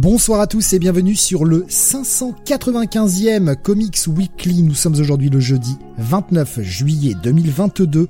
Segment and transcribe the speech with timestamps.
[0.00, 4.62] Bonsoir à tous et bienvenue sur le 595e Comics Weekly.
[4.62, 8.06] Nous sommes aujourd'hui le jeudi 29 juillet 2022.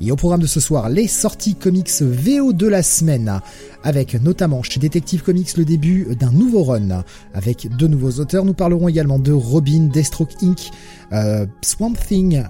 [0.00, 3.40] Et au programme de ce soir, les sorties comics VO de la semaine,
[3.82, 7.02] avec notamment chez Detective Comics le début d'un nouveau run,
[7.34, 8.44] avec deux nouveaux auteurs.
[8.44, 10.70] Nous parlerons également de Robin, Deathstroke Inc.,
[11.10, 12.44] euh, Swamp Thing,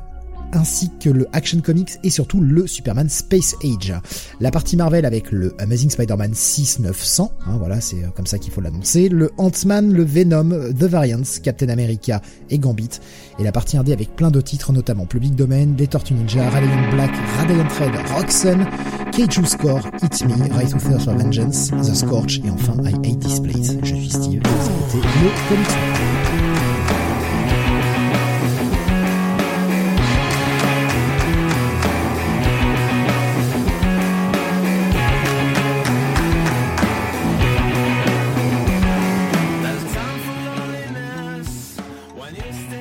[0.52, 3.94] ainsi que le Action Comics et surtout le Superman Space Age.
[4.40, 8.52] La partie Marvel avec le Amazing Spider-Man 6900, hein, voilà, c'est euh, comme ça qu'il
[8.52, 12.20] faut l'annoncer, le Ant-Man, le Venom, The Variants, Captain America
[12.50, 13.00] et Gambit,
[13.38, 16.90] et la partie indé avec plein de titres, notamment Public Domain, Les Tortues Ninja, Radiant
[16.92, 18.66] Black, Radiant Red, Roxanne,
[19.12, 23.40] Keiju Score, Hit Me, Rise of Earth Vengeance, The Scorch et enfin I Hate This.
[23.82, 24.42] Je suis Steve,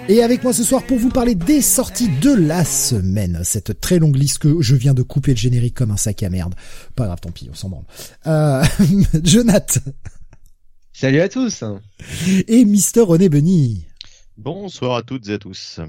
[0.07, 3.41] Et avec moi ce soir pour vous parler des sorties de la semaine.
[3.43, 6.29] Cette très longue liste que je viens de couper le générique comme un sac à
[6.29, 6.53] merde.
[6.95, 7.85] Pas grave, tant pis, on s'en branle.
[8.27, 8.63] Euh,
[9.23, 9.79] Jonath.
[10.93, 11.63] Salut à tous.
[12.47, 13.85] Et Mister René Benny.
[14.37, 15.79] Bonsoir à toutes et à tous.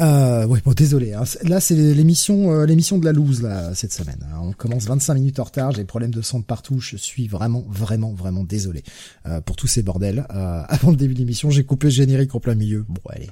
[0.00, 1.14] Euh, ouais, bon, désolé.
[1.14, 1.24] Hein.
[1.44, 4.18] Là, c'est l'émission, euh, l'émission de la loose là cette semaine.
[4.30, 4.40] Hein.
[4.42, 5.72] On commence 25 minutes en retard.
[5.72, 6.80] J'ai des problèmes de son de partout.
[6.80, 8.82] Je suis vraiment, vraiment, vraiment désolé
[9.26, 10.26] euh, pour tous ces bordels.
[10.34, 12.84] Euh, avant le début de l'émission, j'ai coupé le générique en plein milieu.
[12.88, 13.30] Bon, allez.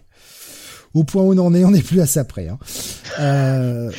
[0.95, 2.49] Au point où on en est, on n'est plus à ça près.
[2.49, 2.59] Hein.
[3.19, 3.91] Euh,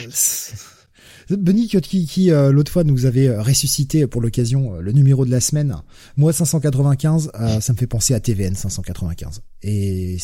[1.30, 5.42] Benny qui, qui euh, l'autre fois nous avait ressuscité pour l'occasion le numéro de la
[5.42, 5.76] semaine.
[6.16, 9.42] Moi 595, ça me fait penser à TVN 595.
[9.62, 10.18] Et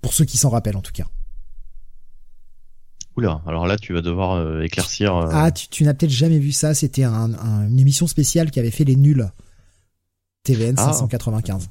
[0.00, 1.06] pour ceux qui s'en rappellent en tout cas.
[3.16, 5.16] Oula, alors là tu vas devoir euh, éclaircir.
[5.16, 5.30] Euh...
[5.32, 6.74] Ah, tu, tu n'as peut-être jamais vu ça.
[6.74, 9.26] C'était un, un, une émission spéciale qui avait fait les nuls.
[10.42, 10.92] TVN ah.
[10.92, 11.70] 595.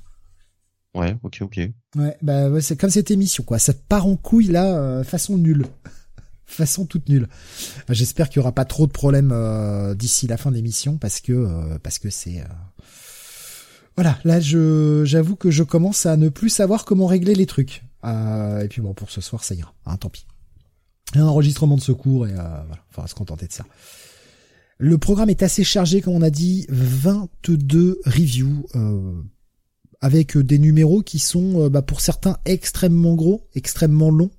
[0.96, 1.60] Ouais, ok, ok.
[1.98, 3.60] Ouais, bah ouais, c'est comme cette émission quoi.
[3.60, 5.66] Ça part en couille là, euh, façon nulle,
[6.46, 7.28] façon toute nulle.
[7.90, 9.34] J'espère qu'il y aura pas trop de problèmes
[9.96, 12.44] d'ici la fin de l'émission parce que parce que c'est
[13.96, 14.18] voilà.
[14.24, 17.84] Là, je j'avoue que je commence à ne plus savoir comment régler les trucs.
[18.04, 19.74] et puis bon, pour ce soir, ça ira.
[19.86, 20.26] Hein, tant pis
[21.20, 23.66] un enregistrement de secours et euh, voilà, on va se contenter de ça.
[24.78, 29.14] Le programme est assez chargé, comme on a dit, 22 reviews euh,
[30.02, 34.32] avec des numéros qui sont, euh, bah, pour certains, extrêmement gros, extrêmement longs.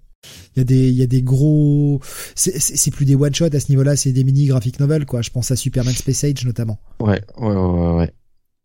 [0.54, 2.00] Il y a des, il y a des gros,
[2.34, 5.22] c'est plus des one shot à ce niveau-là, c'est des mini graphic novels quoi.
[5.22, 6.80] Je pense à Superman Space Age notamment.
[7.00, 8.12] Ouais, ouais, ouais, ouais.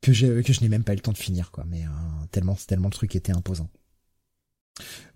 [0.01, 2.25] Que je, que je n'ai même pas eu le temps de finir quoi, mais euh,
[2.31, 3.69] tellement, tellement le truc était imposant.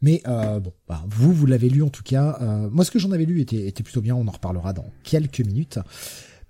[0.02, 2.38] Mais euh, bon, bah, vous, vous l'avez lu en tout cas.
[2.42, 4.16] Euh, moi, ce que j'en avais lu était, était plutôt bien.
[4.16, 5.80] On en reparlera dans quelques minutes.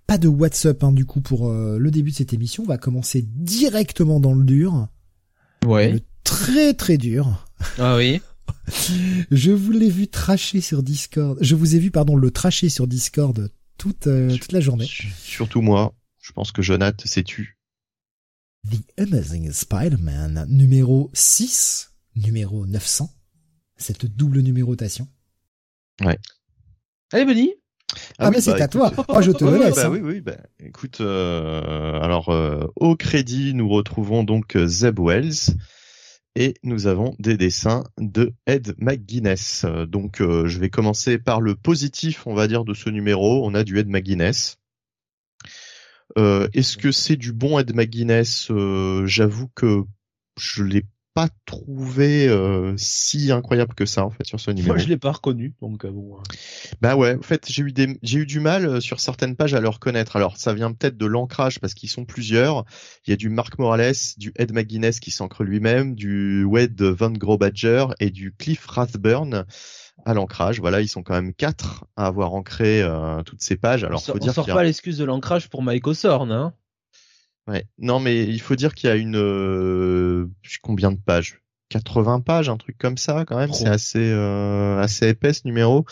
[0.07, 2.63] Pas de WhatsApp hein, du coup pour euh, le début de cette émission.
[2.63, 4.87] On va commencer directement dans le dur.
[5.65, 5.93] Ouais.
[5.93, 7.47] Le très très dur.
[7.79, 8.21] Ah oui.
[9.31, 11.37] Je vous l'ai vu tracher sur Discord.
[11.41, 14.87] Je vous ai vu pardon le tracher sur Discord toute euh, toute la journée.
[15.17, 15.93] Surtout moi.
[16.21, 17.57] Je pense que Jonathan s'est tu.
[18.69, 23.09] The Amazing Spider-Man numéro 6 numéro 900,
[23.77, 25.07] cette double numérotation.
[26.03, 26.17] Ouais.
[27.11, 27.53] Allez, Benny
[28.17, 28.91] ah, ah mais bah, c'est à toi.
[29.07, 29.75] Oh, je te le laisse.
[29.75, 29.89] Bah, hein.
[29.89, 30.21] oui, oui.
[30.21, 35.55] Bah, écoute, euh, alors euh, au crédit, nous retrouvons donc euh, Zeb Wells
[36.35, 39.65] et nous avons des dessins de Ed McGuinness.
[39.87, 43.45] Donc, euh, je vais commencer par le positif, on va dire, de ce numéro.
[43.45, 44.57] On a du Ed McGuinness.
[46.17, 48.51] Est-ce que c'est du bon Ed McGuinness?
[49.05, 49.83] J'avoue que
[50.37, 50.85] je l'ai
[51.15, 54.73] pas trouvé euh, si incroyable que ça en fait sur ce numéro.
[54.73, 56.17] Moi je l'ai pas reconnu donc euh, bon.
[56.81, 59.53] Bah ouais, en fait j'ai eu des j'ai eu du mal euh, sur certaines pages
[59.53, 60.17] à le reconnaître.
[60.17, 62.65] Alors ça vient peut-être de l'ancrage parce qu'ils sont plusieurs.
[63.07, 67.11] Il y a du Mark Morales, du Ed McGuinness qui s'ancre lui-même, du Wade Van
[67.11, 69.45] Grobadger et du Cliff Rathburn
[70.03, 70.59] à l'ancrage.
[70.59, 72.83] Voilà, ils sont quand même quatre à avoir ancré
[73.25, 73.85] toutes ces pages.
[73.85, 76.53] Alors on faut dire sort pas l'excuse de l'ancrage pour Mike Osorn, hein.
[77.47, 77.67] Ouais.
[77.77, 80.27] Non, mais il faut dire qu'il y a une euh,
[80.61, 81.41] combien de pages?
[81.69, 83.53] 80 pages, un truc comme ça quand même.
[83.53, 85.85] C'est assez euh, assez épais ce numéro.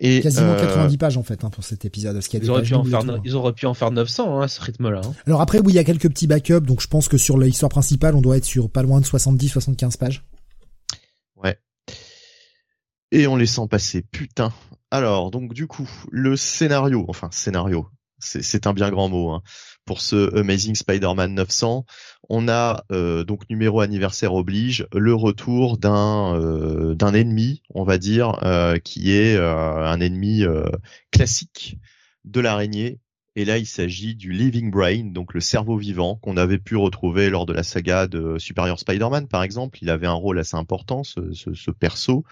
[0.00, 2.14] Et Quasiment euh, 90 pages en fait hein, pour cet épisode.
[2.14, 3.20] Parce qu'il y a des Ils auraient, pages pu en faire, hein.
[3.24, 5.00] ils auraient pu en faire 900 hein, à ce rythme-là.
[5.04, 5.14] hein.
[5.26, 7.70] Alors après, oui, il y a quelques petits backups, donc je pense que sur l'histoire
[7.70, 10.22] principale, on doit être sur pas loin de 70-75 pages.
[13.10, 14.02] et on les sent passer.
[14.02, 14.52] Putain.
[14.90, 17.88] Alors, donc du coup, le scénario, enfin scénario,
[18.18, 19.42] c'est un bien grand mot, hein,
[19.84, 21.86] pour ce Amazing Spider-Man 900,
[22.28, 27.96] on a euh, donc numéro anniversaire oblige le retour d'un euh, d'un ennemi, on va
[27.96, 30.44] dire, euh, qui est un ennemi
[31.10, 31.78] classique
[32.24, 33.00] de l'araignée.
[33.34, 37.30] Et là, il s'agit du Living Brain, donc le cerveau vivant qu'on avait pu retrouver
[37.30, 39.78] lors de la saga de Superior Spider-Man, par exemple.
[39.80, 42.24] Il avait un rôle assez important, ce, ce, perso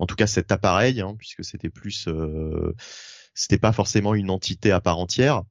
[0.00, 2.08] en tout cas cet appareil, hein, puisque c'était plus,
[3.34, 5.42] c'était pas forcément une entité à part entière.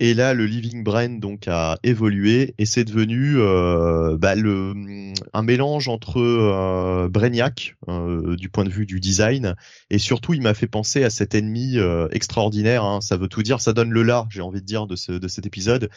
[0.00, 4.74] Et là, le Living Brain donc a évolué et c'est devenu euh, bah, le,
[5.32, 9.54] un mélange entre euh, Brainiac euh, du point de vue du design
[9.90, 12.82] et surtout il m'a fait penser à cet ennemi euh, extraordinaire.
[12.84, 15.12] hein, ça veut tout dire, ça donne le là, j'ai envie de dire de, ce,
[15.12, 15.88] de cet épisode.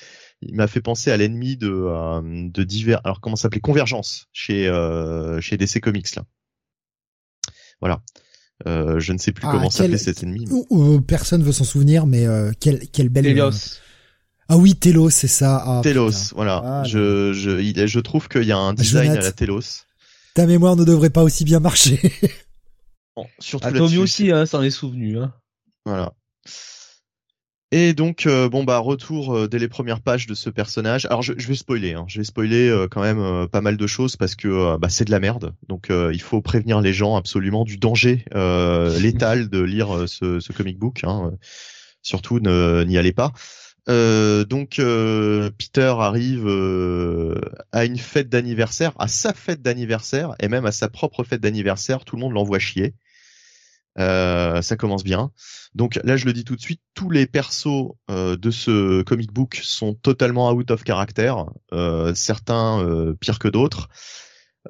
[0.42, 3.62] Il m'a fait penser à l'ennemi de, euh, de divers, alors comment s'appelait?
[3.62, 6.24] Convergence chez euh, chez DC Comics là.
[7.82, 8.02] Voilà.
[8.68, 10.46] Euh, je ne sais plus Ah, comment quel- s'appelait cet ennemi.
[10.46, 13.26] mais- Ou- ou personne veut s'en souvenir, mais euh, quelle, quelle belle.
[13.28, 13.80] Helios.
[14.50, 15.62] Ah oui, Telos, c'est ça.
[15.66, 16.36] Ah, Telos, putain.
[16.36, 16.62] voilà.
[16.66, 19.22] Ah, je, je, il, je trouve qu'il y a un design Jonathan.
[19.22, 19.62] à la Telos.
[20.34, 22.00] Ta mémoire ne devrait pas aussi bien marcher.
[23.16, 25.18] Bon, surtout Ah, Tommy aussi, hein, s'en est souvenu.
[25.18, 25.34] Hein.
[25.86, 26.14] Voilà.
[27.72, 31.06] Et donc euh, bon bah retour euh, dès les premières pages de ce personnage.
[31.08, 32.06] Alors je, je vais spoiler, hein.
[32.08, 35.12] je vais spoiler euh, quand même pas mal de choses parce que bah, c'est de
[35.12, 35.54] la merde.
[35.68, 41.02] Donc il faut prévenir les gens absolument du danger létal de lire ce, comic book.
[41.04, 41.34] Hein.
[42.02, 43.34] Surtout n'y allez pas.
[43.88, 44.80] Donc
[45.58, 46.48] Peter arrive
[47.74, 52.06] à une fête d'anniversaire, à sa fête d'anniversaire et même à sa propre fête d'anniversaire.
[52.06, 52.94] Tout le monde l'envoie chier.
[54.00, 55.32] Euh, ça commence bien.
[55.74, 59.32] Donc là, je le dis tout de suite, tous les persos euh, de ce comic
[59.34, 61.34] book sont totalement out of character,
[61.74, 63.90] euh, certains euh, pires que d'autres.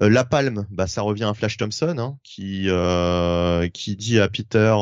[0.02, 2.68] Euh, la palme, bah ça revient à Flash Thompson, hein, qui
[3.74, 4.76] qui dit à Peter,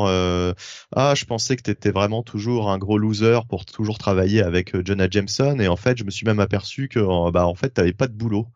[0.94, 5.08] ah je pensais que t'étais vraiment toujours un gros loser pour toujours travailler avec Jonah
[5.10, 8.08] Jameson, et en fait je me suis même aperçu que bah en fait t'avais pas
[8.08, 8.46] de boulot.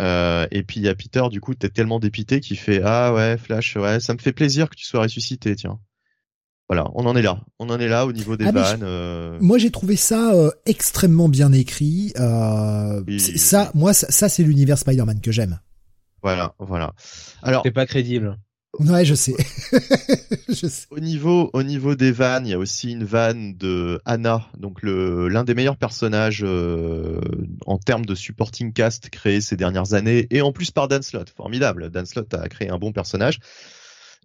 [0.00, 3.14] Euh, et puis il y a Peter, du coup, t'es tellement dépité qu'il fait ah
[3.14, 5.78] ouais Flash, ouais, ça me fait plaisir que tu sois ressuscité, tiens.
[6.68, 8.80] Voilà, on en est là, on en est là au niveau des Ah, vannes.
[8.82, 12.12] euh, Moi, j'ai trouvé ça euh, extrêmement bien écrit.
[12.18, 13.20] Euh, Oui.
[13.20, 15.60] ça, moi, ça, ça, c'est l'univers Spider-Man que j'aime.
[16.22, 16.94] Voilà, voilà.
[17.42, 18.38] Alors C'est pas crédible.
[18.80, 19.36] Ouais, je sais.
[20.48, 20.86] je sais.
[20.90, 24.82] au niveau au niveau des vannes, il y a aussi une vanne de Anna, donc
[24.82, 27.20] le l'un des meilleurs personnages euh,
[27.66, 31.30] en termes de supporting cast créé ces dernières années, et en plus par Dan Slott,
[31.30, 31.90] formidable.
[31.90, 33.38] Dan Slott a créé un bon personnage.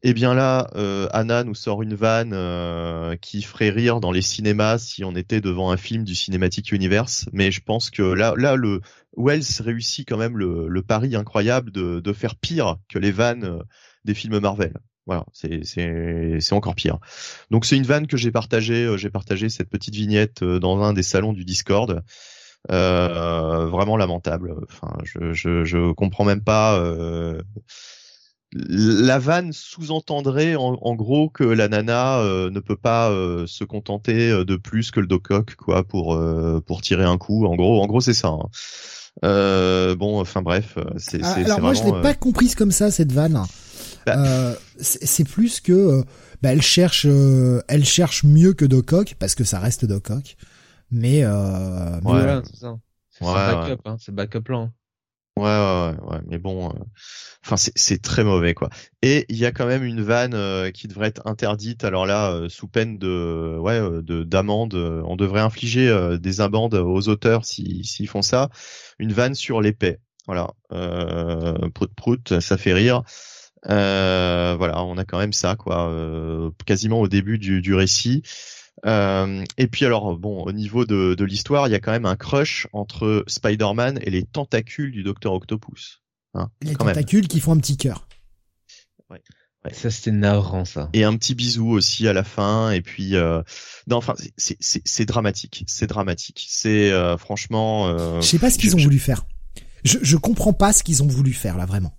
[0.02, 4.22] Et bien là, euh, Anna nous sort une vanne euh, qui ferait rire dans les
[4.22, 7.26] cinémas si on était devant un film du Cinematic Universe.
[7.34, 8.80] Mais je pense que là, là, le
[9.18, 13.44] Wells réussit quand même le, le pari incroyable de, de faire pire que les vannes
[13.44, 13.64] euh,
[14.06, 14.74] des films Marvel.
[15.06, 17.00] Voilà, c'est c'est c'est encore pire.
[17.50, 18.86] Donc c'est une vanne que j'ai partagée.
[18.86, 22.04] euh, J'ai partagé cette petite vignette euh, dans un des salons du Discord.
[22.72, 24.54] Euh, vraiment lamentable.
[24.72, 26.78] Enfin, je je je comprends même pas.
[26.80, 27.42] euh,
[28.54, 33.64] la vanne sous-entendrait en, en gros que la nana euh, ne peut pas euh, se
[33.64, 37.46] contenter de plus que le Doc Ock quoi pour euh, pour tirer un coup.
[37.46, 38.30] En gros, en gros c'est ça.
[38.30, 38.50] hein.
[39.26, 42.72] Euh, bon, enfin bref, c'est Ah, alors moi, je vraiment, l'ai euh, pas comprise comme
[42.72, 43.42] ça cette vanne.
[44.18, 46.04] Euh, c'est plus que euh,
[46.42, 50.10] bah, elle cherche, euh, elle cherche mieux que Doc Ock parce que ça reste Doc
[50.10, 50.36] Ock.
[50.92, 52.22] Mais, euh, mais Ouais.
[52.22, 52.78] Voilà, c'est ça.
[53.10, 54.72] C'est Ouais, son backup, hein, c'est backup plan.
[55.38, 56.74] Ouais, ouais, ouais, ouais, mais bon, euh,
[57.46, 58.70] enfin c'est c'est très mauvais quoi.
[59.02, 61.86] Et il y a quand même une vanne euh, qui devrait être interdite.
[61.86, 66.74] Alors là, euh, sous peine de ouais de d'amende, on devrait infliger euh, des amendes
[66.76, 68.50] aux auteurs si s'ils font ça.
[68.98, 70.00] Une vanne sur l'épée.
[70.28, 73.04] Voilà, euh, prout prout, ça fait rire.
[73.68, 78.24] Euh, voilà, on a quand même ça quoi, euh, quasiment au début du, du récit.
[78.86, 82.06] Euh, et puis alors bon, au niveau de, de l'histoire, il y a quand même
[82.06, 86.02] un crush entre Spider-Man et les tentacules du Docteur Octopus.
[86.36, 86.78] Hein, les même.
[86.78, 88.08] tentacules qui font un petit cœur.
[89.10, 89.22] Ouais.
[89.74, 90.90] Ça, c'était navrant, ça.
[90.94, 92.72] Et un petit bisou aussi à la fin.
[92.72, 93.42] Et puis, euh,
[93.88, 96.48] non, enfin, c'est- c'est c'est- c'est dramatique, c'est dramatique.
[96.50, 97.90] C'est euh, franchement.
[97.90, 99.26] euh, Je sais pas ce qu'ils ont je- voulu faire.
[99.84, 101.98] Je, je comprends pas ce qu'ils ont voulu faire là vraiment.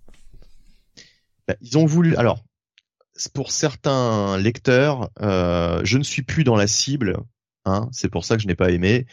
[1.51, 2.15] Bah, ils ont voulu.
[2.17, 2.45] Alors,
[3.35, 7.17] pour certains lecteurs, euh, je ne suis plus dans la cible.
[7.65, 9.07] Hein, c'est pour ça que je n'ai pas aimé.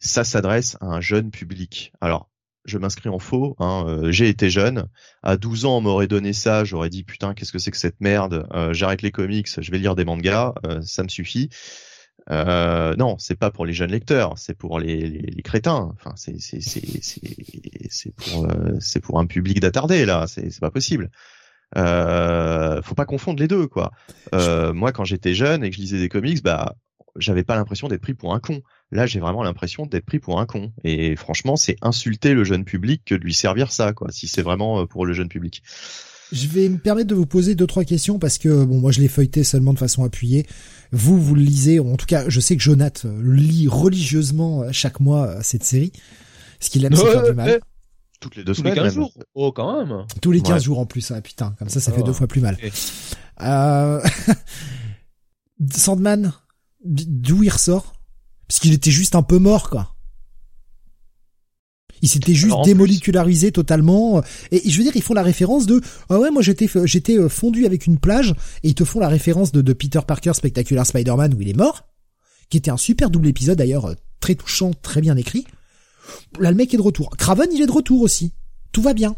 [0.00, 1.92] Ça s'adresse à un jeune public.
[2.00, 2.28] Alors,
[2.64, 3.54] je m'inscris en faux.
[3.60, 4.88] Hein, euh, j'ai été jeune.
[5.22, 8.00] À 12 ans, on m'aurait donné ça, j'aurais dit putain, qu'est-ce que c'est que cette
[8.00, 11.48] merde euh, J'arrête les comics, je vais lire des mangas, ça me suffit.
[12.28, 15.94] Non, c'est pas pour les jeunes lecteurs, c'est pour les, crétins.
[18.80, 20.26] C'est pour un public d'attardés là.
[20.26, 21.10] C'est pas possible.
[21.76, 23.90] Euh, faut pas confondre les deux quoi.
[24.32, 26.74] moi, quand j'étais jeune et que je lisais des comics, bah
[27.16, 28.62] j'avais pas l'impression d'être pris pour un con.
[28.90, 30.72] Là, j'ai vraiment l'impression d'être pris pour un con.
[30.82, 34.42] Et franchement, c'est insulter le jeune public que de lui servir ça, quoi, si c'est
[34.42, 35.62] vraiment euh, pour le jeune public.
[36.32, 39.00] Je vais me permettre de vous poser deux trois questions parce que bon moi je
[39.00, 40.46] l'ai feuilleté seulement de façon appuyée.
[40.90, 45.00] Vous vous le lisez, en tout cas je sais que Jonath lit religieusement euh, chaque
[45.00, 45.92] mois euh, cette série.
[46.60, 47.60] Ce qu'il aime c'est faire du mal.
[48.20, 48.74] Toutes les deux Tous semaines.
[48.74, 48.94] les 15 même.
[48.94, 49.12] jours.
[49.34, 50.06] Oh, quand même.
[50.22, 50.60] Tous les 15 Ouais.
[50.60, 52.56] jours en plus, ah putain, comme ça ça Ça fait deux fois plus mal.
[52.62, 52.72] Ok.
[53.42, 54.00] Euh...
[55.72, 56.32] Sandman,
[56.84, 57.92] d'où il ressort?
[58.48, 59.90] Parce qu'il était juste un peu mort, quoi.
[62.02, 64.22] Il s'était juste démolécularisé totalement.
[64.50, 65.80] Et je veux dire, ils font la référence de
[66.10, 69.08] ah ouais, moi j'étais j'étais euh, fondu avec une plage et ils te font la
[69.08, 71.86] référence de, de Peter Parker Spectacular Spider-Man où il est mort,
[72.50, 75.46] qui était un super double épisode d'ailleurs, euh, très touchant, très bien écrit.
[76.38, 77.10] Là, le mec est de retour.
[77.16, 78.32] Craven, il est de retour aussi.
[78.72, 79.16] Tout va bien.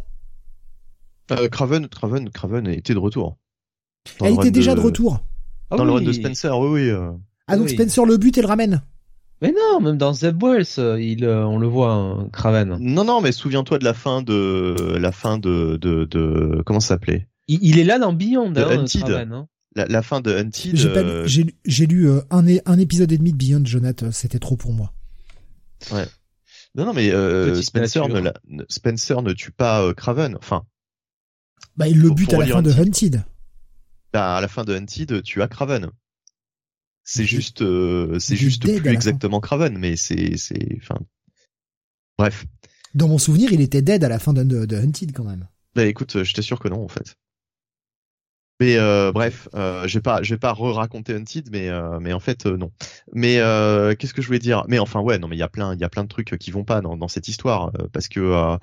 [1.33, 3.37] Euh, Craven, Craven, Craven était de retour.
[4.21, 5.21] Dans Elle le était déjà de retour.
[5.71, 6.88] Ah Dans le run de Spencer, oui, oui.
[6.90, 7.11] euh.
[7.49, 7.73] Ah donc Oui.
[7.73, 8.83] Spencer le but et le ramène.
[9.43, 12.76] Mais non, même dans Zeb Wells, euh, il, euh, on le voit, hein, Craven.
[12.81, 16.88] Non, non, mais souviens-toi de la fin de la fin de de, de comment ça
[16.88, 17.26] s'appelait?
[17.49, 19.00] Il, il est là dans Beyond, The hein, Hunted.
[19.02, 19.33] Craven.
[19.33, 19.49] Hein.
[19.75, 20.76] la, la fin de Hunted.
[20.76, 23.37] J'ai pas lu- euh, j'ai lu- j'ai lu euh, un, un épisode et demi de
[23.37, 24.93] Beyond Jonathan, c'était trop pour moi.
[26.76, 28.35] Non, non, mais euh, Spencer ne, la-
[28.68, 30.37] Spencer ne tue pas euh, Craven.
[30.37, 30.64] Enfin,
[31.76, 33.25] Bah il le bute à la fin de Hunted.
[34.12, 35.90] Bah, à la fin de Hunted, tu as Craven.
[37.02, 38.90] C'est juste, euh, c'est juste plus la fin.
[38.90, 40.99] exactement Craven, mais c'est, c'est, enfin,
[42.18, 42.45] bref.
[42.95, 45.47] Dans mon souvenir, il était dead à la fin de, de, de Hunted quand même.
[45.75, 47.16] Bah écoute, je t'assure que non en fait.
[48.58, 52.14] Mais euh, bref, euh, je vais pas, je vais pas re-raconter Hunted, mais euh, mais
[52.14, 52.72] en fait euh, non.
[53.12, 54.64] Mais euh, qu'est-ce que je voulais dire?
[54.68, 56.38] Mais enfin ouais, non mais il y a plein, il y a plein de trucs
[56.38, 58.56] qui vont pas dans, dans cette histoire euh, parce que,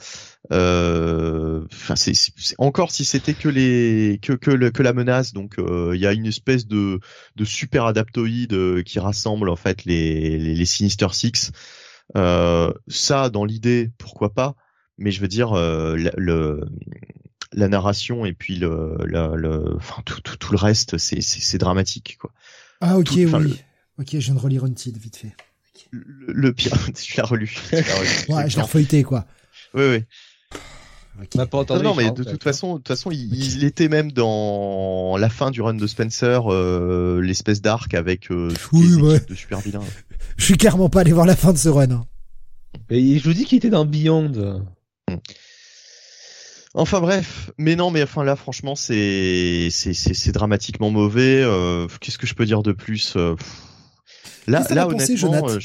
[0.51, 2.13] enfin c'est,
[2.57, 6.13] encore si c'était que les que que, le- que la menace, donc il y a
[6.13, 6.99] une espèce de
[7.35, 11.51] de super adaptoïde qui rassemble en fait les les, les Sinister Six.
[12.15, 14.55] Ça dans l'idée, pourquoi pas?
[14.97, 16.61] Mais je veux dire le, le-
[17.53, 22.17] la narration et puis le, le, le- enfin tout, tout, tout le reste c'est dramatique
[22.19, 22.31] quoi
[22.81, 23.25] Ah ok Tout- oui.
[23.31, 23.57] le-
[23.99, 25.35] Ok, je viens de relire Hunted vite fait.
[25.91, 28.25] le, le pire tu l'as relu relu.
[28.29, 29.25] Ouais, je l'ai refeuilleté quoi.
[29.73, 30.03] oui oui
[31.21, 31.27] Ok.
[31.35, 31.83] On n'a pas non, entendu.
[31.83, 35.51] non mais de toute façon de toute façon il, il était même dans la fin
[35.51, 39.15] du run de Spencer euh, l'espèce d'arc avec euh, Oui, les ouais.
[39.17, 39.83] équipes de super vilains
[40.37, 41.91] Je suis clairement pas allé voir la fin de ce run.
[41.91, 42.05] hein.
[42.89, 44.63] Et je vous dis qu'il était dans Beyond.
[46.75, 51.41] Enfin bref, mais non, mais enfin là, franchement, c'est c'est c'est dramatiquement mauvais.
[51.43, 53.35] euh, Qu'est-ce que je peux dire de plus euh.
[54.47, 55.59] Là, là, t'en as pensé, honnêtement, Jonathan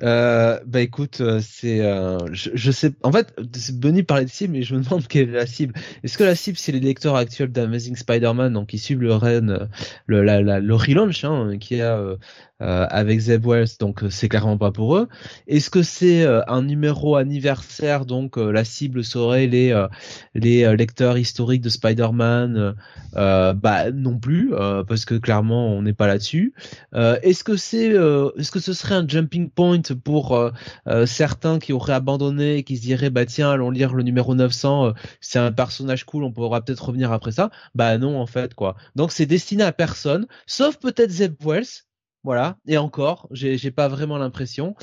[0.00, 3.34] euh, bah écoute, euh, c'est, euh, je, je sais, en fait,
[3.74, 5.74] Benny parlait de cible, mais je me demande quelle est la cible.
[6.02, 9.48] Est-ce que la cible c'est les lecteurs actuels d'Amazing Spider-Man, donc qui suivent le run,
[9.48, 9.66] euh,
[10.06, 12.16] le, la, le relaunch, hein, qui a euh,
[12.62, 15.08] euh, avec Zeb Wells, donc c'est clairement pas pour eux.
[15.46, 19.86] Est-ce que c'est un numéro anniversaire, donc la cible serait les
[20.34, 22.76] les lecteurs historiques de Spider-Man
[23.14, 24.52] Bah non plus,
[24.86, 26.54] parce que clairement on n'est pas là-dessus.
[26.94, 30.50] Est-ce que c'est, est-ce que ce serait un jumping point pour euh,
[30.86, 34.34] euh, certains qui auraient abandonné, et qui se diraient bah tiens allons lire le numéro
[34.34, 37.50] 900, euh, c'est un personnage cool, on pourra peut-être revenir après ça.
[37.74, 38.76] Bah non en fait quoi.
[38.96, 41.84] Donc c'est destiné à personne, sauf peut-être Zeb Wells.
[42.24, 44.76] Voilà, et encore, j'ai pas vraiment l'impression.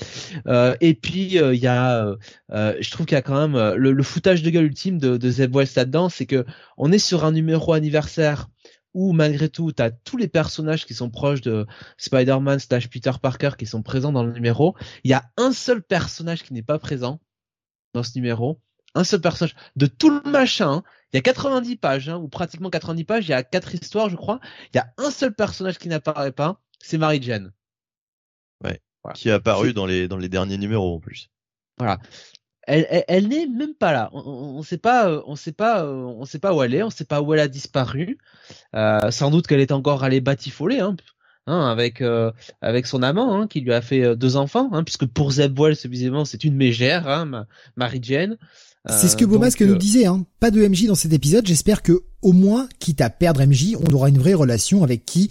[0.81, 2.17] Et puis il y a,
[2.49, 5.29] je trouve qu'il y a quand même le, le foutage de gueule ultime de, de
[5.29, 6.45] Zeb Wells là-dedans, c'est que
[6.77, 8.49] on est sur un numéro anniversaire
[8.93, 11.67] où malgré tout, t'as tous les personnages qui sont proches de
[11.97, 14.75] Spider-Man slash Peter Parker qui sont présents dans le numéro.
[15.03, 17.19] Il y a un seul personnage qui n'est pas présent
[17.93, 18.59] dans ce numéro.
[18.95, 20.71] Un seul personnage de tout le machin.
[20.71, 20.83] hein.
[21.13, 23.27] Il y a 90 pages, hein, ou pratiquement 90 pages.
[23.27, 24.39] Il y a quatre histoires, je crois.
[24.73, 26.61] Il y a un seul personnage qui n'apparaît pas.
[26.79, 27.51] C'est Mary Jane.
[29.13, 31.29] qui est apparu dans les dans les derniers numéros en plus.
[32.69, 34.09] Elle, elle, elle n'est même pas là.
[34.13, 34.19] On,
[34.57, 36.83] on sait pas, euh, on sait pas, euh, on sait pas où elle est.
[36.83, 38.17] On sait pas où elle a disparu.
[38.75, 40.95] Euh, sans doute qu'elle est encore allée batifoler, hein,
[41.47, 44.83] hein, avec euh, avec son amant, hein, qui lui a fait euh, deux enfants, hein,
[44.83, 48.37] puisque pour Zeb Wells, visiblement, c'est une mégère, hein, ma- Mary Jane.
[48.87, 50.05] C'est ce que Euh, Beaumasque nous euh, disait.
[50.39, 51.45] Pas de MJ dans cet épisode.
[51.45, 55.29] J'espère que, au moins, quitte à perdre MJ, on aura une vraie relation avec qui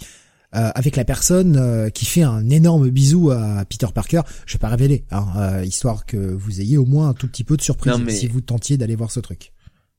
[0.55, 4.21] euh, avec la personne euh, qui fait un énorme bisou à Peter Parker.
[4.45, 7.43] Je vais pas révéler, hein, euh, histoire que vous ayez au moins un tout petit
[7.43, 9.53] peu de surprise Non, mais- si vous tentiez d'aller voir ce truc.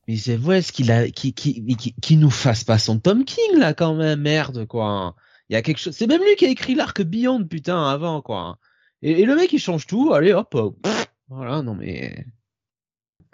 [0.07, 3.23] Mais c'est vrai ce qu'il a, qui, qui, qui, qui nous fasse pas son Tom
[3.23, 5.15] King là quand même, merde quoi.
[5.49, 5.95] Il y a quelque chose.
[5.95, 8.57] C'est même lui qui a écrit l'arc Beyond putain avant quoi.
[9.03, 10.49] Et, et le mec il change tout, allez hop.
[10.81, 12.25] pff, voilà, non mais.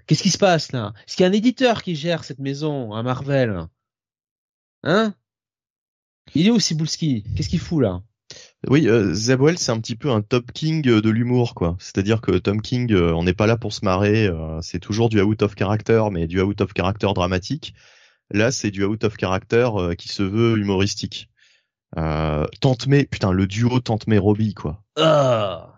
[0.06, 0.94] Qu'est-ce qui se passe là?
[1.08, 3.68] Est-ce qu'il y a un éditeur qui gère cette maison à Marvel?
[4.84, 5.14] Hein?
[6.36, 7.24] Il est où Cibulski?
[7.36, 8.02] Qu'est-ce qu'il fout là?
[8.68, 11.78] Oui, euh, c'est un petit peu un Top King euh, de l'humour, quoi.
[11.80, 14.28] C'est-à-dire que Tom King, euh, on n'est pas là pour se marrer.
[14.28, 17.74] euh, c'est toujours du out of character, mais du out of character dramatique.
[18.32, 21.30] Là, c'est du out of character euh, qui se veut humoristique.
[21.98, 24.84] Euh, Tante May, putain, le duo Tante May Robbie, quoi.
[24.98, 25.74] Ah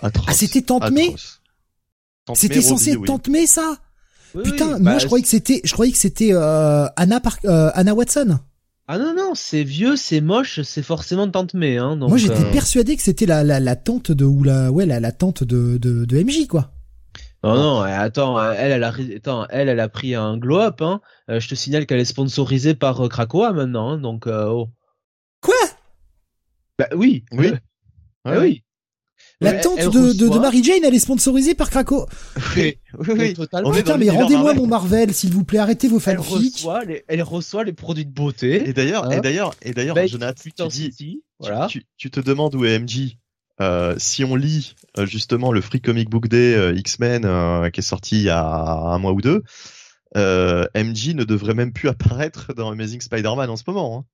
[0.00, 0.26] Atroce.
[0.28, 1.14] Ah, c'était Tante May?
[2.34, 3.06] C'était censé être oui.
[3.06, 3.76] Tante May, ça?
[4.34, 7.20] Oui, Putain, oui, moi bah, je croyais que c'était, je croyais que c'était euh, Anna
[7.20, 8.38] Par euh, Anna Watson.
[8.88, 11.96] Ah non non, c'est vieux, c'est moche, c'est forcément Tante May hein.
[11.96, 14.86] Donc, moi j'étais euh, persuadé que c'était la, la la tante de ou la ouais
[14.86, 16.72] la, la tante de, de de MJ quoi.
[17.44, 20.80] Non, non, euh, attends, euh, elle, elle a, attends, elle, elle a pris un glow-up,
[20.80, 21.00] hein.
[21.28, 24.68] Euh, je te signale qu'elle est sponsorisée par euh, Krakoa maintenant, hein, donc, euh, oh.
[25.40, 25.54] Quoi?
[26.78, 27.24] Bah oui.
[27.32, 27.52] Oui.
[28.24, 28.64] Euh, Ouais, bah oui.
[29.42, 32.06] La tante elle de, de, de reçoit- Mary Jane, elle est sponsorisée par Krakow.
[32.56, 33.34] Oui, oui, oui.
[33.34, 33.72] Totalement.
[33.74, 35.58] Est Putain, mais rendez-moi mon Marvel, s'il vous plaît.
[35.58, 36.54] Arrêtez vos Elle fanfics.
[36.56, 38.68] reçoit, les, elle reçoit les produits de beauté.
[38.68, 41.66] Et d'ailleurs, Hein et d'ailleurs, et d'ailleurs, Jonathan, tu dis, City, tu- voilà.
[41.68, 43.16] tu, tu te demandes où est MJ.
[43.60, 47.80] Euh, si on lit euh, justement le Free Comic Book Day euh, X-Men euh, qui
[47.80, 49.42] est sorti il y a un mois ou deux,
[50.16, 53.98] euh, MJ ne devrait même plus apparaître dans Amazing Spider-Man en ce moment.
[53.98, 54.04] hein.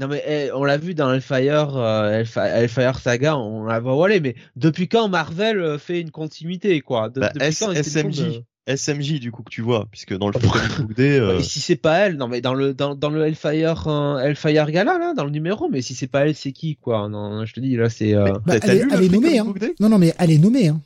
[0.00, 3.94] Non mais eh, on l'a vu dans Hellfire, euh, Hellfi- Hellfire Saga, on la voit
[3.94, 7.08] voler, mais depuis quand Marvel euh, fait une continuité, quoi?
[7.10, 8.38] De- Bah, Depuis S- quand est-ce qu'ils SMJ.
[8.38, 11.38] de- SMJ du coup que tu vois, puisque dans le Free Comic Book Day, euh,
[11.40, 14.98] si c'est pas elle, non mais dans le dans, dans le Hellfire euh, Hellfire Gala
[14.98, 17.08] là, dans le numéro, mais si c'est pas elle, c'est qui quoi?
[17.08, 18.14] Non, je te dis là c'est.
[18.14, 19.44] euh, Bah, elle, est- lu le elle est Free nommée, Comic hein.
[19.44, 19.74] Book Day?
[19.80, 20.80] Non, non, mais elle est nommée, hein.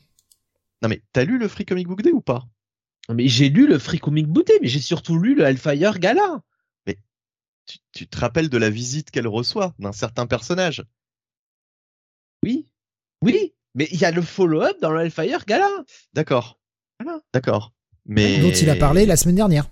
[0.83, 2.45] non mais t'as lu le Free Comic Book Day ou pas?
[3.11, 6.41] Mais j'ai lu le Free Comic Booté, mais j'ai surtout lu le Hellfire Gala.
[7.69, 10.83] Tu, tu te rappelles de la visite qu'elle reçoit d'un certain personnage
[12.43, 12.67] Oui,
[13.21, 15.69] oui, mais il y a le follow-up dans le Hellfire Gala.
[16.13, 16.59] D'accord.
[16.99, 17.19] Voilà.
[17.33, 17.73] D'accord.
[18.05, 19.69] Mais Dont il a parlé la semaine dernière.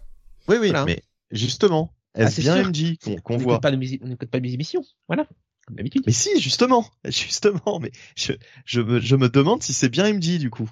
[0.47, 0.85] Oui, oui, Voilà.
[0.85, 2.69] mais justement, Ah, est-ce c'est bien sûr.
[2.69, 5.27] MJ qu'on qu'on on voit pas de musique, on n'écoute pas de émissions, voilà,
[5.65, 6.03] comme d'habitude.
[6.05, 8.33] Mais si, justement, justement, mais je,
[8.65, 10.69] je, me, je me demande si c'est bien MJ du coup.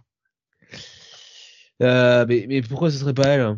[1.82, 3.58] Euh, mais, mais pourquoi ce serait pas elle?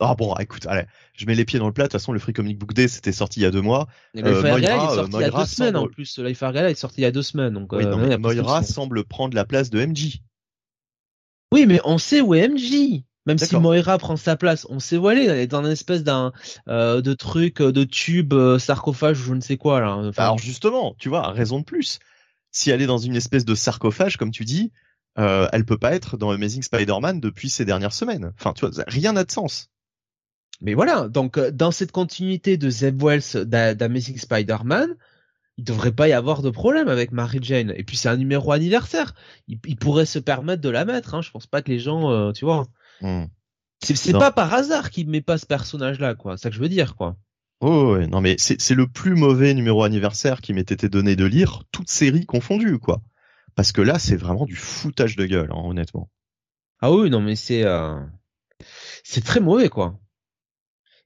[0.00, 0.84] Ah bon, écoute, allez,
[1.14, 1.84] je mets les pieds dans le plat.
[1.84, 3.86] De toute façon, le Free Comic Book Day, c'était sorti il y a deux mois.
[4.14, 6.18] Et Euh, Gala, il Moira, est sorti il y a Moira deux semaines en plus.
[6.18, 7.72] Le Hellfire Gala est sorti il y a deux semaines, donc.
[7.72, 10.20] oui, non, mais Moira semble prendre la place de MJ.
[11.52, 13.02] Oui, mais on sait où est MJ.
[13.26, 13.54] Même si.
[13.56, 15.26] Moira prend sa place, on sait où elle est.
[15.26, 16.32] Elle est dans une espèce d'un
[16.68, 19.96] euh, de truc, euh, de tube, euh, sarcophage je ne sais quoi là.
[19.96, 21.98] Enfin, Alors justement, tu vois, raison de plus.
[22.50, 24.72] Si elle est dans une espèce de sarcophage, comme tu dis,
[25.16, 28.32] elle peut pas être dans Amazing Spider-Man depuis ces dernières semaines.
[28.38, 29.68] Enfin, tu vois, rien n'a de sens.
[30.60, 34.94] Mais voilà, donc euh, dans cette continuité de Zeb Wells d'A- d'Amazing Spider-Man,
[35.56, 37.72] il devrait pas y avoir de problème avec Mary Jane.
[37.76, 39.14] Et puis c'est un numéro anniversaire.
[39.48, 41.14] Il, il pourrait se permettre de la mettre.
[41.14, 41.22] Hein.
[41.22, 42.66] Je pense pas que les gens, euh, tu vois.
[43.00, 43.24] Hmm.
[43.82, 46.36] C'est pas par hasard qu'il met pas ce personnage-là, quoi.
[46.36, 47.16] C'est ça que je veux dire, quoi.
[47.62, 51.14] Oh ouais, non mais c'est c'est le plus mauvais numéro anniversaire qui m'ait été donné
[51.14, 53.02] de lire, toute série confondue, quoi.
[53.54, 56.08] Parce que là, c'est vraiment du foutage de gueule, hein, honnêtement.
[56.80, 58.00] Ah oui, non, mais c'est euh,
[59.04, 59.98] c'est très mauvais, quoi.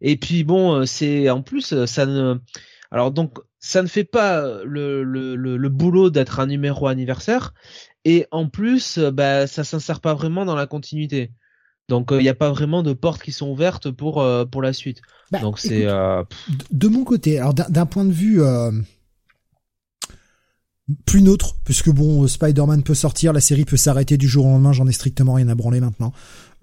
[0.00, 2.37] Et puis bon, euh, c'est en plus euh, ça ne,
[2.90, 6.87] alors donc ça ne fait pas euh, le le le, le boulot d'être un numéro
[6.87, 7.54] anniversaire,
[8.04, 11.33] et en plus, bah ça s'insère pas vraiment dans la continuité.
[11.88, 14.72] Donc il n'y a pas vraiment de portes qui sont ouvertes pour euh, pour la
[14.72, 15.00] suite.
[15.30, 16.22] Bah, Donc c'est euh,
[16.70, 18.40] de- mon côté, alors d'un point de vue
[21.07, 24.72] plus neutre, puisque bon, Spider-Man peut sortir, la série peut s'arrêter du jour au lendemain,
[24.72, 26.12] j'en ai strictement rien à branler maintenant.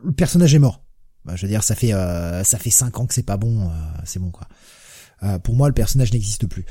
[0.03, 0.83] Le personnage est mort.
[1.25, 3.69] Bah, je veux dire, ça fait euh, ça fait cinq ans que c'est pas bon,
[3.69, 3.73] euh,
[4.05, 4.47] c'est bon quoi.
[5.23, 6.65] Euh, pour moi, le personnage n'existe plus.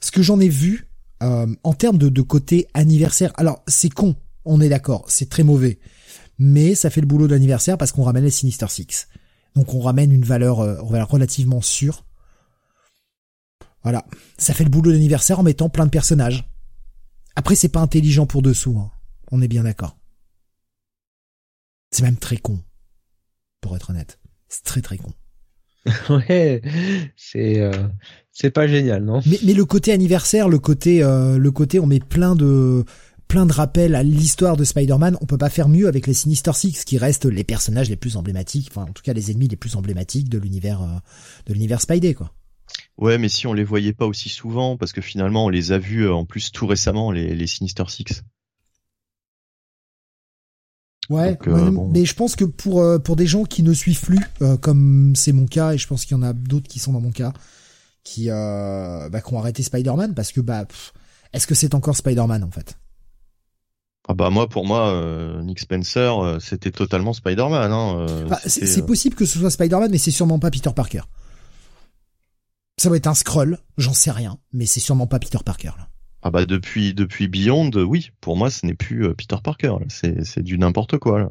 [0.00, 0.88] Ce que j'en ai vu
[1.22, 5.44] euh, en termes de, de côté anniversaire, alors c'est con, on est d'accord, c'est très
[5.44, 5.78] mauvais,
[6.38, 9.08] mais ça fait le boulot de l'anniversaire parce qu'on ramène les Sinister Six.
[9.54, 12.04] Donc on ramène une valeur, une valeur relativement sûre.
[13.82, 14.04] Voilà,
[14.36, 16.50] ça fait le boulot d'anniversaire en mettant plein de personnages.
[17.36, 18.90] Après, c'est pas intelligent pour dessous, hein.
[19.30, 19.96] on est bien d'accord.
[21.90, 22.62] C'est même très con,
[23.60, 24.18] pour être honnête.
[24.48, 25.12] C'est très très con.
[26.10, 26.60] ouais,
[27.16, 27.88] c'est euh,
[28.32, 29.20] c'est pas génial, non?
[29.26, 32.84] Mais, mais le côté anniversaire, le côté, euh, le côté, on met plein de,
[33.28, 35.16] plein de rappels à l'histoire de Spider-Man.
[35.20, 38.16] On peut pas faire mieux avec les Sinister Six, qui restent les personnages les plus
[38.16, 40.98] emblématiques, enfin en tout cas les ennemis les plus emblématiques de l'univers, euh,
[41.46, 42.32] de l'univers Spidey, quoi.
[42.98, 45.78] Ouais, mais si on les voyait pas aussi souvent, parce que finalement on les a
[45.78, 48.22] vus en plus tout récemment, les, les Sinister Six.
[51.10, 51.36] Ouais,
[51.92, 54.20] mais je pense que pour pour des gens qui ne suivent plus,
[54.60, 57.00] comme c'est mon cas, et je pense qu'il y en a d'autres qui sont dans
[57.00, 57.32] mon cas,
[58.04, 60.64] qui bah, qui ont arrêté Spider-Man parce que bah
[61.32, 62.76] est-ce que c'est encore Spider-Man en fait?
[64.08, 67.70] Ah bah moi pour moi euh, Nick Spencer euh, c'était totalement Spider-Man.
[67.70, 71.02] Hein, euh, bah, c'est possible que ce soit Spider-Man mais c'est sûrement pas Peter Parker.
[72.76, 75.88] Ça va être un scroll, j'en sais rien, mais c'est sûrement pas Peter Parker là.
[76.22, 80.42] Ah bah depuis depuis Beyond, oui, pour moi ce n'est plus Peter Parker, c'est c'est
[80.42, 81.30] du n'importe quoi là.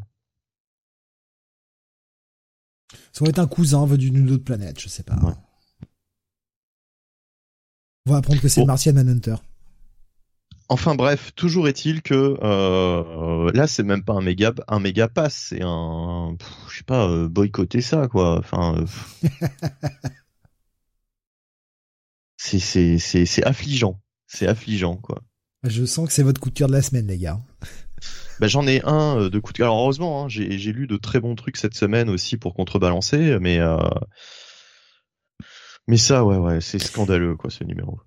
[3.11, 5.19] Ça va être un cousin venu d'une autre planète, je sais pas.
[8.05, 9.35] On va apprendre que c'est Martian Manhunter.
[10.71, 15.47] Enfin bref, toujours est-il que euh, là c'est même pas un méga un méga pass,
[15.49, 16.37] c'est un
[16.69, 18.37] je sais pas euh, boycotter ça quoi.
[18.37, 18.85] Enfin euh,
[22.37, 23.99] c'est c'est c'est c'est affligeant,
[24.29, 25.21] c'est affligeant quoi.
[25.63, 27.41] Je sens que c'est votre coup de cœur de la semaine les gars.
[28.39, 29.67] Ben, j'en ai un de coup de cœur.
[29.67, 33.37] Alors heureusement, hein, j'ai j'ai lu de très bons trucs cette semaine aussi pour contrebalancer,
[33.41, 33.59] mais
[35.89, 37.99] mais ça ouais ouais c'est scandaleux quoi ce numéro.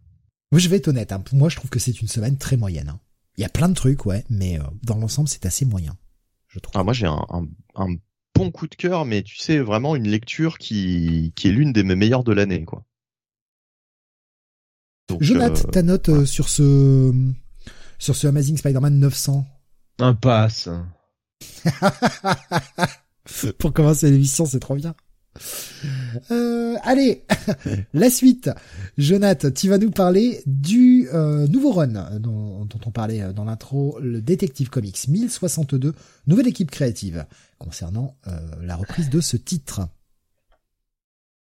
[0.52, 1.12] Moi, je vais être honnête.
[1.12, 1.24] Hein.
[1.32, 2.90] Moi, je trouve que c'est une semaine très moyenne.
[2.90, 3.00] Hein.
[3.38, 5.96] Il y a plein de trucs, ouais, mais euh, dans l'ensemble, c'est assez moyen.
[6.48, 6.78] Je trouve.
[6.78, 7.24] Ah, moi, j'ai un,
[7.74, 7.94] un,
[8.34, 11.82] bon coup de cœur, mais tu sais, vraiment une lecture qui, qui est l'une des
[11.82, 12.84] meilleures de l'année, quoi.
[15.12, 17.12] Donc, Jonathan, euh, ta note euh, sur ce
[17.98, 19.46] sur ce Amazing Spider-Man 900
[20.00, 20.68] Un pass.
[23.58, 24.94] Pour commencer l'émission, c'est trop bien.
[26.30, 27.24] Euh, allez,
[27.94, 28.50] la suite.
[28.98, 33.98] Jonathan, tu vas nous parler du euh, nouveau run dont, on parlait euh, dans l'intro,
[34.00, 35.94] le Detective Comics 1062,
[36.26, 37.26] nouvelle équipe créative,
[37.58, 38.16] concernant
[38.60, 39.82] la reprise de ce titre.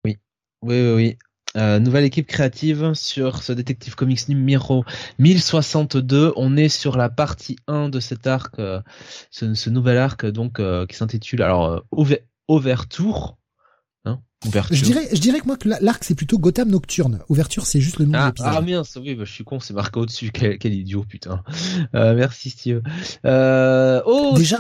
[0.05, 0.17] Oui,
[0.63, 1.19] oui, oui.
[1.57, 4.85] Nouvelle équipe créative sur ce Detective Comics numéro
[5.19, 6.33] 1062.
[6.37, 8.61] On est sur la partie 1 de cet arc,
[9.31, 11.83] ce, nouvel arc donc qui s'intitule alors
[12.49, 13.37] Overture
[14.71, 17.21] je dirais, je dirais que moi que l'arc c'est plutôt Gotham Nocturne.
[17.29, 18.53] Ouverture c'est juste le nom ah, de l'épisode.
[18.55, 20.31] Ah mince, oui, bah, je suis con, c'est marqué au-dessus.
[20.31, 21.43] Quel, idiot, putain.
[21.95, 22.83] Euh, merci Steve.
[23.25, 24.59] Euh, oh, Déjà,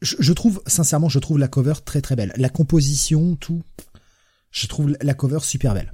[0.00, 2.32] Je, trouve, sincèrement, je trouve la cover très très belle.
[2.36, 3.62] La composition, tout.
[4.50, 5.92] Je trouve la cover super belle.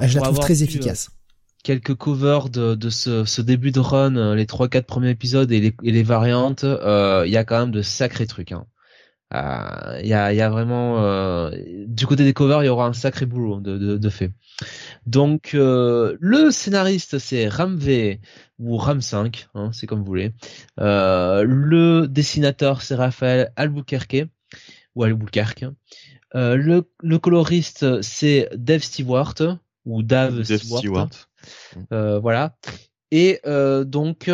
[0.00, 1.08] Je la trouve très efficace.
[1.10, 1.16] Euh,
[1.64, 5.50] quelques covers de, de ce, ce, début de run, euh, les trois quatre premiers épisodes
[5.52, 8.52] et les, et les variantes, il y a quand même de sacrés trucs.
[8.52, 8.66] Hein.
[9.32, 11.50] Il euh, y, a, y, a, vraiment euh,
[11.86, 14.30] du côté des covers, il y aura un sacré boulot de, de, de fait.
[15.06, 18.20] Donc euh, le scénariste c'est Ram V
[18.58, 20.32] ou Ram 5, hein, c'est comme vous voulez.
[20.76, 24.26] le dessinateur c'est Raphaël Albuquerque
[24.94, 25.64] ou Albuquerque.
[26.34, 29.34] le, le coloriste c'est Dave Stewart
[29.84, 31.10] ou Dave, Stewart.
[31.90, 32.56] voilà.
[33.10, 33.40] Et
[33.84, 34.30] donc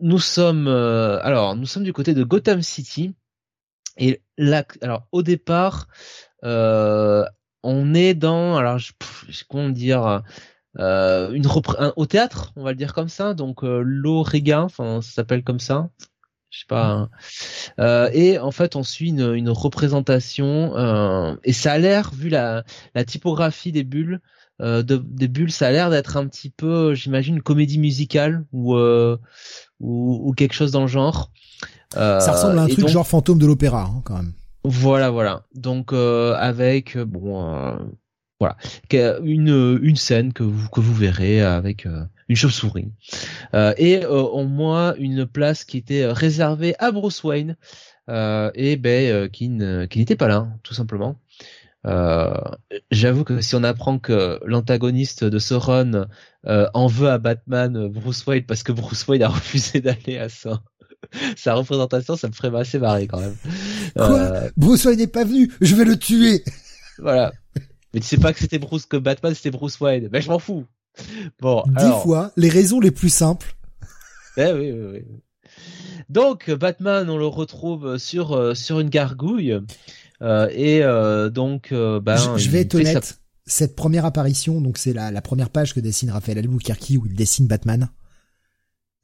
[0.00, 3.14] nous sommes alors nous sommes du côté de Gotham City
[3.96, 5.88] et là, alors au départ,
[6.44, 7.24] euh,
[7.62, 8.92] on est dans, alors je,
[9.48, 10.22] comment dire,
[10.78, 11.46] euh, une
[11.96, 13.34] au théâtre, on va le dire comme ça.
[13.34, 15.90] Donc euh, l'Oregon, enfin ça s'appelle comme ça.
[16.50, 16.86] Je sais pas.
[16.86, 17.10] Hein.
[17.80, 22.28] Euh, et en fait, on suit une, une représentation euh, et ça a l'air, vu
[22.28, 22.64] la,
[22.94, 24.20] la typographie des bulles,
[24.60, 28.44] euh, de, des bulles, ça a l'air d'être un petit peu, j'imagine, une comédie musicale
[28.52, 29.18] ou, ou,
[29.80, 31.30] ou quelque chose dans le genre.
[31.96, 34.32] Euh, ça ressemble à un truc genre fantôme de l'opéra, hein, quand même.
[34.64, 35.42] Voilà, voilà.
[35.54, 37.78] Donc euh, avec euh, bon,
[38.40, 38.56] voilà,
[39.22, 41.86] une une scène que vous que vous verrez avec
[42.28, 42.90] une chauve-souris
[43.76, 47.56] et au moins une place qui était réservée à Bruce Wayne
[48.08, 49.50] et ben qui
[49.90, 51.16] qui n'était pas là, tout simplement.
[52.90, 56.06] J'avoue que si on apprend que l'antagoniste de ce run
[56.46, 60.62] en veut à Batman Bruce Wayne parce que Bruce Wayne a refusé d'aller à ça
[61.36, 63.36] sa représentation, ça me ferait assez marrer quand même.
[63.96, 64.18] Quoi?
[64.18, 64.50] Euh...
[64.56, 66.44] Bruce Wayne n'est pas venu, je vais le tuer.
[66.98, 67.32] Voilà.
[67.92, 70.08] Mais tu sais pas que c'était Bruce que Batman, c'était Bruce Wayne.
[70.08, 70.64] Ben je m'en fous.
[71.40, 71.62] Bon.
[71.66, 73.56] Dix fois les raisons les plus simples.
[74.36, 75.04] Ben oui, oui, oui.
[76.08, 79.60] Donc Batman, on le retrouve sur euh, sur une gargouille euh,
[80.24, 83.20] et euh, donc ben je, vais être honnête.
[83.46, 87.14] Cette première apparition, donc c'est la, la première page que dessine Raphaël Albuquerque où il
[87.14, 87.90] dessine Batman.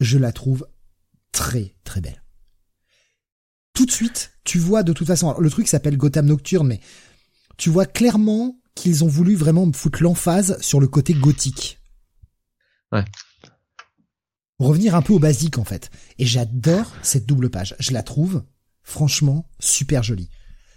[0.01, 0.67] Je la trouve
[1.33, 2.23] très très belle.
[3.75, 6.81] Tout de suite, tu vois de toute façon, le truc s'appelle Gotham Nocturne, mais
[7.57, 11.79] tu vois clairement qu'ils ont voulu vraiment foutre l'emphase sur le côté gothique.
[12.93, 13.05] Ouais.
[14.59, 15.91] Revenir un peu au basique en fait.
[16.19, 17.77] Et j'adore cette double page.
[17.79, 18.45] Je la trouve
[18.83, 20.31] franchement super jolie.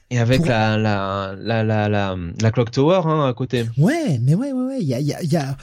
[0.09, 3.65] Et avec la, la, la, la, la, la Clock Tower hein, à côté.
[3.77, 4.77] Ouais, mais ouais, ouais, ouais.
[4.81, 5.57] Il y a, il y a, y a...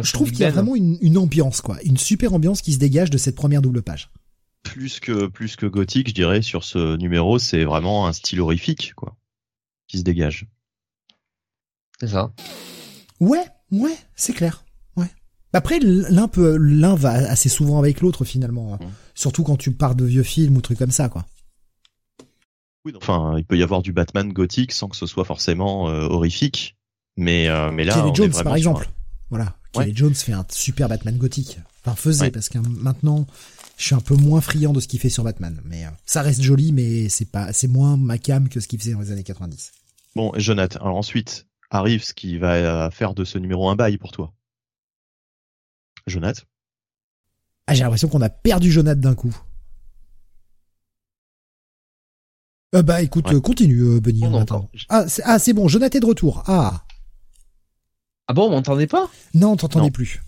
[0.00, 1.78] je trouve qu'il y a vraiment une, une ambiance, quoi.
[1.82, 4.10] Une super ambiance qui se dégage de cette première double page.
[4.62, 8.92] Plus que, plus que gothique, je dirais, sur ce numéro, c'est vraiment un style horrifique,
[8.94, 9.16] quoi.
[9.88, 10.46] Qui se dégage.
[11.98, 12.32] C'est ça.
[13.18, 14.64] Ouais, ouais, c'est clair.
[14.96, 15.10] Ouais.
[15.52, 18.74] Après, l'un peut, l'un va assez souvent avec l'autre finalement.
[18.74, 18.78] Hein.
[19.14, 21.26] Surtout quand tu pars de vieux films ou trucs comme ça, quoi.
[22.84, 26.06] Oui, enfin, il peut y avoir du Batman gothique sans que ce soit forcément euh,
[26.06, 26.76] horrifique.
[27.16, 28.88] Mais, euh, mais là, Kelly Jones, par exemple.
[29.30, 29.56] Voilà.
[29.72, 31.58] Kelly Jones fait un super Batman gothique.
[31.84, 33.26] Enfin, faisait, parce que maintenant,
[33.76, 35.60] je suis un peu moins friand de ce qu'il fait sur Batman.
[35.64, 38.78] Mais euh, ça reste joli, mais c'est pas, c'est moins ma cam que ce qu'il
[38.78, 39.72] faisait dans les années 90.
[40.14, 44.12] Bon, Jonathan, alors ensuite, arrive ce qui va faire de ce numéro un bail pour
[44.12, 44.32] toi.
[46.06, 46.42] Jonathan?
[47.66, 49.36] Ah, j'ai l'impression qu'on a perdu Jonathan d'un coup.
[52.74, 54.24] Euh, bah écoute, euh, continue, euh, Benny.
[54.26, 54.44] On,
[54.90, 56.42] Ah, c'est, ah, c'est bon, Jonathan est de retour.
[56.46, 56.84] Ah.
[58.26, 59.08] Ah bon, on m'entendait pas?
[59.32, 60.22] Non, on t'entendait plus.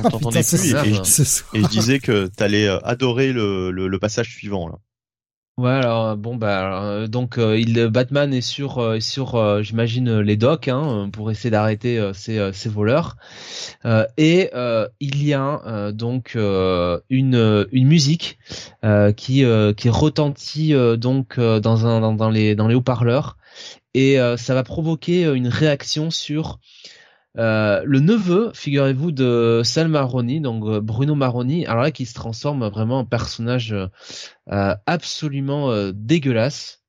[0.00, 4.66] On t'entendait plus et, et, je disais que t'allais adorer le, le, le passage suivant
[4.68, 4.76] là.
[5.56, 10.36] Ouais, alors euh, bon bah euh, donc euh, il Batman est sur sur j'imagine les
[10.36, 13.16] docks hein, pour essayer d'arrêter ces, ces voleurs.
[14.16, 14.50] Et
[15.00, 18.38] il y a donc une une musique
[19.16, 19.44] qui
[19.76, 23.36] qui retentit donc dans un dans, dans les dans les haut-parleurs.
[23.94, 26.58] Et ça va provoquer une réaction sur
[27.38, 32.14] euh, le neveu, figurez-vous, de Sal Maroni, donc euh, Bruno Maroni, alors là qui se
[32.14, 33.74] transforme vraiment en personnage
[34.52, 36.80] euh, absolument dégueulasse.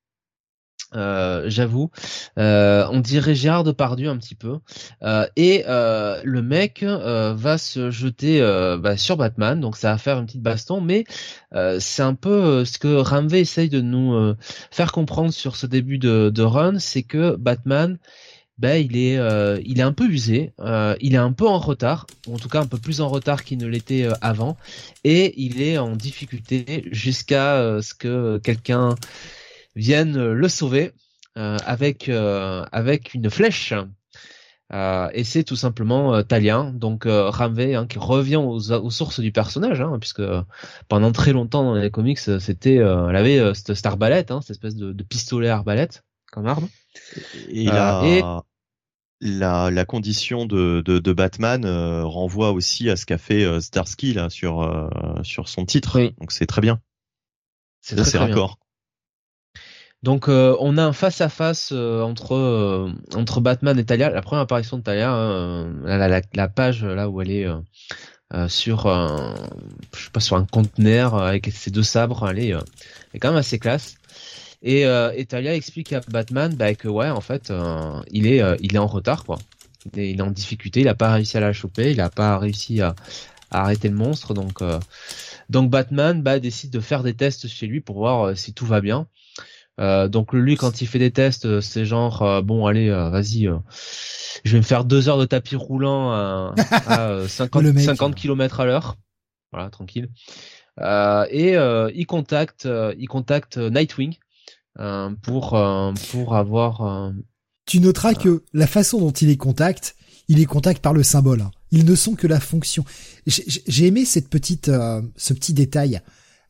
[0.92, 1.90] j'avoue.
[2.36, 4.58] on dirait Gérard Depardieu un petit peu.
[5.36, 8.40] et le mec va se jeter
[8.80, 11.04] bah, sur Batman, donc ça va faire une petite baston, mais
[11.80, 14.34] c'est un peu ce que Ramvé essaye de nous
[14.70, 17.98] faire comprendre sur ce début de, de run, c'est que Batman
[18.58, 21.58] ben il est euh, il est un peu usé, euh, il est un peu en
[21.58, 24.56] retard, ou en tout cas un peu plus en retard qu'il ne l'était euh, avant,
[25.04, 28.94] et il est en difficulté jusqu'à ce que quelqu'un
[29.74, 30.92] vienne le sauver
[31.34, 33.74] avec avec une flèche.
[34.72, 39.82] et c'est tout simplement Talien, donc Ramvé, hein, qui revient aux, aux, sources du personnage,
[39.82, 40.22] hein, puisque
[40.88, 44.92] pendant très longtemps dans les comics, c'était, elle avait cette, arbalète, hein, cette espèce de,
[44.92, 46.68] de pistolet arbalète comme arme.
[47.48, 48.40] Et, euh,
[49.20, 53.60] la, la, condition de, de, de Batman euh, renvoie aussi à ce qu'a fait euh,
[53.60, 54.90] Starsky là sur
[55.22, 56.00] sur son titre.
[56.18, 56.80] Donc c'est très bien.
[57.80, 58.58] C'est très, raccord.
[60.02, 64.10] Donc on a un face à face entre entre Batman et Talia.
[64.10, 67.46] La première apparition de Talia, hein, la, la, la, page là où elle est
[68.48, 69.34] sur un,
[69.96, 72.60] je sais pas sur un conteneur avec ses deux sabres, elle est, elle
[73.14, 73.96] est quand même assez classe.
[74.66, 78.56] Et, euh, Talia explique à Batman bah, que ouais, en fait, euh, il est, euh,
[78.60, 79.38] il est en retard quoi.
[79.94, 82.80] Il est, en difficulté, il a pas réussi à la choper, il a pas réussi
[82.80, 82.96] à,
[83.52, 84.80] arrêter le monstre, donc euh,
[85.48, 88.80] donc Batman bah, décide de faire des tests chez lui pour voir si tout va
[88.80, 89.06] bien.
[89.78, 93.48] donc lui, quand il fait des tests, c'est genre bon, allez, vas-y,
[94.44, 96.54] je vais me faire deux heures de tapis roulant à,
[96.88, 98.96] à 50, 50 km à l'heure,
[99.52, 100.08] voilà, tranquille.
[100.80, 101.54] et
[101.94, 104.16] il contacte, il contacte Nightwing
[105.22, 106.80] pour euh, pour avoir.
[106.82, 107.12] Euh,
[107.66, 109.96] tu noteras que la façon dont il est contact,
[110.28, 111.40] il est contact par le symbole.
[111.40, 111.50] Hein.
[111.72, 112.84] Ils ne sont que la fonction.
[113.26, 114.70] J'ai aimé cette petite,
[115.16, 116.00] ce petit détail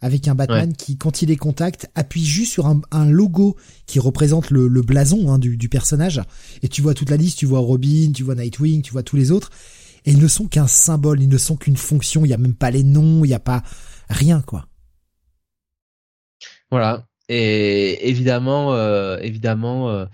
[0.01, 3.99] avec un Batman qui, quand il est contact, appuie juste sur un, un logo qui
[3.99, 6.23] représente le, le blason hein, du, du, personnage.
[6.63, 9.17] Et tu vois toute la liste, tu vois Robin, tu vois Nightwing, tu vois tous
[9.17, 9.51] les autres.
[10.05, 12.25] Et ils ne sont qu'un symbole, ils ne sont qu'une fonction.
[12.25, 13.63] Il y a même pas les noms, il n'y a pas
[14.09, 14.69] rien, quoi.
[16.71, 17.07] Voilà.
[17.29, 20.07] Et évidemment, euh, évidemment, euh,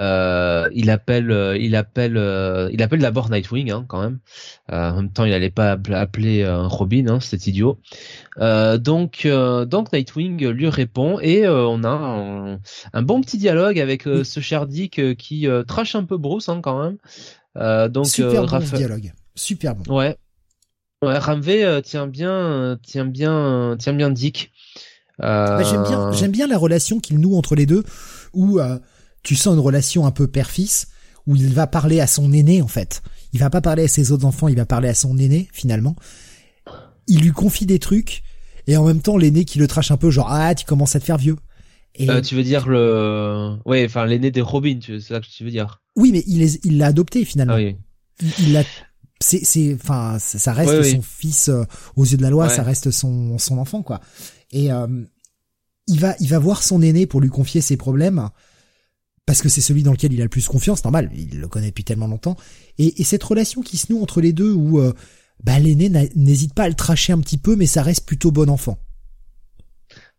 [0.00, 4.18] euh, il appelle, euh, il appelle, euh, il appelle d'abord Nightwing hein, quand même.
[4.70, 7.78] en même temps, il allait pas appeler Robin, hein, c'est idiot.
[8.38, 12.58] donc, donc Nightwing lui répond et on a un,
[12.94, 16.82] un, bon petit dialogue avec ce cher Dick qui trache un peu Bruce hein, quand
[16.82, 17.90] même.
[17.90, 19.94] donc, super bon dialogue, super bon.
[19.94, 20.16] Ouais,
[21.02, 24.50] ouais, Ramvé tient bien, tient bien, tient bien Dick.
[25.18, 26.12] Bah, j'aime bien, euh.
[26.12, 27.84] j'aime bien la relation qu'il noue entre les deux,
[28.32, 28.78] où euh,
[29.22, 30.88] tu sens une relation un peu père-fils,
[31.26, 33.02] où il va parler à son aîné en fait.
[33.32, 35.96] Il va pas parler à ses autres enfants, il va parler à son aîné finalement.
[37.06, 38.22] Il lui confie des trucs
[38.66, 41.00] et en même temps l'aîné qui le trache un peu, genre ah tu commences à
[41.00, 41.36] te faire vieux.
[41.96, 42.10] Et...
[42.10, 45.50] Euh, tu veux dire le, ouais, enfin l'aîné des Robin, c'est ça que tu veux
[45.50, 45.80] dire.
[45.96, 47.54] Oui, mais il il l'a adopté finalement.
[47.54, 47.76] Ah oui.
[48.40, 48.64] Il l'a
[49.20, 51.50] c'est c'est enfin ça reste son fils
[51.96, 54.00] aux yeux de la loi ça reste son son enfant quoi
[54.54, 54.86] et euh,
[55.86, 58.30] il va il va voir son aîné pour lui confier ses problèmes
[59.26, 61.68] parce que c'est celui dans lequel il a le plus confiance, normal, il le connaît
[61.68, 62.36] depuis tellement longtemps.
[62.78, 64.92] Et, et cette relation qui se noue entre les deux où euh,
[65.42, 68.50] bah, l'aîné n'hésite pas à le tracher un petit peu, mais ça reste plutôt bon
[68.50, 68.78] enfant.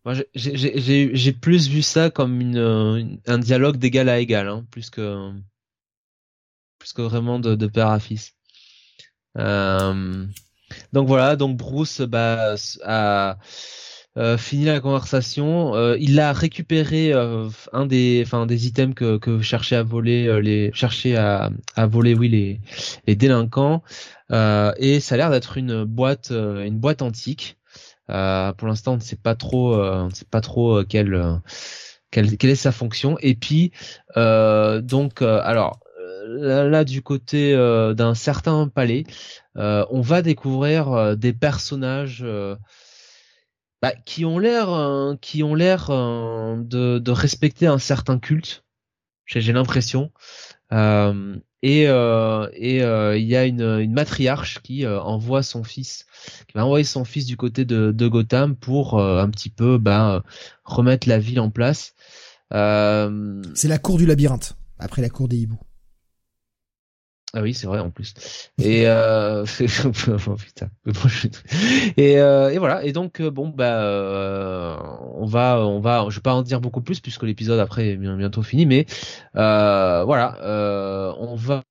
[0.05, 5.31] Moi, j'ai plus vu ça comme une, un dialogue d'égal à égal, hein, plus que
[6.77, 8.33] plus que vraiment de, père à fils.
[9.37, 10.25] Euh,
[10.93, 13.39] donc voilà, donc Bruce bah, a
[14.17, 15.75] euh, fini la conversation.
[15.75, 20.28] Euh, il a récupéré euh, un des, enfin des items que que cherchaient à voler
[20.28, 22.62] euh, les, chercher à, à voler oui les
[23.08, 23.84] les délinquants.
[24.32, 27.58] et ça a l'air d'être une boîte, une boîte antique.
[28.08, 31.41] pour l'instant, on ne sait pas trop, on ne sait pas trop quelle
[32.12, 33.17] quelle, quelle est sa fonction.
[33.21, 33.71] Et puis
[34.15, 35.80] donc alors
[36.28, 39.04] là, là, du côté d'un certain palais,
[39.56, 42.25] on va découvrir des personnages
[43.85, 48.63] bah, qui ont l'air euh, qui ont l'air euh, de, de, respecter un certain culte.
[49.27, 50.11] J'ai l'impression.
[50.71, 56.07] Euh, et et il y a une, une matriarche qui envoie son fils,
[56.47, 60.23] qui va envoyer son fils du côté de, de Gotham pour un petit peu bah,
[60.63, 61.93] remettre la ville en place.
[62.51, 65.59] C'est la cour du labyrinthe après la cour des hiboux.
[67.37, 68.13] Ah oui, c'est vrai en plus.
[68.59, 69.43] Et euh...
[69.85, 70.69] oh, putain.
[71.97, 72.49] Et, euh...
[72.49, 72.85] et voilà.
[72.85, 74.77] Et donc euh, bon bah euh...
[75.15, 77.97] on va on va je vais pas en dire beaucoup plus puisque l'épisode après est
[77.97, 78.85] bientôt fini mais
[79.35, 81.63] euh, voilà euh, on va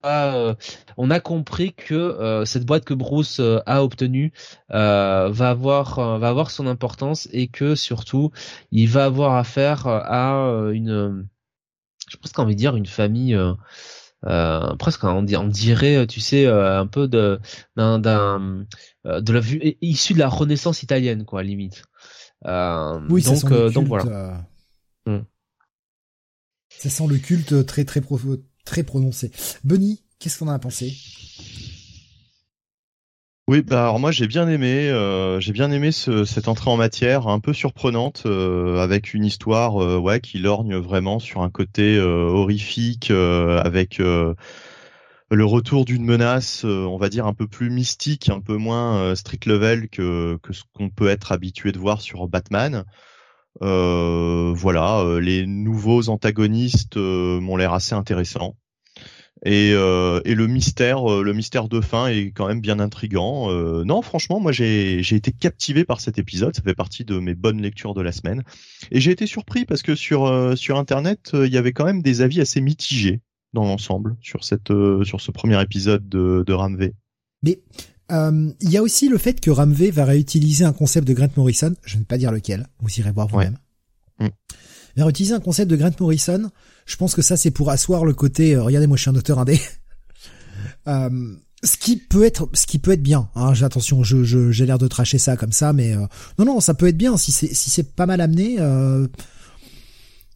[0.99, 4.33] on a compris que cette boîte que Bruce a obtenue
[4.69, 8.33] va avoir va avoir son importance et que surtout
[8.71, 11.27] il va avoir affaire à une
[12.09, 13.39] je pense qu'on de dire une famille
[14.27, 17.41] euh, presque on, dirait tu sais euh, un peu de
[17.77, 18.65] d'un,
[19.07, 21.83] euh, de la vue issue de la Renaissance italienne quoi limite.
[22.45, 24.47] Oui donc ça sent donc voilà.
[25.07, 25.21] hmm.
[26.71, 28.03] ça sent le culte très très
[28.65, 29.31] très prononcé.
[29.63, 30.95] Bunny qu'est-ce qu'on a à penser?
[33.47, 36.79] Oui, bah alors moi j'ai bien aimé, euh, j'ai bien aimé ce, cette entrée en
[36.79, 41.51] matière un peu surprenante euh, avec une histoire euh, ouais qui lorgne vraiment sur un
[41.51, 44.35] côté horrifique avec le
[45.45, 49.89] retour d'une menace, on va dire un peu plus mystique, un peu moins strict level
[49.91, 52.85] que que ce qu'on peut être habitué de voir sur Batman.
[53.61, 58.57] voilà, les nouveaux antagonistes m'ont l'air assez intéressants.
[59.45, 63.51] Et, euh, et, le mystère, euh, le mystère de fin est quand même bien intrigant.
[63.51, 66.57] Euh, non, franchement, moi j'ai été captivé par cet épisode.
[66.57, 68.43] Ça fait partie de mes bonnes lectures de la semaine.
[68.91, 72.01] Et j'ai été surpris parce que sur euh, sur internet, il y avait quand même
[72.01, 73.21] des avis assez mitigés
[73.53, 74.73] dans l'ensemble sur cette
[75.05, 76.95] sur ce premier épisode de, de Ramvé.
[77.43, 77.61] Mais
[78.11, 81.75] il y a aussi le fait que Ramvé va réutiliser un concept de Grant Morrison.
[81.85, 82.67] Je ne vais pas dire lequel.
[82.81, 83.59] Vous irez voir vous-même.
[84.21, 84.29] Ouais.
[84.29, 84.31] Mm.
[84.97, 86.51] Va réutiliser un concept de Grant Morrison
[86.87, 88.55] je pense que ça c'est pour asseoir le côté.
[88.55, 89.61] Euh, regardez, moi je suis un auteur indé.
[90.89, 93.29] euh, ce qui peut être, ce qui peut être bien.
[93.35, 96.07] Hein, attention, je, j'ai l'air de tracher ça comme ça, mais euh,
[96.39, 98.57] non, non, ça peut être bien si c'est, si c'est pas mal amené.
[98.61, 99.09] Euh,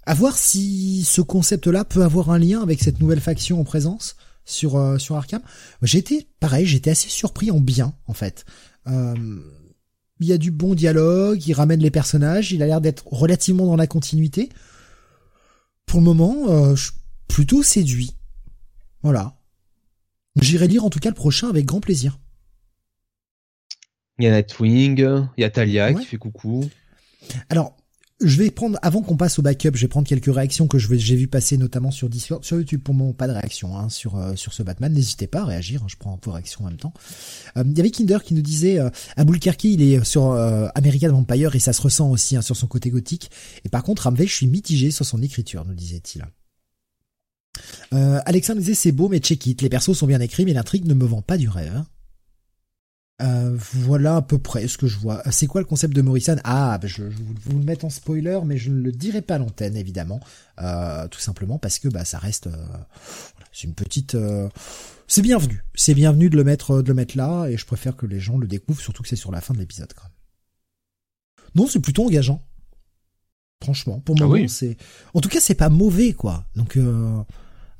[0.07, 4.17] à voir si ce concept-là peut avoir un lien avec cette nouvelle faction en présence
[4.47, 5.43] sur euh, sur Arkham.
[5.83, 8.47] J'étais pareil, j'étais assez surpris en bien en fait.
[8.87, 13.67] il y a du bon dialogue, il ramène les personnages, il a l'air d'être relativement
[13.67, 14.49] dans la continuité
[15.89, 16.93] pour le moment, euh, je suis
[17.27, 18.15] plutôt séduit.
[19.03, 19.35] Voilà.
[20.41, 22.21] J'irai lire en tout cas le prochain avec grand plaisir.
[24.19, 24.99] Il y a Nightwing,
[25.37, 26.69] il y a Talia qui fait coucou.
[27.49, 27.77] Alors,
[28.21, 31.15] je vais prendre, avant qu'on passe au backup, je vais prendre quelques réactions que j'ai
[31.15, 34.35] vu passer notamment sur Discord, sur YouTube pour moment pas de réaction hein, sur euh,
[34.35, 34.93] sur ce Batman.
[34.93, 36.93] N'hésitez pas à réagir, hein, je prends vos réactions en même temps.
[37.57, 38.91] Euh, il y avait Kinder qui nous disait euh,
[39.63, 42.91] il est sur euh, American Vampire et ça se ressent aussi hein, sur son côté
[42.91, 43.31] gothique.
[43.65, 46.25] Et par contre Ramvé, je suis mitigé sur son écriture, nous disait-il.
[47.93, 50.87] Euh, Alexandre disait c'est beau mais check it, les persos sont bien écrits mais l'intrigue
[50.87, 51.85] ne me vend pas du rêve.
[53.21, 55.23] Euh, voilà à peu près ce que je vois.
[55.31, 56.37] C'est quoi le concept de Morrison?
[56.45, 59.35] Ah, bah, je, je, vous le mettre en spoiler, mais je ne le dirai pas
[59.35, 60.21] à l'antenne, évidemment.
[60.61, 62.47] Euh, tout simplement parce que bah, ça reste...
[62.47, 62.67] Euh,
[63.53, 64.15] c'est une petite...
[64.15, 64.49] Euh,
[65.09, 65.65] c'est bienvenu.
[65.75, 68.39] C'est bienvenu de le mettre de le mettre là, et je préfère que les gens
[68.39, 69.93] le découvrent, surtout que c'est sur la fin de l'épisode.
[69.95, 70.13] quand même.
[71.55, 72.41] Non, c'est plutôt engageant.
[73.65, 74.77] Franchement, pour moi, ah c'est...
[75.15, 76.45] En tout cas, c'est pas mauvais, quoi.
[76.55, 76.79] Donc,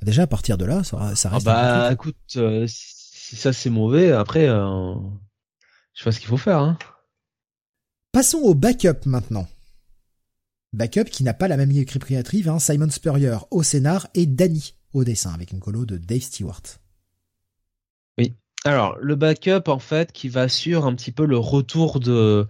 [0.01, 1.47] déjà, à partir de là, ça, ça reste...
[1.47, 2.17] Ah bah, écoute,
[2.65, 4.49] si ça c'est mauvais, après
[5.99, 6.59] je pas ce qu'il faut faire.
[6.59, 6.77] Hein.
[8.13, 9.47] Passons au backup maintenant.
[10.71, 14.75] Backup qui n'a pas la même équipe créative, hein, Simon Spurrier au scénar et Danny
[14.93, 16.61] au dessin, avec une colo de Dave Stewart.
[18.17, 18.33] Oui.
[18.63, 22.47] Alors, le backup, en fait, qui va sur un petit peu le retour de,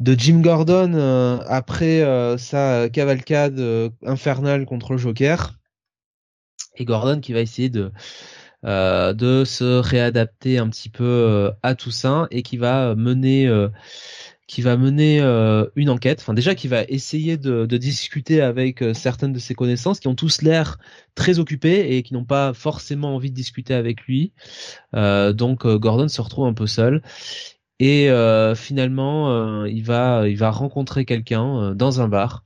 [0.00, 5.56] de Jim Gordon euh, après euh, sa cavalcade euh, infernale contre le Joker.
[6.76, 7.92] et Gordon qui va essayer de
[8.64, 13.48] euh, de se réadapter un petit peu euh, à tout ça et qui va mener
[13.48, 13.68] euh,
[14.46, 15.20] qui va mener
[15.76, 16.20] une enquête.
[16.20, 20.42] Enfin déjà qui va essayer de, discuter avec certaines de ses connaissances qui ont tous
[20.42, 20.78] l'air
[21.14, 24.32] très occupés et qui n'ont pas forcément envie de discuter avec lui.
[24.92, 27.02] donc Gordon se retrouve un peu seul
[27.78, 28.10] et
[28.54, 32.44] finalement il va il va rencontrer quelqu'un dans un bar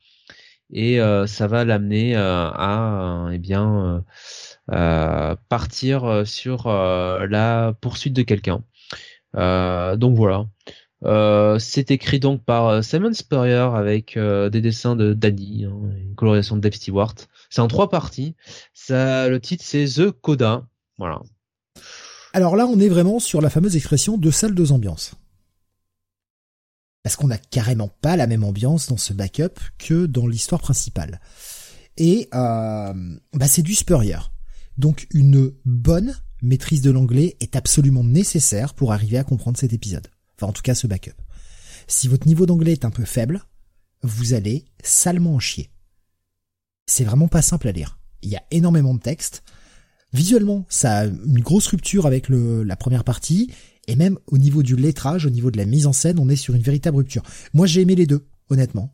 [0.73, 4.05] et ça va l'amener à eh bien
[4.69, 8.62] partir euh, sur euh, la poursuite de quelqu'un.
[9.35, 10.47] donc voilà.
[11.59, 16.61] c'est écrit donc par Simon Spurrier avec des dessins de Danny, hein, une colorisation de
[16.61, 17.14] Dave Stewart.
[17.51, 18.35] C'est en trois parties.
[18.75, 20.67] Ça, le titre c'est The Coda.
[20.99, 21.21] Voilà.
[22.33, 25.14] Alors là, on est vraiment sur la fameuse expression de salle de ambiance.
[27.03, 31.21] Parce qu'on n'a carrément pas la même ambiance dans ce backup que dans l'histoire principale.
[31.97, 32.93] Et euh,
[33.33, 34.19] bah c'est du Spurrier.
[34.79, 40.09] Donc une bonne maîtrise de l'anglais est absolument nécessaire pour arriver à comprendre cet épisode.
[40.37, 41.14] Enfin en tout cas ce backup.
[41.87, 43.43] Si votre niveau d'anglais est un peu faible,
[44.03, 45.70] vous allez salement en chier.
[46.87, 47.99] C'est vraiment pas simple à lire.
[48.22, 49.43] Il y a énormément de texte.
[50.12, 53.51] Visuellement, ça a une grosse rupture avec la première partie,
[53.89, 56.37] et même au niveau du lettrage, au niveau de la mise en scène, on est
[56.37, 57.22] sur une véritable rupture.
[57.53, 58.93] Moi j'ai aimé les deux, honnêtement.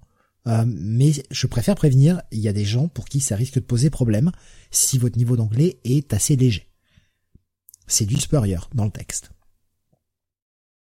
[0.49, 3.61] Euh, mais je préfère prévenir, il y a des gens pour qui ça risque de
[3.61, 4.32] poser problème
[4.70, 6.68] si votre niveau d'anglais est assez léger.
[7.86, 9.30] C'est du Spurrier dans le texte.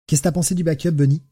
[0.06, 1.22] Qu'est-ce que t'as pensé du backup, Bunny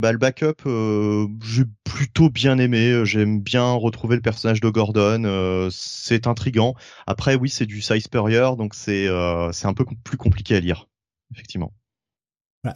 [0.00, 3.04] bah, le backup, euh, j'ai plutôt bien aimé.
[3.04, 5.24] J'aime bien retrouver le personnage de Gordon.
[5.24, 6.76] Euh, c'est intrigant.
[7.08, 9.08] Après, oui, c'est du size Spurrier, donc c'est
[9.52, 10.88] c'est un peu plus compliqué à lire,
[11.34, 11.72] effectivement.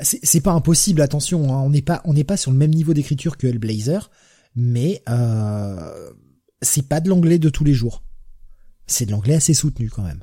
[0.01, 1.61] C'est pas impossible, attention, hein.
[1.61, 4.11] on n'est pas on n'est pas sur le même niveau d'écriture que Hellblazer,
[4.55, 6.11] mais euh,
[6.63, 8.05] c'est pas de l'anglais de tous les jours.
[8.87, 10.23] C'est de l'anglais assez soutenu quand même.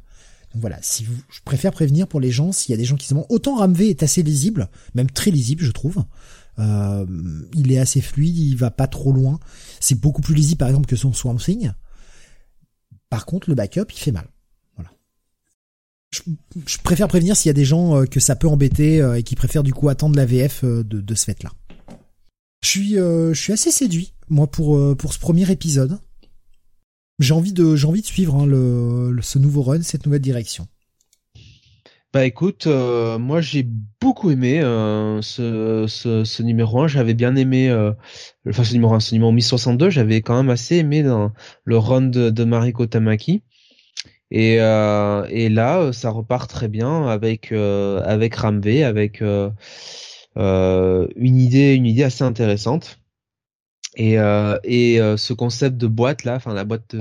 [0.53, 2.95] Donc voilà, si vous, je préfère prévenir pour les gens, s'il y a des gens
[2.95, 6.03] qui se demandent, autant Ramvé est assez lisible, même très lisible, je trouve.
[6.57, 7.05] Euh,
[7.53, 9.39] il est assez fluide, il va pas trop loin.
[9.79, 11.71] C'est beaucoup plus lisible, par exemple, que son Swamp Thing.
[13.09, 14.27] Par contre, le backup, il fait mal
[16.11, 19.23] je, préfère prévenir s'il y a des gens euh, que ça peut embêter euh, et
[19.23, 21.51] qui préfèrent du coup attendre la VF euh, de, ce fait-là.
[22.61, 25.97] Je suis, je suis assez séduit moi pour pour ce premier épisode.
[27.17, 30.67] J'ai envie de j'ai envie de suivre hein, ce nouveau run, cette nouvelle direction.
[32.11, 33.65] Bah écoute, moi j'ai
[34.01, 34.59] beaucoup aimé
[35.21, 36.89] ce, ce, numéro 1.
[36.89, 37.71] J'avais bien aimé,
[38.45, 41.31] enfin ce numéro 1, ce numéro 1062, j'avais quand même assez aimé dans
[41.63, 43.41] le run de Mariko Tamaki.
[44.31, 49.49] Et, euh, et là, euh, ça repart très bien avec euh, avec Ramvé, avec euh,
[50.35, 52.99] une idée une idée assez intéressante.
[53.95, 56.95] Et et ce concept de boîte là, enfin la boîte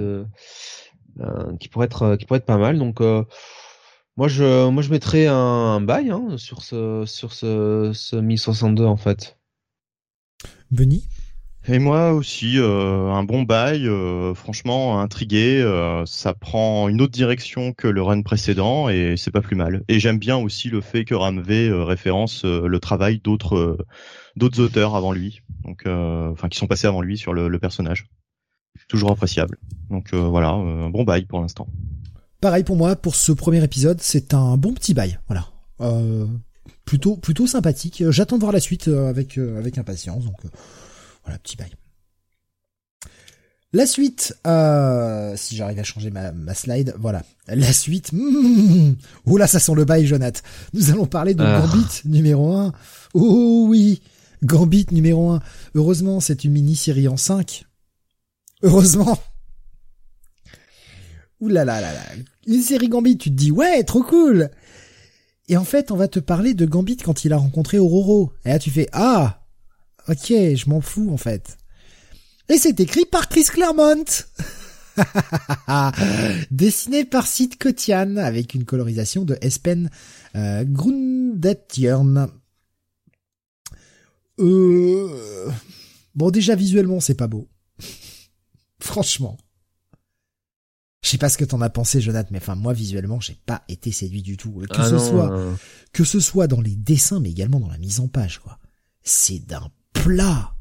[1.61, 2.79] qui pourrait être qui pourrait être pas mal.
[2.79, 3.01] Donc
[4.17, 8.85] moi je moi je mettrais un, un bail hein, sur ce sur ce ce 1062
[8.85, 9.39] en fait.
[10.71, 11.05] Benny
[11.71, 17.13] et moi aussi, euh, un bon bail, euh, franchement intrigué, euh, ça prend une autre
[17.13, 19.85] direction que le run précédent et c'est pas plus mal.
[19.89, 23.77] Et j'aime bien aussi le fait que Ramvé référence le travail d'autres
[24.61, 28.07] auteurs avant lui, donc enfin qui sont passés avant lui sur le, personnage.
[28.89, 29.59] Toujours appréciable.
[29.91, 31.69] Donc voilà, un bon bail pour l'instant.
[32.41, 35.49] Pareil pour moi, pour ce premier épisode, c'est un bon petit bail, voilà.
[36.87, 38.05] plutôt plutôt sympathique.
[38.09, 40.25] J'attends de voir la suite avec avec impatience.
[40.25, 40.41] Donc
[41.25, 41.71] voilà, petit bail.
[43.75, 47.23] La suite, euh, si j'arrive à changer ma, slide, voilà.
[47.49, 48.95] La suite, mmh,
[49.27, 50.43] oh là, ça sent le bail, Jonath.
[50.73, 51.61] Nous allons parler de ah.
[51.61, 52.73] Gambit numéro 1.
[53.13, 54.01] Oh oui,
[54.43, 55.41] Gambit numéro 1.
[55.75, 57.67] Heureusement, c'est une mini-série en 5.
[58.63, 59.19] Heureusement.
[61.41, 62.03] Ouh là là là là.
[62.47, 64.51] Une série Gambit, tu te dis, ouais, trop cool.
[65.49, 68.33] Et en fait, on va te parler de Gambit quand il a rencontré Auroro.
[68.47, 69.38] Et là, tu fais, ah,
[70.09, 71.59] Ok, je m'en fous en fait.
[72.49, 74.05] Et c'est écrit par Chris Claremont.
[76.51, 79.91] Dessiné par Sid Kotian avec une colorisation de Espen
[80.35, 80.65] euh,
[84.41, 85.51] Euh...
[86.15, 87.49] Bon, déjà visuellement, c'est pas beau.
[88.81, 89.37] Franchement.
[91.03, 93.63] Je sais pas ce que t'en as pensé, Jonathan, mais enfin moi visuellement, j'ai pas
[93.69, 94.51] été séduit du tout.
[94.69, 95.57] Que ah ce soit,
[95.93, 98.59] que ce soit dans les dessins, mais également dans la mise en page, quoi.
[99.03, 99.71] C'est d'un
[100.03, 100.55] plat.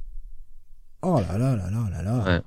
[1.01, 2.41] Oh là là là là là là.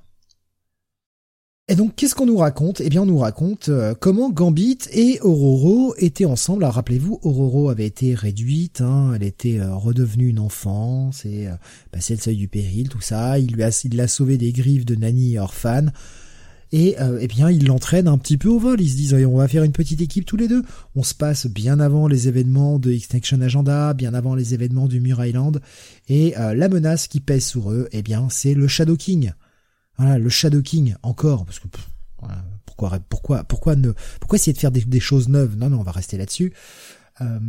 [1.67, 2.81] Et donc, qu'est-ce qu'on nous raconte?
[2.81, 6.65] Eh bien, on nous raconte euh, comment Gambit et Ororo étaient ensemble.
[6.65, 11.55] Alors, rappelez-vous, Ororo avait été réduite, hein, elle était euh, redevenue une enfant, c'est euh,
[11.91, 13.39] passé le seuil du péril, tout ça.
[13.39, 15.85] Il lui a, il l'a sauvé des griffes de Nani et Orphan.
[16.71, 18.79] Et euh, eh bien, ils l'entraînent un petit peu au vol.
[18.79, 20.63] Ils se disent, on va faire une petite équipe tous les deux.
[20.95, 25.01] On se passe bien avant les événements de Extinction Agenda, bien avant les événements du
[25.01, 25.61] Mur Island.
[26.07, 29.33] Et euh, la menace qui pèse sur eux, eh bien, c'est le Shadow King.
[29.97, 31.67] Voilà, le Shadow King, encore, parce que
[32.65, 35.57] pourquoi, pourquoi, pourquoi ne, pourquoi essayer de faire des, choses neuves?
[35.57, 36.53] Non, non, on va rester là-dessus.
[37.19, 37.39] Euh,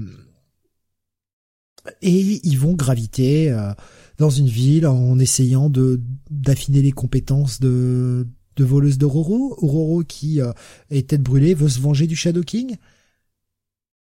[2.00, 3.72] et ils vont graviter euh,
[4.18, 6.00] dans une ville en essayant de
[6.30, 9.54] d'affiner les compétences de de voleuse de Roro.
[9.60, 10.52] Roro qui euh,
[10.90, 12.76] est tête brûlée veut se venger du Shadow King.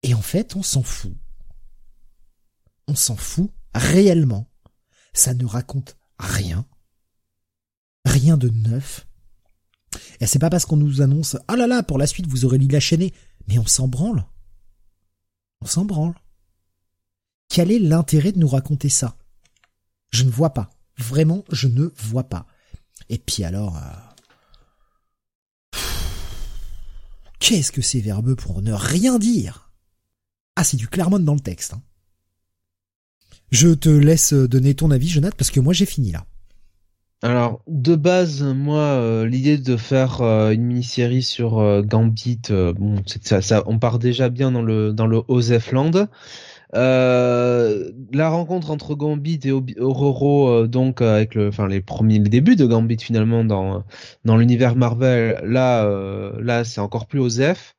[0.03, 1.13] Et en fait, on s'en fout.
[2.88, 4.47] On s'en fout réellement.
[5.13, 6.65] Ça ne raconte rien.
[8.05, 9.07] Rien de neuf.
[10.19, 12.57] Et c'est pas parce qu'on nous annonce ah là là pour la suite vous aurez
[12.57, 13.13] la chaînée,
[13.47, 14.25] mais on s'en branle.
[15.61, 16.13] On s'en branle.
[17.49, 19.17] Quel est l'intérêt de nous raconter ça?
[20.11, 20.69] Je ne vois pas.
[20.97, 22.45] Vraiment, je ne vois pas.
[23.09, 23.81] Et puis alors, euh,
[27.39, 29.71] qu'est-ce que c'est verbeux pour ne rien dire?
[30.55, 31.73] Ah, c'est du Clermont dans le texte.
[31.73, 31.81] Hein.
[33.51, 36.25] Je te laisse donner ton avis, Jonathan, parce que moi j'ai fini là.
[37.21, 43.79] Alors, de base, moi, euh, l'idée de faire euh, une mini-série sur euh, Gambit, on
[43.79, 46.07] part déjà bien dans le dans le Osefland.
[46.74, 52.66] La rencontre entre Gambit et Ororo, donc avec le, enfin les premiers, les débuts de
[52.66, 53.84] Gambit finalement dans
[54.26, 55.88] dans l'univers Marvel, là,
[56.39, 57.76] là, c'est encore plus Osef.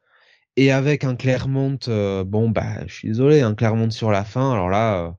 [0.57, 1.78] Et avec un Claremont,
[2.26, 4.53] bon bah, je suis désolé, un Claremont sur la fin.
[4.53, 5.16] Alors là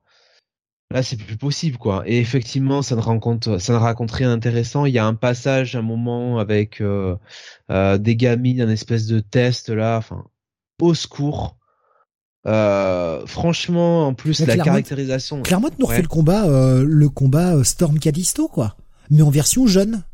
[0.90, 2.02] Là, c'est plus possible, quoi.
[2.06, 4.86] Et effectivement, ça ne raconte, ça ne raconte rien d'intéressant.
[4.86, 7.16] Il y a un passage, un moment avec euh,
[7.70, 9.98] euh, des gamines, un espèce de test là.
[9.98, 10.24] Enfin,
[10.80, 11.57] au secours.
[12.46, 15.42] Euh, franchement, en plus, la caractérisation.
[15.42, 18.76] Clairement, nous refait le combat, le combat Storm Callisto, quoi.
[19.10, 20.04] Mais en version jeune.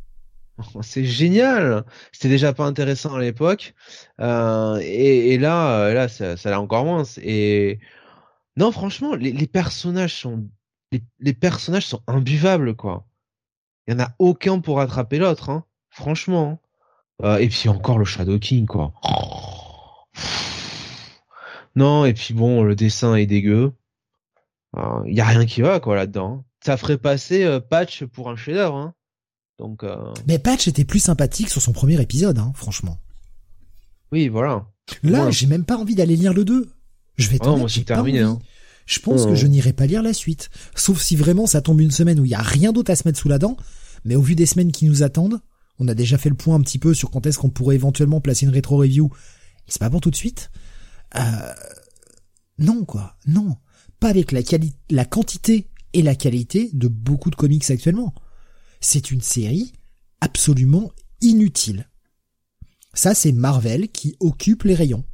[0.83, 1.85] C'est génial.
[2.12, 3.75] C'était déjà pas intéressant à l'époque,
[4.20, 7.03] et, là, là, ça, ça l'a encore moins.
[7.22, 7.79] Et
[8.57, 10.45] non, franchement, les, les personnages sont
[11.20, 13.07] les, personnages sont imbuvables, quoi.
[13.87, 15.64] Il y en a aucun pour attraper l'autre, hein.
[15.91, 16.61] Franchement.
[17.22, 18.93] Euh, et puis encore le Shadow King, quoi.
[21.77, 23.72] Non, et puis bon, le dessin est dégueu.
[24.77, 26.45] Il euh, y a rien qui va, quoi, là-dedans.
[26.64, 28.95] Ça ferait passer euh, Patch pour un chef-d'œuvre, hein.
[29.59, 29.85] Donc.
[30.27, 32.99] Mais Patch était plus sympathique sur son premier épisode, hein, franchement.
[34.11, 34.66] Oui, voilà.
[35.05, 36.68] Là, j'ai même pas envie d'aller lire le 2.
[37.16, 38.20] Je vais oh, moi, terminé.
[38.20, 38.39] Hein
[38.87, 39.35] je pense que oh.
[39.35, 40.51] je n'irai pas lire la suite.
[40.75, 43.07] Sauf si vraiment ça tombe une semaine où il y a rien d'autre à se
[43.07, 43.57] mettre sous la dent.
[44.05, 45.41] Mais au vu des semaines qui nous attendent,
[45.79, 48.20] on a déjà fait le point un petit peu sur quand est-ce qu'on pourrait éventuellement
[48.20, 49.11] placer une rétro review.
[49.66, 50.51] C'est pas pour tout de suite.
[51.17, 51.55] Euh,
[52.59, 53.57] non quoi, non,
[54.01, 58.15] pas avec la qualité, la quantité et la qualité de beaucoup de comics actuellement.
[58.81, 59.73] C'est une série
[60.21, 60.91] absolument
[61.21, 61.89] inutile.
[62.93, 65.05] Ça, c'est Marvel qui occupe les rayons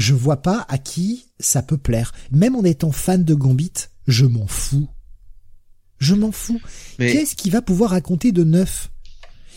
[0.00, 2.12] je vois pas à qui ça peut plaire.
[2.32, 3.72] Même en étant fan de Gambit,
[4.06, 4.88] je m'en fous.
[5.98, 6.60] Je m'en fous.
[6.96, 8.90] Qu'est-ce qu'il va pouvoir raconter de neuf?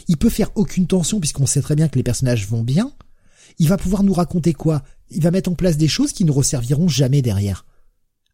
[0.10, 2.92] Il peut faire aucune tension puisqu'on sait très bien que les personnages vont bien.
[3.60, 4.82] Il va pouvoir nous raconter quoi?
[5.10, 7.66] Il va mettre en place des choses qui ne resserviront jamais derrière.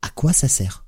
[0.02, 0.86] À quoi ça sert?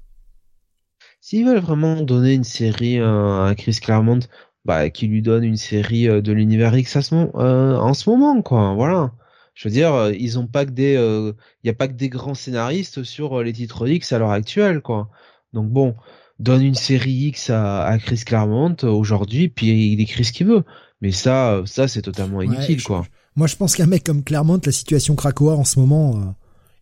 [1.19, 4.19] S'ils veulent vraiment donner une série euh, à Chris Claremont,
[4.65, 8.73] bah, qui lui donne une série euh, de l'univers X euh, en ce moment, quoi.
[8.73, 9.11] Voilà
[9.53, 12.07] je veux dire, euh, ils ont pas que des, il y a pas que des
[12.09, 15.09] grands scénaristes sur les titres X à l'heure actuelle, quoi.
[15.51, 15.95] Donc bon,
[16.39, 20.63] donne une série X à, Chris Claremont aujourd'hui, puis il écrit ce qu'il veut.
[21.01, 23.05] Mais ça, ça c'est totalement inutile, quoi.
[23.35, 26.35] Moi, je pense qu'un mec comme Claremont, la situation Krakoa en ce moment,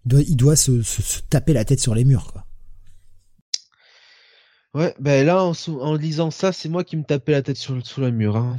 [0.05, 2.45] il doit, il doit se, se, taper la tête sur les murs, quoi.
[4.75, 7.73] Ouais, ben là, en, en lisant ça, c'est moi qui me tapais la tête sur,
[7.73, 8.37] le mur.
[8.37, 8.57] Hein.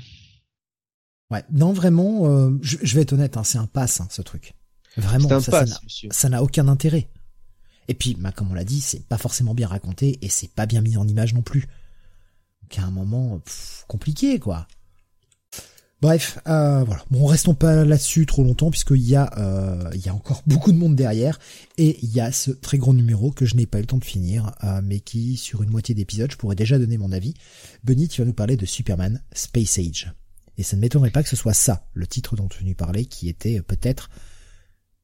[1.30, 4.55] Ouais, non vraiment, euh, je, vais être honnête, hein, c'est un pass hein, ce truc.
[4.97, 7.09] Vraiment, ça, n'a aucun intérêt.
[7.86, 10.66] Et puis, bah, comme on l'a dit, c'est pas forcément bien raconté et c'est pas
[10.66, 11.68] bien mis en image non plus.
[12.62, 13.41] Donc à un moment
[13.88, 14.66] compliqué quoi.
[16.01, 17.05] Bref, euh, voilà.
[17.11, 20.72] Bon, restons pas là-dessus trop longtemps puisqu'il y a euh, il y a encore beaucoup
[20.72, 21.38] de monde derrière
[21.76, 23.98] et il y a ce très gros numéro que je n'ai pas eu le temps
[23.98, 27.34] de finir, euh, mais qui sur une moitié d'épisode, je pourrais déjà donner mon avis.
[27.84, 30.12] Benny, tu vas nous parler de Superman Space Age.
[30.57, 33.05] Et ça ne m'étonnerait pas que ce soit ça, le titre dont tu nous parlais,
[33.05, 34.11] qui était peut-être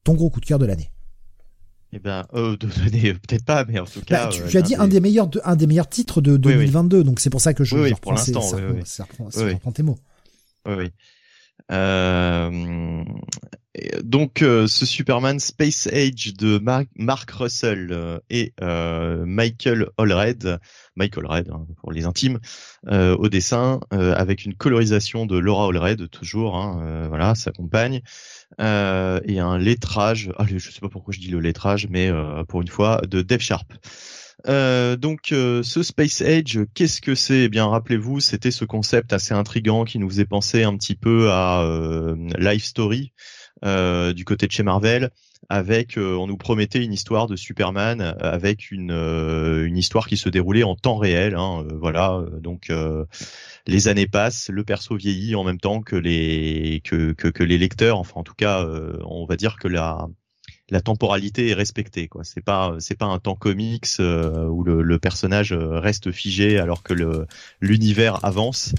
[0.03, 0.91] ton gros coup de cœur de l'année.
[1.93, 4.25] Eh ben, euh, de l'année, peut-être pas, mais en tout cas.
[4.25, 7.19] Bah, tu, euh, as dit un des meilleurs, un des meilleurs titres de 2022, donc
[7.19, 7.75] c'est pour ça que je.
[7.77, 9.97] Oui, pour l'instant, ça, oui, ça, reprend, tes mots.
[10.67, 10.91] Oui.
[11.71, 13.03] Euh,
[14.03, 20.59] donc ce Superman Space Age de Mark, Russell et Michael Allred,
[20.95, 22.39] Michael Allred hein, pour les intimes,
[22.87, 28.01] au dessin avec une colorisation de Laura Allred toujours, hein, voilà, sa compagne,
[28.59, 30.31] et un lettrage.
[30.37, 32.11] Allez, je sais pas pourquoi je dis le lettrage, mais
[32.47, 33.73] pour une fois de Dave Sharp.
[34.45, 37.45] Euh, donc euh, ce Space Age, qu'est-ce que c'est?
[37.45, 41.31] Eh bien, rappelez-vous, c'était ce concept assez intrigant qui nous faisait penser un petit peu
[41.31, 43.13] à euh, Life Story
[43.63, 45.09] du côté de chez Marvel,
[45.49, 50.61] avec on nous promettait une histoire de Superman avec une une histoire qui se déroulait
[50.61, 51.33] en temps réel.
[51.33, 52.71] Hein, voilà, donc
[53.65, 57.57] les années passent, le perso vieillit en même temps que les que que, que les
[57.57, 57.97] lecteurs.
[57.97, 58.63] Enfin, en tout cas,
[59.03, 60.07] on va dire que la
[60.69, 62.23] la temporalité est respectée quoi.
[62.23, 66.59] C'est pas c'est pas un temps comics euh, où le, le, personnage euh, reste figé
[66.59, 67.27] alors que le
[67.61, 68.73] l'univers avance.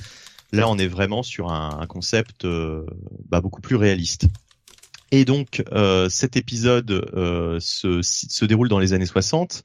[0.53, 2.84] Là on est vraiment sur un, concept euh,
[3.28, 4.26] bah, beaucoup plus réaliste.
[5.11, 5.64] Et donc
[6.11, 6.91] cet épisode
[7.61, 9.64] se, se déroule dans les années 60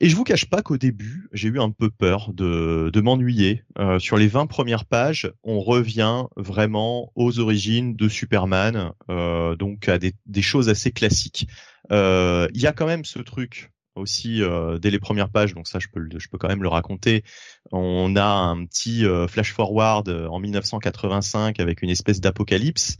[0.00, 3.64] et je vous cache pas qu'au début, j'ai eu un peu peur de, de m'ennuyer.
[3.78, 9.88] Euh, sur les 20 premières pages, on revient vraiment aux origines de Superman, euh, donc
[9.88, 11.46] à des, des, choses assez classiques.
[11.90, 15.68] Euh, il y a quand même ce truc aussi euh, dès les premières pages, donc
[15.68, 17.22] ça je peux, je peux quand même le raconter.
[17.70, 22.96] On a un petit euh, flash forward en 1985 avec une espèce d'apocalypse.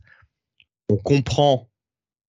[0.91, 1.71] On comprend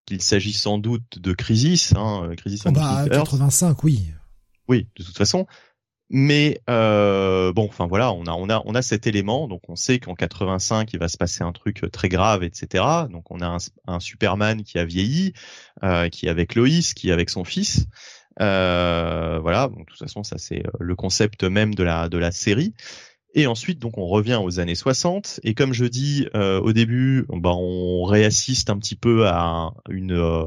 [0.07, 4.13] qu'il s'agit sans doute de Crisis, hein, Crisis oh bah, 85, oui.
[4.73, 5.47] Oui, de toute façon.
[6.09, 9.77] Mais euh, bon, enfin voilà, on a on a on a cet élément, donc on
[9.77, 12.85] sait qu'en 85 il va se passer un truc très grave, etc.
[13.11, 15.35] Donc on a un, Superman qui a vieilli,
[15.83, 17.87] euh, qui est avec Lois, qui est avec son fils.
[18.41, 22.17] Euh, voilà, donc de toute façon ça c'est euh, le concept même de la de
[22.17, 22.73] la série.
[23.35, 25.41] Et ensuite, donc, on revient aux années 60.
[25.43, 30.13] Et comme je dis euh, au début, bah, on réassiste un petit peu à une,
[30.13, 30.45] euh,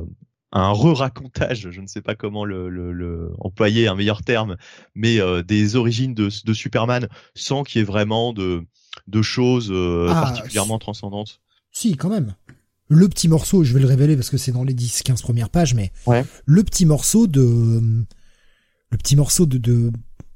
[0.55, 4.55] un re-racontage, je ne sais pas comment le, le, employer un meilleur terme,
[4.95, 8.63] mais euh, des origines de, de Superman sans qu'il y ait vraiment de,
[9.07, 11.41] de choses euh, ah, particulièrement transcendantes.
[11.73, 12.35] Si, quand même.
[12.87, 15.73] Le petit morceau, je vais le révéler parce que c'est dans les 10-15 premières pages,
[15.73, 15.91] mais
[16.45, 18.05] le petit morceau de
[18.91, 19.91] le petit morceau de, de,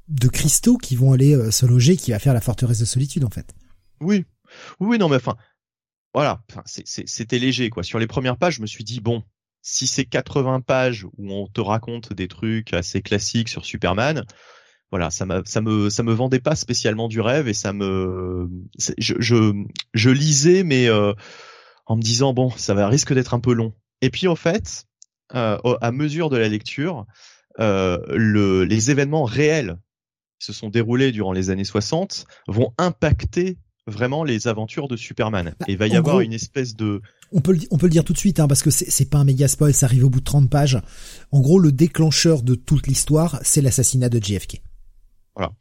[0.08, 3.24] de cristaux qui vont aller euh, se loger, qui va faire la forteresse de solitude
[3.24, 3.54] en fait.
[4.00, 4.26] Oui,
[4.80, 5.36] oui, non, mais enfin,
[6.12, 7.84] voilà, enfin, c'était léger quoi.
[7.84, 9.22] Sur les premières pages, je me suis dit bon,
[9.62, 14.24] si c'est 80 pages où on te raconte des trucs assez classiques sur Superman,
[14.90, 18.48] voilà, ça, ça me ça me vendait pas spécialement du rêve et ça me
[18.98, 19.52] je je,
[19.94, 21.12] je lisais mais euh,
[21.86, 23.72] en me disant bon ça va risque d'être un peu long.
[24.02, 24.86] Et puis en fait,
[25.34, 27.06] euh, à mesure de la lecture,
[27.60, 29.76] euh, le, les événements réels
[30.38, 33.58] qui se sont déroulés durant les années 60 vont impacter
[33.90, 35.54] vraiment les aventures de Superman.
[35.58, 37.92] Bah, et il va y avoir une espèce de on peut le, on peut le
[37.92, 40.10] dire tout de suite, hein, parce que c'est pas un méga spoil, ça arrive au
[40.10, 40.78] bout de 30 pages.
[41.30, 44.62] En gros, le déclencheur de toute l'histoire, c'est l'assassinat de JFK.
[45.36, 45.52] Voilà.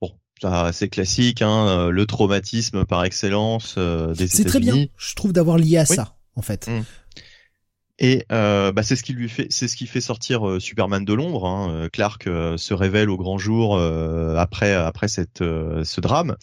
[0.00, 4.86] Bon, ça c'est classique, hein, euh, le traumatisme par excellence euh, des C'est très bien,
[4.96, 6.68] je trouve d'avoir lié à ça, en fait.
[6.68, 6.84] Mmh.
[8.00, 11.04] Et euh, bah, c'est ce qui lui fait, c'est ce qui fait sortir euh, Superman
[11.04, 11.46] de l'ombre.
[11.46, 11.88] Hein.
[11.92, 16.36] Clark se révèle au grand jour après après cette ce drame.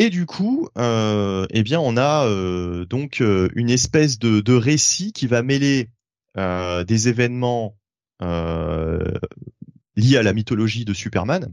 [0.00, 4.52] Et du coup, euh, eh bien, on a euh, donc euh, une espèce de, de,
[4.52, 5.90] récit qui va mêler
[6.36, 7.76] des événements
[8.20, 11.52] liés à la mythologie de Superman,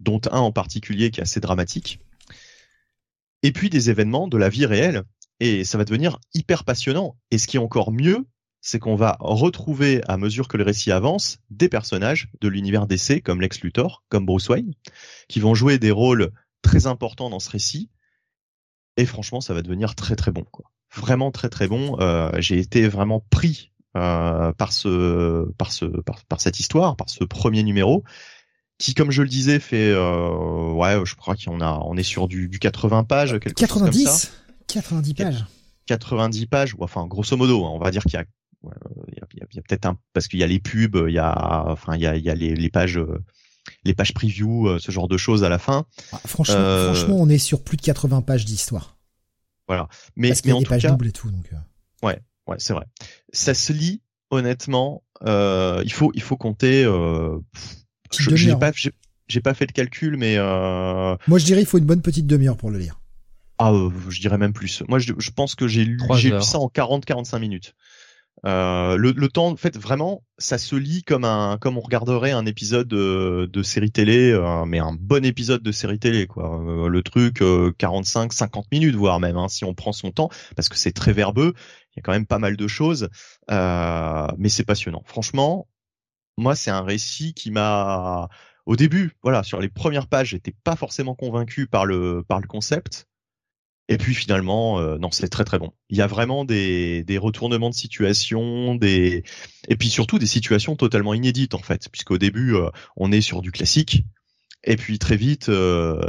[0.00, 1.98] dont un en particulier qui est assez dramatique,
[3.42, 5.04] et puis des événements de la vie réelle.
[5.40, 7.16] Et ça va devenir hyper passionnant.
[7.30, 8.26] Et ce qui est encore mieux,
[8.60, 13.22] c'est qu'on va retrouver, à mesure que le récit avance, des personnages de l'univers DC,
[13.22, 14.74] comme Lex Luthor, comme Bruce Wayne,
[15.26, 16.32] qui vont jouer des rôles
[16.62, 17.90] très important dans ce récit.
[18.96, 20.44] Et franchement, ça va devenir très très bon.
[20.50, 20.70] Quoi.
[20.94, 21.96] Vraiment très très bon.
[22.00, 27.08] Euh, J'ai été vraiment pris euh, par ce par ce par, par, cette histoire, par
[27.08, 28.04] ce premier numéro,
[28.78, 32.28] qui, comme je le disais, fait euh, ouais, je crois qu'on a on est sur
[32.28, 34.28] du, du 80 pages, quelque 90, chose comme ça.
[34.68, 35.44] 90 pages.
[35.86, 38.24] 90 pages, ou enfin grosso modo, hein, on va dire qu'il y a
[39.08, 41.18] il y a, a, a peut-être un parce qu'il y a les pubs, il y
[41.18, 43.00] a enfin il y a, il y a les, les pages
[43.84, 45.86] les pages preview, euh, ce genre de choses à la fin.
[46.12, 48.96] Ah, franchement, euh, franchement, on est sur plus de 80 pages d'histoire.
[49.68, 49.88] Voilà.
[50.16, 51.30] Mais, Parce mais en des pages doubles et tout.
[51.30, 51.48] Donc...
[51.52, 52.06] Euh.
[52.06, 52.86] Ouais, ouais, c'est vrai.
[53.32, 55.02] Ça se lit honnêtement.
[55.24, 56.84] Euh, il faut, il faut compter.
[56.84, 57.38] Euh,
[58.10, 58.72] j'ai pas,
[59.28, 60.36] j'ai pas fait le calcul, mais.
[60.36, 61.16] Euh...
[61.26, 63.00] Moi, je dirais, il faut une bonne petite demi-heure pour le lire.
[63.58, 63.72] Ah,
[64.08, 64.82] je dirais même plus.
[64.88, 67.74] Moi, je, je pense que j'ai lu, j'ai lu ça en 40-45 minutes.
[68.44, 72.32] Euh, le, le, temps, en fait, vraiment, ça se lit comme un, comme on regarderait
[72.32, 76.60] un épisode de, de série télé, euh, mais un bon épisode de série télé, quoi.
[76.60, 77.42] Euh, le truc,
[77.78, 81.12] 45, 50 minutes, voire même, hein, si on prend son temps, parce que c'est très
[81.12, 81.54] verbeux.
[81.92, 83.08] Il y a quand même pas mal de choses,
[83.48, 85.02] mais c'est passionnant.
[85.06, 85.68] Franchement,
[86.36, 88.28] moi, c'est un récit qui m'a,
[88.66, 92.48] au début, voilà, sur les premières pages, j'étais pas forcément convaincu par le, par le
[92.48, 93.06] concept.
[93.88, 95.72] Et puis finalement, euh, non, c'est très très bon.
[95.90, 99.24] Il y a vraiment des, des retournements de situation, des
[99.68, 103.42] et puis surtout des situations totalement inédites en fait, puisqu'au début euh, on est sur
[103.42, 104.04] du classique,
[104.64, 106.00] et puis très vite euh,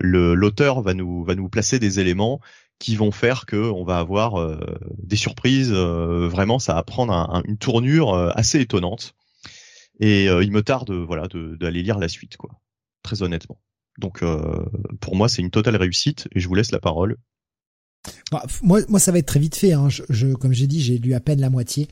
[0.00, 2.40] le l'auteur va nous va nous placer des éléments
[2.78, 4.58] qui vont faire que on va avoir
[4.96, 5.70] des surprises.
[5.70, 7.12] vraiment, ça va prendre
[7.44, 9.14] une tournure assez étonnante.
[10.00, 12.50] Et il me tarde voilà d'aller lire la suite quoi.
[13.02, 13.60] Très honnêtement.
[14.00, 14.64] Donc euh,
[15.00, 17.16] pour moi, c'est une totale réussite et je vous laisse la parole.
[18.32, 19.72] Bah, moi, moi, ça va être très vite fait.
[19.72, 19.88] Hein.
[19.90, 21.86] Je, comme j'ai dit, j'ai lu à peine la moitié.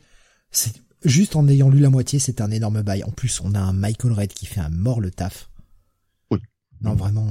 [0.50, 0.72] C'est
[1.04, 3.04] juste en ayant lu la moitié, c'est un énorme bail.
[3.04, 5.50] En plus, on a un Michael Red qui fait un mort le taf.
[6.30, 6.38] Oui.
[6.80, 7.28] Non, vraiment.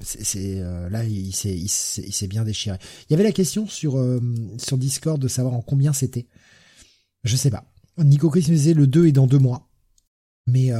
[0.00, 2.78] C'est euh, là, il s'est il s'est bien déchiré.
[3.08, 4.20] Il y avait la question sur euh,
[4.58, 6.26] sur Discord de savoir en combien c'était.
[7.24, 7.64] Je sais pas.
[7.98, 9.68] Nico Chris me disait le 2 est dans deux mois.
[10.46, 10.72] Mais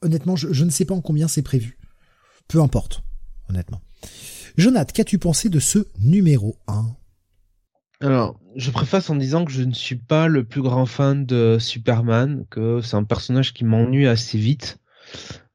[0.00, 1.78] honnêtement, je, je ne sais pas en combien c'est prévu.
[2.52, 3.02] Peu importe,
[3.48, 3.80] honnêtement.
[4.58, 6.84] Jonathan, qu'as-tu pensé de ce numéro 1
[8.02, 11.58] alors, je préface en disant que je ne suis pas le plus grand fan de
[11.60, 14.78] Superman, que c'est un personnage qui m'ennuie assez vite,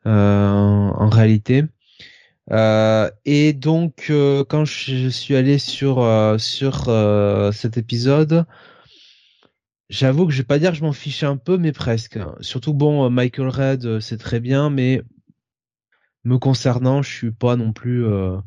[0.05, 1.65] euh, en réalité.
[2.51, 5.97] Euh, et donc, euh, quand je suis allé sur
[6.39, 6.85] sur
[7.53, 8.45] cet épisode,
[9.89, 12.17] j'avoue que je vais pas dire que je m'en fichais un peu, mais presque.
[12.39, 15.03] Surtout bon, Michael Red, c'est très bien, mais
[16.27, 18.37] me concernant, je suis pas non plus, euh,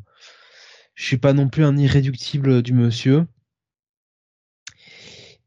[0.95, 3.25] je suis pas non plus un irréductible du monsieur.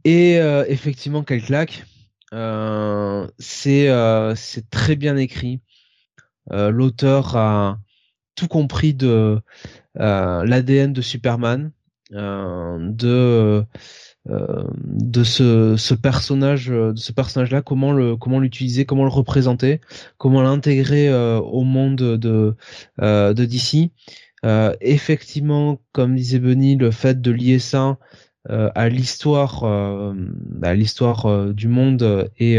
[0.05, 1.85] Et euh, effectivement, quelle claque.
[2.33, 3.89] Euh, c'est
[4.37, 5.61] c'est très bien écrit.
[6.51, 7.79] L'auteur a
[8.35, 9.41] tout compris de
[9.95, 11.71] l'ADN de Superman,
[12.11, 13.65] de
[14.27, 19.81] de ce, ce personnage de ce personnage là comment le comment l'utiliser comment le représenter
[20.17, 22.55] comment l'intégrer euh, au monde de
[23.03, 23.91] euh, de DC
[24.47, 27.99] euh, effectivement comme disait Benny le fait de lier ça
[28.51, 30.13] euh, à l'histoire euh,
[30.63, 32.59] à l'histoire euh, du monde et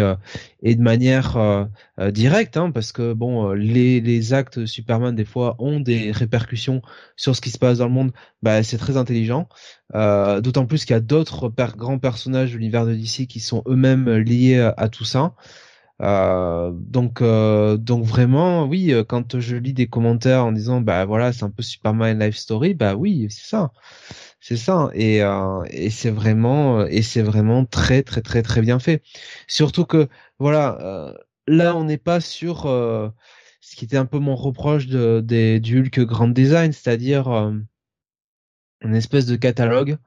[0.64, 1.68] et de manière
[2.12, 6.82] directe hein, parce que bon les les actes de Superman des fois ont des répercussions
[7.16, 8.12] sur ce qui se passe dans le monde.
[8.42, 9.48] Bah c'est très intelligent
[9.94, 14.10] d'autant plus qu'il y a d'autres grands personnages de l'univers de DC qui sont eux-mêmes
[14.10, 15.34] liés à, tout ça.
[16.02, 21.46] Euh, donc donc vraiment oui quand je lis des commentaires en disant bah voilà c'est
[21.46, 23.72] un peu Superman life story bah oui c'est ça.
[24.48, 28.78] C'est ça, et, euh, et c'est vraiment et c'est vraiment très très très très bien
[28.78, 29.02] fait.
[29.48, 30.08] Surtout que
[30.38, 31.14] voilà, euh,
[31.48, 33.10] là on n'est pas sur euh,
[33.60, 37.54] ce qui était un peu mon reproche de, des du Hulk Grand Design, c'est-à-dire
[38.82, 39.98] une espèce de catalogue.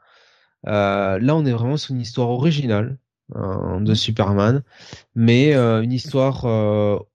[0.64, 2.98] là on est vraiment sur une histoire originale
[3.34, 4.62] hein, de Superman,
[5.14, 6.44] mais une histoire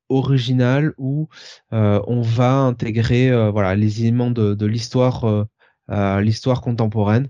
[0.10, 1.30] originale où
[1.72, 5.48] on va intégrer voilà les éléments de, de l'histoire
[5.92, 7.28] euh, l'histoire contemporaine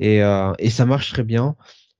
[0.00, 1.56] et, euh, et ça marche très bien.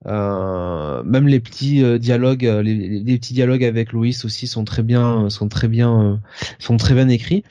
[0.07, 5.31] Euh, même les petits dialogues, les, les, petits dialogues avec Louis aussi sont très bien,
[5.31, 6.21] sont très bien,
[6.59, 7.45] sont très bien écrits.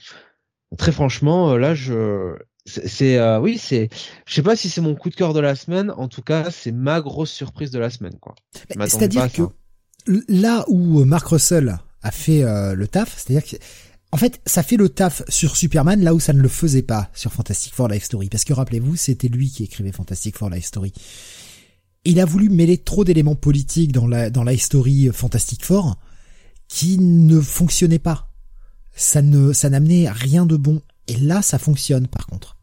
[0.78, 2.36] Très franchement, là, je,
[2.66, 3.90] c'est, oui, c'est,
[4.26, 5.92] je sais pas si c'est mon coup de cœur de la semaine.
[5.98, 8.36] En tout cas, c'est ma grosse surprise de la semaine, quoi.
[8.88, 9.44] C'est-à-dire que
[10.28, 12.44] là où Mark Russell a fait
[12.76, 13.58] le taf, c'est-à-dire que
[14.14, 17.10] en fait, ça fait le taf sur Superman là où ça ne le faisait pas
[17.16, 18.30] sur Fantastic Four Life Story.
[18.30, 20.94] Parce que rappelez-vous, c'était lui qui écrivait Fantastic Four Life Story.
[22.06, 25.96] Il a voulu mêler trop d'éléments politiques dans la dans Life Story Fantastic Four
[26.68, 28.30] qui ne fonctionnaient pas.
[28.96, 30.84] Ça ne ça n'amenait rien de bon.
[31.08, 32.58] Et là, ça fonctionne par contre.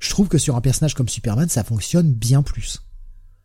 [0.00, 2.82] Je trouve que sur un personnage comme Superman, ça fonctionne bien plus.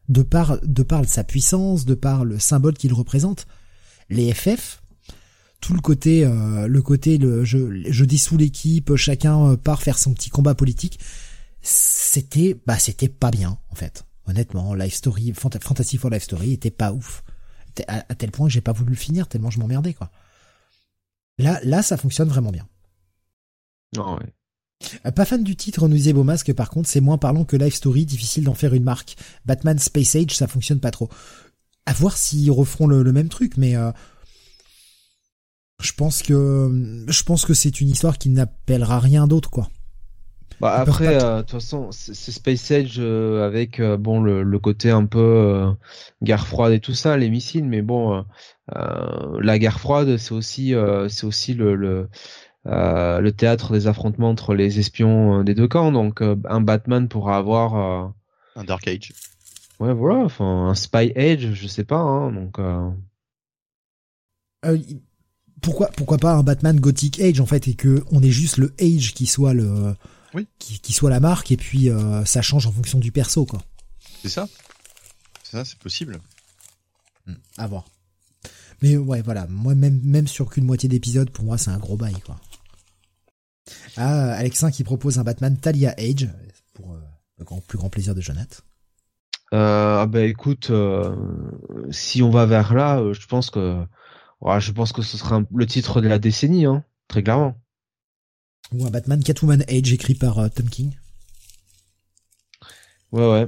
[0.09, 3.47] De par de par sa puissance, de par le symbole qu'il représente.
[4.09, 4.81] Les FF,
[5.61, 10.13] tout le côté, euh, le côté, je, je dissous l'équipe, chacun euh, part faire son
[10.13, 10.99] petit combat politique.
[11.61, 14.05] C'était, bah, c'était pas bien en fait.
[14.25, 17.23] Honnêtement, Life Story, Fantasy for Life Story était pas ouf.
[17.87, 20.11] À, tel point que j'ai pas voulu le finir tellement je m'emmerdais quoi.
[21.37, 22.67] Là, là, ça fonctionne vraiment bien.
[23.97, 24.33] Ouais.
[25.05, 27.75] Euh, pas fan du titre, nous disait Beaumasque, par contre, c'est moins parlant que Life
[27.75, 29.15] Story, difficile d'en faire une marque.
[29.45, 31.09] Batman Space Age, ça fonctionne pas trop.
[31.85, 33.91] À voir s'ils referont le, même truc, mais euh,
[35.81, 39.67] je pense que je pense que c'est une histoire qui n'appellera rien d'autre quoi.
[40.59, 44.91] Bah après, euh, de toute façon, c'est Space Age euh, avec bon le, le côté
[44.91, 45.73] un peu
[46.21, 48.23] guerre froide et tout ça, les missiles, mais bon,
[48.69, 50.75] la guerre froide, c'est aussi
[51.09, 52.09] c'est aussi le le,
[52.65, 55.91] le théâtre des affrontements entre les espions euh, des deux camps.
[55.91, 58.07] Donc euh, un Batman pourra avoir euh,
[58.55, 59.13] Un Dark Age.
[59.79, 61.99] ouais voilà, enfin un Spy Age, je sais pas.
[61.99, 62.89] Hein, donc euh,
[64.65, 64.77] Euh,
[65.61, 68.73] pourquoi pourquoi pas un Batman Gothic Age en fait et que on ait juste le
[68.79, 69.95] Age qui soit le
[70.33, 70.47] Oui.
[70.59, 73.61] qui, qui soit la marque et puis euh, ça change en fonction du perso quoi.
[74.21, 74.47] C'est ça
[75.43, 76.19] C'est ça, c'est possible.
[77.57, 77.85] À voir.
[78.81, 81.95] Mais ouais voilà, moi même même sur qu'une moitié d'épisode pour moi c'est un gros
[81.97, 82.39] bail quoi.
[83.97, 86.29] Ah Alexin qui propose un Batman Talia Age
[86.73, 86.99] pour euh,
[87.37, 88.61] le grand, plus grand plaisir de Jonathan.
[89.53, 91.13] Euh, ah bah écoute, euh,
[91.91, 93.83] si on va vers là, euh, je pense que,
[94.39, 97.55] ouais, je pense que ce sera un- le titre de la décennie, hein, très clairement.
[98.73, 100.93] Ou un Batman Catwoman Age écrit par Tom King.
[103.11, 103.47] Ouais ouais.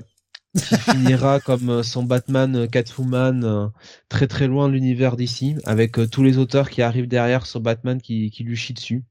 [0.58, 3.72] Qui finira comme son Batman Catwoman
[4.10, 8.02] très très loin de l'univers d'ici, avec tous les auteurs qui arrivent derrière sur Batman
[8.02, 9.04] qui, qui lui chient dessus.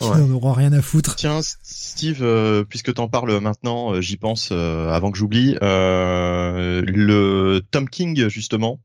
[0.00, 0.18] Qui Ouais.
[0.18, 1.16] n'en auront rien à foutre.
[1.16, 5.56] Tiens, Steve, euh, puisque t'en parles maintenant, euh, j'y pense euh, avant que j'oublie.
[5.62, 8.78] Euh, le Tom King, justement,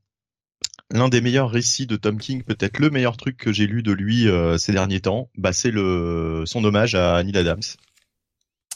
[0.91, 3.91] l'un des meilleurs récits de Tom King, peut-être le meilleur truc que j'ai lu de
[3.91, 7.61] lui euh, ces derniers temps, bah c'est le son hommage à Neil Adams.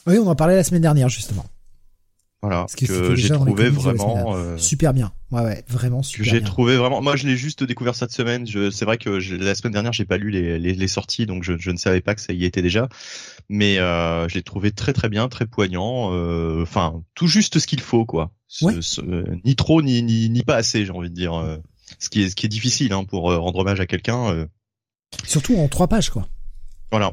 [0.06, 1.44] Oui, on en parlait la semaine dernière justement.
[2.40, 4.36] Voilà, Parce que j'ai trouvé vraiment.
[4.36, 5.12] euh, Super bien.
[5.30, 7.02] Ouais ouais, vraiment super j'ai trouvé vraiment.
[7.02, 8.46] Moi, je l'ai juste découvert cette semaine.
[8.46, 8.70] Je...
[8.70, 11.42] C'est vrai que je- la semaine dernière, j'ai pas lu les, les, les sorties, donc
[11.42, 12.88] je, je ne savais pas que ça y était déjà.
[13.50, 16.12] Mais euh, je l'ai trouvé très très bien, très poignant.
[16.14, 18.32] euh, Enfin, tout juste ce qu'il faut, quoi.
[18.48, 18.74] Ce- Ouais.
[18.80, 19.02] ce-
[19.44, 21.34] ni trop, ni, ni ni pas assez, j'ai envie de dire.
[21.34, 21.58] euh,
[21.98, 24.30] ce qui est ce qui est difficile hein, pour euh, rendre hommage à quelqu'un.
[24.32, 24.46] euh,
[25.24, 26.26] Surtout en trois pages quoi.
[26.90, 27.12] voilà.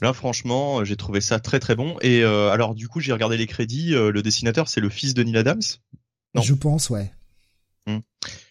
[0.00, 1.96] Là, franchement, j'ai trouvé ça très très bon.
[2.02, 3.90] Et euh, alors, du coup, j'ai regardé les crédits.
[3.90, 5.60] le dessinateur, c'est le fils de Neil Adams?
[6.34, 6.42] Non.
[6.42, 7.12] Je pense ouais.
[7.86, 8.00] Je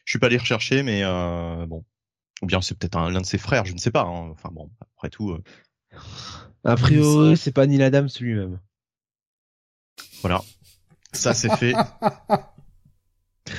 [0.06, 1.84] suis pas allé rechercher, mais euh, bon.
[2.42, 4.02] Ou bien c'est peut-être un- l'un de ses frères, je ne sais pas.
[4.04, 4.30] hein.
[4.32, 5.42] Enfin bon, après tout, euh,
[6.66, 8.60] A priori, c'est pas Neil Adams lui-même.
[10.22, 10.42] voilà.
[11.14, 11.74] Ça c'est fait.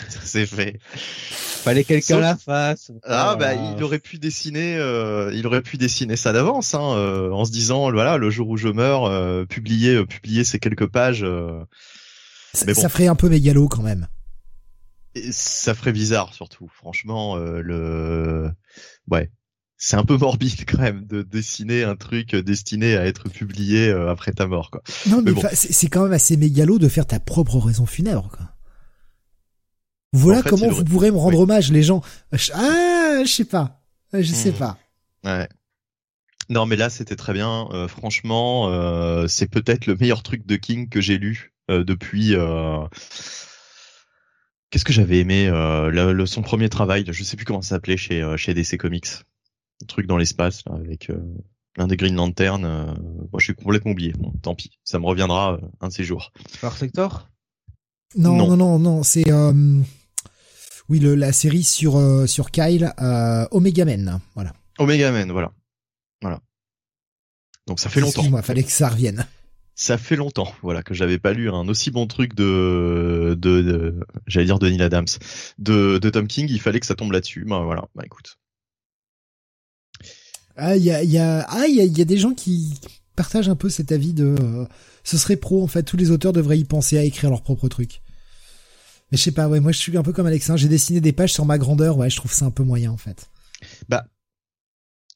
[0.09, 0.79] Ça c'est fait.
[0.83, 2.91] Fallait quelqu'un Sauf- la fasse.
[3.05, 3.75] Ah bah Voilà.
[3.77, 7.51] il aurait pu dessiner, euh, il aurait pu dessiner ça d'avance, hein, euh, en se
[7.53, 11.63] disant voilà le jour où je meurs, euh, publier euh, publier ces quelques pages, euh,
[12.55, 12.81] Ça, Mais bon.
[12.81, 14.09] ça ferait un peu mégalo quand même.
[15.15, 16.69] Et ça ferait bizarre surtout.
[16.69, 18.51] Franchement, euh, le
[19.11, 19.31] ouais.
[19.77, 24.11] C'est un peu morbide quand même de dessiner un truc destiné à être publié euh,
[24.11, 24.83] après ta mort quoi.
[25.07, 25.39] Non, mais, Mais bon.
[25.45, 28.51] enfin, c'est quand même assez mégalo de faire ta propre raison funèbre, quoi.
[30.13, 31.43] Voilà En fait, comment vous aurait- pourrez me rendre oui.
[31.43, 32.01] hommage, les gens.
[32.53, 33.83] Ah, je sais pas.
[34.13, 34.59] Je sais Hmm.
[34.59, 34.79] pas.
[35.25, 35.49] Ouais.
[36.51, 37.67] Non, mais là, c'était très bien.
[37.73, 42.35] Euh, franchement, euh, c'est peut-être le meilleur truc de King que j'ai lu euh, depuis.
[44.75, 47.77] Qu'est-ce que j'avais aimé euh, le, le- son premier travail, je sais plus comment ça
[47.77, 49.07] s'appelait chez euh, chez DC Comics,
[49.81, 51.23] un truc dans l'espace là, avec euh,
[51.77, 52.65] l'un des Green Lantern.
[52.65, 54.13] euh, moi, je suis complètement oublié.
[54.19, 56.33] Bon, tant pis, ça me reviendra euh, un de ces jours.
[56.61, 57.29] Par sector?
[58.17, 58.57] Non, non, Non.
[58.57, 59.53] non, non, c'est euh,
[60.89, 64.19] oui le, la série sur euh, sur Kyle, euh, Omega Men.
[64.35, 64.55] Voilà.
[64.81, 65.53] Omega Man, voilà,
[66.21, 66.41] voilà.
[67.69, 68.11] Donc ça fait longtemps.
[68.23, 69.25] Excuse-moi, fallait que ça revienne.
[69.77, 74.01] Ça fait longtemps, voilà, que j'avais pas lu un aussi bon truc de, de, de-
[74.29, 75.07] j'allais dire de Neil Adams,
[75.59, 76.47] de, de Tom King.
[76.49, 77.45] Il fallait que ça tombe là-dessus.
[77.45, 78.39] Bah voilà, bah écoute.
[80.57, 82.19] Ah, il y a, il y a, ah, il y a, il y a des
[82.19, 82.79] gens qui
[83.17, 84.65] partagent un peu cet avis de, euh,
[85.03, 85.83] ce serait pro en fait.
[85.83, 88.01] Tous les auteurs devraient y penser à écrire leur propre truc.
[89.11, 90.57] Mais je sais pas, ouais, moi je suis un peu comme Alexin.
[90.57, 92.97] J'ai dessiné des pages sur ma grandeur, ouais, je trouve ça un peu moyen en
[92.97, 93.29] fait.
[93.89, 94.07] Bah,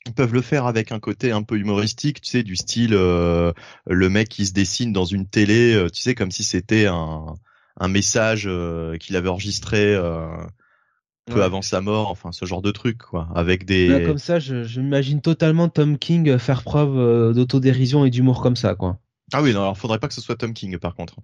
[0.09, 3.53] ils peuvent le faire avec un côté un peu humoristique, tu sais, du style euh,
[3.87, 7.35] le mec qui se dessine dans une télé, euh, tu sais, comme si c'était un,
[7.79, 10.29] un message euh, qu'il avait enregistré euh,
[11.31, 11.45] peu Ouais.
[11.45, 13.89] avant sa mort, enfin ce genre de truc, quoi, avec des.
[13.89, 18.41] Là, comme ça, je, je m'imagine totalement Tom King faire preuve euh, d'autodérision et d'humour
[18.41, 19.01] comme ça, quoi.
[19.33, 21.17] Ah oui, non, alors faudrait pas que ce soit Tom King, par contre.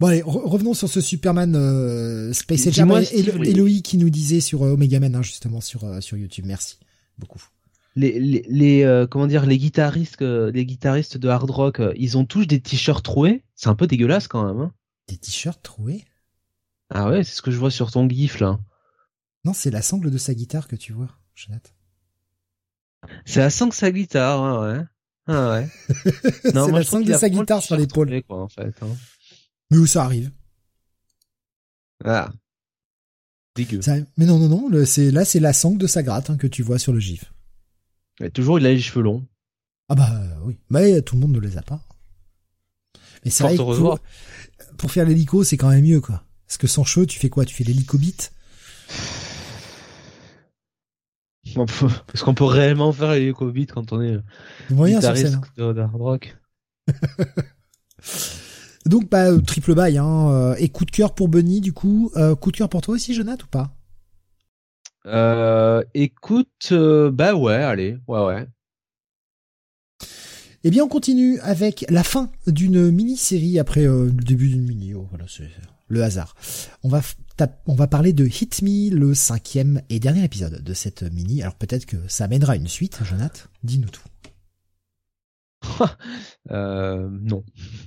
[0.00, 2.74] Bon allez, re- revenons sur ce Superman euh, Space Age.
[3.00, 6.44] Les- Eloï qui nous disait sur euh, Omega Man, hein, justement sur euh, sur YouTube.
[6.46, 6.78] Merci
[7.18, 7.42] beaucoup.
[7.96, 12.44] Les, les, les, comment dire, les guitaristes, les guitaristes de hard rock, ils ont tous
[12.44, 13.44] des t-shirts troués.
[13.54, 14.60] C'est un peu dégueulasse quand même.
[14.60, 14.72] Hein
[15.06, 16.04] Des t-shirts troués?
[16.90, 18.58] Ah ouais, c'est ce que je vois sur ton gif là.
[19.44, 21.70] Non, c'est la sangle de sa guitare que tu vois, Jonathan.
[23.26, 24.84] C'est la sangle de sa guitare, hein, ouais.
[25.28, 25.68] Ah ouais.
[26.42, 28.22] c'est la sangle de sa guitare sur l'épaule.
[28.28, 28.74] en fait.
[28.82, 28.88] Hein.
[29.70, 30.30] Mais où ça arrive?
[32.04, 32.30] Ah.
[33.56, 33.80] Dégueu.
[33.82, 34.68] Ça- Mais non, non, non.
[34.68, 37.00] le- C'est là, c'est la sangle de sa gratte hein, que tu vois sur le
[37.00, 37.32] gif.
[38.32, 39.26] Toujours, il a les cheveux longs.
[39.88, 40.10] Ah bah
[40.44, 41.80] oui, mais tout le monde ne les a pas.
[43.24, 43.98] Mais c'est vrai que pour,
[44.78, 46.24] pour faire l'hélico, c'est quand même mieux quoi.
[46.46, 47.44] Parce que sans cheveux, tu fais quoi?
[47.44, 48.32] Tu fais l'hélicobite?
[51.44, 54.18] Est-ce qu'on peut réellement faire l'hélicobite quand on est
[54.70, 56.36] moyen guitariste d'hard rock
[58.86, 60.30] Donc bah euh, triple bail hein.
[60.30, 62.10] Euh, et coup de cœur pour Bunny du coup.
[62.16, 63.74] Euh, coup de cœur pour toi aussi, Jonathan ou pas?
[65.06, 68.46] Euh, Écoute, bah ouais, allez, ouais ouais.
[70.66, 74.94] Eh bien, on continue avec la fin d'une mini-série après le début d'une mini.
[74.94, 75.50] Oh, voilà, c'est
[75.88, 76.34] le hasard.
[76.82, 77.02] On va
[77.66, 81.42] on va parler de Hit Me, le cinquième et dernier épisode de cette mini.
[81.42, 83.42] Alors peut-être que ça amènera une suite, Jonathan.
[83.62, 84.02] Dis-nous tout.
[86.50, 87.44] euh, non.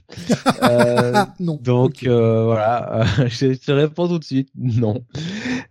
[0.64, 1.60] euh, non.
[1.62, 4.50] Donc euh, voilà, je te réponds tout de suite.
[4.56, 5.06] Non.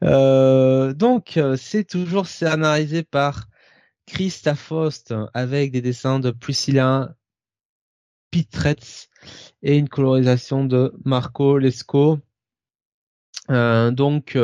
[0.04, 3.48] Euh, donc c'est toujours scénarisé par
[4.06, 7.14] Christa Faust avec des dessins de Priscilla
[8.30, 9.08] Pitretz
[9.62, 12.20] et une colorisation de Marco Lesco.
[13.50, 14.38] Euh, donc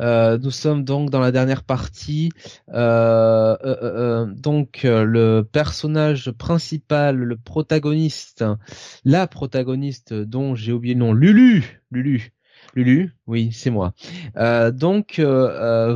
[0.00, 2.30] euh, nous sommes donc dans la dernière partie.
[2.72, 8.44] Euh, euh, donc le personnage principal, le protagoniste,
[9.04, 12.32] la protagoniste dont j'ai oublié le nom, Lulu, Lulu.
[12.74, 13.92] Lulu, oui, c'est moi.
[14.72, 15.92] donc va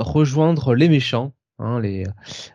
[0.00, 2.04] rejoindre les méchants Hein, les,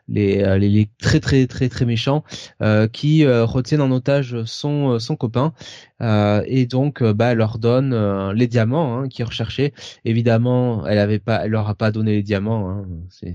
[0.08, 2.24] les, les, très très très très méchants
[2.62, 5.54] euh, qui euh, retiennent en otage son son copain
[6.02, 9.74] euh, et donc bah leur donne les diamants hein, qu'ils recherchaient
[10.06, 13.34] évidemment elle avait pas elle leur a pas donné les diamants hein, c'est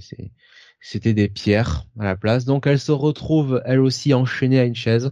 [0.81, 2.47] c'était des pierres à la place.
[2.47, 5.11] Donc elle se retrouve elle aussi enchaînée à une chaise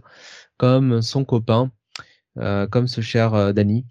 [0.57, 1.71] comme son copain
[2.35, 3.85] comme ce cher Danny.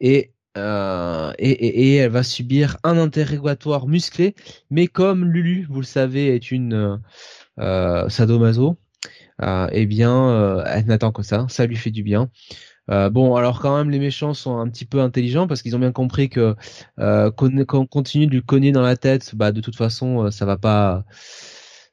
[0.00, 4.34] Et euh, et, et, et, elle va subir un interrogatoire musclé,
[4.70, 7.00] mais comme Lulu, vous le savez, est une
[7.60, 8.76] euh, sadomaso,
[9.42, 12.30] euh, eh bien, euh, elle n'attend que ça, ça lui fait du bien.
[12.90, 15.78] Euh, bon, alors quand même, les méchants sont un petit peu intelligents parce qu'ils ont
[15.78, 16.56] bien compris que
[16.98, 20.56] euh, qu'on continue de lui cogner dans la tête, bah de toute façon, ça va
[20.58, 21.04] pas,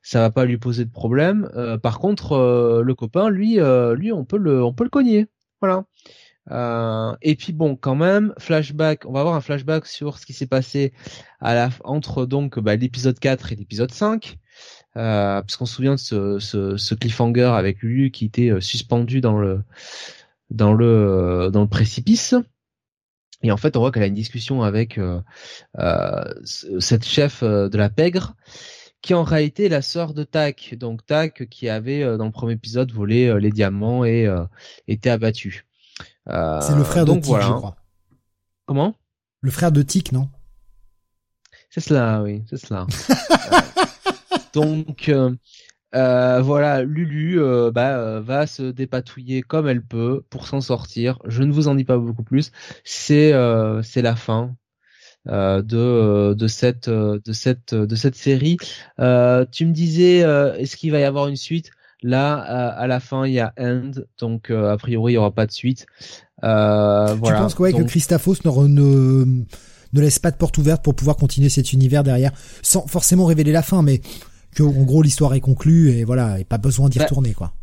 [0.01, 1.49] ça va pas lui poser de problème.
[1.83, 3.59] par contre, le copain, lui,
[3.95, 5.27] lui, on peut le, on peut le cogner,
[5.61, 5.85] voilà.
[6.51, 9.05] Euh, et puis bon, quand même, flashback.
[9.05, 10.93] On va avoir un flashback sur ce qui s'est passé
[11.39, 14.37] à la entre donc bah, l'épisode 4 et l'épisode 5.
[14.97, 18.61] Euh, parce qu'on se souvient de ce, ce, ce, cliffhanger avec Lulu qui était euh,
[18.61, 19.61] suspendu dans le
[20.49, 22.33] dans le dans le précipice.
[23.43, 25.21] Et en fait, on voit qu'elle a une discussion avec euh,
[25.77, 28.35] euh cette chef de la pègre,
[29.01, 30.75] qui en réalité est la sœur de Tac.
[30.79, 34.27] Donc Tac qui avait dans le premier épisode volé les diamants et
[34.87, 35.66] était abattu.
[36.30, 37.75] Euh, c'est le frère de Tic, je crois.
[38.65, 38.95] Comment?
[39.41, 40.30] Le frère de Tic, non?
[41.69, 42.88] C'est cela, oui, c'est cela.
[44.53, 45.34] donc euh,
[45.95, 47.39] euh, voilà, Lulu
[47.71, 51.19] bah, va se dépatouiller comme elle peut pour s'en sortir.
[51.25, 52.51] Je ne vous en dis pas beaucoup plus.
[52.84, 53.32] C'est
[53.84, 54.55] c'est la fin
[55.25, 58.57] de de cette de cette de cette série.
[58.57, 60.19] tu me disais,
[60.57, 61.71] est-ce qu'il va y avoir une suite?
[62.03, 65.31] Là, à la fin, il y a End, donc euh, a priori, il y aura
[65.31, 65.87] pas de suite.
[66.43, 69.43] Euh, tu penses quoi que Christaphos ne, ne,
[69.93, 72.31] ne laisse pas de porte ouverte pour pouvoir continuer cet univers derrière,
[72.61, 74.01] sans forcément révéler la fin, mais
[74.55, 77.53] que en gros l'histoire est conclue et voilà, et pas besoin d'y bah, retourner quoi.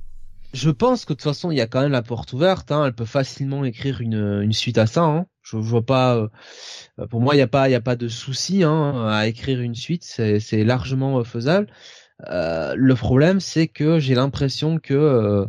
[0.53, 2.71] Je pense que de toute façon, il y a quand même la porte ouverte.
[2.71, 2.87] Hein.
[2.87, 5.03] Elle peut facilement écrire une, une suite à ça.
[5.03, 5.27] Hein.
[5.43, 6.17] Je, je vois pas.
[6.17, 9.27] Euh, pour moi, il n'y a pas, il y a pas de souci hein, à
[9.27, 10.05] écrire une suite.
[10.05, 11.67] C'est largement faisable.
[12.29, 15.47] Euh, le problème, c'est que j'ai l'impression que euh,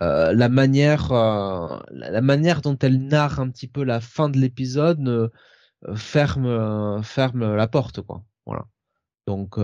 [0.00, 5.30] euh, la manière, la manière dont elle narre un petit peu la fin de l'épisode
[5.94, 8.24] ferme, ferme la porte, quoi.
[8.46, 8.66] Voilà.
[9.26, 9.58] Donc.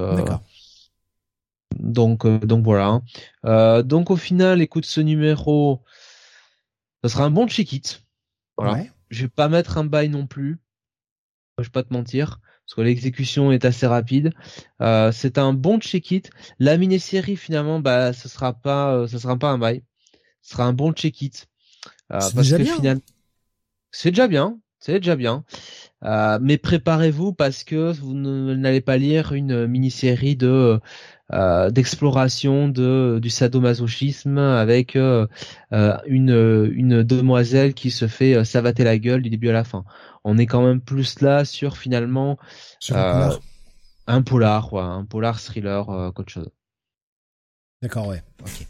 [1.81, 3.03] Donc, donc voilà.
[3.83, 5.83] donc au final, écoute ce numéro,
[7.03, 8.05] ça sera un bon check-it.
[8.57, 8.85] Voilà.
[9.11, 10.59] Je vais pas mettre un bail non plus.
[11.59, 14.33] Je vais pas te mentir parce que l'exécution est assez rapide.
[14.81, 16.31] Euh, c'est un bon check-it.
[16.59, 19.83] La mini-série finalement, bah, ce sera pas, euh, ce sera pas un bail.
[20.41, 21.47] Ce sera un bon check-it.
[22.13, 23.01] Euh, c'est déjà bien.
[23.91, 24.59] C'est déjà bien.
[24.79, 25.45] C'est déjà bien.
[26.05, 30.79] Euh, mais préparez-vous parce que vous n'allez pas lire une mini-série de
[31.33, 35.27] euh, d'exploration de du sadomasochisme avec euh,
[36.07, 39.85] une une demoiselle qui se fait savater la gueule du début à la fin.
[40.25, 42.39] On est quand même plus là sur finalement
[44.07, 46.51] un polar, quoi, un polar thriller qu'autre chose.
[47.83, 48.23] D'accord, ouais.
[48.41, 48.67] Ok.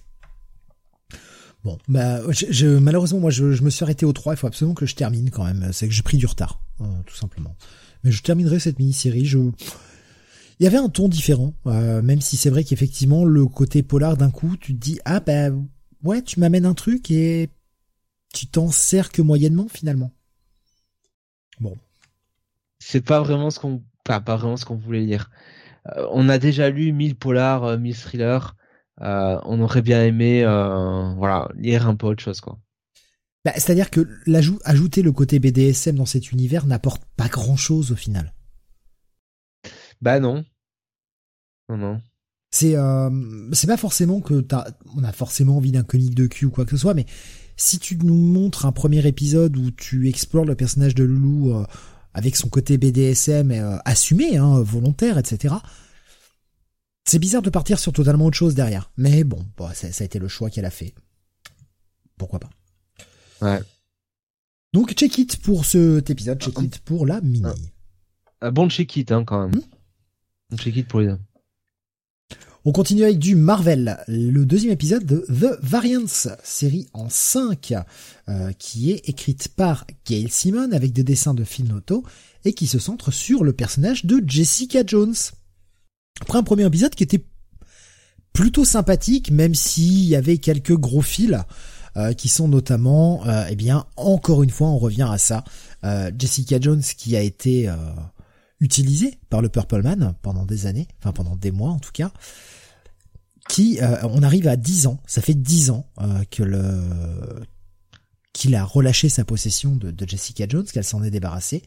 [1.64, 4.34] Bon, bah, je, malheureusement, moi, je, je, me suis arrêté au 3.
[4.34, 5.70] Il faut absolument que je termine quand même.
[5.72, 7.56] C'est que j'ai pris du retard, euh, tout simplement.
[8.02, 9.24] Mais je terminerai cette mini-série.
[9.24, 9.38] Je,
[10.58, 14.16] Il y avait un ton différent, euh, même si c'est vrai qu'effectivement le côté polar
[14.16, 15.50] d'un coup, tu te dis ah bah
[16.02, 17.50] ouais, tu m'amènes un truc et
[18.32, 20.12] tu t'en sers que moyennement finalement.
[21.60, 21.76] Bon.
[22.78, 25.30] C'est pas vraiment ce qu'on, pas vraiment ce qu'on voulait lire.
[25.96, 28.54] Euh, on a déjà lu 1000 polars, 1000 thrillers.
[29.00, 30.42] on aurait bien aimé,
[31.16, 32.58] voilà, lire un peu autre chose quoi.
[33.44, 37.96] Bah, c'est-à-dire que l'ajout, ajouter le côté BDSM dans cet univers n'apporte pas grand-chose au
[37.96, 38.32] final.
[40.00, 40.44] Bah non.
[41.68, 42.02] Non, non.
[42.50, 43.10] C'est euh,
[43.52, 44.66] c'est pas forcément que t'as,
[44.96, 47.04] on a forcément envie d'un comique de cul ou quoi que ce soit, mais
[47.56, 51.64] si tu nous montres un premier épisode où tu explores le personnage de Loulou euh,
[52.12, 55.56] avec son côté BDSM euh, assumé, hein, volontaire, etc.
[57.04, 58.90] C'est bizarre de partir sur totalement autre chose derrière.
[58.96, 60.94] Mais bon, bon ça, ça a été le choix qu'elle a fait.
[62.16, 62.50] Pourquoi pas.
[63.42, 63.60] Ouais.
[64.72, 67.50] Donc check it pour cet épisode, check it pour la mini.
[68.40, 69.60] Un bon check it hein, quand même.
[72.66, 77.74] On continue avec du Marvel, le deuxième épisode de The Variants, série en 5,
[78.28, 82.04] euh, qui est écrite par Gail Simon avec des dessins de Phil Noto
[82.46, 85.14] et qui se centre sur le personnage de Jessica Jones.
[86.22, 87.24] Après un premier épisode qui était
[88.32, 91.36] plutôt sympathique, même s'il y avait quelques gros fils.
[91.96, 95.44] Euh, qui sont notamment, euh, eh bien, encore une fois, on revient à ça,
[95.84, 97.70] euh, Jessica Jones qui a été
[98.64, 102.12] utilisée par le Purple Man pendant des années, enfin pendant des mois en tout cas,
[103.48, 105.86] qui, on arrive à 10 ans, ça fait 10 ans
[106.30, 106.80] que le
[108.32, 111.62] qu'il a relâché sa possession de, Jessica Jones, qu'elle s'en est débarrassée,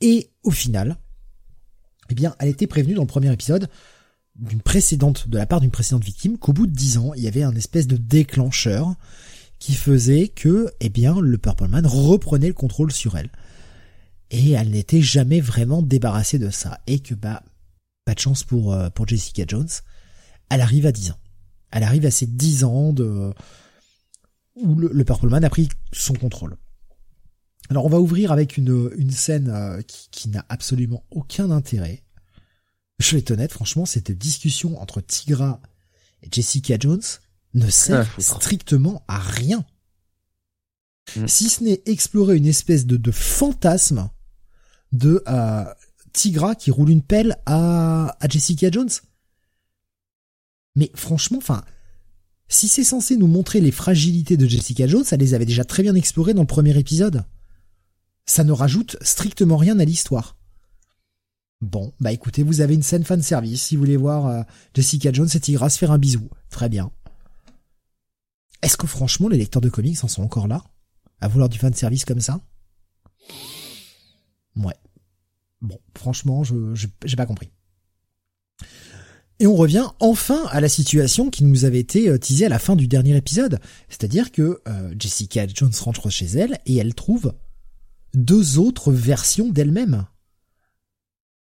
[0.00, 0.96] et au final,
[2.10, 3.68] eh bien, elle était prévenue dans le premier épisode
[4.34, 7.54] de la part d'une précédente victime, qu'au bout de dix ans, il y avait un
[7.54, 8.94] espèce de déclencheur
[9.60, 13.30] qui faisait que, eh bien, le Purple Man reprenait le contrôle sur elle.
[14.32, 16.80] Et elle n'était jamais vraiment débarrassée de ça.
[16.86, 17.44] Et que, bah,
[18.04, 19.68] pas de chance pour, euh, pour Jessica Jones.
[20.50, 21.18] Elle arrive à 10 ans.
[21.70, 23.32] Elle arrive à ces 10 ans de,
[24.56, 26.56] où le, Purple Man a pris son contrôle.
[27.70, 32.02] Alors on va ouvrir avec une, une scène euh, qui, qui n'a absolument aucun intérêt
[33.02, 35.60] je vais être honnête, franchement, cette discussion entre Tigra
[36.22, 37.02] et Jessica Jones
[37.54, 39.66] ne sert strictement à rien.
[41.16, 41.26] Mm.
[41.26, 44.08] Si ce n'est explorer une espèce de, fantasme
[44.92, 45.64] de euh,
[46.12, 48.90] Tigra qui roule une pelle à, Jessica Jones.
[50.76, 51.62] Mais franchement, enfin,
[52.48, 55.82] si c'est censé nous montrer les fragilités de Jessica Jones, elle les avait déjà très
[55.82, 57.24] bien explorées dans le premier épisode.
[58.26, 60.36] Ça ne rajoute strictement rien à l'histoire.
[61.60, 64.42] Bon, bah écoutez, vous avez une scène fan service si vous voulez voir euh,
[64.74, 66.28] Jessica Jones et Tigra se faire un bisou.
[66.50, 66.90] Très bien.
[68.62, 70.64] Est-ce que franchement les lecteurs de comics en sont encore là?
[71.20, 72.40] À vouloir du fan service comme ça?
[74.56, 74.76] Ouais.
[75.60, 76.54] Bon, franchement, je
[77.04, 77.50] j'ai pas compris.
[79.42, 82.60] Et on revient enfin à la situation qui nous avait été euh, teasée à la
[82.60, 83.58] fin du dernier épisode.
[83.88, 87.34] C'est-à-dire que euh, Jessica Jones rentre chez elle et elle trouve
[88.14, 90.06] deux autres versions d'elle-même.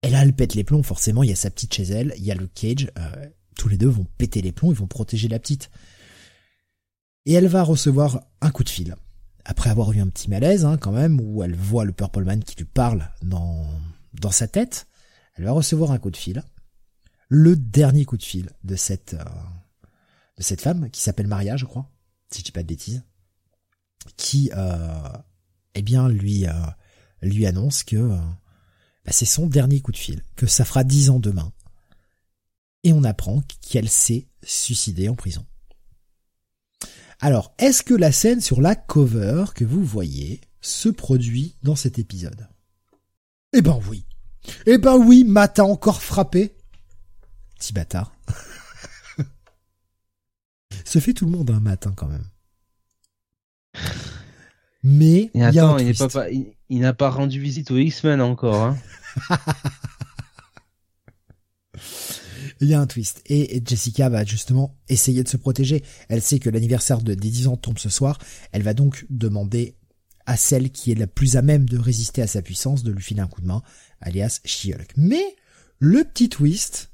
[0.02, 2.24] Et là, elle pète les plombs, forcément, il y a sa petite chez elle, il
[2.24, 3.26] y a le cage, euh,
[3.58, 5.70] tous les deux vont péter les plombs, ils vont protéger la petite.
[7.26, 8.96] Et elle va recevoir un coup de fil.
[9.46, 12.44] Après avoir eu un petit malaise, hein, quand même, où elle voit le Purple Man
[12.44, 13.66] qui lui parle dans,
[14.14, 14.88] dans sa tête,
[15.36, 16.44] elle va recevoir un coup de fil.
[17.30, 19.24] Le dernier coup de fil de cette, euh,
[20.38, 21.90] de cette femme, qui s'appelle Maria, je crois,
[22.32, 23.04] si je dis pas de bêtises,
[24.18, 25.10] qui, euh,
[25.76, 26.54] eh bien, lui, euh,
[27.22, 28.18] lui annonce que,
[29.06, 31.52] bah, c'est son dernier coup de fil, que ça fera dix ans demain.
[32.84, 35.46] Et on apprend qu'elle s'est suicidée en prison.
[37.22, 42.00] Alors, est-ce que la scène sur la cover que vous voyez se produit dans cet
[42.00, 42.48] épisode?
[43.52, 44.06] Eh ben oui.
[44.66, 46.56] Eh ben oui, Matt a encore frappé.
[47.58, 48.14] Petit bâtard.
[50.86, 52.26] Se fait tout le monde un matin quand même.
[54.82, 58.64] Mais il y a un il, il n'a pas rendu visite aux X-Men encore.
[58.64, 58.78] Hein.
[62.62, 63.22] Il y a un twist.
[63.26, 65.84] Et Jessica va justement essayer de se protéger.
[66.10, 68.18] Elle sait que l'anniversaire des 10 ans tombe ce soir.
[68.52, 69.76] Elle va donc demander
[70.26, 73.02] à celle qui est la plus à même de résister à sa puissance de lui
[73.02, 73.64] filer un coup de main,
[74.02, 74.94] alias She-Hulk.
[74.96, 75.24] Mais
[75.80, 76.92] le petit twist,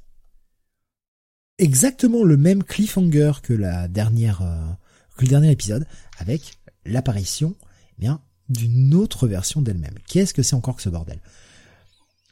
[1.58, 4.72] exactement le même cliffhanger que la dernière, euh,
[5.16, 5.86] que le dernier épisode,
[6.18, 7.56] avec l'apparition,
[7.98, 9.98] eh bien, d'une autre version d'elle-même.
[10.06, 11.20] Qu'est-ce que c'est encore que ce bordel?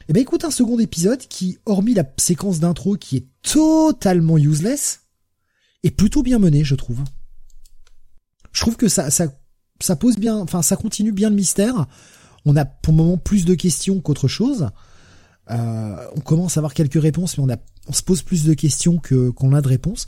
[0.07, 5.01] Eh ben écoute un second épisode qui, hormis la séquence d'intro qui est totalement useless,
[5.83, 7.03] est plutôt bien mené, je trouve.
[8.51, 9.27] Je trouve que ça, ça,
[9.81, 11.87] ça pose bien, enfin ça continue bien le mystère.
[12.45, 14.69] On a pour le moment plus de questions qu'autre chose.
[15.49, 17.57] on commence à avoir quelques réponses, mais on, a,
[17.87, 20.07] on se pose plus de questions que qu'on a de réponses.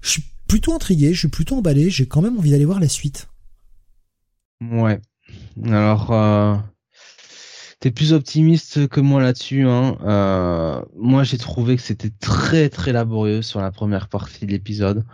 [0.00, 1.90] Je suis plutôt intrigué, je suis plutôt emballé.
[1.90, 3.28] J'ai quand même envie d'aller voir la suite.
[4.60, 5.00] Ouais.
[5.64, 6.56] Alors, euh,
[7.80, 9.66] t'es plus optimiste que moi là-dessus.
[9.66, 9.96] Hein.
[10.04, 15.04] Euh, moi, j'ai trouvé que c'était très très laborieux sur la première partie de l'épisode.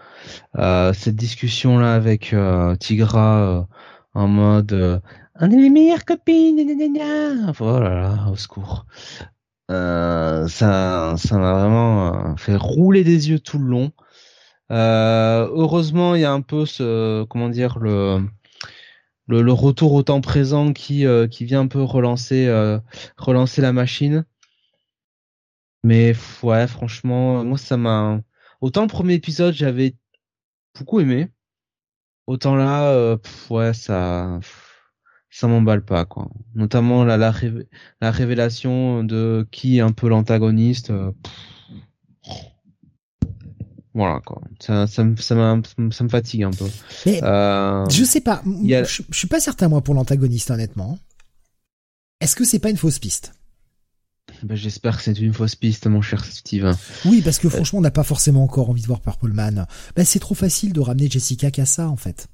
[0.57, 3.63] Euh, cette discussion-là avec euh, Tigra euh,
[4.15, 4.99] en mode euh,
[5.41, 6.61] on est les meilleures copines,
[7.49, 8.87] Enfin, oh là là, au secours.
[9.69, 10.47] ça,
[11.17, 13.93] ça m'a vraiment fait rouler des yeux tout le long.
[14.71, 18.21] heureusement, il y a un peu ce, comment dire, le
[19.41, 22.79] le, retour au temps présent qui euh, qui vient un peu relancer euh,
[23.17, 24.25] relancer la machine.
[25.85, 28.21] Mais ouais, franchement, moi ça m'a
[28.61, 29.97] autant le premier épisode j'avais
[30.79, 31.29] beaucoup aimé,
[32.27, 33.19] autant là, euh,
[33.51, 34.41] ouais ça
[35.31, 36.31] ça m'emballe pas quoi.
[36.55, 37.33] Notamment la la,
[38.01, 40.93] la révélation de qui est un peu l'antagoniste.
[43.95, 44.41] Voilà quoi.
[44.59, 46.67] Ça, ça, me, ça, me fatigue un peu.
[47.05, 47.89] Mais euh...
[47.91, 48.43] je sais pas.
[48.45, 50.99] Je, je, suis pas certain moi pour l'antagoniste honnêtement.
[52.21, 53.35] Est-ce que c'est pas une fausse piste?
[54.43, 56.77] Ben, J'espère que c'est une fausse piste, mon cher Steve.
[57.05, 59.67] Oui, parce que franchement, on n'a pas forcément encore envie de voir Purple Man.
[59.97, 62.29] Ben, c'est trop facile de ramener Jessica qu'à ça, en fait.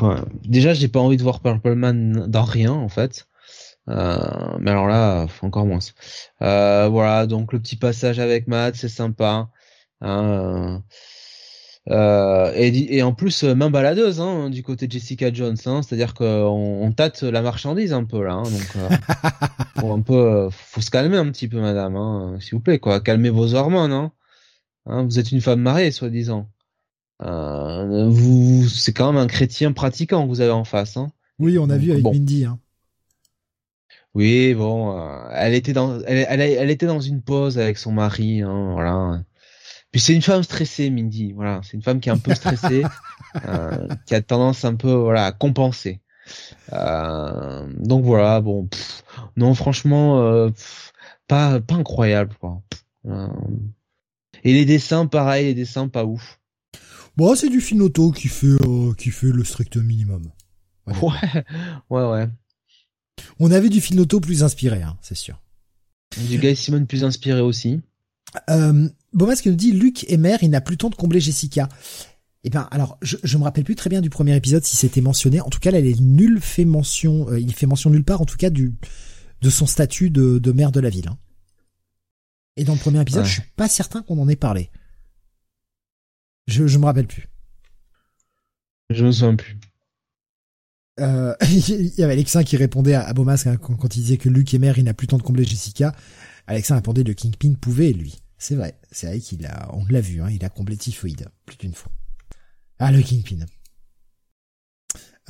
[0.00, 0.16] Ouais.
[0.44, 3.26] Déjà, j'ai pas envie de voir Purple Man dans rien, en fait.
[3.88, 5.78] Euh, mais alors là, encore moins.
[6.42, 9.48] Euh, voilà, donc le petit passage avec Matt, c'est sympa.
[10.00, 10.78] Hein, euh,
[11.90, 15.80] euh, et, et, en plus euh, main baladeuse hein, du côté de Jessica Jones, hein,
[15.82, 18.88] c'est-à-dire qu'on on tâte la marchandise un peu là, hein, donc euh,
[19.94, 23.54] un peu, faut se calmer un petit peu, madame, s'il vous plaît, quoi, calmez vos
[23.54, 24.10] hormones.
[24.84, 26.48] Vous êtes une femme mariée, soi-disant.
[27.22, 30.96] Euh, vous, c'est quand même un chrétien pratiquant que vous avez en face.
[31.38, 32.46] Oui, on a vu avec Mindy.
[32.46, 32.58] Hein.
[34.14, 34.98] Oui, bon,
[35.32, 39.22] elle était dans, elle, elle, elle, était dans une pause avec son mari, voilà.
[39.90, 41.32] Puis c'est une femme stressée, Mindy.
[41.32, 42.84] Voilà, c'est une femme qui est un peu stressée,
[43.46, 46.00] euh, qui a tendance un peu voilà à compenser.
[46.72, 48.68] Euh, donc voilà, bon,
[49.36, 50.50] non franchement, euh,
[51.26, 52.62] pas pas incroyable quoi.
[53.06, 53.28] Euh,
[54.44, 56.38] et les dessins, pareil, les dessins pas ouf.
[57.16, 60.30] Bon, c'est du Finoto qui fait euh, qui fait le strict minimum.
[60.86, 60.94] Ouais,
[61.90, 62.28] ouais, ouais.
[63.40, 65.42] On avait du Finoto plus inspiré, hein, c'est sûr.
[66.16, 67.80] Du Guy Simon plus inspiré aussi.
[68.50, 71.20] Euh, Bomas qui nous dit Luc est mère, il n'a plus le temps de combler
[71.20, 71.68] Jessica.
[72.44, 75.00] Eh ben, alors, je, je me rappelle plus très bien du premier épisode si c'était
[75.00, 75.40] mentionné.
[75.40, 78.20] En tout cas, là, elle est nulle fait mention, euh, il fait mention nulle part,
[78.20, 78.74] en tout cas, du,
[79.42, 81.08] de son statut de, de maire de la ville.
[81.08, 81.18] Hein.
[82.56, 84.70] Et dans le premier épisode, je suis pas certain qu'on en ait parlé.
[86.46, 87.28] Je, je me rappelle plus.
[88.90, 89.58] Je me souviens plus.
[91.00, 94.16] Euh, il y avait Alexin qui répondait à, à Bomas hein, quand, quand, il disait
[94.16, 95.94] que Luc est maire, il n'a plus le temps de combler Jessica.
[96.46, 98.16] Alexin répondait de Kingpin pouvait, lui.
[98.38, 101.56] C'est vrai, c'est vrai qu'il a, on l'a vu, hein, il a comblé Typhoïde plus
[101.56, 101.90] d'une fois.
[102.78, 103.44] Ah, le Kingpin.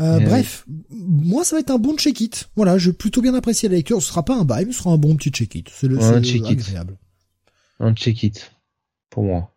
[0.01, 2.51] Euh, bref, moi ça va être un bon check-it.
[2.55, 4.01] Voilà, j'ai plutôt bien apprécié la lecture.
[4.01, 5.69] Ce sera pas un bail, mais ce sera un bon petit check-it.
[5.75, 6.99] C'est le, un check agréable.
[7.81, 8.53] Un check-it
[9.11, 9.57] pour moi.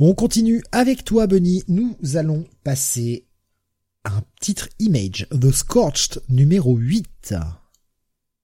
[0.00, 1.62] On continue avec toi, Bunny.
[1.68, 3.28] Nous allons passer
[4.04, 7.34] un titre image, The Scorched numéro 8.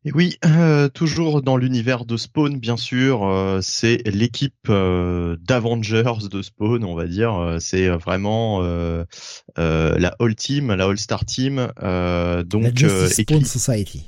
[0.07, 6.27] Et oui, euh, toujours dans l'univers de Spawn, bien sûr, euh, c'est l'équipe euh, d'Avengers
[6.31, 7.59] de Spawn, on va dire.
[7.61, 11.57] C'est vraiment la All Team, la All Star Team.
[11.57, 14.07] donc, la Justice Spawn Society.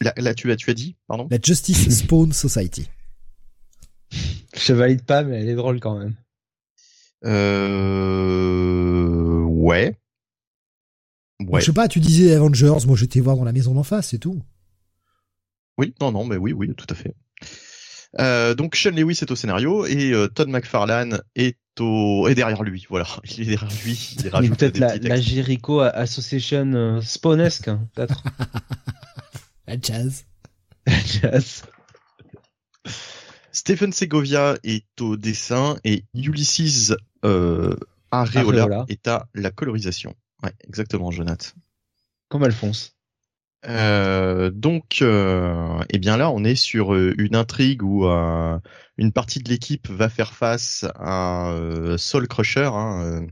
[0.00, 1.28] Là, tu as, tu as dit, pardon?
[1.30, 2.88] La Justice Spawn Society.
[4.56, 6.14] Je valide pas, mais elle est drôle quand même.
[7.24, 7.80] Euh...
[9.42, 9.96] Ouais.
[11.40, 11.60] Ouais.
[11.60, 14.18] je sais pas, tu disais Avengers, moi j'étais voir dans la maison d'en face, c'est
[14.18, 14.42] tout.
[15.80, 17.14] Oui, non, non, mais oui, oui, tout à fait.
[18.18, 22.62] Euh, donc Sean Lewis est au scénario et euh, Todd McFarlane est au est derrière
[22.62, 22.84] lui.
[22.90, 24.16] Voilà, il est derrière lui.
[24.18, 28.22] Il rajoute peut-être la, la, Jericho Association euh, Spawnesque, hein, peut-être.
[29.66, 30.26] la jazz.
[30.86, 31.62] La jazz.
[33.50, 36.92] Stephen Segovia est au dessin et Ulysses
[37.24, 37.74] euh,
[38.10, 40.14] Areola, est à la colorisation.
[40.42, 41.48] Ouais, exactement, Jonathan.
[42.28, 42.99] Comme Alphonse.
[43.66, 48.58] Euh, donc, euh, eh bien là, on est sur euh, une intrigue où euh,
[48.96, 53.26] une partie de l'équipe va faire face à euh, Soul Crusher, hein,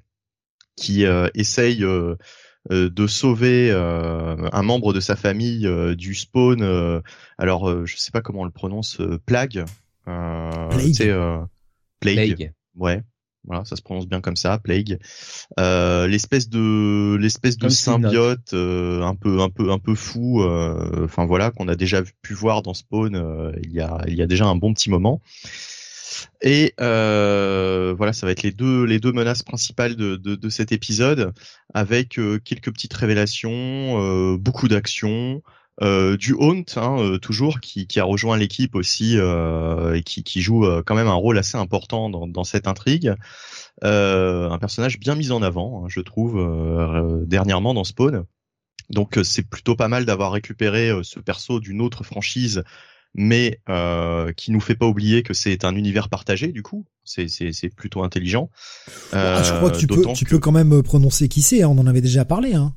[0.77, 1.79] qui essaye
[2.71, 7.03] de sauver un membre de sa famille du spawn.
[7.37, 9.65] alors, je sais pas comment on le prononce, Plague.
[10.05, 11.17] Plague.
[12.01, 12.37] Plague.
[12.37, 12.53] Plague.
[12.77, 13.03] Ouais.
[13.45, 14.99] Voilà, ça se prononce bien comme ça, Plague.
[15.59, 20.43] Euh, l'espèce de l'espèce de symbiote euh, un peu un peu un peu fou.
[20.43, 24.23] euh, Enfin voilà, qu'on a déjà pu voir dans Spawn il y a il y
[24.23, 25.23] a déjà un bon petit moment.
[26.43, 30.73] Et voilà, ça va être les deux les deux menaces principales de de, de cet
[30.73, 31.33] épisode,
[31.73, 35.43] avec quelques petites révélations, beaucoup d'action.
[35.81, 40.25] Euh, du Haunt, hein, euh, toujours, qui, qui a rejoint l'équipe aussi euh, et qui,
[40.25, 43.15] qui joue euh, quand même un rôle assez important dans, dans cette intrigue.
[43.85, 48.25] Euh, un personnage bien mis en avant, hein, je trouve, euh, dernièrement dans Spawn.
[48.91, 52.65] Donc euh, c'est plutôt pas mal d'avoir récupéré euh, ce perso d'une autre franchise,
[53.15, 56.49] mais euh, qui nous fait pas oublier que c'est un univers partagé.
[56.49, 58.51] Du coup, c'est c'est c'est plutôt intelligent.
[59.13, 61.63] Ah, je crois que tu peux, tu que- peux quand même prononcer qui c'est.
[61.63, 62.55] hein, On en avait déjà parlé.
[62.55, 62.75] Hein.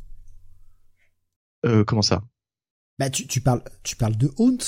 [1.66, 2.22] Euh, comment ça?
[3.02, 4.60] Bah, tu, tu parles, tu parles de Haunt.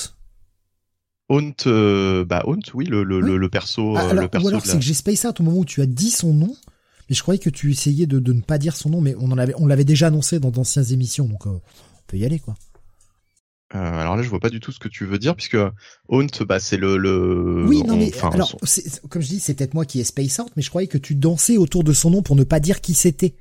[1.28, 3.30] Haunt, euh, bah Haunt, oui, le le, Oui.
[3.30, 5.38] le, le perso, Ah, euh, alors, le perso ou alors c'est que j'ai space out
[5.38, 6.52] au moment où tu as dit son nom,
[7.08, 9.30] mais je croyais que tu essayais de, de ne pas dire son nom, mais on
[9.30, 11.60] en avait, on l'avait déjà annoncé dans d'anciennes émissions, donc euh, on
[12.08, 12.56] peut y aller quoi.
[13.76, 15.56] Euh, alors là, je vois pas du tout ce que tu veux dire, puisque
[16.08, 17.66] Haunt, bah, c'est le, le.
[17.68, 20.40] oui, non on- mais alors, son- comme je dis, c'est peut-être moi qui ai space
[20.40, 22.80] out, mais je croyais que tu dansais autour de son nom pour ne pas dire
[22.80, 23.36] qui c'était.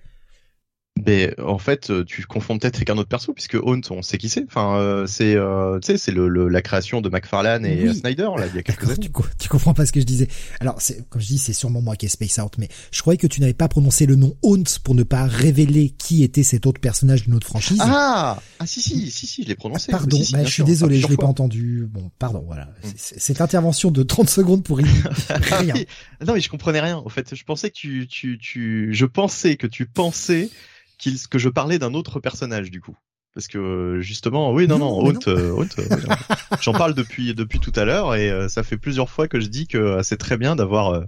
[1.05, 4.17] Mais en fait, euh, tu confonds peut-être avec un autre perso, puisque Haunt, on sait
[4.19, 4.45] qui c'est.
[4.45, 7.87] Enfin, euh, c'est, euh, tu sais, c'est le, le- la création de McFarlane et Oui.
[7.89, 8.99] euh, Snyder là, il y a quelques années.
[8.99, 9.09] tu,
[9.39, 10.27] tu comprends pas ce que je disais.
[10.59, 10.77] Alors,
[11.09, 13.41] comme je dis, c'est sûrement moi qui ai space out, mais je croyais que tu
[13.41, 17.23] n'avais pas prononcé le nom Haunt pour ne pas révéler qui était cet autre personnage
[17.23, 17.79] d'une autre franchise.
[17.81, 19.91] Ah, ah si si si si, je l'ai prononcé.
[19.91, 20.65] Pardon, Si, si, bah, je suis sûr.
[20.65, 21.87] désolé, Ah, je l'ai pas entendu.
[21.89, 22.65] Bon, pardon, voilà.
[22.83, 22.89] Mm.
[22.95, 24.79] Cette intervention de 30 secondes pour
[25.29, 25.73] Ah rien.
[25.75, 25.87] oui.
[26.25, 26.97] Non mais je comprenais rien.
[26.97, 30.49] En fait, je pensais que tu, tu, tu, je pensais que tu pensais
[31.03, 32.95] qu'il, que je parlais d'un autre personnage du coup.
[33.35, 35.85] Parce que justement, oui, non, Non, Haunt, euh, euh,
[36.61, 39.47] j'en parle depuis depuis tout à l'heure et euh, ça fait plusieurs fois que je
[39.47, 41.03] dis que euh, c'est très bien d'avoir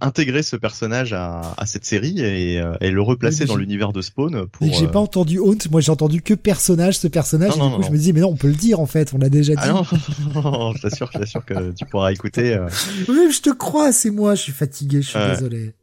[0.00, 3.92] intégré ce personnage à, à cette série et, euh, et le replacer Oui, dans l'univers
[3.92, 4.72] de Spawn pour.
[4.72, 7.76] J'ai pas entendu Haunt, moi j'ai entendu que personnage, ce personnage, Non, et non, du
[7.78, 9.54] coup je me dis, mais non, on peut le dire en fait, on l'a déjà
[9.54, 9.62] dit.
[9.64, 12.56] Ah non, je t'assure, je t'assure que tu pourras écouter.
[13.08, 15.74] Oui, je te crois, c'est moi, je suis fatigué, je suis désolé.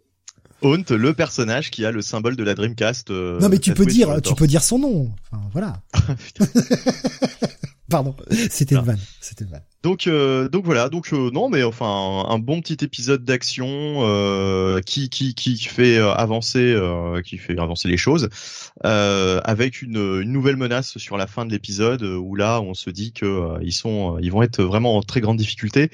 [0.63, 3.11] Haunt, le personnage qui a le symbole de la Dreamcast.
[3.11, 5.11] euh, non mais tu peux dire, tu peux dire son nom.
[5.31, 5.81] Enfin voilà.
[6.25, 6.45] Putain.
[7.89, 8.15] Pardon,
[8.49, 8.85] c'était une Ah.
[8.85, 9.61] vanne, c'était vanne.
[9.83, 14.79] Donc euh, donc voilà donc euh, non mais enfin un, bon petit épisode d'action euh,
[14.79, 16.75] qui qui qui fait avancer
[17.25, 18.29] qui fait avancer les choses
[18.81, 23.11] avec une, une nouvelle menace sur la fin de l'épisode où là on se dit
[23.11, 25.91] que ils sont ils vont être vraiment en très grande difficulté.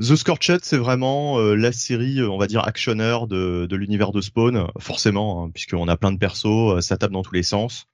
[0.00, 4.12] The Scorched c'est vraiment euh, la série euh, on va dire actionneur de de l'univers
[4.12, 7.42] de Spawn forcément hein, puisqu'on a plein de persos euh, ça tape dans tous les
[7.42, 7.86] sens.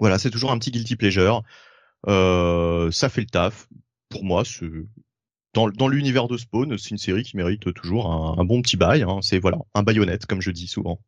[0.00, 1.42] Voilà c'est toujours un petit guilty pleasure.
[2.08, 3.68] Euh, ça fait le taf
[4.08, 4.44] pour moi,
[5.54, 8.76] dans, dans l'univers de Spawn, c'est une série qui mérite toujours un, un bon petit
[8.76, 9.02] bail.
[9.02, 9.18] Hein.
[9.22, 11.00] C'est voilà, un baïonnette, comme je dis souvent.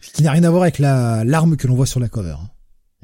[0.00, 2.36] Ce qui n'a rien à voir avec la l'arme que l'on voit sur la cover,
[2.38, 2.50] hein,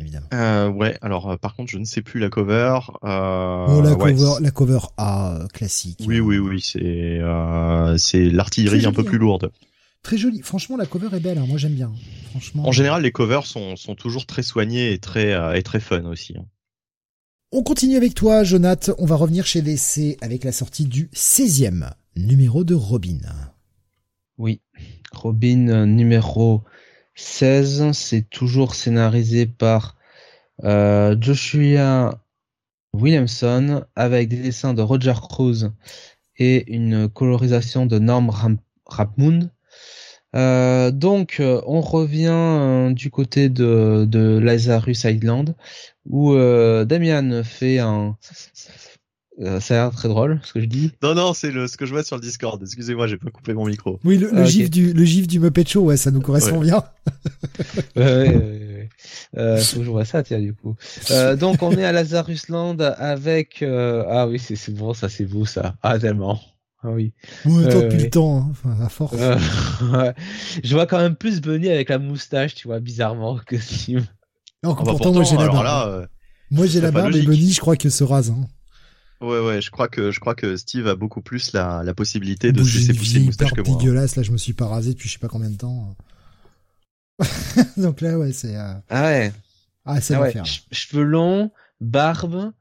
[0.01, 0.27] évidemment.
[0.32, 2.78] Euh, ouais, alors euh, par contre, je ne sais plus la cover.
[3.05, 6.01] Euh, oh la ouais, cover, la cover A euh, classique.
[6.06, 6.81] Oui, oui, oui, c'est
[7.20, 9.20] euh, c'est l'artillerie un peu plus hein.
[9.20, 9.52] lourde.
[10.02, 10.40] Très jolie.
[10.43, 11.36] Franchement, la cover est belle.
[11.39, 11.44] hein.
[11.47, 11.93] Moi, j'aime bien.
[12.31, 12.66] Franchement.
[12.66, 16.05] En général, les covers sont, sont toujours très soignés et très euh, et très fun
[16.06, 16.35] aussi.
[16.39, 16.47] hein.
[17.52, 18.93] On continue avec toi, Jonath.
[18.98, 23.18] On va revenir chez DC avec la sortie du 16e numéro de Robin.
[24.39, 24.60] Oui,
[25.12, 26.62] Robin numéro
[27.14, 29.96] 16, c'est toujours scénarisé par
[30.64, 32.20] euh, Joshua
[32.92, 35.70] Williamson avec des dessins de Roger Cruz
[36.36, 38.30] et une colorisation de Norm
[38.86, 39.50] Rapmund.
[40.36, 45.54] Euh, donc euh, on revient du côté de, de Lazarus Island
[46.06, 48.16] où Damian fait un...
[49.40, 50.92] Euh, ça a l'air très drôle ce que je dis.
[51.02, 52.62] Non, non, c'est le ce que je vois sur le Discord.
[52.62, 53.98] Excusez-moi, j'ai pas coupé mon micro.
[54.04, 56.58] Oui, le, le Ah, gif du le gif du Muppet Show, ouais, ça nous correspond
[56.58, 56.66] Ouais.
[56.66, 56.84] bien.
[57.96, 58.88] Ouais, ouais.
[59.38, 60.76] Euh, faut que je vois ça, tiens, du coup.
[61.10, 63.62] Euh, donc, on est à Lazarusland avec...
[63.62, 65.74] euh, Ah oui, c'est c'est bon, ça, c'est beau, ça.
[65.82, 66.38] Ah, tellement.
[66.82, 67.12] Ah oui.
[67.44, 68.04] Ouais, tant depuis ouais.
[68.04, 68.48] le temps, hein.
[68.50, 69.14] enfin, à force.
[69.18, 69.36] Euh,
[69.92, 70.14] ouais.
[70.64, 74.00] Je vois quand même plus Bunny avec la moustache, tu vois, bizarrement, que Sim.
[74.62, 75.64] Non, Ah bah, pourtant, moi j'ai la alors barbe.
[75.64, 76.06] là, euh,
[76.50, 77.22] moi j'ai la barbe et.
[77.22, 78.30] Bunny, je crois que se rase.
[78.30, 78.46] Hein.
[79.20, 82.52] Ouais, ouais, je crois que je crois que Steve a beaucoup plus la, la possibilité
[82.52, 83.74] de se laisser pousser une moustache que moi.
[83.74, 83.78] hein.
[83.78, 85.94] dégueulasse, là je me suis pas rasé depuis je sais pas combien de temps.
[87.76, 88.74] Donc là ouais c'est euh...
[88.88, 89.32] Ah ouais.
[89.84, 90.28] ah c'est Ah ouais.
[90.28, 90.44] l'enfer.
[90.44, 92.52] Che- Cheveux longs, barbe.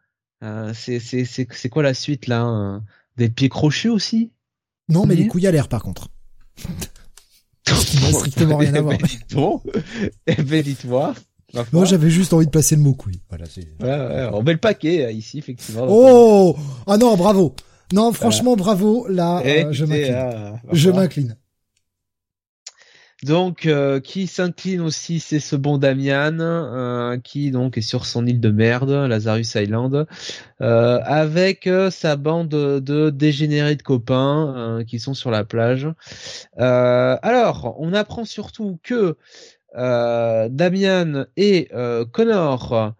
[0.43, 2.83] Euh, c'est c'est c'est c'est quoi la suite, là hein?
[3.17, 4.31] Des pieds crochus aussi?
[4.87, 5.23] Non mais Oui.
[5.23, 6.09] les couilles à l'air par contre.
[7.65, 8.95] qui n'a strictement rien à voir.
[8.99, 9.61] Eh ben, Bon,
[10.27, 11.13] eh ben, dis-toi.
[11.73, 13.21] Non j'avais juste envie de passer le mot couille.
[13.29, 13.67] Voilà c'est.
[13.81, 15.85] Ouais, ouais, on met le paquet euh, ici, effectivement.
[15.87, 16.55] Oh
[16.87, 17.55] ah non bravo.
[17.91, 20.13] Non franchement bravo là Eh, euh, je m'incline.
[20.13, 21.35] ma Je m'incline.
[23.23, 28.25] Donc, euh, qui s'incline aussi, c'est ce bon Damian, euh, qui donc est sur son
[28.25, 30.07] île de merde, Lazarus Island,
[30.61, 35.87] euh, avec sa bande de dégénérés de copains qui sont sur la plage.
[36.57, 39.17] alors, on apprend surtout que
[39.75, 41.69] Damian et
[42.11, 42.93] Connor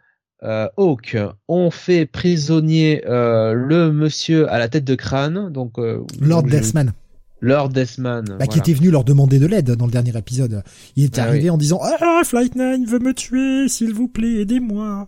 [0.78, 1.18] Hawk
[1.48, 5.78] ont fait prisonnier le monsieur à la tête de crâne, donc
[6.20, 6.94] Lord Deathman.
[7.41, 8.38] Lord Deathman.
[8.38, 10.64] Bah, qui était venu leur demander de l'aide dans le dernier épisode.
[10.96, 14.41] Il était ah arrivé en disant Ah, Flight 9 veut me tuer, s'il vous plaît,
[14.41, 15.08] aidez-moi.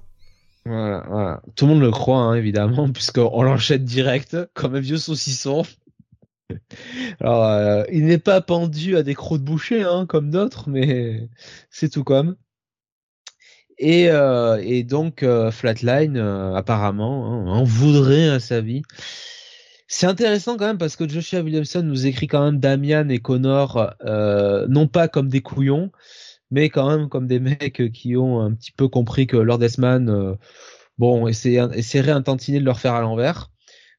[0.66, 1.42] Voilà, voilà.
[1.56, 5.64] Tout le monde le croit, hein, évidemment, puisqu'on l'enchaîne direct, comme un vieux saucisson.
[7.19, 11.30] Alors, euh, il n'est pas pendu à des crocs de boucher, hein, comme d'autres, mais
[11.69, 12.36] c'est tout comme.
[13.78, 18.84] Et, euh, donc, euh, Flatline, apparemment, hein, en voudrait à sa vie.
[19.88, 23.94] C'est intéressant quand même parce que Joshua Williamson nous écrit quand même Damian et Connor
[24.69, 25.91] non pas comme des couillons,
[26.49, 30.38] mais quand même comme des mecs qui ont un petit peu compris que Lord Esman,
[30.98, 33.51] bon, essaierait un tantinet de leur faire à l'envers.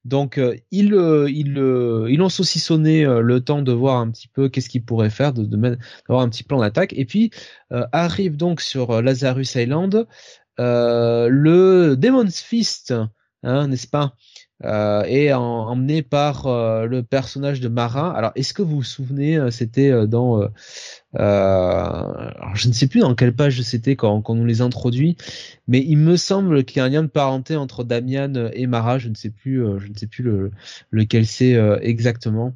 [0.05, 0.95] Donc euh, ils,
[1.29, 5.33] ils, ils ont saucissonné le temps de voir un petit peu qu'est-ce qu'ils pourraient faire,
[5.33, 6.93] de, d'avoir un petit plan d'attaque.
[6.97, 7.31] Et puis
[7.71, 10.07] arrive donc sur Lazarus Island
[10.59, 12.95] le Demon's Fist,
[13.43, 14.15] hein, n'est-ce pas?
[14.65, 18.11] Euh, et emmené par euh, le personnage de Marin.
[18.11, 20.49] Alors, est-ce que vous vous souvenez, euh, c'était dans,
[21.15, 25.17] alors je ne sais plus dans quelle page c'était quand, quand on les introduit,
[25.67, 28.99] mais il me semble qu'il y a un lien de parenté entre Damian et Mara.
[28.99, 30.53] Je ne sais plus, je ne sais plus le,
[30.91, 31.53] lequel c'est
[31.83, 32.55] exactement.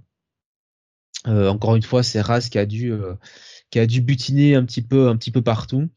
[1.27, 2.93] encore une fois, c'est Raz qui a dû
[3.70, 5.89] qui a dû butiner un petit peu un petit peu partout.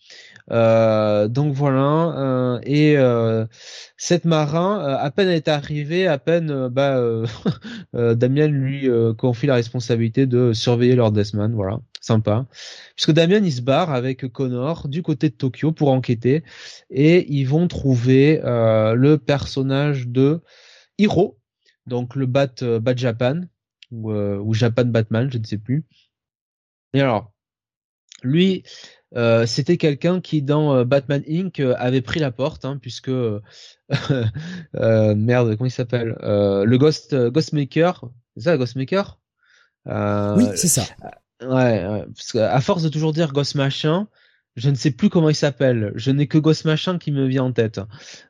[0.52, 2.14] Euh, donc voilà.
[2.18, 3.46] Euh, et euh,
[3.98, 7.02] cette marin, à peine est arrivé, à peine bah,
[7.94, 11.52] Damien lui confie la responsabilité de surveiller Lord Desmond.
[11.54, 12.48] Voilà, sympa.
[12.96, 16.44] Puisque Damien il se barre avec Connor du côté de Tokyo pour enquêter
[16.90, 20.42] et ils vont trouver le personnage de
[20.98, 21.40] Hiro,
[21.88, 23.42] donc le Bat Bat Japan
[23.92, 25.86] ou, ou Japan Batman, je ne sais plus.
[26.94, 27.32] Et alors,
[28.24, 28.64] lui,
[29.16, 33.10] euh, c'était quelqu'un qui dans euh, Batman Inc euh, avait pris la porte hein, puisque
[34.74, 38.06] merde comment il s'appelle le Ghost Ghostmaker
[38.38, 39.20] c'est ça Ghostmaker?
[39.86, 40.84] Oui c'est ça.
[41.42, 44.08] ouais, parce à force de toujours dire Ghost machin
[44.56, 45.94] je ne sais plus comment il s'appelle.
[45.96, 47.80] Je n'ai que Ghost machin qui me vient en tête.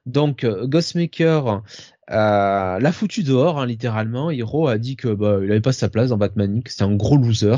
[0.06, 1.64] Donc Ghostmaker
[2.11, 4.31] euh, l'a foutu dehors, hein, littéralement.
[4.31, 6.95] Hiro a dit que bah, il avait pas sa place dans Batman que c'était un
[6.95, 7.56] gros loser.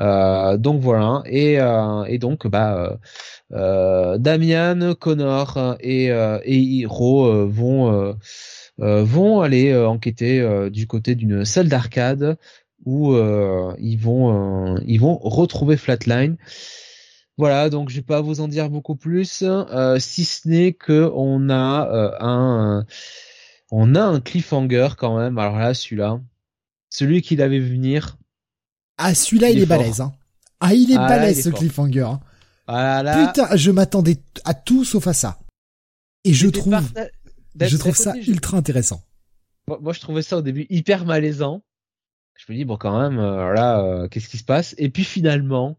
[0.00, 1.22] Euh, donc voilà.
[1.26, 2.98] Et, euh, et donc bah
[3.52, 8.16] euh, Damian, Connor et, et Hiro vont
[8.78, 12.36] vont aller enquêter du côté d'une salle d'arcade
[12.84, 16.36] où ils vont ils vont retrouver Flatline.
[17.36, 19.44] Voilà, donc je vais pas vous en dire beaucoup plus,
[19.98, 22.86] si ce n'est que on a un
[23.76, 25.36] on a un cliffhanger quand même.
[25.36, 26.20] Alors là, celui-là,
[26.90, 28.16] celui qui l'avait vu venir.
[28.98, 30.00] Ah, celui-là, il, est, balèze.
[30.00, 30.12] Hein.
[30.60, 32.02] Ah, il est ah, balèze ce cliffhanger.
[32.02, 32.20] Hein.
[32.68, 35.40] Ah Putain, je m'attendais à tout sauf à ça.
[36.22, 36.76] Et je trouve,
[37.60, 39.02] je trouve ça ultra intéressant.
[39.66, 41.64] Moi, je trouvais ça au début hyper malaisant.
[42.36, 44.74] Je me dis bon, quand même, euh, là, euh, qu'est-ce qui se passe?
[44.78, 45.78] Et puis finalement,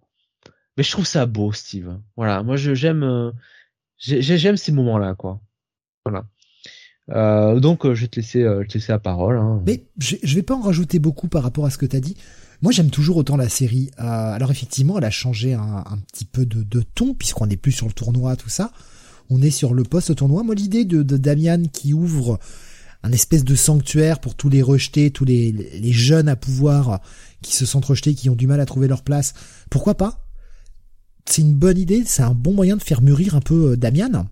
[0.76, 1.98] mais je trouve ça beau, Steve.
[2.18, 3.32] Voilà, moi, j'aime, euh,
[3.98, 5.40] j'aime ces moments-là, quoi.
[6.06, 6.26] Voilà.
[7.12, 9.38] Euh, donc euh, je vais te laisser, euh, te laisser la parole.
[9.38, 9.62] Hein.
[9.66, 12.00] Mais je, je vais pas en rajouter beaucoup par rapport à ce que tu as
[12.00, 12.16] dit.
[12.62, 13.92] Moi j'aime toujours autant la série.
[13.98, 17.74] alors effectivement elle a changé un, un petit peu de, de ton puisqu'on n'est plus
[17.74, 18.72] sur le tournoi tout ça.
[19.30, 20.44] On est sur le poste tournoi.
[20.44, 22.40] Moi l'idée de, de Damian qui ouvre
[23.04, 27.02] un espèce de sanctuaire pour tous les rejetés, tous les, les jeunes à pouvoir
[27.42, 29.34] qui se sentent rejetés, qui ont du mal à trouver leur place.
[29.70, 30.26] Pourquoi pas?
[31.28, 34.26] C'est une bonne idée, c'est un bon moyen de faire mûrir un peu Damian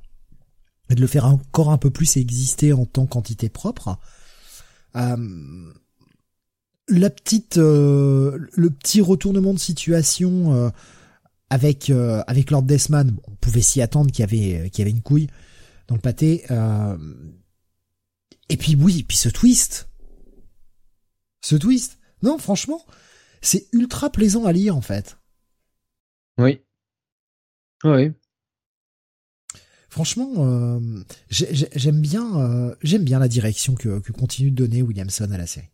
[0.90, 4.00] et de le faire encore un peu plus exister en tant qu'entité propre.
[4.96, 5.74] Euh,
[6.90, 10.70] la petite, euh, le petit retournement de situation euh,
[11.50, 15.02] avec avec Lord Desman, on pouvait s'y attendre qu'il y avait qu'il y avait une
[15.02, 15.28] couille
[15.88, 16.46] dans le pâté.
[18.50, 19.90] et puis oui, puis ce twist,
[21.42, 22.00] ce twist.
[22.24, 22.84] Non, franchement,
[23.42, 25.18] c'est ultra plaisant à lire en fait.
[26.38, 26.62] Oui.
[27.84, 28.12] Oui.
[29.94, 30.80] Franchement, euh,
[31.30, 35.70] j'aime bien, euh, j'aime bien la direction que, continue de donner Williamson à la série.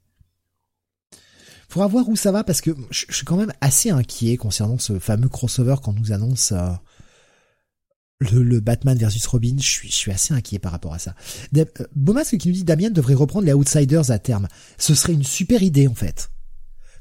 [1.70, 5.00] Faudra voir où ça va parce que je, suis quand même assez inquiet concernant ce
[5.00, 6.68] fameux crossover qu'on nous annonce euh,
[8.20, 9.56] le, Batman versus Robin.
[9.58, 11.16] Je suis, assez inquiet par rapport à ça.
[11.96, 14.50] Beaumasque qui nous dit Damien devrait reprendre les Outsiders à terme.
[14.78, 16.30] Ce serait une super idée en fait.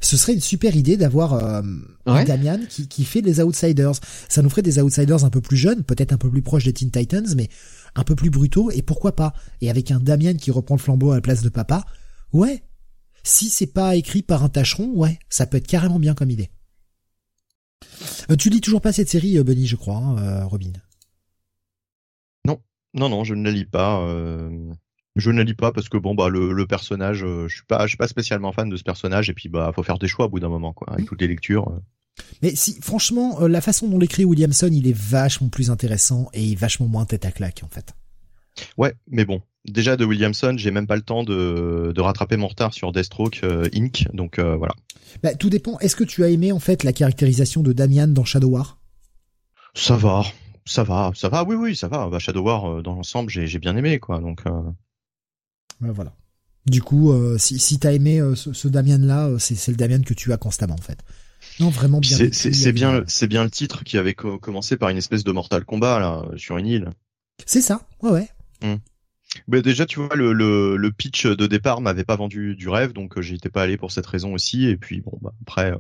[0.01, 1.63] Ce serait une super idée d'avoir euh,
[2.07, 3.95] Damian qui, qui fait des outsiders.
[4.29, 6.73] Ça nous ferait des outsiders un peu plus jeunes, peut-être un peu plus proches des
[6.73, 7.49] Teen Titans, mais
[7.95, 11.11] un peu plus brutaux, et pourquoi pas Et avec un Damian qui reprend le flambeau
[11.11, 11.85] à la place de papa,
[12.33, 12.63] ouais.
[13.25, 16.51] Si c'est pas écrit par un tâcheron, ouais, ça peut être carrément bien comme idée.
[18.31, 20.73] Euh, tu lis toujours pas cette série, euh, Bunny, je crois, hein, Robin?
[22.47, 22.61] Non,
[22.95, 24.09] non, non, je ne la lis pas.
[25.19, 27.89] Je ne lis pas parce que bon bah le, personnage, euh, je suis pas, je
[27.89, 30.29] suis pas spécialement fan de ce personnage et puis bah faut faire des choix au
[30.29, 31.09] bout d'un moment quoi, avec mmh.
[31.09, 31.69] toutes les lectures.
[31.69, 31.81] Euh.
[32.41, 36.55] Mais si, franchement, euh, la façon dont l'écrit Williamson, il est vachement plus intéressant et
[36.55, 37.95] vachement moins tête à claque en fait.
[38.77, 42.47] Ouais, mais bon, déjà de Williamson, j'ai même pas le temps de, de rattraper mon
[42.47, 44.07] retard sur Deathstroke Inc.
[44.15, 44.75] Donc voilà.
[45.23, 45.81] Bah, tout dépend.
[45.81, 48.79] Est-ce que tu as aimé en fait la caractérisation de Damian dans Shadow War?
[49.75, 50.25] Ça va,
[50.65, 51.43] ça va, ça va.
[51.45, 52.09] Oui, oui, ça va.
[52.09, 54.21] Bah, Shadow War dans l'ensemble, j'ai bien aimé quoi.
[54.21, 54.43] Donc.
[55.81, 56.13] Voilà.
[56.69, 60.03] Du coup, euh, si, si t'as aimé euh, ce, Damien là, euh, c'est le Damien
[60.03, 60.99] que tu as constamment en fait.
[61.61, 62.17] Non, vraiment bien.
[62.33, 65.99] C'est bien, c'est bien le titre qui avait commencé par une espèce de Mortal Kombat
[65.99, 66.91] là sur une île.
[67.47, 68.29] C'est ça, ouais ouais.
[68.63, 68.79] Hum.
[69.63, 73.37] déjà, tu vois, le, le, pitch de départ m'avait pas vendu du rêve, donc j'y
[73.37, 74.67] étais pas allé pour cette raison aussi.
[74.67, 75.73] Et puis bon, bah, après,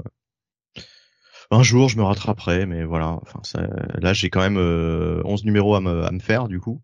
[1.50, 3.18] un jour, je me rattraperai, mais voilà.
[3.22, 3.68] Enfin,
[4.00, 6.80] là, j'ai quand même 11 numéros à me, à me faire, du coup.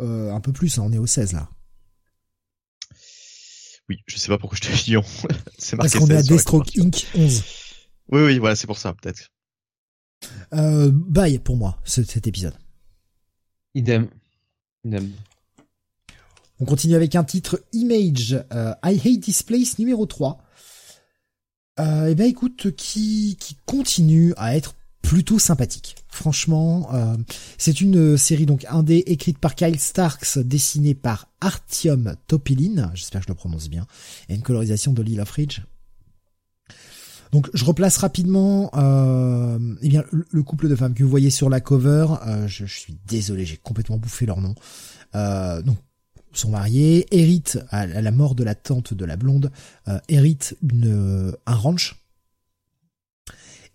[0.00, 1.48] un peu plus, hein, on est au 16 là.
[3.88, 5.02] Oui, je sais pas pourquoi je dit on.
[5.58, 7.06] c'est marqué Parce qu'on est à Deathstroke Inc.
[7.14, 7.44] 11.
[8.10, 9.30] Oui, oui, voilà, c'est pour ça, peut-être.
[10.54, 12.54] Euh, bye pour moi, cet épisode.
[13.74, 14.08] Idem.
[14.84, 15.10] Idem.
[16.60, 20.38] On continue avec un titre Image, euh, I Hate This Place numéro 3.
[21.80, 24.74] Euh, eh ben écoute, qui, qui continue à être
[25.04, 25.96] plutôt sympathique.
[26.08, 27.16] Franchement, euh,
[27.58, 33.26] c'est une série donc indé écrite par Kyle Starks, dessinée par Artyom Topilin, j'espère que
[33.26, 33.86] je le prononce bien,
[34.28, 35.60] et une colorisation de Lila Fridge.
[37.32, 41.50] Donc je replace rapidement euh, eh bien le, couple de femmes que vous voyez sur
[41.50, 42.06] la cover.
[42.26, 44.54] Euh, je, suis désolé, j'ai complètement bouffé leur nom.
[45.16, 45.76] Euh, donc
[46.32, 49.50] sont mariés, héritent à, la mort de la tante de la blonde,
[49.88, 51.96] euh, héritent une, un ranch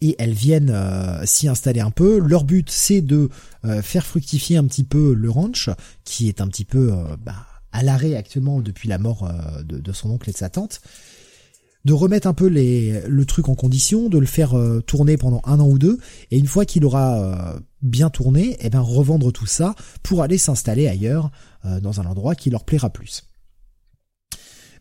[0.02, 2.20] et elles viennent euh, s'y installer un peu.
[2.20, 3.30] Leur but c'est de
[3.66, 5.70] euh, faire fructifier un petit peu le ranch
[6.04, 9.30] qui est un petit peu euh, bah, à l'arrêt actuellement depuis la mort
[9.64, 10.82] de, son oncle et de sa tante
[11.86, 14.54] de remettre un peu les, le truc en condition, de le faire
[14.86, 15.98] tourner pendant un an ou deux,
[16.30, 20.90] et une fois qu'il aura bien tourné, eh ben revendre tout ça pour aller s'installer
[20.90, 21.32] ailleurs,
[21.64, 23.29] dans un endroit qui leur plaira plus.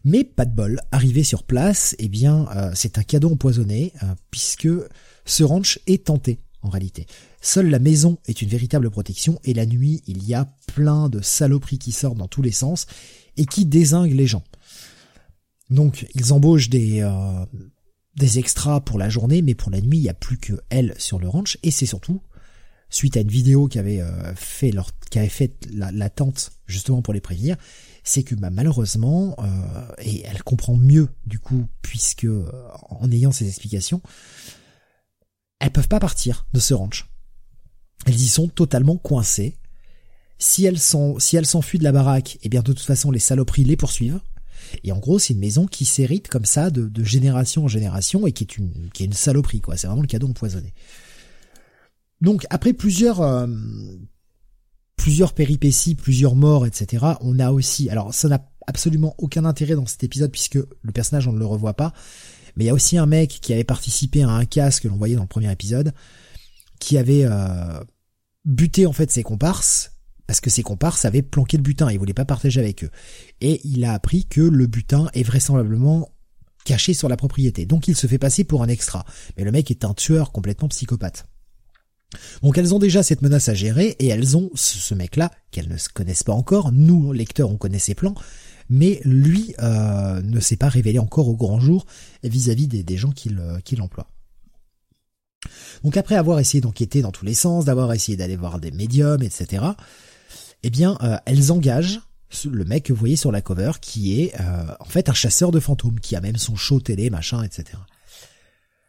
[0.04, 3.92] Mais pas de bol, arrivé sur place, eh bien c'est un cadeau empoisonné,
[4.30, 4.68] puisque
[5.24, 7.06] ce ranch est tenté, en réalité.
[7.40, 11.20] Seule la maison est une véritable protection et la nuit, il y a plein de
[11.20, 12.86] saloperies qui sortent dans tous les sens
[13.36, 14.44] et qui désinguent les gens.
[15.70, 17.44] Donc, ils embauchent des, euh,
[18.16, 20.94] des extras pour la journée, mais pour la nuit, il n'y a plus que elle
[20.98, 22.22] sur le ranch et c'est surtout
[22.90, 27.02] suite à une vidéo qui avait euh, fait leur, qui avait fait la, tente justement
[27.02, 27.56] pour les prévenir,
[28.04, 32.26] c'est que bah, malheureusement, euh, et elle comprend mieux du coup, puisque
[32.88, 34.00] en ayant ces explications,
[35.60, 37.08] elles peuvent pas partir de ce ranch.
[38.06, 39.56] Elles y sont totalement coincées.
[40.38, 43.18] Si elles sont, si elles s'enfuient de la baraque, eh bien de toute façon les
[43.18, 44.20] saloperies les poursuivent.
[44.84, 48.32] Et en gros, c'est une maison qui s'hérite comme ça de, génération en génération et
[48.32, 49.76] qui est une, qui est une saloperie quoi.
[49.76, 50.74] C'est vraiment le cadeau empoisonné.
[52.20, 53.46] Donc après plusieurs, euh,
[54.98, 57.06] plusieurs péripéties, plusieurs morts, etc.
[57.22, 61.26] On a aussi, alors ça n'a absolument aucun intérêt dans cet épisode puisque le personnage
[61.26, 61.94] on ne le revoit pas.
[62.56, 64.96] Mais il y a aussi un mec qui avait participé à un casse que l'on
[64.96, 65.94] voyait dans le premier épisode,
[66.80, 67.80] qui avait euh,
[68.44, 69.92] buté en fait ses comparses
[70.26, 72.90] parce que ses comparses avaient planqué le butin, il voulait pas partager avec eux.
[73.40, 76.10] Et il a appris que le butin est vraisemblablement
[76.66, 77.64] caché sur la propriété.
[77.64, 79.06] Donc il se fait passer pour un extra.
[79.38, 81.24] Mais le mec est un tueur complètement psychopathe.
[82.42, 85.76] Donc elles ont déjà cette menace à gérer et elles ont ce mec-là qu'elles ne
[85.92, 86.72] connaissent pas encore.
[86.72, 88.14] Nous, lecteurs, on connaît ses plans,
[88.70, 91.86] mais lui euh, ne s'est pas révélé encore au grand jour
[92.22, 93.30] vis-à-vis des, gens qui
[93.76, 94.08] l'emploient.
[95.84, 99.22] Donc après avoir essayé d'enquêter dans tous les sens, d'avoir essayé d'aller voir des médiums,
[99.22, 99.64] etc.,
[100.64, 102.00] eh bien, euh, elles engagent
[102.44, 105.50] le mec que vous voyez sur la cover, qui est euh, en fait un chasseur
[105.50, 107.78] de fantômes, qui a même son show télé, machin, etc.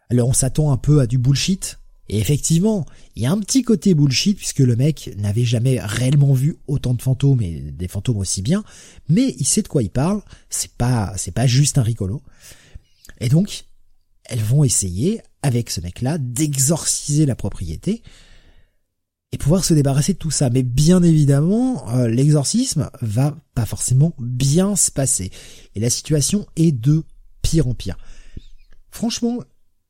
[0.09, 1.79] Alors on s'attend un peu à du bullshit,
[2.09, 6.33] et effectivement, il y a un petit côté bullshit puisque le mec n'avait jamais réellement
[6.33, 8.63] vu autant de fantômes et des fantômes aussi bien,
[9.07, 12.21] mais il sait de quoi il parle, c'est pas c'est pas juste un rigolo.
[13.21, 13.65] Et donc,
[14.25, 18.01] elles vont essayer avec ce mec-là d'exorciser la propriété
[19.31, 20.49] et pouvoir se débarrasser de tout ça.
[20.49, 25.31] Mais bien évidemment, euh, l'exorcisme va pas forcément bien se passer
[25.75, 27.03] et la situation est de
[27.43, 27.97] pire en pire.
[28.91, 29.39] franchement,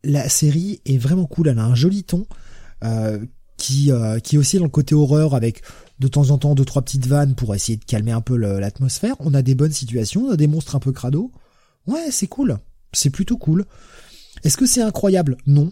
[0.03, 1.47] la série est vraiment cool.
[1.47, 2.26] Elle a un joli ton
[2.84, 3.19] euh,
[3.57, 5.61] qui euh, qui est côté horreur avec
[5.99, 9.15] de temps en temps deux trois petites vannes pour essayer de calmer un peu l'atmosphère.
[9.19, 11.31] On a des bonnes situations, on a des monstres un peu crado.
[11.85, 12.57] Ouais, c'est cool.
[12.93, 13.65] C'est plutôt cool.
[14.43, 15.38] Est-ce que c'est incroyable?
[15.45, 15.71] Non.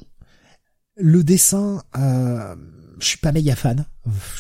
[0.98, 2.56] Le dessin, euh,
[3.00, 3.86] je suis pas méga fan.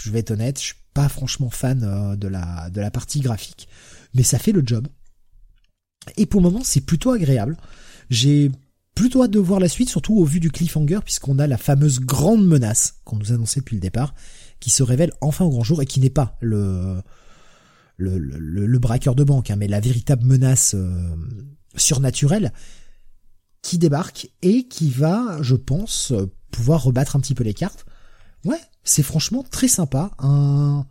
[0.03, 3.22] Je vais être honnête, je suis pas franchement fan euh, de la de la partie
[3.22, 3.68] graphique,
[4.14, 4.88] mais ça fait le job.
[6.18, 7.57] Et pour le moment, c'est plutôt agréable.
[8.09, 8.51] J'ai
[8.98, 11.99] plutôt hâte de voir la suite, surtout au vu du cliffhanger, puisqu'on a la fameuse
[11.99, 14.15] grande menace qu'on nous annonçait depuis le départ,
[14.60, 17.02] qui se révèle enfin au grand jour et qui n'est pas le
[17.99, 21.15] le, le, braqueur de banque, hein, mais la véritable menace euh,
[21.76, 22.53] surnaturelle
[23.64, 26.14] qui débarque et qui va, je pense,
[26.52, 27.86] pouvoir rebattre un petit peu les cartes.
[28.45, 30.11] Ouais, c'est franchement très sympa.
[30.19, 30.86] Un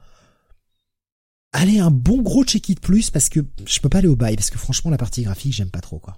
[1.53, 4.37] allez un bon gros check it plus parce que je peux pas aller au bail
[4.37, 6.17] parce que franchement la partie graphique j'aime pas trop quoi.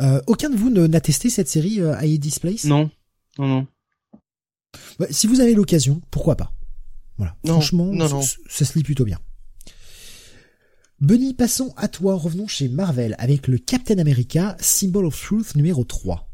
[0.00, 2.90] Euh, aucun de vous n'a testé cette série euh, Hades Place Non,
[3.38, 3.66] non, non.
[5.10, 6.52] si vous avez l'occasion, pourquoi pas?
[7.16, 7.36] Voilà.
[7.44, 7.92] Franchement,
[8.48, 9.18] ça se lit plutôt bien.
[11.00, 12.14] Bunny, passons à toi.
[12.14, 16.28] Revenons chez Marvel avec le Captain America Symbol of Truth numéro 3.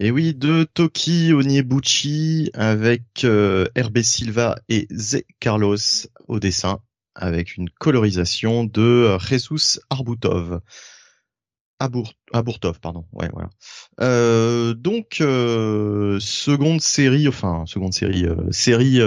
[0.00, 5.76] Et oui, de Toki Onyebuchi avec euh, RB Silva et Zé Carlos
[6.26, 6.80] au dessin,
[7.14, 10.60] avec une colorisation de Jesus Arbutov.
[12.32, 13.04] Aburtov, pardon.
[13.12, 13.50] Ouais, voilà.
[14.00, 19.00] Euh, donc euh, seconde série, enfin seconde série, euh, série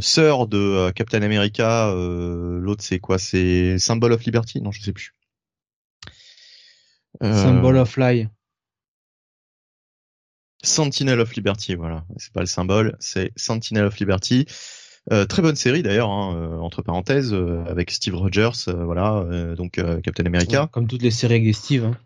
[0.00, 1.92] sœur de Captain America.
[1.94, 3.18] L'autre c'est quoi?
[3.18, 4.60] C'est Symbol of Liberty?
[4.60, 5.14] Non, je sais plus.
[7.22, 8.28] Symbol of Lie.
[10.62, 12.04] Sentinel of Liberty, voilà.
[12.16, 14.46] C'est pas le symbole, c'est Sentinel of Liberty.
[15.28, 17.34] très bonne série d'ailleurs, hein, entre parenthèses,
[17.68, 19.72] avec Steve Rogers, voilà, donc
[20.02, 20.68] Captain America.
[20.72, 21.84] comme toutes les séries avec Steve.
[21.84, 21.96] Hein.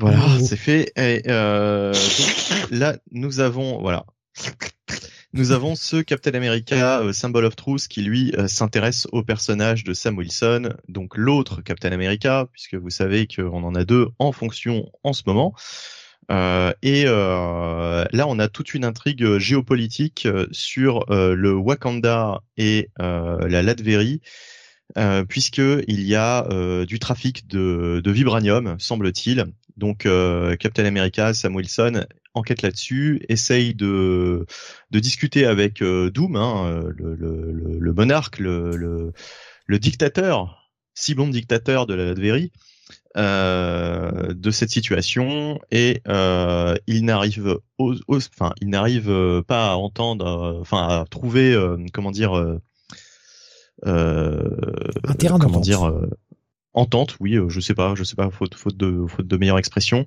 [0.00, 0.42] Voilà, oh.
[0.42, 0.92] c'est fait.
[0.96, 1.92] Et euh,
[2.70, 4.06] là, nous avons, voilà,
[5.34, 9.84] nous avons ce Captain America euh, Symbol of Truth qui lui euh, s'intéresse au personnage
[9.84, 14.32] de Sam Wilson, donc l'autre Captain America, puisque vous savez qu'on en a deux en
[14.32, 15.54] fonction en ce moment.
[16.30, 23.62] Euh, et euh, là, on a toute une intrigue géopolitique sur le Wakanda et la
[23.62, 24.22] Latverie
[24.98, 29.46] euh, puisque il y a euh, du trafic de, de vibranium, semble-t-il.
[29.80, 32.04] Donc euh, Captain America, Sam Wilson
[32.34, 34.46] enquête là-dessus, essaye de,
[34.90, 39.12] de discuter avec euh, Doom, hein, le, le, le, monarque, le, le,
[39.66, 42.52] le, dictateur, si bon dictateur de la Latverie,
[43.16, 45.58] euh, de cette situation.
[45.72, 51.58] Et euh, il n'arrive enfin il n'arrive pas à entendre enfin à trouver
[51.92, 52.60] comment dire
[53.86, 56.10] euh, un terrain comment dire euh,
[56.72, 59.58] entente, oui, euh, je sais pas, je sais pas, faute, faute de faute de meilleure
[59.58, 60.06] expression,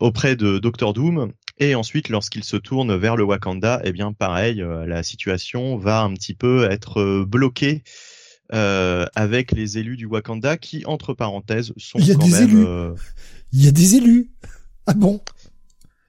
[0.00, 1.32] auprès de Doctor Doom.
[1.58, 6.12] Et ensuite, lorsqu'il se tourne vers le Wakanda, eh bien, pareil, la situation va un
[6.14, 7.84] petit peu être bloquée
[8.52, 12.30] euh, avec les élus du Wakanda, qui, entre parenthèses, sont Il y a quand des
[12.30, 12.50] même.
[12.50, 12.96] Élus.
[13.52, 14.30] Il y a des élus.
[14.86, 15.20] Ah bon?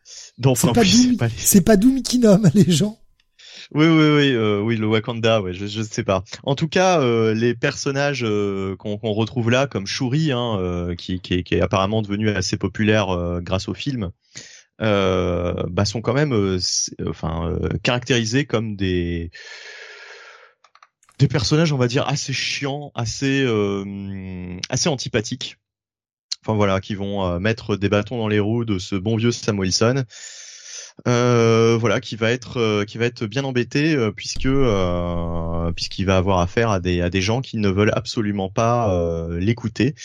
[0.05, 1.27] C'est pas, Doom, pas,
[1.65, 2.99] pas Doom qui nomme les gens?
[3.71, 6.23] Oui, oui, oui, euh, oui, le Wakanda, ouais, je, je sais pas.
[6.43, 11.61] En tout cas, euh, les personnages euh, qu'on retrouve là, comme Shuri, hein, qui, est,
[11.61, 14.11] apparemment devenu assez populaire grâce au film,
[14.79, 16.59] bah, sont quand même,
[17.07, 19.31] enfin, caractérisés comme des
[21.19, 23.45] des personnages, on va dire, assez chiants, assez
[24.69, 25.57] assez antipathiques.
[26.45, 29.59] Enfin voilà, qui vont mettre des bâtons dans les roues de ce bon vieux Sam
[29.59, 30.03] Wilson.
[31.07, 34.47] Euh, voilà, qui va être euh, qui va être bien embêté euh, puisque
[35.75, 38.93] puisqu'il va avoir affaire à des gens qui ne veulent absolument pas
[39.39, 39.95] l'écouter.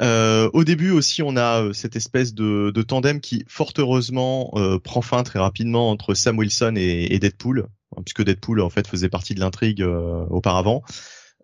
[0.00, 5.22] au début aussi, on a cette espèce de, de tandem qui, fort heureusement, prend fin
[5.22, 7.66] très rapidement entre Sam Wilson et, Deadpool,
[7.96, 9.84] hein, puisque Deadpool en fait faisait partie de l'intrigue
[10.30, 10.82] auparavant.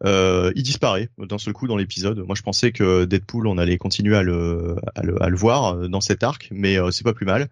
[0.04, 2.18] Il disparaît d'un seul coup dans l'épisode.
[2.18, 5.88] Moi, je pensais que Deadpool, on allait continuer à le, à le, à le voir
[5.88, 7.48] dans cet arc, mais c'est pas plus mal.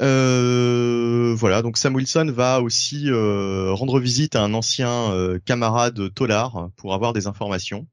[0.00, 6.14] Euh, voilà, donc Sam Wilson va aussi euh, rendre visite à un ancien euh, camarade
[6.14, 7.86] Tolar pour avoir des informations.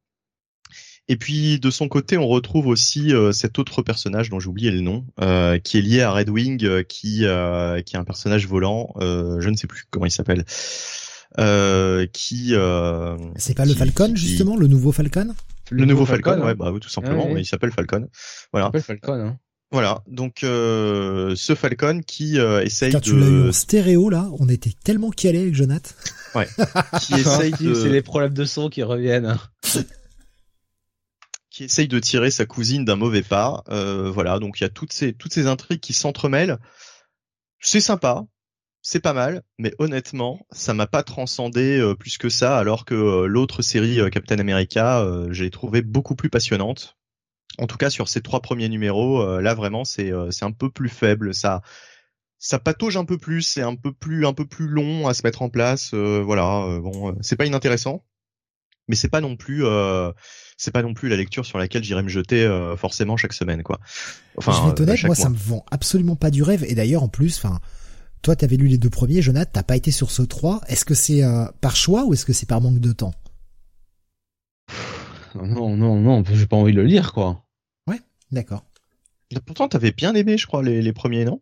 [1.09, 4.81] Et puis de son côté, on retrouve aussi cet autre personnage dont j'ai oublié le
[4.81, 5.05] nom,
[5.63, 8.89] qui est lié à Red Wing, qui qui est un personnage volant.
[8.99, 10.43] je ne sais plus comment il s'appelle.
[12.11, 12.53] qui
[13.37, 15.33] c'est pas le Falcon justement, le nouveau Falcon?
[15.69, 16.45] Le, nouveau Falcon, hein.
[16.45, 18.07] ouais, bah oui, tout simplement, mais il s'appelle Falcon.
[18.51, 18.69] Voilà.
[18.73, 19.27] Il s'appelle Falcon.
[19.27, 19.39] Hein.
[19.71, 23.03] Voilà, donc euh, ce Falcon qui euh, essaye Putain, de...
[23.03, 25.91] tu l'as eu en stéréo là, on était tellement calé avec Jonathan.
[26.35, 26.47] Ouais.
[27.01, 27.73] qui essaye de...
[27.73, 29.37] C'est les problèmes de son qui reviennent.
[31.57, 33.63] qui essaye de tirer sa cousine d'un mauvais pas.
[33.69, 36.59] Euh, voilà, donc il y a toutes ces toutes ces intrigues qui s'entremêlent.
[37.59, 38.23] C'est sympa,
[38.83, 42.93] c'est pas mal, mais honnêtement, ça m'a pas transcendé euh, plus que ça, alors que
[42.93, 46.95] euh, l'autre série Captain America, j'ai trouvé beaucoup plus passionnante.
[47.59, 50.89] En tout cas, sur ces trois premiers numéros, là vraiment, c'est c'est un peu plus
[50.89, 51.33] faible.
[51.33, 51.61] Ça
[52.39, 55.23] ça patauge un peu plus, c'est un peu plus un peu plus long à se
[55.23, 55.93] mettre en place.
[55.93, 58.05] voilà, bon, c'est pas inintéressant,
[58.87, 59.63] mais c'est pas non plus
[60.57, 63.61] c'est pas non plus la lecture sur laquelle j'irai me jeter euh, forcément chaque semaine,
[63.61, 63.79] quoi.
[64.37, 66.65] Enfin, je vais être honnête, moi, ça me vend absolument pas du rêve.
[66.67, 67.59] Et d'ailleurs, en plus, enfin,
[68.23, 70.61] toi, t'avais lu les deux premiers, Jonathan, t'as pas été sur ce 3.
[70.67, 73.13] Est-ce que c'est euh, par choix ou est-ce que c'est par manque de temps?
[75.35, 77.43] Non, non, non, j'ai pas envie de le lire, quoi.
[77.87, 77.99] Ouais,
[78.31, 78.63] d'accord.
[79.45, 81.41] Pourtant, t'avais bien aimé, je crois, les, les premiers, non?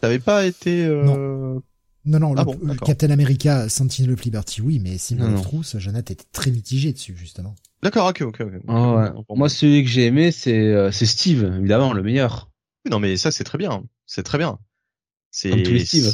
[0.00, 0.84] T'avais pas été.
[0.84, 1.04] Euh...
[1.04, 1.62] Non.
[2.06, 6.12] Non, non, ah le, Captain America, Sentinel of Liberty, oui, mais Symbol of Truth, Jonathan
[6.12, 7.56] était très mitigé dessus, justement.
[7.82, 8.52] D'accord, ok, ok, ok.
[8.68, 12.48] Ah Moi, celui que j'ai aimé, c'est euh, c'est Steve, évidemment, le meilleur.
[12.88, 13.84] Non, mais ça, c'est très bien.
[14.06, 14.60] C'est très bien.
[15.32, 16.12] C'est tous les Steve.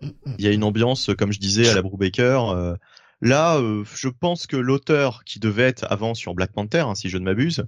[0.00, 2.48] Il y a une ambiance, comme je disais, à la Brubaker.
[2.48, 2.74] Euh,
[3.20, 7.08] là, euh, je pense que l'auteur qui devait être avant sur Black Panther, hein, si
[7.08, 7.64] je ne m'abuse,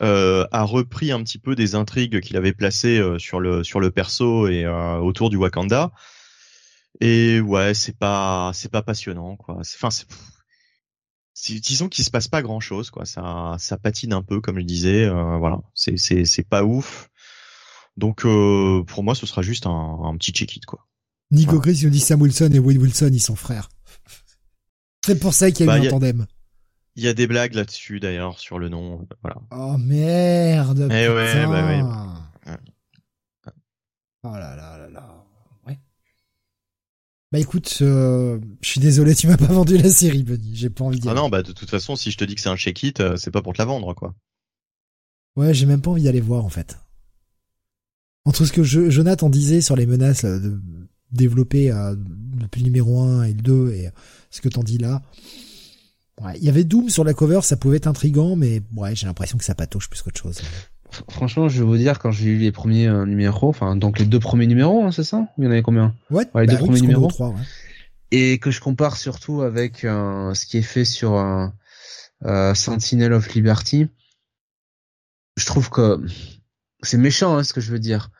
[0.00, 4.48] a repris un petit peu des intrigues qu'il avait placées sur le sur le perso
[4.48, 5.92] et autour du Wakanda.
[7.02, 9.58] Et ouais, c'est pas c'est pas passionnant quoi.
[9.58, 10.06] Enfin, c'est
[11.60, 14.64] disons qu'il se passe pas grand chose quoi ça ça patine un peu comme je
[14.64, 17.08] disais euh, voilà c'est c'est c'est pas ouf
[17.96, 20.86] donc euh, pour moi ce sera juste un, un petit check it quoi
[21.30, 21.60] Nico.
[21.60, 23.68] Chris nous dit Sam Wilson et Wade Wilson ils sont frères
[25.04, 26.26] c'est pour ça qu'il y a eu bah, un tandem.
[26.96, 29.36] Il y a des blagues là-dessus d'ailleurs sur le nom voilà.
[29.52, 31.82] Oh merde eh ouais, bah ouais.
[34.22, 35.20] Oh là là là là.
[37.32, 40.56] Bah écoute, euh, je suis désolé, tu m'as pas vendu la série, Bunny.
[40.56, 42.40] J'ai pas envie d'y Ah non, bah de toute façon, si je te dis que
[42.40, 44.14] c'est un check-it, euh, c'est pas pour te la vendre, quoi.
[45.36, 46.76] Ouais, j'ai même pas envie d'aller voir, en fait.
[48.24, 50.60] Entre ce que je, Jonathan disait sur les menaces de
[51.12, 53.90] développer euh, depuis le numéro 1 et le 2 et
[54.30, 55.02] ce que t'en dis là.
[56.20, 59.06] Ouais, il y avait Doom sur la cover, ça pouvait être intrigant, mais ouais, j'ai
[59.06, 60.40] l'impression que ça patouche plus qu'autre chose.
[61.08, 64.04] Franchement, je vais vous dire, quand j'ai lu les premiers euh, numéros, enfin, donc les
[64.04, 65.28] deux premiers numéros, hein, c'est ça?
[65.38, 65.94] Il y en avait combien?
[66.10, 67.10] Ouais, les deux bah premiers numéros.
[68.10, 73.32] Et que je compare surtout avec euh, ce qui est fait sur euh, Sentinel of
[73.34, 73.86] Liberty,
[75.36, 76.04] je trouve que
[76.82, 78.10] c'est méchant, hein, ce que je veux dire.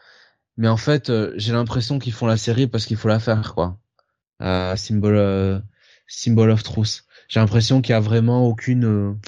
[0.60, 3.78] Mais en fait, j'ai l'impression qu'ils font la série parce qu'il faut la faire, quoi.
[4.76, 5.62] Symbol,
[6.06, 7.04] Symbol of Truth.
[7.28, 9.18] J'ai l'impression qu'il y a vraiment aucune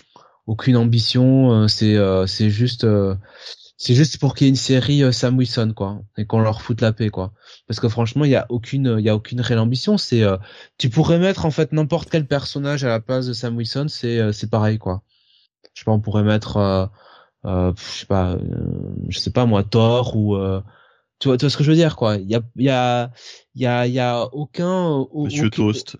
[0.46, 1.52] aucune ambition.
[1.52, 3.14] Euh, c'est euh, c'est juste euh,
[3.76, 6.80] c'est juste pour qu'il y ait une série Sam Wilson quoi et qu'on leur foute
[6.80, 7.32] la paix quoi
[7.66, 10.22] parce que franchement il y a aucune il y a aucune réelle ambition c'est
[10.78, 14.32] tu pourrais mettre en fait n'importe quel personnage à la place de Sam Wilson c'est
[14.32, 15.02] c'est pareil quoi
[15.74, 16.58] je sais pas on pourrait mettre
[17.44, 18.38] euh, je sais pas
[19.08, 20.36] je sais pas moi Thor ou
[21.22, 22.68] tu vois tu vois ce que je veux dire quoi il y a il y
[22.68, 23.12] a
[23.54, 25.96] il y a il y a aucun Monsieur Toast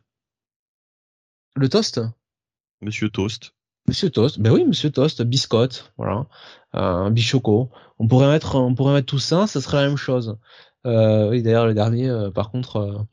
[1.55, 2.01] le toast?
[2.81, 3.55] Monsieur Toast
[3.89, 6.27] Monsieur Toast, ben oui, Monsieur Toast, biscotte, voilà,
[6.77, 7.69] euh, bichoco.
[7.99, 10.39] On pourrait mettre, on pourrait mettre tout ça, ça serait la même chose.
[10.87, 13.05] Euh, oui, d'ailleurs le dernier, euh, par contre,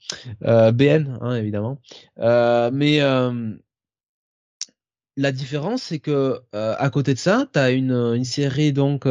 [0.45, 1.81] euh, BN, hein, évidemment.
[2.18, 2.99] Mais
[5.20, 9.08] la différence, c'est que à côté de ça, t'as une, une série donc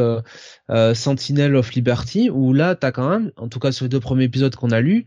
[0.93, 4.25] Sentinel of Liberty où là, t'as quand même, en tout cas sur les deux premiers
[4.25, 5.05] épisodes qu'on a lus,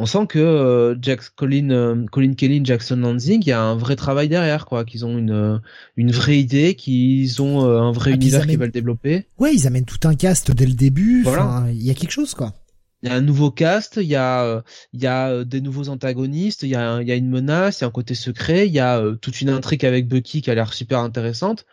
[0.00, 3.76] on sent que euh, Jack, Colin, euh, Colin Kelly, Jackson Lansing, il y a un
[3.76, 4.84] vrai travail derrière, quoi.
[4.84, 5.58] Qu'ils ont une euh,
[5.96, 9.26] une vraie idée, qu'ils ont un vrai ah, univers qu'ils veulent développer.
[9.38, 11.22] Ouais, ils amènent tout un cast dès le début.
[11.22, 11.66] Voilà.
[11.70, 12.54] Il y a quelque chose, quoi.
[13.02, 14.62] Il y a un nouveau cast, il y a
[14.92, 17.82] il y a des nouveaux antagonistes, il y a il y a une menace, il
[17.82, 20.54] y a un côté secret, il y a toute une intrigue avec Bucky qui a
[20.54, 21.66] l'air super intéressante.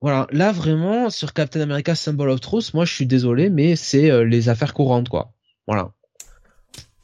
[0.00, 4.24] Voilà, là vraiment sur Captain America Symbol of Truth, moi je suis désolé mais c'est
[4.24, 5.32] les affaires courantes quoi.
[5.66, 5.92] Voilà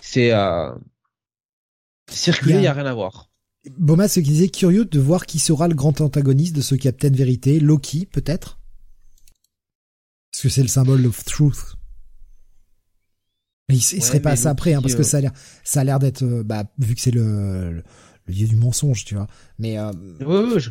[0.00, 0.72] c'est euh,
[2.08, 2.72] circuler, il y a...
[2.72, 3.30] rien à voir.
[3.76, 7.10] Boma ce qui disait curieux de voir qui sera le grand antagoniste de ce Captain
[7.10, 8.58] Vérité, Loki peut-être?
[10.32, 11.76] Parce que c'est le symbole of truth.
[13.72, 15.32] Il, serait pas ça après, hein, parce que euh, ça a l'air,
[15.64, 17.72] ça a l'air d'être, euh, bah, vu que c'est le,
[18.26, 19.26] le, dieu du mensonge, tu vois.
[19.58, 19.76] Mais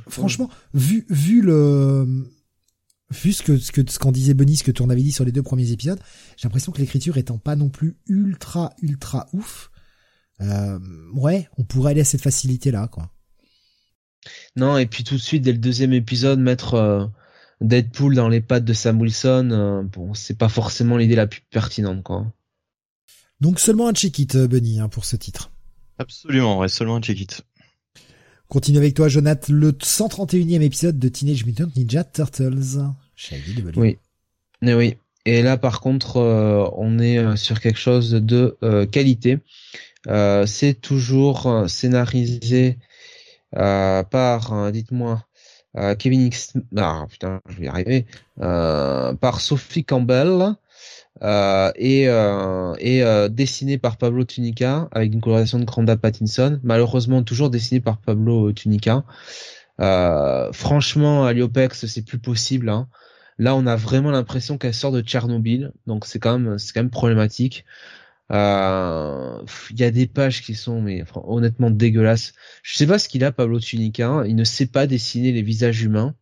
[0.08, 2.26] franchement, vu vu le
[3.12, 5.12] vu ce que ce que ce qu'en disait Benny, ce que tu en avais dit
[5.12, 6.00] sur les deux premiers épisodes,
[6.38, 9.72] j'ai l'impression que l'écriture étant pas non plus ultra ultra ouf,
[10.42, 10.80] euh,
[11.14, 13.12] ouais, on pourrait aller à cette facilité là, quoi.
[14.56, 17.06] Non, et puis tout de suite dès le deuxième épisode mettre euh,
[17.62, 21.42] Deadpool dans les pattes de Sam Wilson, euh, bon, c'est pas forcément l'idée la plus
[21.50, 22.32] pertinente, quoi.
[23.42, 25.52] Donc seulement un check-it, Benny, hein, pour ce titre.
[25.98, 27.42] Absolument, ouais, seulement un check-it.
[28.48, 32.80] Continue avec toi, Jonathan, le 131e épisode de Teenage Mutant Ninja Turtles.
[33.76, 33.98] Oui.
[34.62, 34.98] Et oui.
[35.26, 39.40] Et là, par contre, euh, on est euh, sur quelque chose de euh, qualité.
[40.46, 42.78] c'est toujours scénarisé
[43.52, 45.24] par, dites-moi,
[46.00, 46.54] Kevin X.
[46.76, 48.06] Ah putain, je vais y arriver.
[48.38, 50.56] par Sophie Campbell.
[51.22, 56.60] Et, et dessiné par Pablo Tunica avec une coloration de Granda Pattinson.
[56.64, 59.04] Malheureusement, toujours dessiné par Pablo Tunica.
[59.80, 62.70] franchement, à Liopex, c'est plus possible.
[62.70, 62.88] Hein.
[63.40, 66.82] Là, on a vraiment l'impression qu'elle sort de Tchernobyl, donc c'est quand même c'est quand
[66.82, 67.66] même problématique.
[68.32, 69.42] Euh,
[69.72, 72.34] il y a des pages qui sont mais honnêtement dégueulasses.
[72.64, 75.82] Je sais pas ce qu'il a Pablo Tunica, il ne sait pas dessiner les visages
[75.82, 76.16] humains.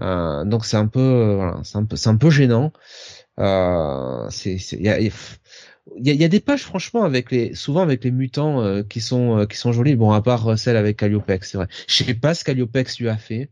[0.00, 2.72] Euh, donc c'est un peu euh, c'est un peu c'est un peu gênant.
[3.40, 5.10] Euh, c'est il y a, y,
[5.96, 9.56] y a, des pages franchement avec les souvent avec les mutants euh, qui sont qui
[9.56, 9.96] sont jolis.
[9.96, 11.68] Bon à part celle avec Calliopex, c'est vrai.
[11.88, 13.50] Je sais pas ce qu'Alliopex lui a fait.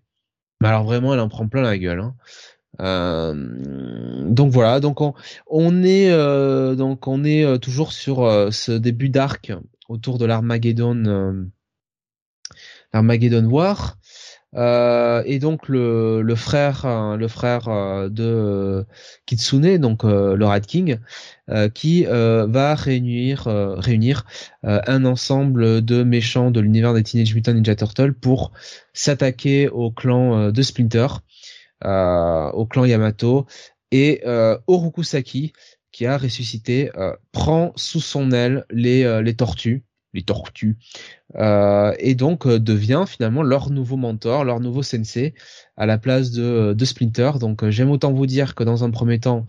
[0.60, 2.00] Mais alors vraiment elle en prend plein la gueule.
[2.00, 2.14] Hein.
[2.80, 5.14] Euh, donc voilà, donc on,
[5.46, 9.52] on est euh, donc on est euh, toujours sur ce début d'arc
[9.88, 11.50] autour de l'Armageddon
[12.92, 13.98] l'Armageddon War.
[14.54, 18.84] Et donc le, frère le frère de
[19.24, 20.98] Kitsune donc le Rat King
[21.74, 24.24] qui va réunir
[24.62, 28.52] un ensemble de méchants de l'univers des Teenage Mutant Ninja Turtles pour
[28.92, 31.06] s'attaquer au clan de Splinter
[31.84, 33.46] euh, au clan Yamato
[33.90, 35.52] et euh, Orokusaki
[35.90, 39.82] qui a ressuscité euh, prend sous son aile les tortues
[40.14, 40.78] les tortues
[41.36, 45.34] et donc devient finalement leur nouveau mentor, leur nouveau sensei
[45.76, 47.32] à la place de, de Splinter.
[47.40, 49.46] Donc j'aime autant vous dire que dans un premier temps,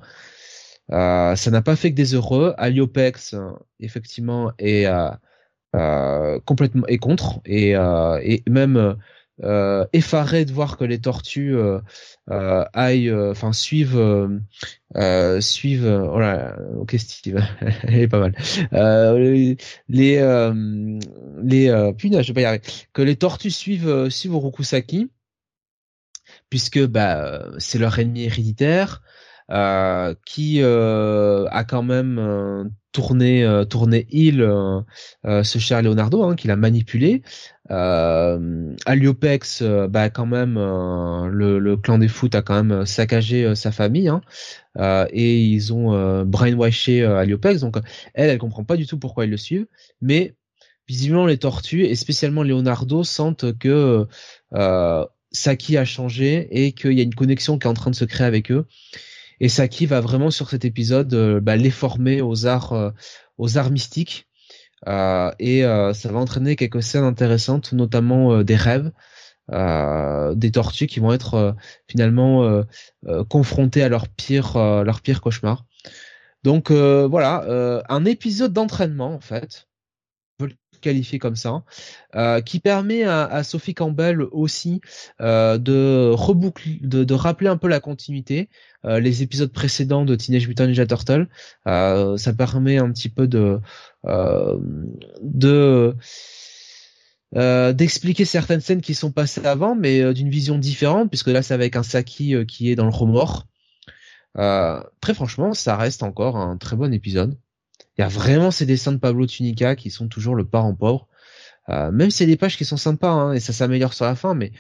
[0.89, 2.53] ça n'a pas fait que des heureux.
[2.57, 3.35] Aliopex
[3.79, 4.87] effectivement est
[6.45, 8.97] complètement est contre et, et même
[9.41, 11.79] euh, effaré de voir que les tortues euh,
[12.29, 13.97] euh aillent, euh, enfin suivent,
[14.95, 15.87] euh, suivent.
[15.87, 17.41] Oh là, ok Steve,
[17.83, 18.35] elle est pas mal.
[19.17, 19.57] les
[19.89, 20.51] les
[21.43, 22.63] les punaise, je vais pas y arriver.
[22.93, 25.09] Que les tortues suivent suivent Rokusaki,
[26.49, 29.01] puisque bah c'est leur ennemi héréditaire.
[30.25, 33.65] qui a quand même tourné euh,
[34.11, 34.79] il euh,
[35.25, 37.23] euh, ce cher Leonardo hein, qu'il a manipulé.
[37.71, 43.71] Euh, Aliopex bah quand même le, le, clan des foot a quand même saccagé sa
[43.71, 44.21] famille hein,
[45.11, 47.77] et ils ont brainwashé Aliopex donc
[48.13, 49.67] elle elle comprend pas du tout pourquoi ils le suivent.
[50.01, 50.35] Mais
[50.89, 54.07] visiblement les tortues et spécialement Leonardo sentent que
[55.31, 58.05] Saki a changé et qu'il y a une connexion qui est en train de se
[58.05, 58.67] créer avec eux
[59.43, 62.91] et Saki va vraiment sur cet épisode euh, bah, les former aux arts, euh,
[63.37, 64.29] aux arts mystiques.
[64.87, 68.91] Euh, et ça va entraîner quelques scènes intéressantes, notamment des rêves.
[69.49, 71.55] Des tortues qui vont être
[71.87, 72.63] finalement
[73.29, 75.65] confrontées à leur pire cauchemar.
[76.43, 79.67] Donc voilà, un épisode d'entraînement en fait
[80.83, 81.63] qualifié comme ça,
[82.15, 84.81] euh, qui permet à, Sophie Campbell aussi
[85.21, 88.49] euh, de rappeler un peu la continuité,
[88.85, 91.27] euh, les épisodes précédents de Teenage Mutant Ninja Turtle.
[91.65, 93.59] ça permet un petit peu de
[95.23, 95.95] de
[97.73, 101.75] d'expliquer certaines scènes qui sont passées avant, mais d'une vision différente, puisque là c'est avec
[101.75, 103.47] un Saki qui est dans le remords.
[105.01, 107.37] très franchement, ça reste encore un très bon épisode.
[107.97, 111.07] Il y a vraiment ces dessins de Pablo Tunica qui sont toujours le parent pauvre.
[111.69, 114.33] Euh, même c'est des pages qui sont sympas hein, et ça s'améliore sur la fin,
[114.33, 114.51] mais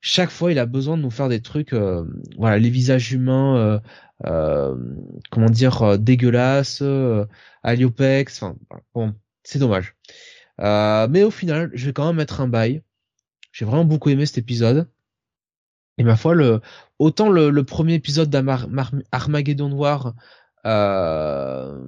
[0.00, 2.04] chaque fois il a besoin de nous faire des trucs, euh,
[2.38, 3.80] voilà, les visages humains, euh,
[4.26, 4.76] euh
[5.30, 6.82] comment dire, dégueulasses,
[7.62, 8.56] aliopex, enfin
[8.94, 9.96] bon, c'est dommage.
[10.58, 12.82] mais au final, je vais quand même mettre un bail.
[13.52, 14.88] J'ai vraiment beaucoup aimé cet épisode.
[15.98, 16.60] Et ma foi, le,
[16.98, 20.14] autant le, le premier épisode d'Armageddon War
[20.66, 21.80] euh,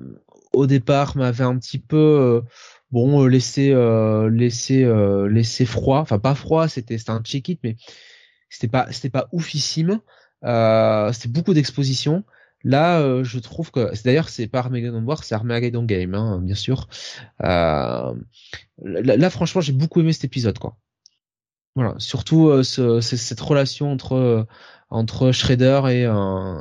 [0.52, 2.40] au départ m'avait un petit peu euh,
[2.90, 4.86] bon euh, laissé euh, laissé
[5.30, 6.00] laissé froid.
[6.00, 7.76] Enfin pas froid c'était c'était un check it mais
[8.50, 10.00] c'était pas c'était pas oufissime.
[10.42, 12.24] C'était beaucoup d'exposition.
[12.64, 16.88] Là je trouve que d'ailleurs c'est pas Armageddon War c'est Armageddon Game hein, bien sûr.
[17.40, 18.14] Là,
[18.80, 20.76] là, franchement j'ai beaucoup aimé cet épisode quoi.
[21.74, 24.46] Voilà surtout ce, cette relation entre
[24.90, 26.02] entre Shredder et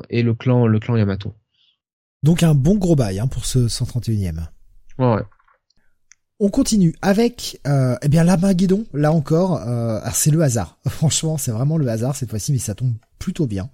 [0.10, 1.34] et le clan le clan Yamato
[2.24, 4.48] donc un bon gros bail hein, pour ce 131e.
[5.00, 5.22] Ouais.
[6.40, 10.78] On continue avec euh, eh bien l'Armageddon, là encore, euh, c'est le hasard.
[10.88, 13.70] Franchement, c'est vraiment le hasard cette fois-ci, mais ça tombe plutôt bien.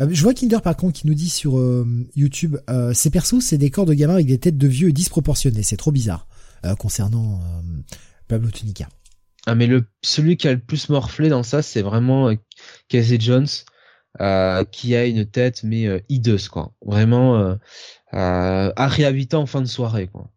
[0.00, 1.86] Euh, je vois Kinder par contre qui nous dit sur euh,
[2.16, 5.62] YouTube, euh, ces persos, c'est des corps de gamins avec des têtes de vieux disproportionnées.
[5.62, 6.26] C'est trop bizarre
[6.78, 7.40] concernant
[8.28, 8.86] Pablo Tunica.
[9.46, 12.30] Ah mais le celui qui a le plus morflé dans ça, c'est vraiment
[12.88, 13.46] Casey Jones,
[14.18, 16.72] qui a une tête mais hideuse quoi.
[16.84, 17.56] Vraiment
[18.12, 20.30] euh, Harry Habitant en fin de soirée quoi.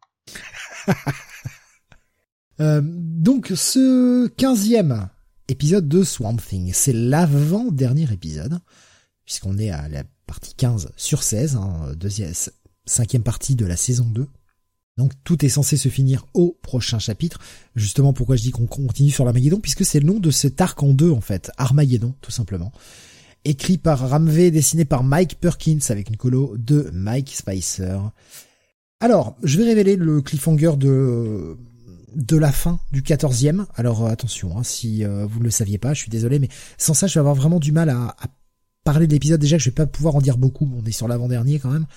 [2.59, 5.09] donc ce quinzième
[5.47, 8.59] épisode de Swamp Thing, c'est l'avant-dernier épisode,
[9.25, 12.33] puisqu'on est à la partie 15 sur 16, hein, deuxième,
[12.85, 14.27] cinquième partie de la saison 2.
[14.97, 17.39] Donc tout est censé se finir au prochain chapitre.
[17.75, 20.81] Justement pourquoi je dis qu'on continue sur l'Armageddon, puisque c'est le nom de cet arc
[20.83, 22.71] en deux en fait, Armageddon tout simplement.
[23.45, 27.99] Écrit par Ramvé, dessiné par Mike Perkins avec une colo de Mike Spicer.
[28.99, 31.57] Alors, je vais révéler le cliffhanger de
[32.15, 33.65] de la fin du quatorzième.
[33.75, 36.93] Alors attention, hein, si euh, vous ne le saviez pas, je suis désolé, mais sans
[36.93, 38.27] ça, je vais avoir vraiment du mal à, à
[38.83, 39.41] parler de l'épisode.
[39.41, 41.87] Déjà je vais pas pouvoir en dire beaucoup, on est sur l'avant-dernier quand même.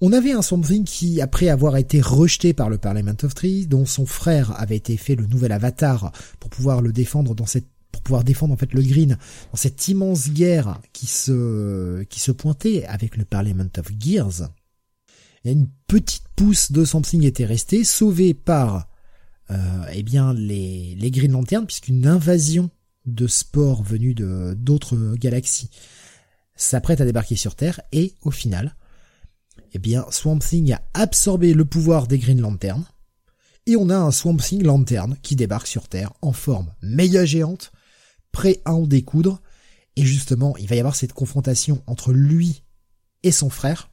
[0.00, 3.66] On avait un Swamp Thing qui, après avoir été rejeté par le Parliament of Trees,
[3.66, 7.66] dont son frère avait été fait le nouvel avatar pour pouvoir le défendre dans cette
[7.92, 9.16] pour pouvoir défendre en fait le Green
[9.50, 14.50] dans cette immense guerre qui se qui se pointait avec le Parliament of Gears.
[15.44, 18.88] Une petite pousse de Swamp Thing était restée, sauvée par
[19.50, 22.70] euh, eh bien les Green Lanterns, puisqu'une invasion
[23.06, 25.70] de spores venus de d'autres galaxies
[26.54, 28.76] s'apprête à débarquer sur Terre et au final
[29.72, 32.84] eh bien, Swamp Thing a absorbé le pouvoir des Green Lanterns,
[33.66, 37.70] et on a un Swamp Thing lanterne qui débarque sur Terre en forme méga géante,
[38.32, 39.40] prêt à en découdre,
[39.96, 42.62] et justement, il va y avoir cette confrontation entre lui
[43.22, 43.90] et son frère,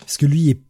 [0.00, 0.62] parce que lui est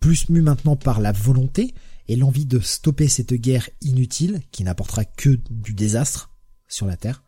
[0.00, 1.74] plus mu maintenant par la volonté
[2.08, 6.32] et l'envie de stopper cette guerre inutile qui n'apportera que du désastre
[6.66, 7.22] sur la Terre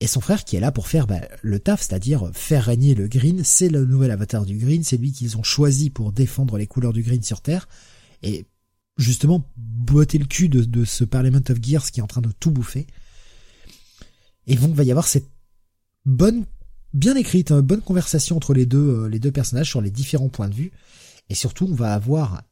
[0.00, 3.08] et son frère qui est là pour faire bah, le taf, c'est-à-dire faire régner le
[3.08, 3.42] Green.
[3.44, 6.92] C'est le nouvel avatar du Green, c'est lui qu'ils ont choisi pour défendre les couleurs
[6.92, 7.68] du Green sur Terre.
[8.22, 8.44] Et
[8.98, 12.50] justement, botter le cul de, ce Parliament of Gears qui est en train de tout
[12.50, 12.86] bouffer.
[14.46, 15.28] Et donc, va y avoir cette
[16.04, 16.44] bonne,
[16.92, 20.28] bien écrite, hein, bonne conversation entre les deux, euh, les deux personnages sur les différents
[20.28, 20.72] points de vue.
[21.30, 22.42] Et surtout, on va avoir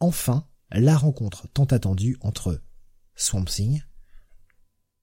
[0.00, 2.60] enfin la rencontre tant attendue entre
[3.14, 3.82] Swamp Thing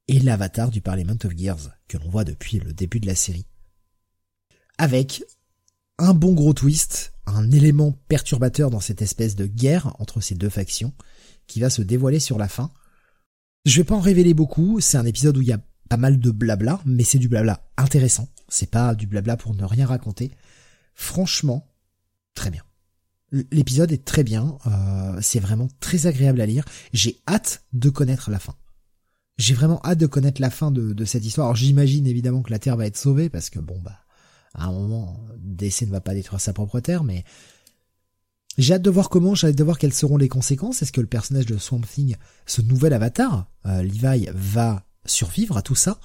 [0.07, 3.47] et l'avatar du Parliament of Gears que l'on voit depuis le début de la série.
[4.77, 5.23] Avec
[5.97, 10.49] un bon gros twist, un élément perturbateur dans cette espèce de guerre entre ces deux
[10.49, 10.93] factions
[11.47, 12.71] qui va se dévoiler sur la fin.
[13.65, 16.19] Je vais pas en révéler beaucoup, c'est un épisode où il y a pas mal
[16.19, 20.31] de blabla, mais c'est du blabla intéressant, c'est pas du blabla pour ne rien raconter.
[20.93, 21.67] Franchement,
[22.33, 22.63] très bien.
[23.51, 28.29] L'épisode est très bien, euh, c'est vraiment très agréable à lire, j'ai hâte de connaître
[28.29, 28.55] la fin.
[29.37, 31.47] J'ai vraiment hâte de connaître la fin de, cette histoire.
[31.47, 33.99] Alors j'imagine évidemment que la Terre va être sauvée parce que bon bah
[34.53, 37.25] à un moment DC ne va pas détruire sa propre Terre, mais
[38.57, 40.81] j'ai hâte de voir comment, j'ai hâte de voir quelles seront les conséquences.
[40.81, 45.61] Est-ce que le personnage de Swamp Thing, ce nouvel avatar, euh, Levi, va survivre à
[45.61, 45.99] tout ça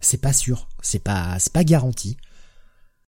[0.00, 2.16] C'est pas sûr, c'est pas c'est pas garanti.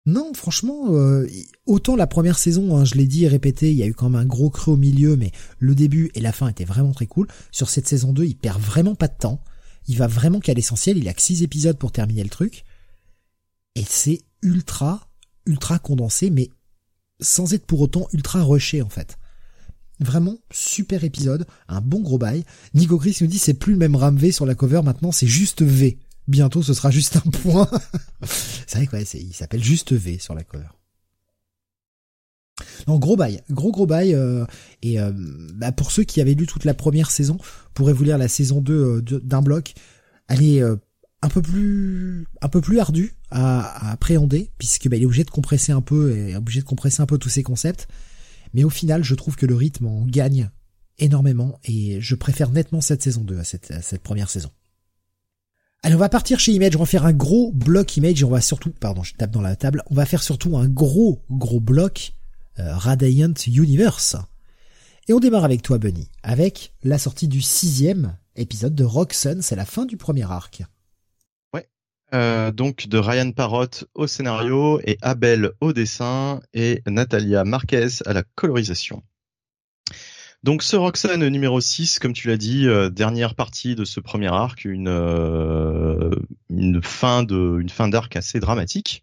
[0.06, 1.26] Non, franchement, euh,
[1.66, 4.08] autant la première saison, hein, je l'ai dit et répété, il y a eu quand
[4.08, 7.08] même un gros creux au milieu, mais le début et la fin étaient vraiment très
[7.08, 7.26] cool.
[7.50, 9.42] Sur cette saison 2, il perd vraiment pas de temps.
[9.88, 12.64] Il va vraiment qu'à l'essentiel, il a que 6 épisodes pour terminer le truc.
[13.74, 15.08] Et c'est ultra,
[15.44, 16.50] ultra condensé, mais
[17.20, 19.18] sans être pour autant ultra rushé en fait.
[19.98, 22.44] Vraiment, super épisode, un bon gros bail.
[22.74, 25.26] Nico Chris nous dit c'est plus le même RAM V sur la cover maintenant, c'est
[25.26, 25.98] juste V.
[26.28, 27.70] Bientôt, ce sera juste un point.
[28.66, 30.66] c'est vrai quoi, il s'appelle juste V sur la cover.
[32.86, 34.14] Donc gros bail, gros gros bail.
[34.14, 34.44] Euh,
[34.82, 35.12] et euh,
[35.54, 37.38] bah, pour ceux qui avaient lu toute la première saison,
[37.74, 39.74] pourraient vous lire la saison 2 euh, d'un bloc.
[40.28, 45.06] Elle est un peu plus un peu plus ardue à, appréhender puisque bah, il est
[45.06, 47.86] obligé de compresser un peu et obligé de compresser un peu tous ces concepts.
[48.56, 50.48] Mais au final, je trouve que le rythme en gagne
[50.98, 54.48] énormément et je préfère nettement cette saison 2 à cette, première saison.
[55.82, 58.30] Allez, on va partir chez Image, on va faire un gros bloc Image et on
[58.30, 61.60] va surtout, pardon, je tape dans la table, on va faire surtout un gros, gros
[61.60, 62.14] bloc
[62.58, 64.16] euh, Radiant Universe.
[65.06, 69.54] Et on démarre avec toi, Bunny, avec la sortie du sixième épisode de Sun, c'est
[69.54, 70.62] la fin du premier arc.
[72.14, 78.12] Euh, donc de Ryan Parrott au scénario et Abel au dessin et Natalia Marquez à
[78.12, 79.02] la colorisation.
[80.44, 84.28] Donc ce Roxanne numéro 6, comme tu l'as dit, euh, dernière partie de ce premier
[84.28, 86.10] arc, une, euh,
[86.82, 89.02] fin une fin d'arc assez dramatique.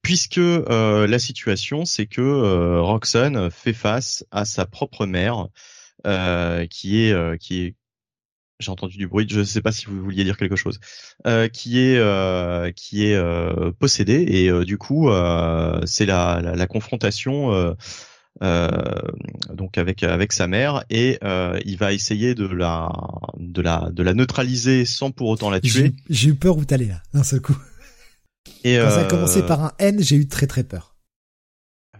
[0.00, 5.46] Puisque la situation, c'est que Roxanne fait face à sa propre mère,
[6.70, 7.76] qui est qui est
[8.62, 10.80] j'ai entendu du bruit, je ne sais pas si vous vouliez dire quelque chose,
[11.52, 13.20] qui est qui est
[13.78, 15.10] possédée et du coup
[15.84, 17.76] c'est la, la, la, confrontation
[19.52, 21.18] donc avec avec sa mère, et
[21.64, 22.90] il va essayer de la
[23.36, 25.92] de la de la neutraliser sans pour autant la tuer.
[26.08, 27.56] J'ai eu peur où t'allais là, d'un seul coup.
[28.64, 30.91] Et Quand ça a commencé par un N, j'ai eu très très peur.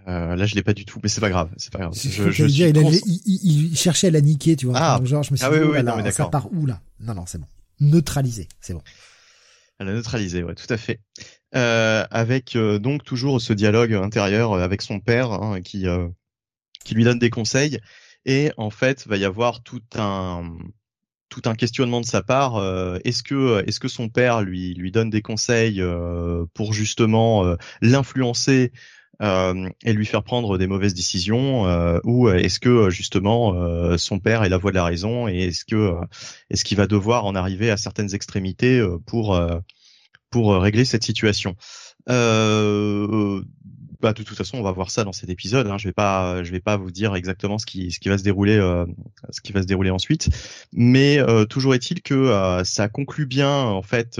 [0.08, 1.92] Euh, là, je l'ai pas du tout, mais c'est pas grave, c'est pas grave.
[1.94, 4.76] Je, je, dire, il, cherchait à la niquer, tu vois.
[4.76, 6.80] Ah, genre, je me suis ah dit, oui, oui, ça part où là?
[7.00, 7.46] Non, non, c'est bon.
[7.80, 8.82] Neutraliser, c'est bon.
[9.78, 11.00] À la neutraliser, ouais, tout à fait.
[11.54, 16.08] Euh, avec euh, donc toujours ce dialogue intérieur avec son père, hein, qui euh,
[16.84, 17.78] qui lui donne des conseils,
[18.24, 20.56] et en fait, va y avoir tout un
[21.28, 22.58] tout un questionnement de sa part.
[23.04, 25.82] est-ce que est-ce que son père lui lui donne des conseils
[26.52, 28.76] pour justement l'influencer euh,
[29.22, 34.42] et lui faire prendre des mauvaises décisions euh, ou est-ce que euh, justement son père
[34.42, 35.94] est la voix de la raison et est-ce que
[36.50, 39.40] est-ce qu'il va devoir en arriver à certaines extrémités pour
[40.30, 41.54] pour régler cette situation?
[42.06, 45.68] Bah, de toute façon, on va voir ça dans cet épisode.
[45.68, 45.78] Hein.
[45.78, 48.24] Je vais pas, je vais pas vous dire exactement ce qui, ce qui va se
[48.24, 48.56] dérouler,
[49.30, 50.28] ce qui va se dérouler ensuite.
[50.72, 54.18] Mais toujours est-il que ça conclut bien en fait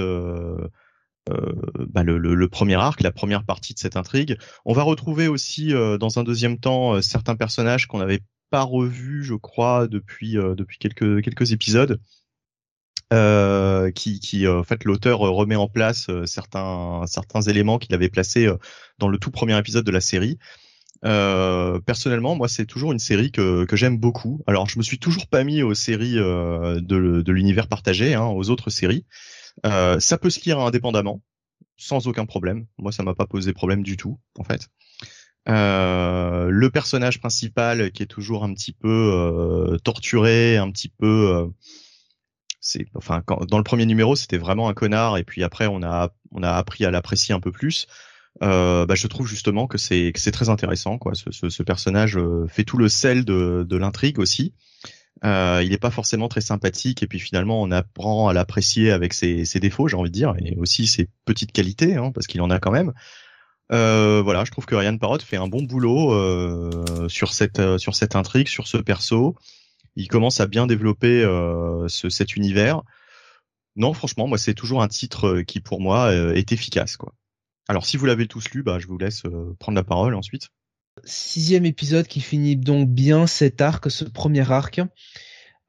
[1.31, 1.53] euh,
[1.89, 4.39] bah, le, le, premier arc, la première partie de cette intrigue.
[4.65, 8.63] On va retrouver aussi euh, dans un deuxième temps euh, certains personnages qu'on n'avait pas
[8.63, 12.01] revus, je crois, depuis depuis quelques quelques épisodes.
[13.95, 18.49] qui, qui en fait l'auteur remet en place certains certains éléments qu'il avait placés
[18.99, 20.39] dans le tout premier épisode de la série.
[21.05, 24.43] Euh, personnellement, moi, c'est toujours une série que, que j'aime beaucoup.
[24.47, 26.81] Alors, je me suis toujours pas mis aux séries de,
[27.23, 29.07] de l'univers partagé, hein, aux autres séries,
[29.67, 31.23] euh, ça peut se lire indépendamment,
[31.77, 32.67] sans aucun problème.
[32.79, 34.69] Moi, ça m'a pas posé problème du tout, en fait.
[35.49, 41.35] Euh, le personnage principal qui est toujours un petit peu euh, torturé, un petit peu,
[41.35, 41.47] euh,
[42.61, 45.83] c'est, enfin, quand, dans le premier numéro, c'était vraiment un connard, et puis après, on
[45.83, 47.87] a, on a appris à l'apprécier un peu plus.
[48.43, 51.15] Euh, bah, je trouve justement que c'est, que c'est très intéressant, quoi.
[51.15, 52.19] Ce, ce, ce personnage
[52.49, 54.55] fait tout le sel de, de l'intrigue aussi.
[55.25, 59.15] Euh, il n'est pas forcément très sympathique et puis finalement on apprend à l'apprécier avec
[59.15, 62.51] ses, défauts, j'ai envie de dire, et aussi ses petites qualités, hein, parce qu'il en
[62.51, 62.93] a quand même.
[63.71, 67.61] Euh, voilà, je trouve que Ryan Parrott fait un bon boulot euh, sur cette
[68.17, 69.37] intrigue, sur ce perso.
[69.95, 71.23] Il commence à bien développer
[71.87, 72.83] ce, cet univers.
[73.77, 77.15] Non, franchement, moi c'est toujours un titre qui pour moi est efficace, quoi.
[77.69, 79.23] Alors si vous l'avez tous lu, bah je vous laisse
[79.61, 80.49] prendre la parole ensuite
[81.05, 84.81] sixième épisode qui finit donc bien cet arc, ce premier arc.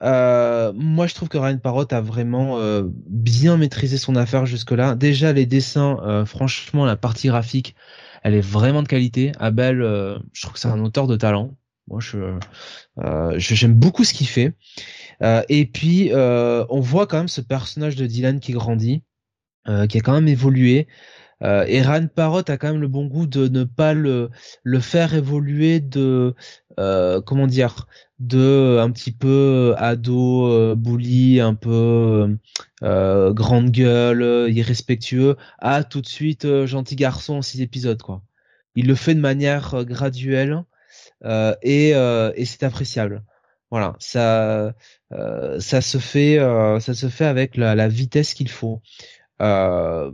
[0.03, 4.95] Euh, moi, je trouve que Ryan Parrott a vraiment euh, bien maîtrisé son affaire jusque-là.
[4.95, 7.75] Déjà, les dessins, euh, franchement, la partie graphique,
[8.23, 9.31] elle est vraiment de qualité.
[9.39, 11.55] Abel, je trouve que c'est un auteur de talent.
[11.87, 12.37] Moi, je
[13.37, 14.53] j'aime beaucoup ce qu'il fait.
[15.49, 19.03] et puis, on voit quand même ce personnage de Dylan qui grandit,
[19.65, 20.87] qui a quand même évolué.
[21.41, 24.29] Euh, et Ryan Parrott a quand même le bon goût de ne pas le
[24.79, 26.35] faire évoluer de
[26.79, 27.87] euh, comment dire
[28.19, 32.37] de un petit peu ado euh, bully un peu
[32.83, 38.23] euh, grande gueule irrespectueux à tout de suite gentil garçon en six épisodes quoi.
[38.75, 40.63] Il le fait de manière graduelle
[41.61, 41.93] et
[42.45, 43.23] c'est appréciable.
[43.69, 44.73] Voilà ça
[45.59, 46.37] ça se fait
[46.79, 48.81] ça se fait avec la, vitesse qu'il faut.
[49.41, 50.11] Euh,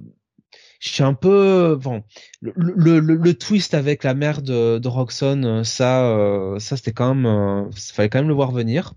[0.79, 2.03] je suis un peu bon
[2.41, 6.93] le, le, le, twist avec la mère de, de Roxanne euh, ça euh, ça c'était
[6.93, 8.93] quand même euh, fallait quand même le voir venir.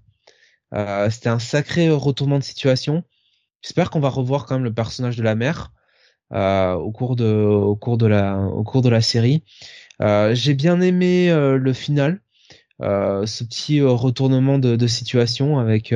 [0.74, 3.04] Euh, c'était un sacré retournement de situation.
[3.62, 5.72] J'espère qu'on va revoir quand même le personnage de la mère
[6.32, 9.44] euh, au cours de au cours de la au cours de la série.
[10.00, 12.20] J'ai bien aimé le final
[12.80, 15.94] ce petit retournement de, de situation avec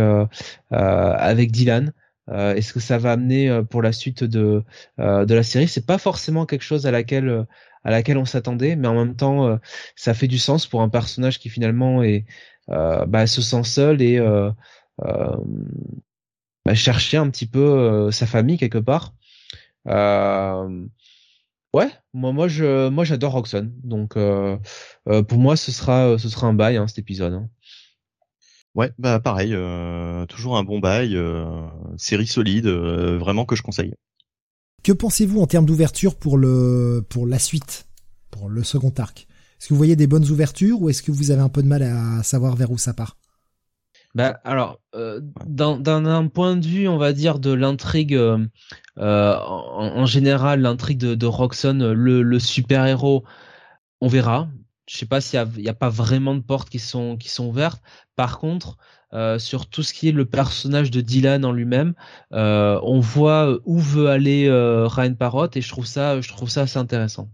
[0.71, 1.93] avec Dylan
[2.31, 4.65] euh, Est-ce que ça va amener euh, pour la suite de
[5.01, 5.69] euh, de la série?
[5.69, 7.47] C'est pas forcément quelque chose à laquelle
[7.85, 9.61] à laquelle on s'attendait, mais en même temps,
[9.95, 12.25] ça fait du sens pour un personnage qui finalement est
[12.69, 14.19] bah, se sent seul et
[14.99, 19.15] bah, chercher un petit peu sa famille quelque part.
[21.73, 23.73] Ouais, moi, moi, je, moi, j'adore Roxanne.
[23.85, 27.35] Donc, pour moi, ce sera, ce sera un bail hein, cet épisode.
[27.35, 27.49] Hein.
[28.77, 31.47] Ouais, bah pareil, euh, toujours un bon bail, euh,
[31.97, 33.95] série solide, euh, vraiment que je conseille.
[34.85, 37.89] Que pensez-vous en termes d'ouverture pour le pour la suite,
[38.31, 39.27] pour le second arc?
[39.59, 41.69] Est-ce que vous voyez des bonnes ouvertures ou est-ce que vous avez un peu de
[41.69, 43.17] mal à savoir vers où ça part?
[44.15, 44.79] Bah alors,
[45.47, 48.19] d'un point de vue, on va dire de l'intrigue,
[48.99, 53.25] en, général, l'intrigue de, de Roxanne, le, le super héros,
[54.03, 54.49] on verra
[54.87, 57.83] je sais pas s'il y, a, pas vraiment de portes qui sont qui sont ouvertes.
[58.15, 58.77] Par contre,
[59.13, 61.95] euh, sur tout ce qui est le personnage de Dylan en lui-même,
[62.33, 66.49] euh, on voit où veut aller euh, Ryan Parrott et je trouve ça je trouve
[66.49, 67.29] ça assez intéressant.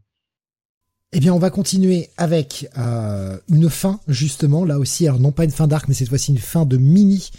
[1.15, 5.45] Eh bien, on va continuer avec euh, une fin, justement, là aussi, alors non pas
[5.45, 7.31] une fin d'arc, mais cette fois-ci une fin de mini,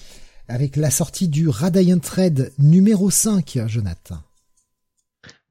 [0.48, 4.20] avec la sortie du Radiant Thread numéro 5, Jonathan.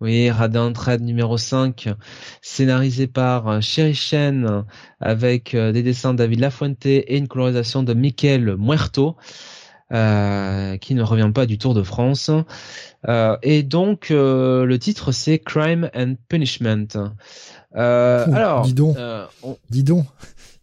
[0.02, 1.88] Oui, Radiant Thread numéro 5,
[2.40, 4.64] scénarisé par Sherry Chen,
[5.00, 9.16] avec euh, des dessins de David Lafuente et une colorisation de Michael Muerto.
[9.92, 12.30] Euh, qui ne revient pas du Tour de France.
[13.08, 16.86] Euh, et donc le titre c'est Crime and Punishment.
[17.76, 19.26] Euh, alors, dis donc, euh,
[19.70, 20.06] dis donc,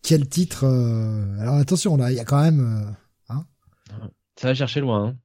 [0.01, 2.95] quel titre euh, Alors attention, là, il y a quand même.
[3.29, 3.45] Hein
[4.35, 5.07] Ça va chercher loin.
[5.07, 5.15] Hein.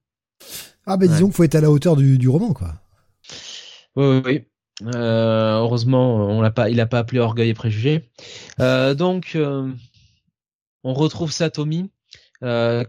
[0.85, 2.75] Ah ben disons qu'il faut être à la hauteur du, du roman, quoi.
[3.95, 4.41] Oui, oui, oui.
[4.93, 8.09] heureusement, il a pas appelé Orgueil et Préjugé.
[8.59, 9.37] donc,
[10.83, 11.91] on retrouve Satomi,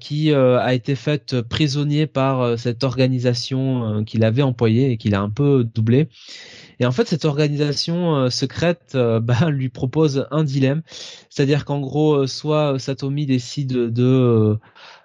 [0.00, 5.30] qui a été faite prisonnier par cette organisation qu'il avait employée et qu'il a un
[5.30, 6.08] peu doublé.
[6.78, 10.82] Et en fait, cette organisation euh, secrète euh, bah, lui propose un dilemme,
[11.30, 14.58] c'est-à-dire qu'en gros, euh, soit Satomi décide de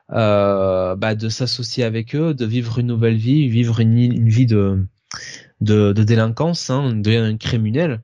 [0.10, 4.86] bah, de s'associer avec eux, de vivre une nouvelle vie, vivre une vie de
[5.62, 8.02] de, de délinquance, hein, de criminel,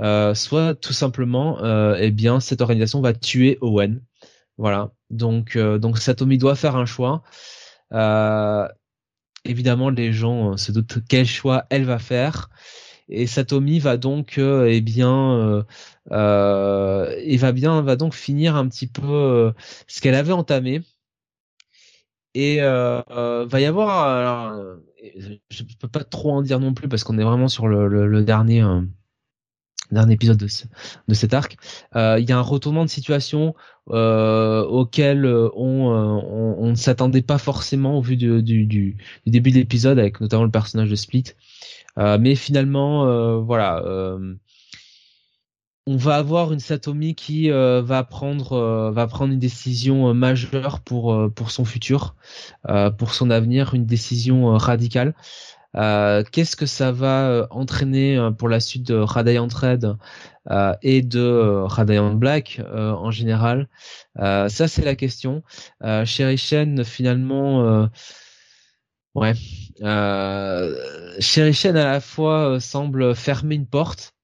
[0.00, 4.02] euh, soit tout simplement, euh, eh bien, cette organisation va tuer Owen.
[4.56, 4.92] Voilà.
[5.10, 7.22] Donc, donc Satomi doit faire un choix.
[9.44, 12.50] évidemment, les gens se doutent quel choix elle va faire
[13.08, 15.62] et Satomi va donc euh, eh bien euh,
[16.12, 19.52] euh, et va bien va donc finir un petit peu
[19.86, 20.82] ce qu'elle avait entamé
[22.34, 24.76] et va y avoir alors,
[25.50, 28.24] je peux pas trop en dire non plus parce qu'on est vraiment sur le, le,
[28.24, 28.64] dernier
[29.90, 30.46] dernier épisode de,
[31.08, 31.56] de cet arc.
[31.94, 33.54] Il y a un retournement de situation
[33.86, 39.98] auquel on, on, ne s'attendait pas forcément au vu du, du, du début de l'épisode
[39.98, 41.34] avec notamment le personnage de Split.
[41.98, 44.34] Euh, mais finalement, euh, voilà euh,
[45.88, 51.50] on va avoir une Satomi qui va prendre va prendre une décision majeure pour pour
[51.50, 52.14] son futur,
[52.98, 55.14] pour son avenir, une décision radicale.
[55.74, 59.96] Qu'est-ce que ça va entraîner pour la suite de Radiant Red
[60.82, 63.68] et de Radiant Black en général?
[64.16, 65.42] Ça c'est la question.
[66.04, 67.88] Sherry Shen finalement
[69.18, 69.34] Ouais.
[69.82, 70.74] Euh,
[71.20, 74.14] Shen à la fois euh, semble fermer une porte,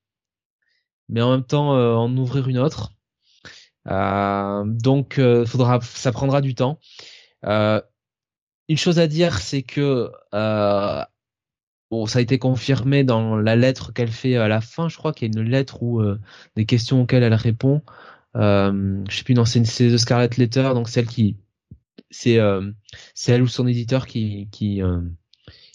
[1.08, 2.92] mais en même temps euh, en ouvrir une autre.
[3.88, 6.78] Euh, donc, faudra, ça prendra du temps.
[7.42, 10.10] une chose à dire, c'est que
[11.90, 14.88] bon, ça a été confirmé dans la lettre qu'elle fait à la fin.
[14.88, 16.02] Je crois qu'il y a une lettre où
[16.56, 17.82] des questions auxquelles elle répond.
[18.34, 21.36] je sais plus, non, c'est The Scarlet Letter, donc celle qui
[22.14, 22.70] c'est euh,
[23.14, 25.00] c'est elle ou son éditeur qui qui euh,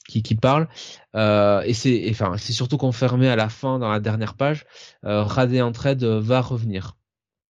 [0.09, 0.67] qui, qui, parle
[1.15, 4.65] euh, et c'est enfin c'est surtout confirmé à la fin dans la dernière page.
[5.05, 6.95] Euh, Radiant Red va revenir.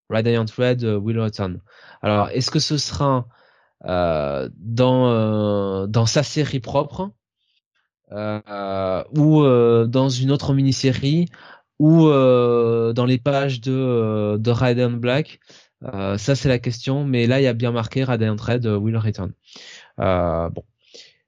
[0.08, 1.60] Radiant Red will return.
[2.02, 3.26] Alors est-ce que ce sera
[3.86, 7.10] euh, dans dans sa série propre
[8.10, 9.42] ou
[9.86, 11.26] dans une autre mini-série
[11.78, 15.40] ou dans les pages de de Radiant Black?
[15.84, 18.76] Euh, ça c'est la question, mais là il y a bien marqué Radiant Red euh,
[18.76, 19.32] will return.
[20.00, 20.64] Euh, bon.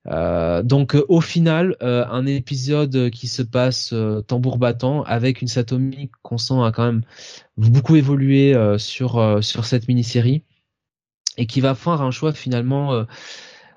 [0.08, 3.94] Euh, donc au final, un épisode qui se passe
[4.26, 7.02] tambour battant avec une Satomi qu'on sent a quand même
[7.56, 10.44] beaucoup évolué sur sur cette mini-série
[11.36, 13.06] et qui va faire un choix finalement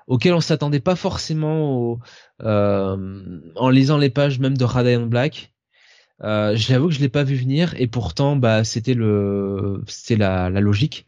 [0.08, 2.00] auquel on s'attendait pas forcément
[2.40, 5.52] en lisant les pages même de Radiant Black.
[6.22, 10.50] Euh, J'avoue que je l'ai pas vu venir et pourtant bah c'était le c'était la,
[10.50, 11.06] la logique.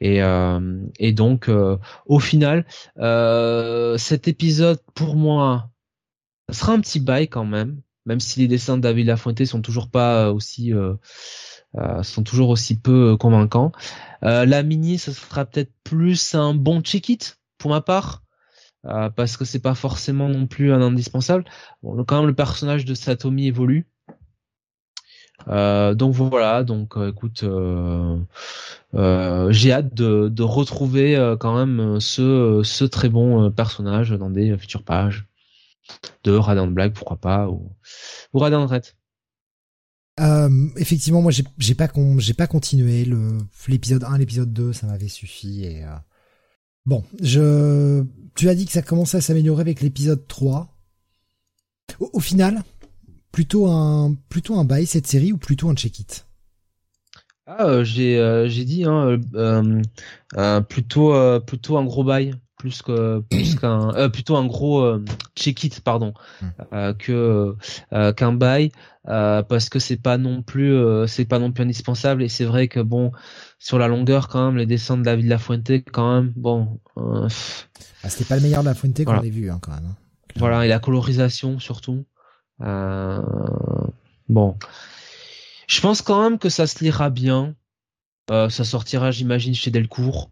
[0.00, 2.66] Et, euh, et donc euh, au final
[2.98, 5.70] euh, cet épisode pour moi
[6.50, 9.90] sera un petit bail quand même, même si les dessins de David Lafuente sont toujours
[9.90, 10.72] pas aussi
[12.02, 13.70] sont toujours aussi peu convaincants.
[14.22, 18.24] la mini, ça sera peut-être plus un bon check-it pour ma part.
[18.82, 21.44] parce que c'est pas forcément non plus un indispensable.
[21.84, 23.86] Bon, quand même le personnage de Satomi évolue,
[25.48, 28.18] euh, donc voilà, donc euh, écoute, euh,
[29.50, 34.82] j'ai hâte de, de retrouver quand même ce, ce très bon personnage dans des futures
[34.82, 35.26] pages
[36.24, 37.72] de Radiant Black, pourquoi pas, ou,
[38.32, 38.84] ou Radiant Red.
[40.76, 43.08] effectivement, moi j'ai pas pas continué
[43.68, 45.84] l'épisode 1, l'épisode 2, ça m'avait suffi et
[46.86, 48.04] bon, je
[48.36, 50.68] tu as dit que ça commençait à s'améliorer avec l'épisode 3.
[52.00, 52.62] au final,
[53.32, 56.26] plutôt un plutôt un bail cette série ou plutôt un check it
[57.46, 62.34] Ah, euh, j'ai euh, j'ai dit hein, euh, plutôt plutôt un gros bail.
[62.58, 65.02] plus que plus qu'un euh, plutôt un gros euh,
[65.34, 66.12] check it pardon
[66.42, 66.48] Hmm.
[66.74, 67.56] euh, que
[68.12, 68.70] qu'un bail
[69.08, 70.74] euh, parce que c'est pas non plus
[71.06, 73.12] c'est pas non plus indispensable et c'est vrai que bon
[73.58, 78.24] sur la longueur quand même les dessins de David Lafuente quand même bon Ah, C'était
[78.24, 79.24] pas le meilleur de la Fuente qu'on Voilà.
[79.26, 79.84] ait vu hein, quand même.
[79.86, 79.96] hein.
[80.36, 82.04] voilà et la colorisation surtout
[82.60, 84.56] bon
[85.66, 87.54] je pense quand même que ça se lira bien
[88.30, 90.30] Euh, ça sortira j'imagine chez Delcourt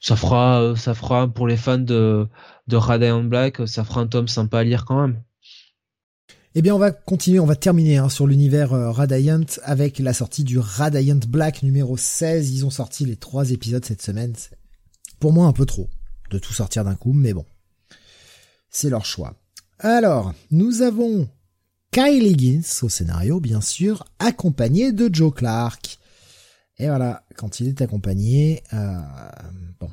[0.00, 2.26] ça fera euh, ça fera pour les fans de
[2.66, 5.22] de Radiant Black euh, ça fera un tome sympa à lire quand même
[6.54, 8.92] Eh bien, on va continuer, on va terminer hein, sur l'univers euh,
[9.62, 12.50] avec la sortie du Radiant Black numéro 16.
[12.50, 14.34] Ils ont sorti les trois épisodes cette semaine.
[15.18, 15.88] Pour moi un peu trop
[16.30, 17.46] de tout sortir d'un coup, mais bon.
[18.68, 19.34] C'est leur choix.
[19.78, 21.26] Alors, nous avons
[21.92, 25.98] Kyle Higgins au scénario, bien sûr, accompagné de Joe Clark.
[26.78, 28.98] Et voilà, quand il est accompagné, euh,
[29.78, 29.90] bon,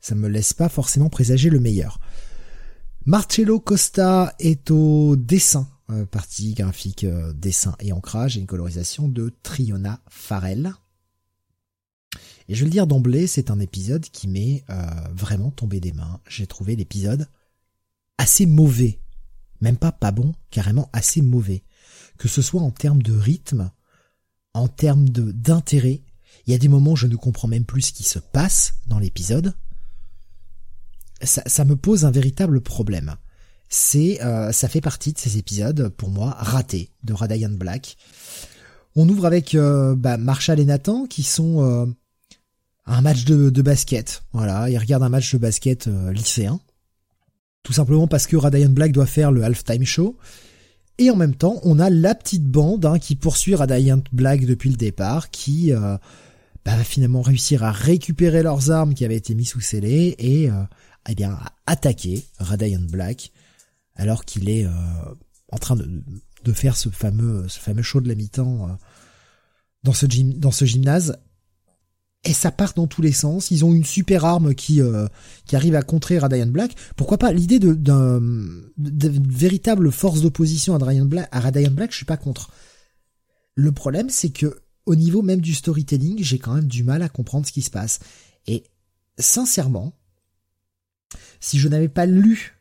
[0.00, 2.00] ça me laisse pas forcément présager le meilleur.
[3.06, 9.08] Marcello Costa est au dessin, euh, partie graphique, euh, dessin et ancrage, et une colorisation
[9.08, 10.72] de Triona Farrell.
[12.48, 15.92] Et je vais le dire d'emblée, c'est un épisode qui m'est euh, vraiment tombé des
[15.92, 16.20] mains.
[16.26, 17.28] J'ai trouvé l'épisode
[18.18, 18.98] assez mauvais.
[19.60, 21.62] Même pas pas bon, carrément assez mauvais.
[22.18, 23.70] Que ce soit en termes de rythme,
[24.54, 26.02] en termes de d'intérêt.
[26.46, 28.74] Il y a des moments où je ne comprends même plus ce qui se passe
[28.86, 29.54] dans l'épisode
[31.22, 33.16] ça, me pose un véritable problème.
[33.68, 37.96] C'est, euh, ça fait partie de ces épisodes pour moi ratés de Radiant Black.
[38.96, 41.86] On ouvre avec euh, bah, Marshall et Nathan qui sont euh,
[42.86, 44.22] un match de, de basket.
[44.32, 46.60] Voilà, ils regardent un match de basket euh, lycéen,
[47.68, 50.16] tout simplement parce que Radiant Black doit faire le halftime show.
[50.96, 54.70] Et en même temps, on a la petite bande hein, qui poursuit Radiant Black depuis
[54.70, 55.98] le départ, qui euh,
[56.64, 60.48] bah, va finalement réussir à récupérer leurs armes qui avaient été mises sous scellé et
[60.48, 60.62] euh,
[61.10, 63.32] eh bien, à attaquer Radiant Black
[63.96, 64.70] alors qu'il est euh,
[65.52, 65.86] en train de,
[66.44, 68.72] de faire ce fameux, ce fameux show de la mi-temps euh,
[69.82, 69.92] dans
[70.38, 71.18] dans ce gymnase.
[72.24, 73.50] Et ça part dans tous les sens.
[73.50, 75.06] Ils ont une super arme qui euh,
[75.46, 76.74] qui arrive à contrer Radiant Black.
[76.96, 77.72] Pourquoi pas l'idée de
[78.76, 82.50] véritable force d'opposition à Radiant Black, à Radiant Black, je suis pas contre.
[83.54, 87.08] Le problème, c'est que au niveau même du storytelling, j'ai quand même du mal à
[87.08, 88.00] comprendre ce qui se passe.
[88.46, 88.64] Et
[89.18, 89.92] sincèrement,
[91.40, 92.58] si je n'avais pas lu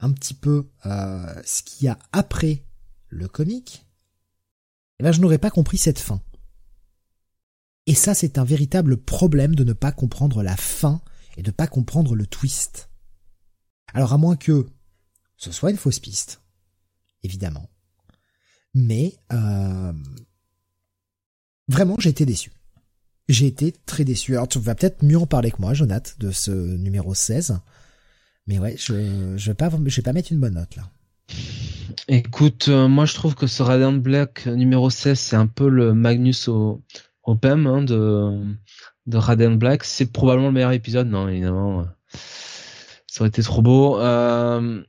[0.00, 2.64] un petit peu euh, ce qu'il y a après
[3.08, 3.86] le comic,
[4.98, 6.20] eh ben je n'aurais pas compris cette fin.
[7.86, 11.02] Et ça, c'est un véritable problème de ne pas comprendre la fin
[11.36, 12.88] et de pas comprendre le twist.
[13.92, 14.66] Alors à moins que
[15.36, 16.40] ce soit une fausse piste,
[17.22, 17.68] évidemment.
[18.74, 19.92] Mais euh,
[21.68, 22.50] vraiment, j'ai été déçu.
[23.28, 24.34] J'ai été très déçu.
[24.34, 27.58] Alors tu vas peut-être mieux en parler que moi, Jonathan, de ce numéro 16.
[28.46, 30.90] Mais ouais, je je vais pas mettre une bonne note là.
[32.08, 35.94] Écoute, euh, moi je trouve que ce Radiant Black numéro 16, c'est un peu le
[35.94, 36.82] Magnus au,
[37.24, 38.40] au PEM hein, de,
[39.06, 39.84] de Radiant Black.
[39.84, 41.80] C'est probablement le meilleur épisode, non, évidemment.
[41.80, 41.84] euh,
[43.06, 43.98] Ça aurait été trop beau.
[44.00, 44.82] Euh,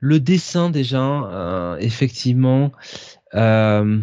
[0.00, 2.72] le dessin déjà, euh, effectivement,
[3.34, 4.00] euh,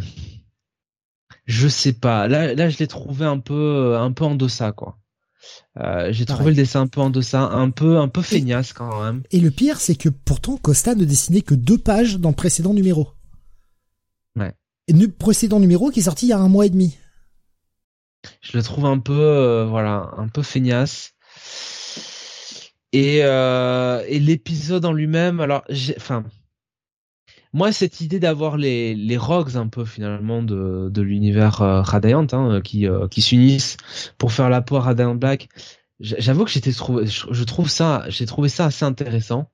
[1.45, 2.27] je sais pas.
[2.27, 4.97] Là, là, je l'ai trouvé un peu, un peu en deçà, quoi.
[5.79, 9.03] Euh, j'ai trouvé le dessin un peu en deçà, un peu, un peu feignasse quand
[9.03, 9.23] même.
[9.31, 12.73] Et le pire, c'est que pourtant Costa ne dessinait que deux pages dans le précédent
[12.73, 13.09] numéro.
[15.17, 16.97] Précédent numéro qui est sorti il y a un mois et demi.
[18.41, 21.13] je le trouve un peu euh, voilà un peu feignasse.
[22.93, 25.63] Et euh, et l'épisode en lui-même alors
[25.95, 26.25] enfin
[27.53, 32.27] moi cette idée d'avoir les les rogues un peu finalement de de l'univers euh, Radiant
[32.33, 33.77] hein, qui euh, qui s'unissent
[34.17, 35.49] pour faire la peau à Radiant Black
[35.99, 39.51] j'avoue que j'étais trouvé je trouve ça j'ai trouvé ça assez intéressant.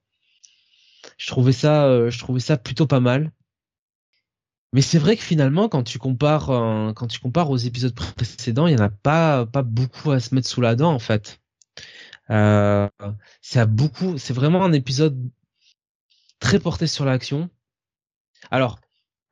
[1.18, 3.32] Je trouvais ça euh, je trouvais ça plutôt pas mal
[4.73, 8.68] mais c'est vrai que finalement, quand tu compares, euh, quand tu compares aux épisodes précédents,
[8.68, 11.39] il y en a pas, pas beaucoup à se mettre sous la dent en fait.
[12.30, 12.89] Euh,
[13.68, 15.18] beaucoup, c'est vraiment un épisode
[16.39, 17.49] très porté sur l'action.
[18.52, 18.80] Alors,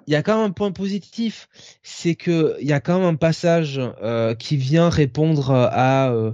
[0.07, 1.49] il y a quand même un point positif,
[1.83, 6.33] c'est que il y a quand même un passage euh, qui vient répondre à euh,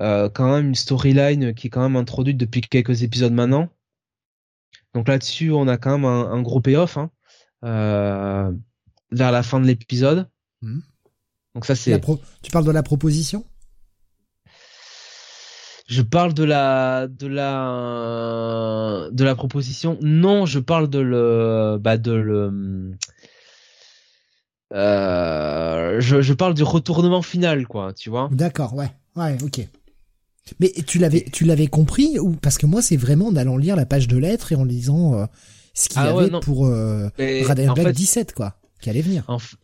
[0.00, 3.68] euh, quand même une storyline qui est quand même introduite depuis quelques épisodes maintenant.
[4.94, 6.96] Donc là-dessus, on a quand même un, un gros payoff.
[6.96, 7.10] Hein
[7.62, 8.52] vers
[9.32, 10.28] la fin de l'épisode.
[10.62, 10.82] Mhm.
[11.54, 11.98] Donc ça c'est.
[11.98, 13.44] pro- Tu parles de la proposition?
[15.88, 19.98] Je parle de la de la de la proposition.
[20.02, 22.92] Non, je parle de le bah de le.
[24.74, 28.28] Euh, je, je parle du retournement final quoi, tu vois.
[28.30, 28.90] D'accord, ouais.
[29.16, 29.66] Ouais, ok.
[30.60, 33.76] Mais tu l'avais, tu l'avais compris ou parce que moi c'est vraiment en allant lire
[33.76, 35.26] la page de lettres et en lisant euh,
[35.78, 36.40] ce qu'il y Ah ouais, avait non.
[36.40, 39.24] pour euh, Black fait, 17 quoi, qui allait venir.
[39.28, 39.54] en f-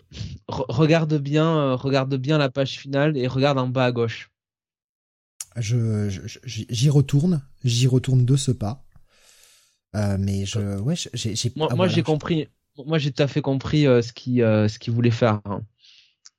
[0.48, 4.30] re- regarde bien, euh, regarde bien la page finale et regarde en bas à gauche.
[5.56, 6.08] Je,
[6.44, 8.84] j'y retourne, j'y retourne de ce pas.
[9.94, 11.92] Euh, mais je, ouais, j'ai, Moi, ah, moi voilà.
[11.92, 12.48] j'ai compris.
[12.84, 15.62] Moi, j'ai tout à fait compris euh, ce qui, euh, ce qu'il voulait faire, hein.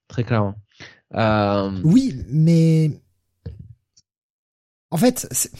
[0.10, 0.56] très clairement.
[1.14, 2.91] Euh, Oui, mais
[4.91, 5.52] en fait, c'est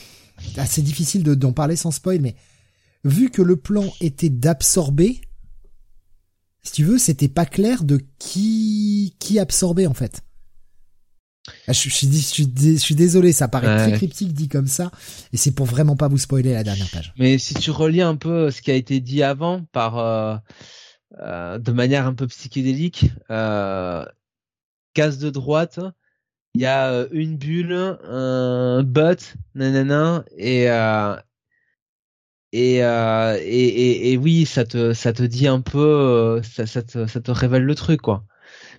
[0.58, 2.36] ah, difficile de- d'en parler sans spoil, mais
[3.06, 5.22] vu que le plan était d'absorber,
[6.64, 10.22] si tu veux, c'était pas clair de qui qui absorbait en fait.
[11.68, 13.78] Ah, je, je suis, je, suis, dé- je suis désolé, ça paraît Ouais.
[13.90, 14.90] très cryptique dit comme ça,
[15.32, 17.14] et c'est pour vraiment pas vous spoiler la dernière page.
[17.20, 20.36] Mais si tu relis un peu ce qui a été dit avant par euh,
[21.20, 24.04] euh, de manière un peu psychédélique, euh,
[24.96, 25.80] case de droite,
[26.56, 27.74] il y a euh, une bulle,
[28.04, 31.16] un but, nanana, et euh,
[32.56, 36.66] et, euh, et, et et oui, ça te ça te dit un peu, euh, ça,
[36.66, 38.24] ça te ça te révèle le truc quoi.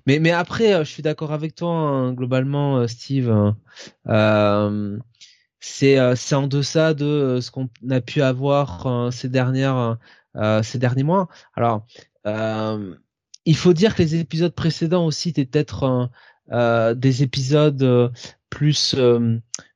[0.06, 3.30] Mais mais après, euh, je suis d'accord avec toi hein, globalement, euh, Steve.
[3.30, 3.56] hein.
[4.08, 4.98] Euh,
[5.60, 9.98] c'est c'est en deçà de ce qu'on a pu avoir ces dernières
[10.62, 11.28] ces derniers mois.
[11.56, 11.86] Alors
[12.26, 12.94] euh,
[13.46, 16.10] il faut dire que les épisodes précédents aussi étaient peut-être
[16.94, 18.12] des épisodes
[18.50, 18.94] plus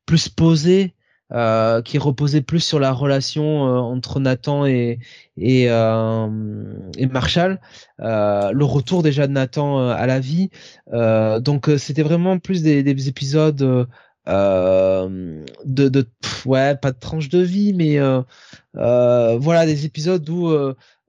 [0.06, 0.94] plus posés
[1.32, 4.98] euh, qui reposaient plus sur la relation euh, entre Nathan et
[5.36, 6.28] et, euh,
[6.98, 7.60] et Marshall,
[8.00, 10.50] euh, le retour déjà de Nathan euh, à la vie.
[10.92, 13.86] Donc c'était vraiment plus des, des épisodes de,
[15.64, 16.08] de
[16.44, 17.98] ouais pas de tranche de vie mais
[18.74, 20.52] voilà des épisodes où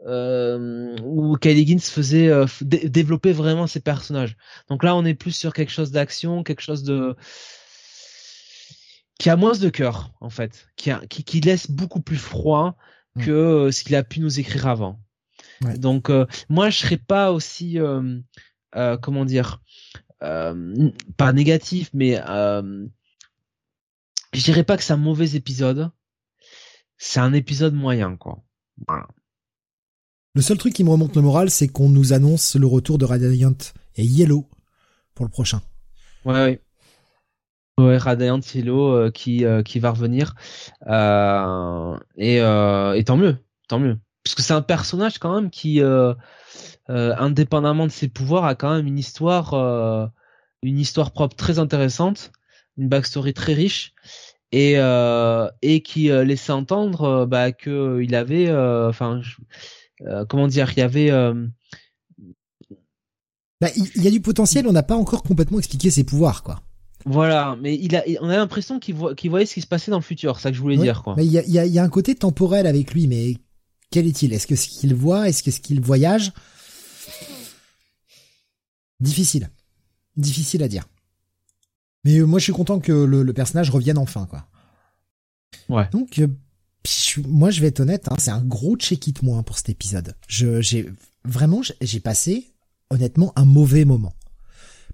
[0.08, 4.36] euh, où Kylie Higgins faisait euh, développer vraiment ses personnages
[4.68, 7.16] donc là on est plus sur quelque chose d'action quelque chose de
[9.22, 12.76] qui a moins de cœur en fait qui, a, qui qui laisse beaucoup plus froid
[13.16, 13.26] Mm.
[13.26, 15.00] que euh, ce qu'il a pu nous écrire avant
[15.64, 15.78] Ouais.
[15.78, 18.20] donc euh, moi je serais pas aussi euh,
[18.78, 19.62] euh, comment dire
[20.20, 22.16] pas négatif, mais
[24.34, 25.92] je dirais pas que c'est un mauvais épisode.
[26.98, 28.44] C'est un épisode moyen, quoi.
[28.88, 29.08] Voilà.
[30.36, 33.06] Le seul truc qui me remonte le moral, c'est qu'on nous annonce le retour de
[33.06, 33.58] Radiant
[33.96, 34.48] et Yellow
[35.16, 35.62] pour le prochain.
[36.24, 36.62] Ouais, ouais.
[37.82, 40.36] Ouais, Radiant Yellow euh, qui euh, qui va revenir
[40.88, 43.38] euh, et, et tant mieux,
[43.68, 45.82] tant mieux, parce que c'est un personnage quand même qui,
[46.88, 50.12] indépendamment de ses pouvoirs, a quand même une histoire,
[50.62, 52.32] une histoire propre très intéressante,
[52.78, 53.94] une backstory très riche
[54.52, 54.76] et
[55.62, 57.48] et qui laissait entendre euh, bah,
[58.14, 59.22] avait, enfin,
[60.30, 61.12] comment dire, il y avait
[63.62, 66.62] Bah, il y a du potentiel, on n'a pas encore complètement expliqué ses pouvoirs, quoi.
[67.06, 69.92] Voilà, mais il a, on a l'impression qu'il voit, qu'il voyait ce qui se passait
[69.92, 71.16] dans le futur, c'est ça que je voulais dire, quoi.
[71.18, 73.38] Mais il y a, y, a, y a un côté temporel avec lui, mais
[73.90, 74.34] quel est-il?
[74.34, 76.32] Est-ce que ce qu'il voit Est-ce que ce qu'il voyage?
[79.00, 79.50] Difficile.
[80.16, 80.86] Difficile à dire.
[82.04, 84.48] Mais euh, moi, je suis content que le, le personnage revienne enfin, quoi.
[85.70, 85.88] Ouais.
[85.92, 86.28] Donc, euh,
[87.28, 90.16] moi, je vais être honnête, hein, c'est un gros check-it moins pour cet épisode.
[90.28, 90.90] Je, j'ai
[91.26, 92.54] vraiment, j'ai passé
[92.90, 94.14] honnêtement un mauvais moment.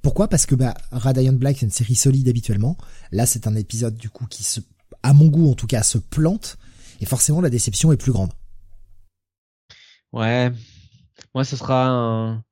[0.01, 0.27] Pourquoi?
[0.27, 2.77] Parce que bah, Radiant Black c'est une série solide habituellement.
[3.11, 4.59] Là, c'est un épisode du coup qui se,
[5.03, 6.57] à mon goût en tout cas, se plante
[6.99, 8.31] et forcément la déception est plus grande.
[10.13, 10.51] Ouais.
[11.33, 12.43] Moi, ce sera un.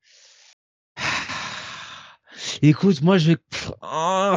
[2.61, 3.37] Écoute, moi, je vais.
[3.81, 4.35] Oh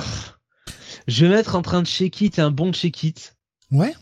[1.06, 3.36] Je vais mettre en train de check-it un bon check-it.
[3.70, 3.94] Ouais.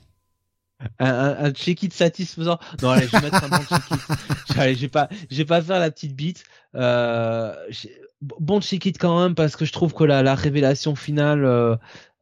[0.99, 2.59] Un, un, un check-it satisfaisant.
[2.83, 4.01] Non, allez, je vais mettre un bon check-it.
[4.59, 6.45] Allez, vais pas, je vais pas faire la petite bite.
[6.75, 11.45] Euh, j'ai- bon check-it quand même parce que je trouve que la, la révélation finale,
[11.45, 11.77] euh,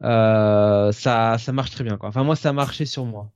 [0.04, 2.08] euh, ça, ça marche très bien, quoi.
[2.10, 3.30] Enfin, moi, ça a marché sur moi.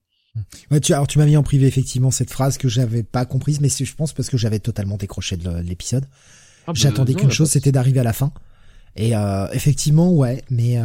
[0.70, 3.60] Ouais, tu, alors tu m'as mis en privé effectivement cette phrase que j'avais pas comprise,
[3.60, 6.04] mais je pense parce que j'avais totalement décroché de l'épisode.
[6.08, 8.32] Ah, bah, J'attendais qu'une chose, c'était d'arriver à la fin.
[8.94, 9.14] Et
[9.52, 10.76] effectivement, ouais, mais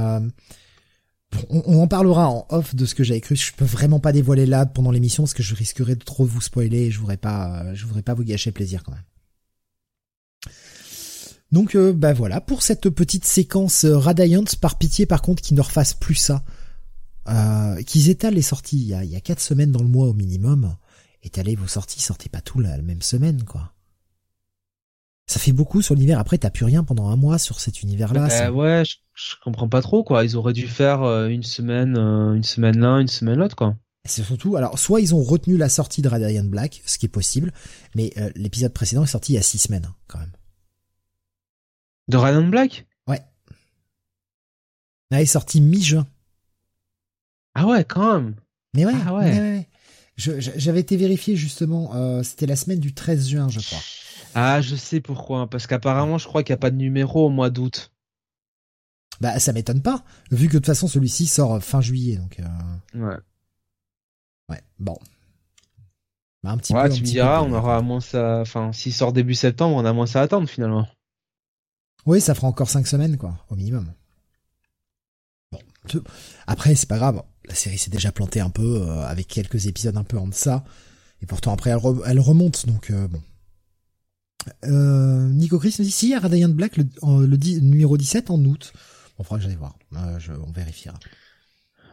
[1.50, 3.36] on, en parlera en off de ce que j'avais cru.
[3.36, 6.42] Je peux vraiment pas dévoiler là pendant l'émission parce que je risquerais de trop vous
[6.42, 9.04] spoiler et je voudrais pas, euh, je voudrais pas vous gâcher plaisir quand même.
[11.54, 14.44] Donc euh, bah voilà pour cette petite séquence euh, Radiant.
[14.60, 16.44] Par pitié par contre qu'ils ne refassent plus ça.
[17.30, 18.82] Euh, qu'ils étalent les sorties.
[18.82, 20.76] Il y a, quatre semaines dans le mois au minimum.
[21.22, 23.73] Étalez vos sorties, sortez pas tout la même semaine quoi.
[25.26, 26.20] Ça fait beaucoup sur l'univers.
[26.20, 28.30] Après, t'as plus rien pendant un mois sur cet univers-là.
[28.30, 30.24] C'est- ouais, je, je comprends pas trop quoi.
[30.26, 33.76] Ils auraient dû faire euh, une semaine, euh, une semaine l'un, une semaine l'autre quoi.
[34.06, 37.10] C'est surtout, alors, soit ils ont retenu la sortie de Radiant Black, ce qui est
[37.10, 37.54] possible,
[37.96, 40.34] mais euh, l'épisode précédent est sorti il y a six semaines, hein, quand même.
[42.10, 42.86] De Radiant Black?
[45.12, 46.08] Là, il est sorti mi-juin.
[47.54, 48.36] Ah ouais, quand même.
[48.74, 49.26] Mais ouais, Ah ouais.
[49.32, 49.68] ouais, ouais.
[50.18, 53.78] J'avais été vérifié justement, euh, c'était la semaine du 13 juin, je crois.
[54.36, 55.50] Ah, je sais pourquoi.
[55.50, 57.92] Parce qu'apparemment, je crois qu'il n'y a pas de numéro au mois d'août.
[59.22, 62.46] Bah ça m'étonne pas, vu que de toute façon celui-ci sort fin juillet, donc euh,
[62.96, 63.16] Ouais.
[64.50, 64.98] ouais, bon.
[66.44, 68.40] Bah, un petit Ouais, peu, un tu me petit diras, peu, on aura moins ça.
[68.42, 70.88] Enfin, s'il sort début septembre, on a moins ça à attendre finalement.
[72.06, 73.94] Oui, ça fera encore cinq semaines, quoi, au minimum.
[75.52, 75.60] Bon.
[76.48, 77.24] Après, c'est pas grave.
[77.46, 80.64] La série s'est déjà plantée un peu, euh, avec quelques épisodes un peu en deçà.
[81.22, 83.22] Et pourtant, après, elle, re- elle remonte, donc euh, bon.
[84.66, 86.86] Euh, Nico Chris nous dit, si, Radiant Black, le,
[87.62, 88.74] numéro 17 en août.
[89.18, 89.80] Bon, faudra que j'aille voir.
[89.96, 91.00] Euh, je, on vérifiera.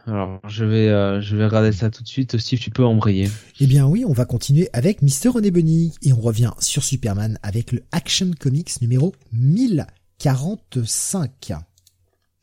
[0.07, 2.35] Alors, je vais, euh, je vais regarder ça tout de suite.
[2.37, 3.29] Steve, tu peux embrayer.
[3.59, 5.93] Eh bien oui, on va continuer avec Mister René Bunny.
[6.01, 11.53] Et on revient sur Superman avec le Action Comics numéro 1045.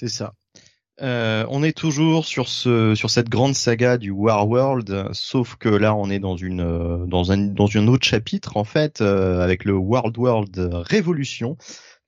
[0.01, 0.35] C'est ça.
[1.01, 5.69] Euh, on est toujours sur ce sur cette grande saga du War World, sauf que
[5.69, 9.41] là on est dans une euh, dans un dans un autre chapitre en fait euh,
[9.41, 11.57] avec le World World Révolution,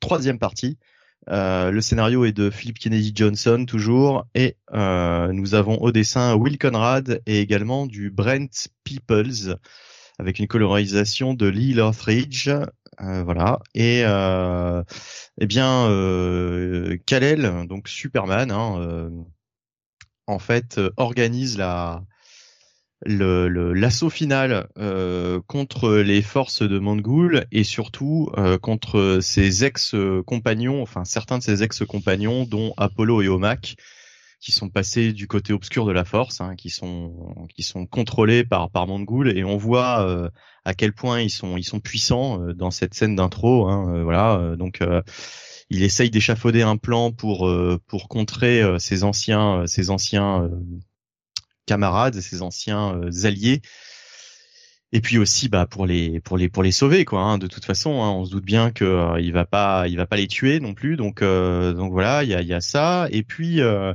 [0.00, 0.78] troisième partie.
[1.28, 7.22] Le scénario est de Philip Kennedy Johnson toujours et nous avons au dessin Will Conrad
[7.26, 9.56] et également du Brent Peoples
[10.18, 12.50] avec une colorisation de Lee Lothridge.
[13.02, 13.60] Euh, voilà.
[13.74, 14.82] Et euh,
[15.40, 19.10] eh bien, euh, Kal-El, donc Superman, hein, euh,
[20.26, 22.02] en fait, euh, organise la
[23.06, 24.68] le- l'assaut final
[25.46, 28.30] contre les forces de Mongul et surtout
[28.62, 33.76] contre ses ex-compagnons, enfin certains de ses ex-compagnons, dont Apollo et Omak,
[34.40, 38.44] qui sont passés du côté obscur de la force, hein, qui sont qui sont contrôlés
[38.44, 40.30] par par Mongul et on voit euh,
[40.64, 43.68] à quel point ils sont ils sont puissants euh, dans cette scène d'intro.
[43.68, 45.02] Hein, euh, voilà, euh, donc euh,
[45.68, 47.48] il essaye d'échafauder un plan pour
[47.86, 50.50] pour contrer ses anciens ses anciens
[51.66, 53.60] camarades, ses anciens alliés.
[54.92, 57.20] Et puis aussi bah pour les pour les pour les sauver quoi.
[57.22, 57.38] hein.
[57.38, 60.06] De toute façon, hein, on se doute bien que euh, il va pas il va
[60.06, 60.96] pas les tuer non plus.
[60.96, 63.06] Donc euh, donc voilà, il y a y a ça.
[63.12, 63.94] Et puis euh,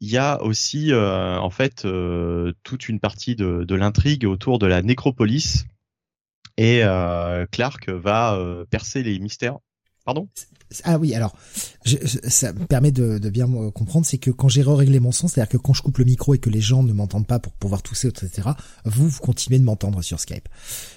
[0.00, 4.58] il y a aussi euh, en fait euh, toute une partie de, de l'intrigue autour
[4.58, 5.64] de la nécropolis.
[6.56, 9.56] Et euh, Clark va euh, percer les mystères.
[10.04, 10.28] Pardon?
[10.84, 11.36] Ah oui, alors,
[11.84, 15.00] je- je- ça me permet de, de bien me comprendre, c'est que quand j'ai réglé
[15.00, 17.26] mon son, c'est-à-dire que quand je coupe le micro et que les gens ne m'entendent
[17.26, 18.50] pas pour pouvoir tousser, etc.,
[18.84, 20.48] vous, vous continuez de m'entendre sur Skype.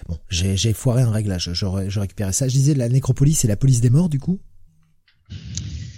[0.07, 2.48] Bon, j'ai foiré un réglage, je, je récupérais ça.
[2.48, 4.40] Je disais la nécropolis, c'est la police des morts, du coup?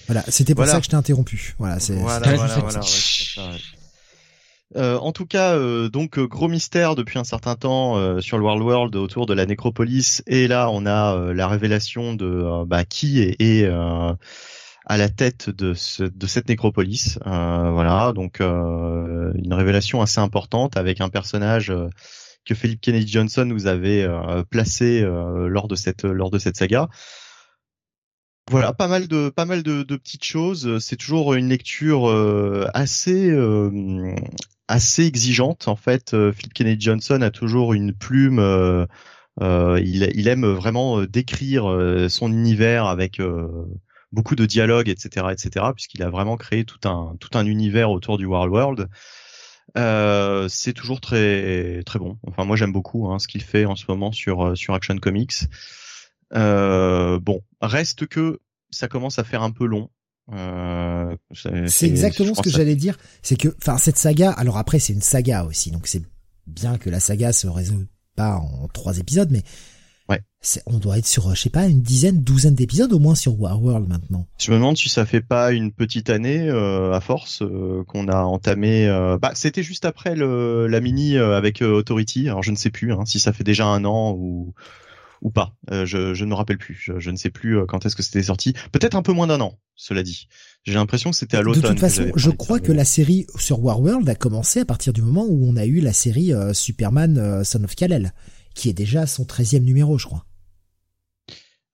[0.07, 0.73] Voilà, c'était pour Voilà.
[0.73, 1.55] ça que je t'ai interrompu.
[1.57, 3.57] Voilà, c'est Voilà, c'est- voilà, c'est- voilà, ouais, c'est ça, ouais.
[4.77, 8.37] Euh, en tout cas, euh, donc euh, gros mystère depuis un certain temps euh, sur
[8.37, 10.21] le World World autour de la nécropolis.
[10.27, 14.11] Et là, on a euh, la révélation de euh, bah, qui est, est, euh,
[14.87, 17.19] à la tête de, ce, de cette nécropolis.
[17.25, 21.87] Euh, voilà, donc euh, une révélation assez importante avec un personnage euh,
[22.43, 26.57] que Philip Kennedy Johnson nous avait euh, placé euh, lors de cette lors de cette
[26.57, 26.89] saga.
[28.51, 30.77] Voilà, pas mal de pas mal de, de petites choses.
[30.79, 34.15] C'est toujours une lecture euh, assez euh,
[34.67, 36.13] assez exigeante en fait.
[36.13, 38.39] Euh, Philip Kennedy Johnson a toujours une plume.
[39.41, 41.65] il, il aime vraiment décrire
[42.09, 43.19] son univers avec
[44.11, 45.65] beaucoup de dialogues, etc., etc.
[45.73, 48.89] Puisqu'il a vraiment créé tout un tout un univers autour du World World.
[50.51, 52.19] C'est toujours très très bon.
[52.27, 55.49] Enfin, moi j'aime beaucoup hein, ce qu'il fait en ce moment sur sur Action Comics.
[56.33, 58.39] Euh, bon, reste que
[58.71, 59.89] ça commence à faire un peu long.
[60.33, 61.15] Euh,
[61.69, 62.97] C'est exactement ce que j'allais dire.
[63.21, 64.31] C'est que, enfin, cette saga.
[64.31, 66.01] Alors après, c'est une saga aussi, donc c'est
[66.47, 67.85] bien que la saga se résout
[68.15, 69.43] pas en trois épisodes, mais
[70.07, 70.21] Ouais.
[70.67, 73.59] on doit être sur, je sais pas, une dizaine, douzaine d'épisodes au moins sur War
[73.61, 74.27] World maintenant.
[74.39, 78.07] Je me demande si ça fait pas une petite année euh, à force euh, qu'on
[78.07, 78.87] a entamé.
[78.87, 82.29] euh, Bah, c'était juste après le, la mini euh, avec euh, Authority.
[82.29, 84.53] Alors je ne sais plus hein, si ça fait déjà un an ou
[85.25, 85.55] ou pas.
[85.71, 86.75] Euh, je, je ne me rappelle plus.
[86.79, 88.53] Je, je ne sais plus euh, quand est-ce que c'était sorti.
[88.71, 89.57] Peut-être un peu moins d'un an.
[89.75, 90.27] Cela dit,
[90.63, 91.63] j'ai l'impression que c'était à De l'automne.
[91.63, 94.65] toute que façon, je de crois que la série sur War World a commencé à
[94.65, 98.13] partir du moment où on a eu la série euh, Superman euh, Son of Kal-El,
[98.53, 100.25] qui est déjà à son 13 numéro, je crois.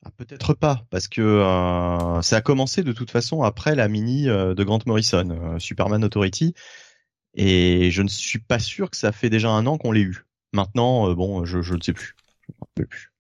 [0.06, 4.30] Ah, Peut-être pas, parce que euh, ça a commencé de toute façon après la mini
[4.30, 6.54] euh, de Grant Morrison, euh, Superman Authority,
[7.36, 10.26] et je ne suis pas sûr que ça fait déjà un an qu'on l'ait eu.
[10.54, 12.16] Maintenant, bon, je, je ne sais plus.
[12.48, 13.11] Je me rappelle plus.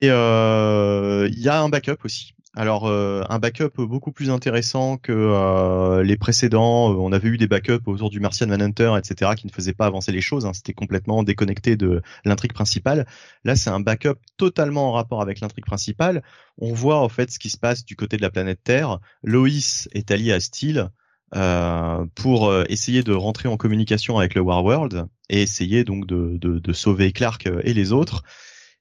[0.00, 2.32] Et euh, il y a un backup aussi.
[2.54, 6.92] Alors euh, un backup beaucoup plus intéressant que euh, les précédents.
[6.92, 9.86] Euh, On avait eu des backups autour du Martian Manhunter, etc., qui ne faisaient pas
[9.86, 10.46] avancer les choses.
[10.46, 10.52] hein.
[10.54, 13.06] C'était complètement déconnecté de l'intrigue principale.
[13.44, 16.22] Là, c'est un backup totalement en rapport avec l'intrigue principale.
[16.58, 18.98] On voit en fait ce qui se passe du côté de la planète Terre.
[19.22, 20.90] Loïs est alliée à Steel.
[21.34, 26.58] euh, pour essayer de rentrer en communication avec le Warworld et essayer donc de, de,
[26.58, 28.22] de sauver Clark et les autres.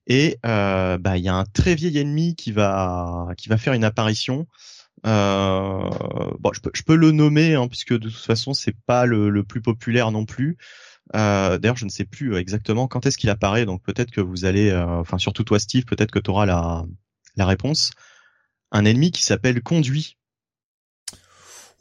[0.07, 3.73] Et euh, bah il y a un très vieil ennemi qui va qui va faire
[3.73, 4.47] une apparition.
[5.05, 5.89] Euh,
[6.39, 9.29] bon, je peux, je peux le nommer hein, puisque de toute façon c'est pas le,
[9.29, 10.57] le, plus populaire non plus.
[11.15, 14.45] Euh, D'ailleurs, je ne sais plus exactement quand est-ce qu'il apparaît, donc peut-être que vous
[14.45, 16.84] allez, euh, enfin surtout toi Steve, peut-être que tu auras la
[17.35, 17.91] la réponse.
[18.71, 20.17] Un ennemi qui s'appelle Conduit.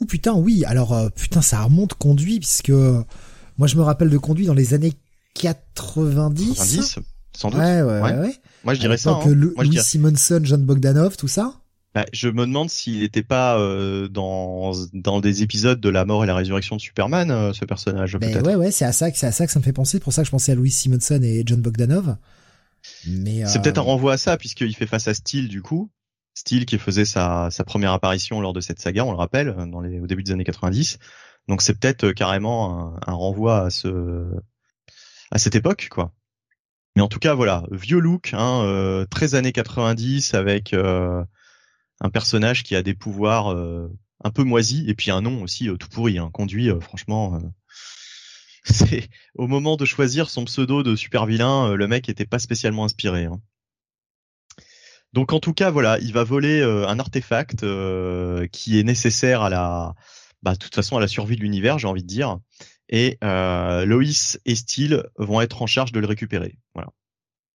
[0.01, 0.65] Oh putain, oui.
[0.67, 4.75] Alors euh, putain, ça remonte Conduit puisque moi je me rappelle de Conduit dans les
[4.75, 4.93] années
[5.35, 6.55] 90.
[6.55, 6.99] 90
[7.37, 7.61] sans doute.
[7.61, 8.35] Ouais, ouais, ouais.
[8.65, 9.11] Moi, je dirais ça.
[9.11, 9.29] Hein.
[9.29, 11.55] Louis Simonson, John Bogdanov, tout ça.
[11.95, 16.25] Bah, je me demande s'il n'était pas euh, dans dans des épisodes de la mort
[16.25, 18.19] et la résurrection de Superman, euh, ce personnage.
[18.19, 19.99] Ben ouais, ouais, c'est à ça que c'est à ça que ça me fait penser.
[19.99, 22.17] Pour ça que je pensais à Louis Simonson et John Bogdanov.
[23.07, 25.91] Mais c'est peut-être un euh, renvoi à ça puisqu'il fait face à Steel du coup.
[26.35, 29.81] Steel qui faisait sa, sa première apparition lors de cette saga, on le rappelle, dans
[29.81, 30.99] les, au début des années 90.
[31.49, 34.27] Donc c'est peut-être carrément un, un renvoi à ce
[35.31, 36.13] à cette époque, quoi.
[36.97, 41.23] Mais en tout cas, voilà, vieux look, hein, euh, 13 années 90 avec euh,
[42.01, 43.89] un personnage qui a des pouvoirs euh,
[44.25, 46.17] un peu moisis et puis un nom aussi euh, tout pourri.
[46.17, 47.39] Hein, conduit, franchement,
[48.65, 52.85] c'est au moment de choisir son pseudo de super vilain, le mec était pas spécialement
[52.85, 53.27] inspiré.
[53.27, 53.43] Hein.
[55.13, 57.61] Donc en tout cas, voilà, il va voler un artefact
[58.53, 59.95] qui est nécessaire à la,
[60.43, 62.39] bah, de toute façon à la survie de l'univers, j'ai envie de dire
[62.89, 66.59] et euh, Loïs et Steel vont être en charge de le récupérer.
[66.75, 66.89] Voilà.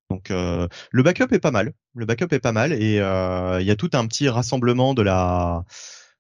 [0.10, 1.74] Donc euh, le backup est pas mal.
[1.96, 5.02] Le backup est pas mal et euh, il y a tout un petit rassemblement de
[5.02, 5.64] la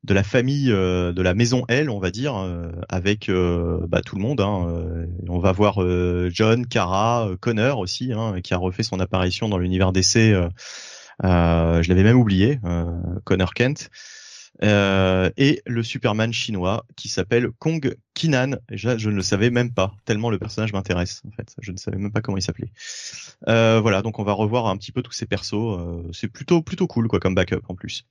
[0.03, 2.33] de la famille de la maison L, on va dire,
[2.89, 4.41] avec bah, tout le monde.
[4.41, 5.05] Hein.
[5.29, 5.79] on va voir
[6.31, 10.33] John, Kara, Connor aussi, hein, qui a refait son apparition dans l'univers d'essai.
[11.21, 12.59] je l'avais même oublié,
[13.25, 13.91] Connor Kent.
[14.63, 18.57] Euh, et le Superman chinois qui s'appelle Kong Kinan.
[18.69, 21.55] Et je, je, ne le savais même pas, tellement le personnage m'intéresse en fait.
[21.61, 22.71] Je ne savais même pas comment il s'appelait.
[23.47, 25.53] Euh, voilà, donc on va revoir un petit peu tous ces persos.
[25.53, 28.05] Euh, c'est plutôt plutôt cool quoi comme backup en plus.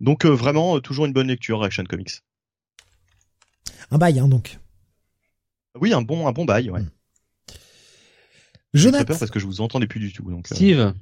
[0.00, 2.22] Donc euh, vraiment toujours une bonne lecture Action Comics.
[3.90, 4.58] Un bail hein donc.
[5.80, 6.80] Oui, un bon un bon bail, ouais.
[6.80, 6.90] Hmm.
[8.74, 10.30] J'ai peur parce que je vous entendais plus du tout.
[10.30, 10.94] Donc, Steve,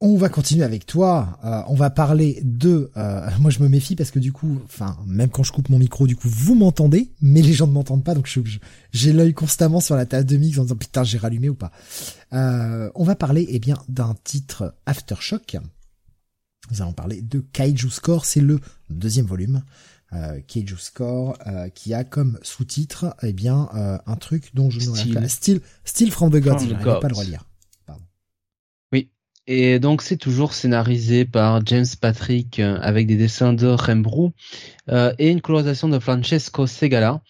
[0.00, 1.38] on va continuer avec toi.
[1.44, 2.90] Euh, on va parler de.
[2.96, 5.78] Euh, moi, je me méfie parce que du coup, enfin, même quand je coupe mon
[5.78, 8.30] micro, du coup, vous m'entendez, mais les gens ne m'entendent pas, donc
[8.92, 11.72] j'ai l'œil constamment sur la table de mix en disant putain, j'ai rallumé ou pas.
[12.32, 15.56] Euh, on va parler, eh bien, d'un titre Aftershock.
[16.70, 18.24] Nous allons parler de Kaiju Score.
[18.24, 18.60] C'est le
[18.90, 19.62] deuxième volume.
[20.12, 21.38] Euh, Kaiju Score,
[21.74, 25.26] qui a comme sous-titre, eh bien, un truc dont je ne.
[25.28, 26.66] Still, Still from the Gods.
[26.82, 27.44] Pas à le relire.
[29.46, 34.34] Et donc c'est toujours scénarisé par James Patrick euh, avec des dessins de Rembrandt
[34.90, 37.20] euh, et une colorisation de Francesco Segala,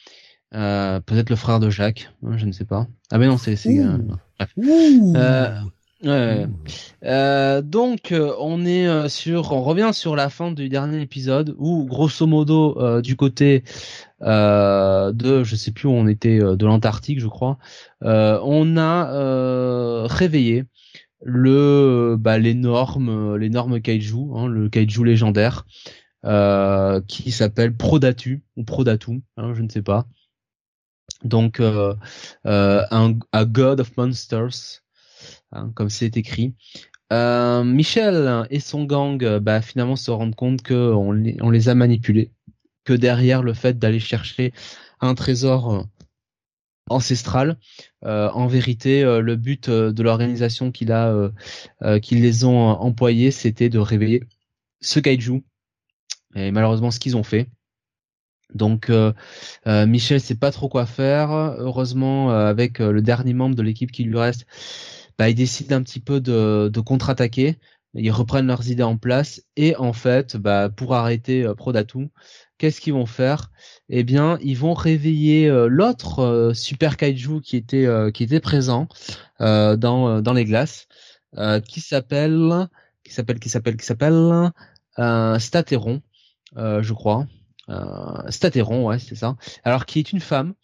[0.54, 2.86] euh, peut-être le frère de Jacques, hein, je ne sais pas.
[3.10, 3.78] Ah mais non c'est c'est
[6.04, 6.46] euh,
[7.04, 12.26] euh, donc on est sur, on revient sur la fin du dernier épisode où grosso
[12.26, 13.62] modo du côté
[14.20, 17.58] de, je sais plus où on était, de l'Antarctique je crois,
[18.02, 20.64] on a réveillé
[21.22, 25.66] le bah, l'énorme l'énorme kaiju, hein, le kaiju légendaire
[26.24, 30.06] euh, qui s'appelle Prodatu ou Prodatu, hein, je ne sais pas.
[31.24, 31.94] Donc euh,
[32.46, 34.82] euh, un God of Monsters,
[35.52, 36.54] hein, comme c'est écrit.
[37.12, 41.68] Euh, Michel et son gang, bah, finalement se rendent compte que on les, on les
[41.68, 42.32] a manipulés,
[42.84, 44.52] que derrière le fait d'aller chercher
[45.00, 45.86] un trésor
[46.88, 47.58] ancestrale.
[48.04, 51.30] Euh, en vérité, euh, le but euh, de l'organisation qu'il a,
[52.00, 54.24] qu'ils les ont employés, c'était de réveiller
[54.80, 55.44] ce kaiju.
[56.34, 57.48] Et malheureusement, ce qu'ils ont fait.
[58.54, 58.90] Donc,
[59.66, 61.30] Michel sait pas trop quoi faire.
[61.30, 64.46] Heureusement, avec le dernier membre de l'équipe qui lui reste,
[65.18, 67.58] bah, il décide un petit peu de, contre-attaquer.
[67.94, 72.10] Ils reprennent leurs idées en place et en fait, bah, pour arrêter Prodatu,
[72.58, 73.50] qu'est-ce qu'ils vont faire?
[73.88, 78.40] Eh bien, ils vont réveiller euh, l'autre euh, super kaiju qui était euh, qui était
[78.40, 78.88] présent
[79.38, 80.88] dans dans les glaces,
[81.68, 82.68] qui s'appelle
[83.04, 84.50] qui s'appelle qui s'appelle qui s'appelle
[85.38, 86.00] Stateron,
[86.56, 87.26] je crois.
[88.30, 89.36] Stateron, ouais, c'est ça.
[89.62, 90.54] Alors qui est une femme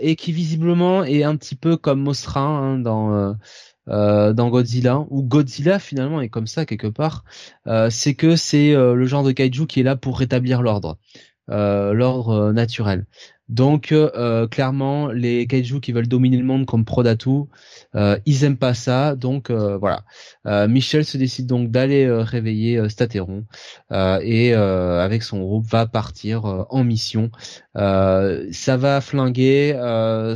[0.00, 3.36] et qui visiblement est un petit peu comme Mosra hein, dans
[3.88, 7.24] euh, dans Godzilla, ou Godzilla finalement est comme ça quelque part,
[7.66, 10.98] euh, c'est que c'est euh, le genre de kaiju qui est là pour rétablir l'ordre,
[11.48, 13.06] l'ordre naturel.
[13.48, 17.44] Donc euh, clairement, les kaiju qui veulent dominer le monde comme Prodatu,
[17.94, 19.14] euh, ils aiment pas ça.
[19.14, 20.04] Donc euh, voilà,
[20.66, 23.44] Michel se décide donc d'aller réveiller Stateron
[23.92, 27.30] et avec son groupe va partir en mission.
[27.74, 29.72] ça va flinguer,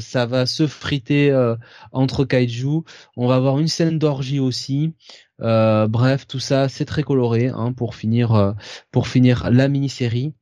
[0.01, 1.55] ça va se friter
[1.93, 2.83] entre kaiju.
[3.17, 4.95] On va avoir une scène d'orgie aussi.
[5.39, 8.55] bref, tout ça, c'est très coloré hein, pour finir
[8.93, 10.35] pour finir la mini-série.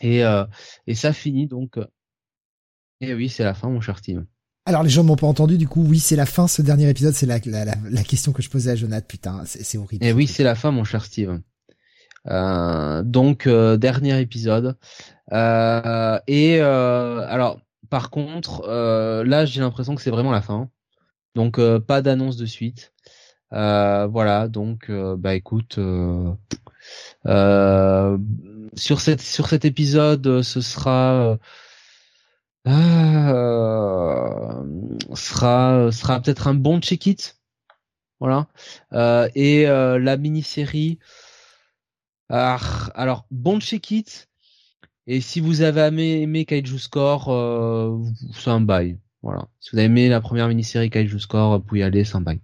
[0.00, 0.44] Et, euh,
[0.86, 1.78] et ça finit donc.
[1.78, 1.86] Euh,
[3.00, 4.24] et oui, c'est la fin, mon cher Steve.
[4.66, 6.46] Alors les gens m'ont pas entendu, du coup, oui, c'est la fin.
[6.46, 9.06] Ce dernier épisode, c'est la, la, la, question que je posais à Jonathan.
[9.08, 10.04] Putain, c'est horrible.
[10.04, 11.40] Et oui, c'est la fin, mon cher Steve.
[12.28, 14.76] Euh, donc euh, dernier épisode.
[15.32, 18.66] Euh, et alors, par contre,
[19.24, 20.70] là, j'ai l'impression que c'est vraiment la fin.
[21.34, 22.92] Donc pas d'annonce de suite.
[23.50, 25.78] voilà, donc bah écoute,
[27.26, 28.18] euh,
[28.74, 31.38] sur cette sur cet épisode, euh, ce sera
[32.66, 34.64] euh,
[35.14, 37.38] sera sera peut-être un bon check-it,
[38.20, 38.48] voilà.
[38.92, 40.98] Euh, et euh, la mini-série,
[42.28, 42.58] ah,
[42.94, 44.28] alors bon check-it.
[45.06, 47.98] Et si vous avez aimé, aimé Kaiju Score, euh,
[48.32, 48.98] c'est un bail.
[49.22, 49.48] Voilà.
[49.58, 52.20] Si vous avez aimé la première mini-série Kaiju Score, vous pouvez y aller, c'est un
[52.20, 52.40] bail.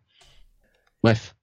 [1.03, 1.36] Bref.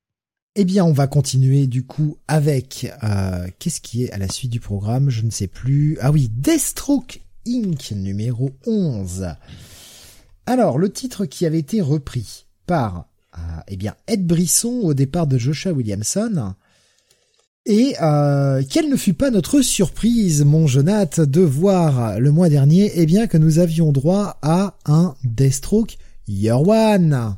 [0.55, 4.51] Eh bien, on va continuer du coup avec euh, qu'est-ce qui est à la suite
[4.51, 5.09] du programme?
[5.09, 5.97] Je ne sais plus.
[5.99, 7.91] Ah oui, Deathstroke Inc.
[7.95, 9.29] numéro 11.
[10.45, 15.25] Alors, le titre qui avait été repris par euh, eh bien Ed Brisson au départ
[15.25, 16.53] de Joshua Williamson.
[17.65, 22.91] Et euh, quelle ne fut pas notre surprise, mon Jonath, de voir le mois dernier,
[22.93, 27.37] eh bien que nous avions droit à un Deathstroke Year One.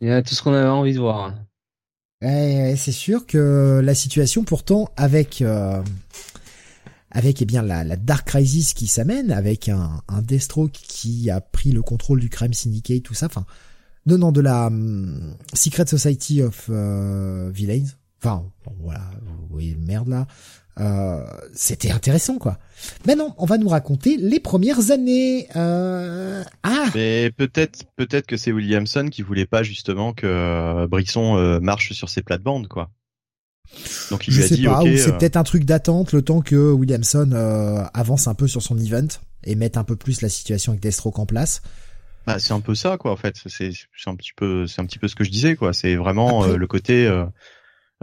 [0.00, 1.34] Il y a tout ce qu'on avait envie de voir.
[2.26, 5.82] Eh, c'est sûr que la situation, pourtant, avec euh,
[7.10, 11.42] avec eh bien la, la, Dark Crisis qui s'amène, avec un, un Deathstroke qui a
[11.42, 13.44] pris le contrôle du Crime Syndicate, tout ça, enfin,
[14.06, 18.44] non, non, de la um, Secret Society of uh, Villains, enfin,
[18.80, 20.26] voilà, vous voyez merde là,
[20.80, 22.58] euh, c'était intéressant quoi.
[23.06, 25.48] Mais non, on va nous raconter les premières années.
[25.54, 26.42] Euh...
[26.62, 26.86] Ah.
[26.94, 32.08] Mais peut-être, peut-être que c'est Williamson qui voulait pas justement que euh, Brisson marche sur
[32.08, 32.90] ses plates-bandes quoi.
[34.10, 36.22] Donc il Je lui a sais dit, pas, ou c'est peut-être un truc d'attente le
[36.22, 37.30] temps que Williamson
[37.94, 39.08] avance un peu sur son event
[39.44, 41.62] et mette un peu plus la situation avec Deathstroke en place.
[42.26, 43.36] Bah, c'est un peu ça quoi en fait.
[43.46, 45.72] C'est, c'est un petit peu, c'est un petit peu ce que je disais quoi.
[45.72, 47.08] C'est vraiment le côté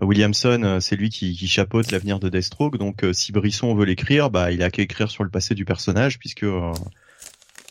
[0.02, 3.86] Williamson, euh, c'est lui qui, qui chapeaute l'avenir de Deathstroke, donc euh, si Brisson veut
[3.86, 6.72] l'écrire, bah il a qu'à écrire sur le passé du personnage, puisque euh,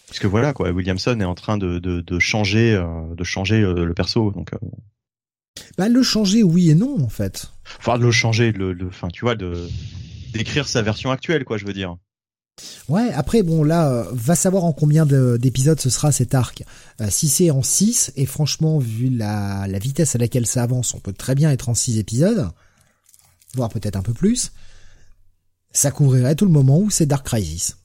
[0.07, 2.73] puisque voilà quoi, Williamson est en train de, de, de changer
[3.17, 4.51] de changer le perso, donc.
[5.79, 7.53] Bah le changer oui et non en fait.
[7.79, 9.69] Enfin de le changer, le, le, enfin tu vois de
[10.33, 11.97] d'écrire sa version actuelle quoi, je veux dire.
[12.89, 16.65] Ouais, après bon là, euh, va savoir en combien d'épisodes ce sera cet arc.
[17.01, 20.95] Euh, si c'est en 6, et franchement vu la, la, vitesse à laquelle ça avance,
[20.95, 22.51] on peut très bien être en 6 épisodes,
[23.55, 24.53] voire peut-être un peu plus.
[25.73, 27.77] Ça couvrirait tout le moment où c'est Dark Crisis.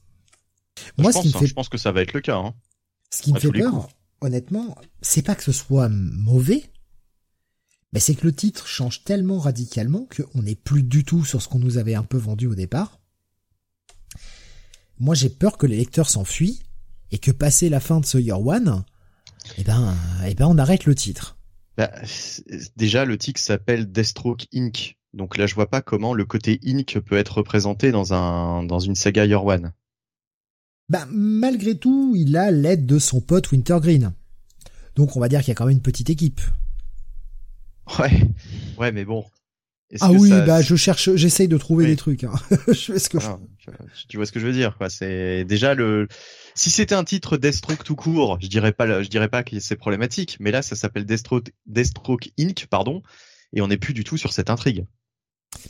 [0.98, 1.48] Moi, je, ce pense, qui me fait...
[1.48, 2.38] je pense que ça va être le cas.
[2.38, 2.54] Hein.
[3.12, 3.88] Ce qui me fait peur,
[4.22, 6.64] honnêtement, c'est pas que ce soit mauvais,
[7.94, 11.48] mais c'est que le titre change tellement radicalement qu'on n'est plus du tout sur ce
[11.48, 13.00] qu'on nous avait un peu vendu au départ.
[15.00, 16.62] Moi, j'ai peur que les lecteurs s'enfuient
[17.12, 18.84] et que passé la fin de ce Year One,
[19.58, 21.38] eh ben, eh ben, on arrête le titre.
[21.78, 21.92] Bah,
[22.78, 24.98] déjà, le titre s'appelle Deathstroke Inc.
[25.14, 28.80] Donc là, je vois pas comment le côté Inc peut être représenté dans un dans
[28.80, 29.74] une saga Year One.
[30.90, 34.14] Bah, malgré tout, il a l'aide de son pote Wintergreen.
[34.96, 36.42] Donc on va dire qu'il y a quand même une petite équipe.
[38.00, 38.30] Ouais,
[38.80, 39.26] ouais, mais bon,
[40.02, 42.24] ah oui, bah je cherche, j'essaye de trouver des trucs.
[42.24, 42.34] Hein.
[42.68, 43.18] je fais ce que
[44.08, 44.90] Tu vois ce que je veux dire, quoi.
[44.90, 46.08] C'est déjà le.
[46.56, 49.76] Si c'était un titre Deathstroke tout court, je dirais pas, je dirais pas que c'est
[49.76, 50.38] problématique.
[50.40, 52.68] Mais là, ça s'appelle Deathstroke, Deathstroke Inc.
[52.70, 53.04] Pardon,
[53.54, 54.86] et on n'est plus du tout sur cette intrigue.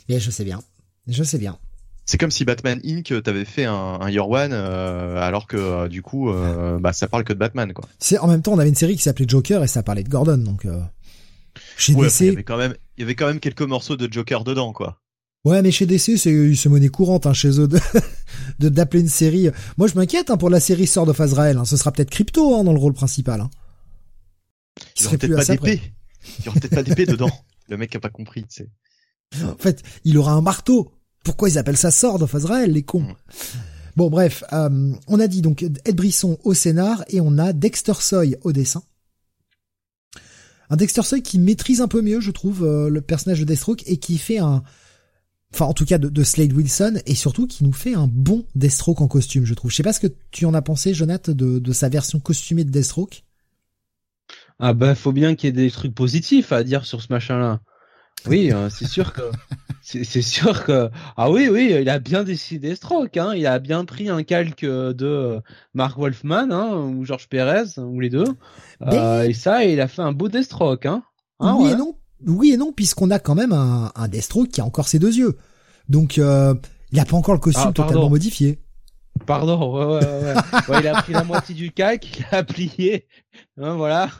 [0.08, 0.60] Mais je sais bien,
[1.06, 1.58] je sais bien.
[2.06, 3.12] C'est comme si Batman Inc.
[3.22, 7.08] t'avait fait un, un Year One, euh, alors que euh, du coup, euh, bah ça
[7.08, 7.84] parle que de Batman, quoi.
[7.98, 10.08] C'est en même temps, on avait une série qui s'appelait Joker et ça parlait de
[10.08, 10.66] Gordon, donc.
[11.76, 14.10] Chez DC, il y avait quand même, il y avait quand même quelques morceaux de
[14.10, 15.00] Joker dedans, quoi.
[15.44, 17.68] Ouais, mais chez DC, c'est une monnaie courante hein, chez eux
[18.58, 19.48] de d'appeler une série.
[19.76, 21.56] Moi, je m'inquiète hein, pour la série Sword of Azrael.
[21.56, 21.64] Hein.
[21.64, 23.40] Ce sera peut-être Crypto hein, dans le rôle principal.
[23.40, 23.50] Hein.
[24.96, 25.80] Il y aura peut-être pas d'épée.
[26.40, 27.30] Il y aura peut-être pas d'épée dedans.
[27.68, 29.44] Le mec a pas compris, tu sais.
[29.44, 30.92] En fait, il aura un marteau.
[31.22, 33.02] Pourquoi ils appellent ça Sword of Azrael, les cons?
[33.02, 33.14] Mm.
[33.96, 37.94] Bon, bref, euh, on a dit donc Ed Brisson au scénar et on a Dexter
[38.00, 38.82] Soy au dessin.
[40.70, 43.82] Un Dexter Soy qui maîtrise un peu mieux, je trouve, euh, le personnage de Deathstroke
[43.86, 44.62] et qui fait un,
[45.54, 48.44] enfin en tout cas de, de, Slade Wilson, et surtout qui nous fait un bon
[48.54, 49.70] Deathstroke en costume, je trouve.
[49.70, 52.64] Je sais pas ce que tu en as pensé, Jonathan, de, de sa version costumée
[52.64, 53.24] de Deathstroke.
[54.58, 57.60] Ah bah faut bien qu'il y ait des trucs positifs à dire sur ce machin-là.
[58.28, 59.22] Oui, euh, c'est sûr que
[59.82, 63.34] c'est sûr que ah oui oui il a bien décidé Stroke hein.
[63.36, 65.40] Il a bien pris un calque de
[65.74, 68.26] Mark Wolfman hein, ou Georges Pérez ou les deux.
[68.82, 71.02] Euh, et ça il a fait un beau Deathstroke hein,
[71.38, 71.96] hein oui et non.
[72.26, 75.16] Oui et non puisqu'on a quand même un, un Deathstroke qui a encore ses deux
[75.16, 75.36] yeux.
[75.88, 76.54] Donc euh,
[76.90, 78.58] il a pas encore le costume ah, totalement modifié.
[79.24, 80.34] Pardon ouais ouais ouais,
[80.68, 83.06] ouais il a pris la moitié du calque il a plié.
[83.56, 84.10] Hein, voilà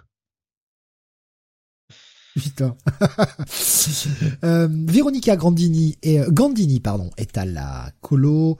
[2.36, 2.76] Putain.
[4.44, 8.58] euh, Véronica Grandini et euh, Gandini pardon est à la colo.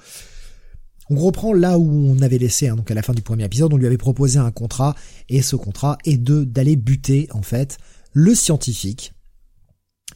[1.10, 3.74] On reprend là où on avait laissé, hein, donc à la fin du premier épisode,
[3.74, 4.94] on lui avait proposé un contrat
[5.28, 7.76] et ce contrat est de d'aller buter en fait
[8.12, 9.12] le scientifique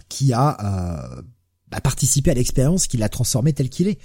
[0.09, 1.23] qui a euh,
[1.83, 3.99] participé à l'expérience qui l'a transformé tel qu'il est.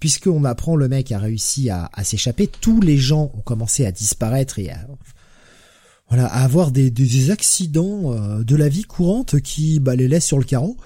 [0.00, 3.92] Puisqu'on apprend le mec a réussi à, à s'échapper, tous les gens ont commencé à
[3.92, 4.86] disparaître et à,
[6.08, 10.26] voilà, à avoir des, des accidents euh, de la vie courante qui bah, les laissent
[10.26, 10.76] sur le carreau.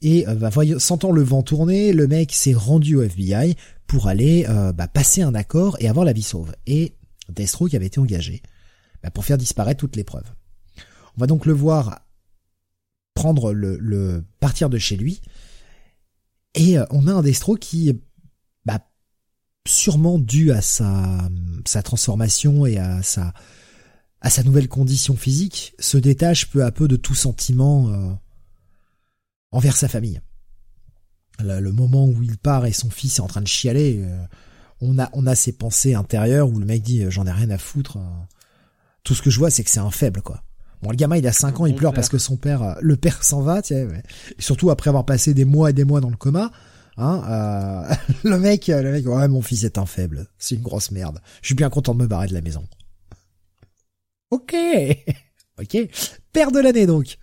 [0.00, 4.46] Et euh, bah, sentant le vent tourner, le mec s'est rendu au FBI pour aller
[4.48, 6.54] euh, bah, passer un accord et avoir la vie sauve.
[6.66, 6.94] Et
[7.28, 8.42] Deathstroke avait été engagé
[9.02, 10.32] bah, pour faire disparaître toutes les preuves.
[11.16, 12.00] On va donc le voir
[13.14, 15.20] prendre le, le partir de chez lui.
[16.54, 17.92] Et on a un Deathstroke qui,
[18.64, 18.80] bah,
[19.66, 21.28] sûrement dû à sa,
[21.66, 23.34] sa transformation et à sa
[24.20, 28.12] à sa nouvelle condition physique, se détache peu à peu de tout sentiment euh,
[29.52, 30.20] envers sa famille.
[31.40, 34.24] Le, moment où il part et son fils est en train de chialer, euh,
[34.80, 37.58] on a on a ses pensées intérieures où le mec dit j'en ai rien à
[37.58, 37.98] foutre.
[37.98, 38.24] Euh.
[39.04, 40.42] tout ce que je vois c'est que c'est un faible quoi.
[40.82, 43.22] Bon le gamin il a 5 ans, il pleure parce que son père le père
[43.22, 46.16] s'en va, tiens, et surtout après avoir passé des mois et des mois dans le
[46.16, 46.50] coma.
[46.96, 47.86] Hein,
[48.24, 51.20] le mec, le mec, ouais, mon fils est un faible, c'est une grosse merde.
[51.40, 52.64] Je suis bien content de me barrer de la maison.
[54.30, 54.54] Ok,
[55.60, 55.76] ok,
[56.32, 57.18] père de l'année donc.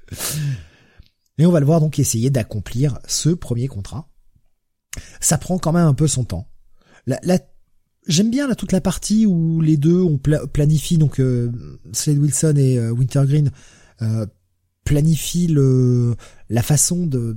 [1.37, 4.09] Et on va le voir donc essayer d'accomplir ce premier contrat.
[5.19, 6.47] Ça prend quand même un peu son temps.
[7.05, 7.19] La,
[8.07, 11.51] J'aime bien là toute la partie où les deux on planifie donc euh,
[11.91, 13.51] Slade Wilson et euh, Wintergreen
[14.03, 14.27] euh,
[14.83, 16.15] planifient le
[16.49, 17.35] la façon de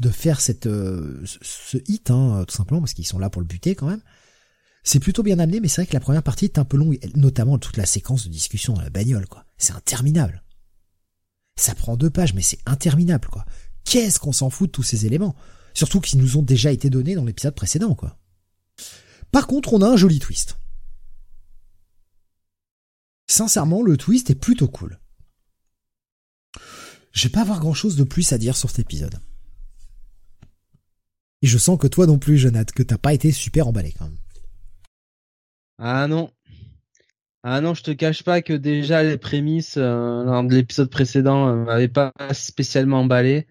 [0.00, 3.46] de faire cette euh, ce hit hein, tout simplement parce qu'ils sont là pour le
[3.46, 4.00] buter quand même.
[4.86, 7.00] C'est plutôt bien amené, mais c'est vrai que la première partie est un peu longue,
[7.16, 9.44] notamment toute la séquence de discussion dans la bagnole, quoi.
[9.58, 10.44] C'est interminable.
[11.56, 13.44] Ça prend deux pages, mais c'est interminable, quoi.
[13.82, 15.34] Qu'est-ce qu'on s'en fout de tous ces éléments?
[15.74, 18.16] Surtout qu'ils nous ont déjà été donnés dans l'épisode précédent, quoi.
[19.32, 20.56] Par contre, on a un joli twist.
[23.26, 25.00] Sincèrement, le twist est plutôt cool.
[27.10, 29.18] Je vais pas avoir grand chose de plus à dire sur cet épisode.
[31.42, 34.04] Et je sens que toi non plus, Jonathan, que t'as pas été super emballé quand
[34.04, 34.18] même.
[35.78, 36.30] Ah non.
[37.42, 41.48] Ah non, je te cache pas que déjà les prémices euh, lors de l'épisode précédent
[41.48, 43.46] euh, m'avaient pas spécialement emballé.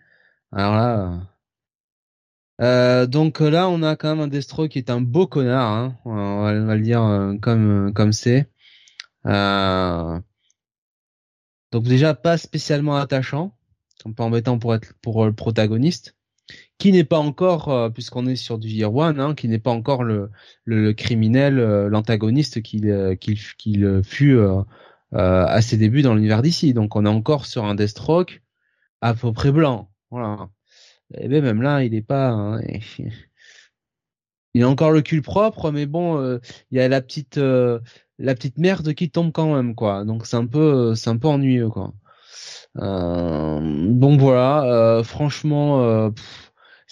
[0.52, 1.30] Alors là.
[2.62, 5.98] Euh, donc là, on a quand même un Destro qui est un beau connard, hein,
[6.06, 8.50] on, va, le dire euh, comme comme c'est.
[11.72, 13.56] donc déjà pas spécialement attachant,
[14.06, 16.15] un peu embêtant pour être pour le protagoniste
[16.78, 19.72] qui n'est pas encore, euh, puisqu'on est sur du Year One, hein, qui n'est pas
[19.72, 20.30] encore le,
[20.66, 24.38] le, criminel, euh, l'antagoniste qu'il euh, qu'il qu'il fut
[25.12, 26.74] à ses débuts dans l'univers d'ici.
[26.74, 28.42] Donc on est encore sur un Deathstroke
[29.02, 29.90] à peu près blanc.
[30.12, 30.50] Voilà.
[31.18, 32.30] Et ben même là, il est pas.
[32.30, 32.62] Hein,
[34.54, 36.40] il a encore le cul propre, mais bon,
[36.72, 40.04] il y a la petite la petite merde qui tombe quand même, quoi.
[40.04, 41.94] Donc c'est un peu c'est un peu ennuyeux, quoi.
[42.76, 46.12] donc voilà, franchement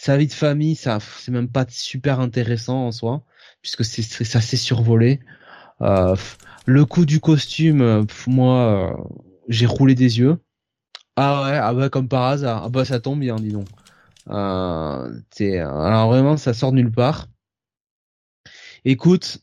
[0.04, 3.24] sa vie de famille, ça, c'est même pas super intéressant en soi,
[3.62, 5.22] puisque c'est, c'est survolé.
[5.80, 6.18] Euh,
[6.66, 9.04] le coup du costume, euh, moi, euh,
[9.48, 10.44] j'ai roulé des yeux.
[11.16, 12.64] Ah ouais, ah bah comme par hasard.
[12.66, 13.70] Ah bah ça tombe bien, dis donc.
[14.30, 17.28] Euh, alors vraiment, ça sort nulle part.
[18.84, 19.38] Écoute,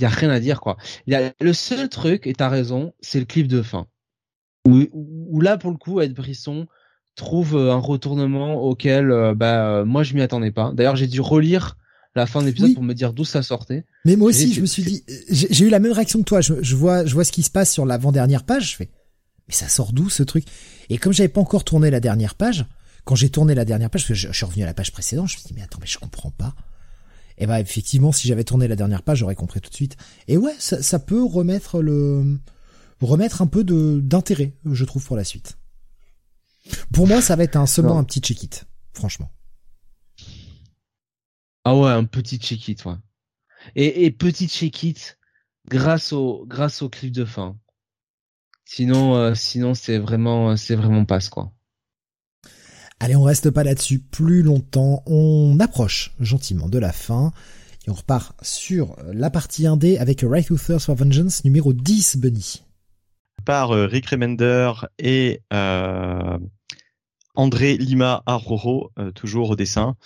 [0.00, 0.78] il y a rien à dire quoi.
[1.06, 3.86] Y a, le seul truc, et t'as raison, c'est le clip de fin.
[4.66, 6.66] Où, où là pour le coup, Ed Brisson,
[7.14, 10.72] trouve euh, un retournement auquel euh, bah euh, moi je m'y attendais pas.
[10.74, 11.76] D'ailleurs, j'ai dû relire
[12.14, 13.84] la fin de l'épisode pour me dire d'où ça sortait.
[14.04, 16.40] Mais moi aussi, je me suis dit, j'ai eu la même réaction que toi.
[16.42, 18.72] Je, je, vois, je vois ce qui se passe sur l'avant-dernière page.
[18.72, 18.90] Je fais,
[19.48, 20.44] mais ça sort d'où ce truc?
[20.90, 22.66] Et comme j'avais pas encore tourné la dernière page,
[23.04, 25.28] quand j'ai tourné la dernière page, parce que je, suis revenu à la page précédente,
[25.28, 26.54] je me suis dit, mais attends, mais je comprends pas.
[27.38, 29.96] Et bah effectivement, si j'avais tourné la dernière page, j'aurais compris tout de suite.
[30.28, 32.38] Et ouais, ça, ça peut remettre le,
[33.00, 35.56] remettre un peu de d'intérêt, je trouve, pour la suite.
[36.92, 39.30] Pour moi, ça va être un seulement un petit check-it, franchement.
[41.64, 42.94] Ah ouais, un petit check-it, ouais.
[43.76, 45.18] Et, et petit check-it
[45.68, 47.56] grâce au grâce au clip de fin.
[48.64, 51.52] Sinon, euh, sinon c'est vraiment c'est vraiment passe quoi.
[53.00, 55.02] Allez, on reste pas là-dessus plus longtemps.
[55.06, 57.32] On approche gentiment de la fin.
[57.84, 62.18] Et on repart sur la partie 1D avec Right to Thirst for Vengeance numéro 10,
[62.18, 62.62] Bunny.
[63.44, 66.38] Par euh, Rick Remender et euh,
[67.34, 69.96] André Lima Arroro, euh, toujours au dessin.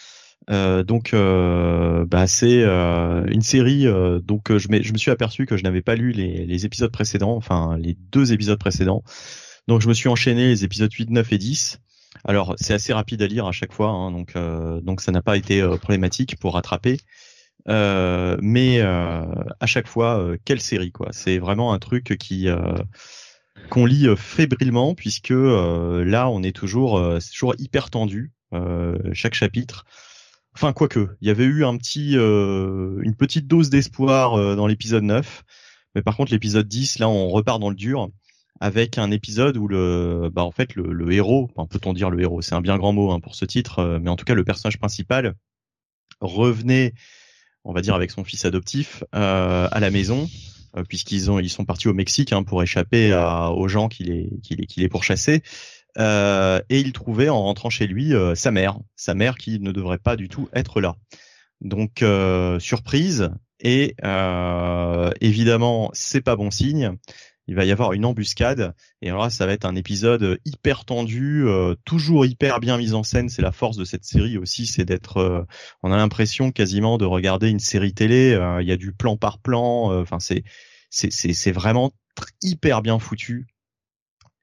[0.49, 3.87] donc, bah, c'est une série.
[4.23, 7.95] donc, je, me suis aperçu que je n'avais pas lu les, épisodes précédents, enfin les
[7.95, 9.03] deux épisodes précédents.
[9.67, 11.81] Donc, je me suis enchaîné les épisodes 8, 9 et 10.
[12.25, 14.35] Alors c'est assez rapide à lire à chaque fois, hein, donc
[14.83, 16.99] donc ça n'a pas été problématique pour rattraper.
[17.67, 22.49] Mais à chaque fois, quelle série quoi C'est vraiment un truc qui
[23.71, 28.33] qu'on lit fébrilement puisque là on est toujours c'est toujours hyper tendu
[29.13, 29.85] chaque chapitre.
[30.55, 35.45] Enfin quoique, il y avait eu une petite dose d'espoir dans l'épisode 9,
[35.95, 38.09] mais par contre l'épisode 10 là on repart dans le dur
[38.61, 42.55] avec un épisode où le, bah en fait le, héros, peut-on dire le héros, c'est
[42.55, 44.79] un bien grand mot hein, pour ce titre, euh, mais en tout cas le personnage
[44.79, 45.35] principal
[46.21, 46.95] revenait,
[47.65, 51.51] on va dire avec son fils adoptif, euh, à la maison, euh, puisqu'ils ont ils
[51.51, 53.13] sont partis au Mexique hein, pour échapper
[53.55, 55.43] aux gens qui les qui les, qui les pourchassaient.
[55.99, 59.99] Euh, et il trouvait en rentrant chez lui sa mère, sa mère qui ne devrait
[59.99, 60.97] pas du tout être là.
[61.61, 62.05] Donc
[62.61, 63.31] surprise
[63.61, 63.95] et
[65.21, 66.97] évidemment c'est pas bon signe
[67.49, 70.85] il va y avoir une embuscade et alors là ça va être un épisode hyper
[70.85, 73.29] tendu, euh, toujours hyper bien mis en scène.
[73.29, 75.45] C'est la force de cette série aussi, c'est d'être, euh,
[75.83, 78.33] on a l'impression quasiment de regarder une série télé.
[78.35, 80.45] Euh, il y a du plan par plan, enfin c'est
[80.91, 81.93] c'est c'est vraiment
[82.43, 83.47] hyper bien foutu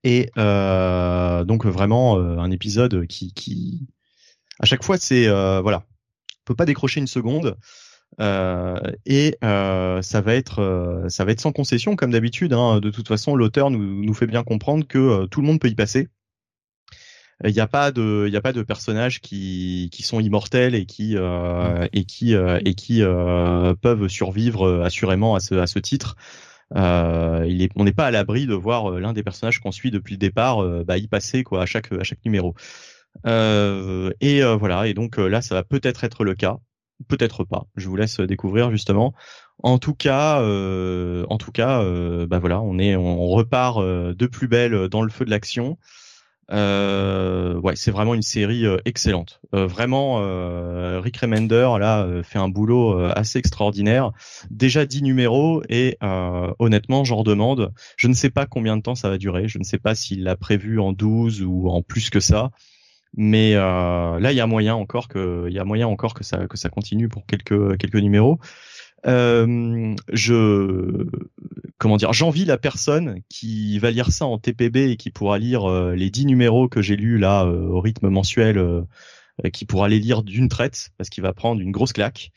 [0.04, 3.88] et donc vraiment un épisode qui qui
[4.60, 5.28] à chaque fois c'est
[5.62, 5.86] voilà,
[6.42, 7.58] on peut pas décrocher une seconde.
[8.20, 12.54] Euh, et euh, ça va être euh, ça va être sans concession comme d'habitude.
[12.54, 12.80] Hein.
[12.80, 15.76] De toute façon, l'auteur nous, nous fait bien comprendre que tout le monde peut y
[15.76, 16.10] passer.
[17.44, 20.86] Il n'y a pas de il a pas de personnages qui qui sont immortels et
[20.86, 23.02] qui et qui et qui
[23.82, 26.16] peuvent survivre assurément à ce à ce titre.
[26.76, 30.14] il est, on n'est pas à l'abri de voir l'un des personnages qu'on suit depuis
[30.14, 32.56] le départ bah, y passer quoi à chaque à chaque numéro.
[33.26, 36.60] et voilà et donc là ça va peut-être être le cas
[37.08, 37.66] peut-être pas.
[37.76, 39.14] Je vous laisse découvrir justement.
[39.62, 44.14] En tout cas, euh, en tout cas, euh, bah voilà, on est, on repart euh,
[44.14, 45.78] de plus belle dans le feu de l'action.
[46.50, 49.42] ouais, c'est vraiment une série excellente.
[49.54, 50.18] vraiment,
[51.00, 54.12] Rick Remender là fait un boulot assez extraordinaire.
[54.52, 55.98] Déjà 10 numéros et
[56.60, 57.72] honnêtement, j'en demande.
[57.98, 59.48] Je ne sais pas combien de temps ça va durer.
[59.48, 62.52] Je ne sais pas s'il l'a prévu en 12 ou en plus que ça.
[63.16, 66.24] Mais euh, là, il y a moyen encore que, il y a moyen encore que
[66.24, 68.40] ça que ça continue pour quelques quelques numéros.
[69.06, 71.06] Euh, je
[71.78, 75.70] comment dire, j'envie la personne qui va lire ça en TPB et qui pourra lire
[75.70, 78.84] euh, les dix numéros que j'ai lus là euh, au rythme mensuel, euh,
[79.52, 82.32] qui pourra les lire d'une traite parce qu'il va prendre une grosse claque.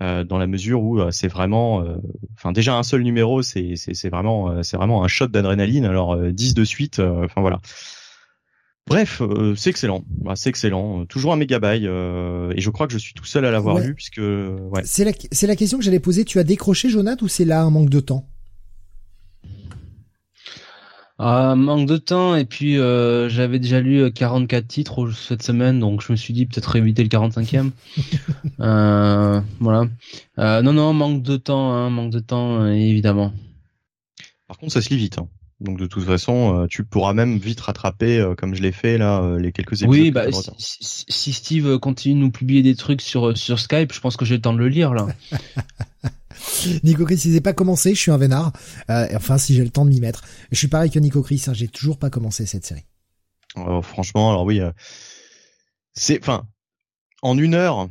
[0.00, 1.84] dans la mesure où c'est vraiment,
[2.36, 5.84] enfin déjà un seul numéro, c'est c'est vraiment c'est vraiment un shot d'adrénaline.
[5.84, 7.60] Alors 10 de suite, enfin voilà.
[8.90, 11.06] Bref, euh, c'est excellent, bah, c'est excellent.
[11.06, 13.94] Toujours un mégabyte euh, et je crois que je suis tout seul à l'avoir lu
[13.94, 14.82] puisque ouais.
[14.84, 16.24] C'est la c'est la question que j'allais poser.
[16.24, 18.28] Tu as décroché Jonathan ou c'est là un manque de temps?
[21.20, 26.02] Un manque de temps et puis euh, j'avais déjà lu 44 titres cette semaine donc
[26.02, 27.70] je me suis dit peut-être éviter le 45e.
[29.60, 29.86] voilà.
[30.62, 33.32] non non manque de temps, hein, manque de temps évidemment.
[34.48, 35.18] Par contre ça se lit vite.
[35.18, 35.28] Hein.
[35.60, 38.96] Donc de toute façon, euh, tu pourras même vite rattraper, euh, comme je l'ai fait
[38.96, 39.90] là, euh, les quelques épisodes.
[39.90, 40.26] Oui, bah,
[40.58, 44.36] si, Steve continue de nous publier des trucs sur sur Skype, je pense que j'ai
[44.36, 45.06] le temps de le lire là.
[46.82, 48.52] Nico Chris, il n'est pas commencé, je suis un vénard.
[48.88, 50.22] enfin, si j'ai le temps de m'y mettre.
[50.50, 52.86] Je suis pareil que Nico Chris, hein, j'ai toujours pas commencé cette série.
[53.56, 54.60] Oh, franchement, alors oui,
[55.92, 56.46] c'est, enfin,
[57.20, 57.88] en une heure,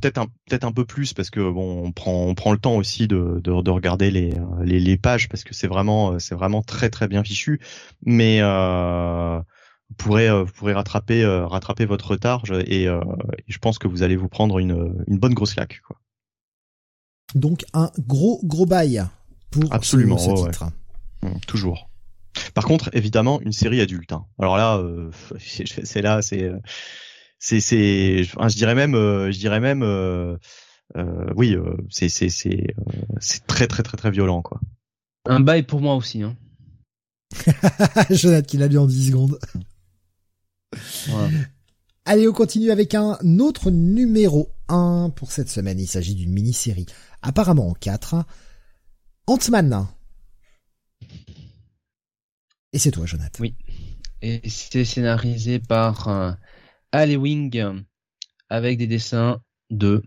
[0.00, 2.76] peut-être un peut-être un peu plus parce que bon on prend on prend le temps
[2.76, 6.62] aussi de de, de regarder les, les, les pages parce que c'est vraiment c'est vraiment
[6.62, 7.60] très très bien fichu
[8.04, 12.88] mais euh, vous pourrez euh, vous pourrez rattraper euh, rattraper votre retard et, et,
[13.46, 15.96] je pense que vous allez vous prendre une une bonne grosse claque quoi.
[17.34, 19.04] Donc un gros gros bail
[19.50, 20.64] pour Absolument, ce, titre.
[21.22, 21.90] Mmh, toujours.
[22.54, 24.12] Par contre, évidemment, une série adulte.
[24.12, 24.24] Hein.
[24.38, 24.80] Alors là,
[25.38, 26.50] c'est là, c'est
[27.40, 30.36] c'est c'est je dirais même euh, je dirais même euh,
[30.96, 31.56] euh, oui
[31.88, 32.74] c'est c'est c'est
[33.18, 34.60] c'est très très très très violent quoi.
[35.24, 36.36] Un bail pour moi aussi hein.
[38.10, 39.38] Jonathan qui l'a lu en 10 secondes.
[42.04, 45.78] Allez, on continue avec un autre numéro 1 pour cette semaine.
[45.78, 46.86] Il s'agit d'une mini-série,
[47.22, 48.24] apparemment en 4.
[49.28, 49.86] Ant-Man.
[52.72, 53.38] Et c'est toi, Jonathan.
[53.40, 53.54] Oui.
[54.22, 56.36] Et c'est scénarisé par
[56.94, 57.84] Wing
[58.48, 60.02] avec des dessins de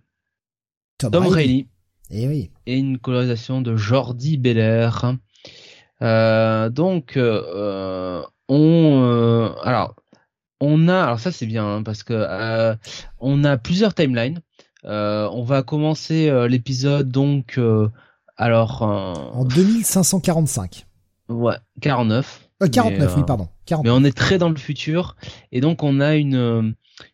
[0.98, 1.68] Tom, Tom Reilly.
[2.10, 2.52] Eh oui.
[2.68, 5.16] et une colorisation de Jordi Belair.
[6.02, 9.95] Euh, donc, euh, on, euh, alors,
[10.60, 12.76] on a, alors ça c'est bien hein, parce que
[13.20, 14.42] on a plusieurs timelines.
[14.84, 17.58] On va commencer l'épisode donc,
[18.38, 20.86] alors, En euh, 2545.
[21.30, 22.50] ouais, 49.
[22.66, 23.48] Euh, 49, Mais, euh, oui, pardon.
[23.66, 23.83] 49.
[23.93, 25.16] mais on est très dans le futur
[25.51, 26.61] et donc on a une euh,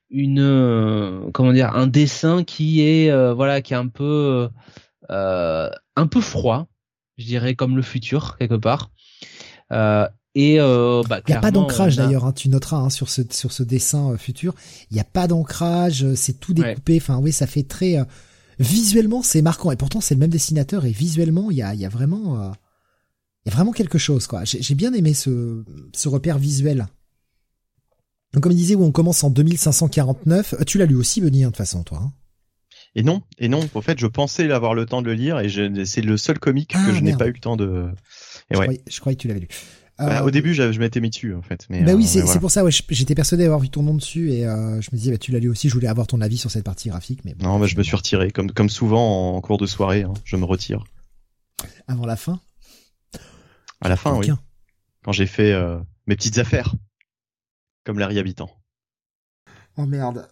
[0.09, 4.49] une euh, comment dire un dessin qui est euh, voilà qui est un peu
[5.11, 6.67] euh, un peu froid
[7.17, 8.89] je dirais comme le futur quelque part
[9.71, 12.89] euh, et euh, bah, Il n'y a pas d'ancrage a- d'ailleurs, hein, tu noteras hein,
[12.91, 14.53] sur ce sur ce dessin euh, futur.
[14.91, 16.97] Il n'y a pas d'ancrage, euh, c'est tout découpé.
[17.01, 18.03] Enfin oui, ça fait très euh,
[18.59, 21.79] visuellement c'est marquant et pourtant c'est le même dessinateur et visuellement il y a il
[21.79, 22.49] y a vraiment euh,
[23.49, 24.43] y a vraiment quelque chose quoi.
[24.45, 25.63] J'ai bien aimé ce
[25.93, 26.87] ce repère visuel.
[28.33, 30.53] Donc comme il disait, où on commence en 2549.
[30.53, 31.99] Euh, Tu l'as lu aussi, Benny, hein, de toute façon, toi.
[32.03, 32.13] hein?
[32.95, 33.67] Et non, et non.
[33.73, 35.49] En fait, je pensais avoir le temps de le lire et
[35.85, 37.87] c'est le seul comique Ah, que je n'ai pas eu le temps de.
[38.51, 38.65] Et je, ouais.
[38.65, 39.47] croyais, je croyais que tu l'avais lu.
[39.97, 41.65] Bah, Euh, au début, je, je m'étais mis dessus en fait.
[41.69, 42.39] Mais, Bah euh, oui, mais c'est voilà.
[42.39, 42.63] pour ça.
[42.63, 45.31] Ouais, j'étais persuadé d'avoir vu ton nom dessus et euh, je me disais, bah, tu
[45.31, 45.67] l'as lu aussi.
[45.69, 47.83] Je voulais avoir ton avis sur cette partie graphique, mais bon, Non, bah, je me
[47.83, 50.03] suis retiré comme comme souvent en cours de soirée.
[50.03, 50.83] hein, je me retire
[51.87, 52.39] avant la fin?
[53.81, 54.29] À la fin, oui.
[55.03, 56.75] Quand j'ai fait euh, mes petites affaires,
[57.85, 58.49] comme Larry Habitant.
[59.77, 60.27] Oh merde.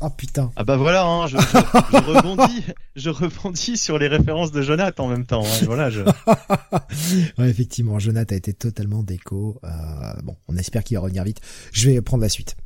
[0.00, 0.50] Oh putain.
[0.56, 2.64] Ah bah voilà, hein, je, je, je rebondis,
[2.96, 5.44] je rebondis sur les références de Jonathan en même temps.
[5.44, 6.00] hein, voilà, je...
[7.38, 9.60] ouais, effectivement, Jonathan a été totalement déco.
[9.62, 9.68] Euh,
[10.24, 11.40] bon, on espère qu'il va revenir vite.
[11.72, 12.56] Je vais prendre la suite.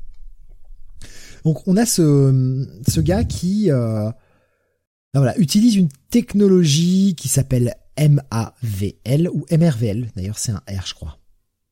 [1.44, 4.10] Donc, on a ce, ce gars qui euh,
[5.12, 10.10] ben voilà, utilise une technologie qui s'appelle MAVL ou MRVL.
[10.16, 11.18] D'ailleurs, c'est un R, je crois.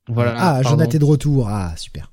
[0.09, 0.63] voilà ah.
[0.63, 1.49] Jonathan est de retour.
[1.49, 2.13] Ah, super.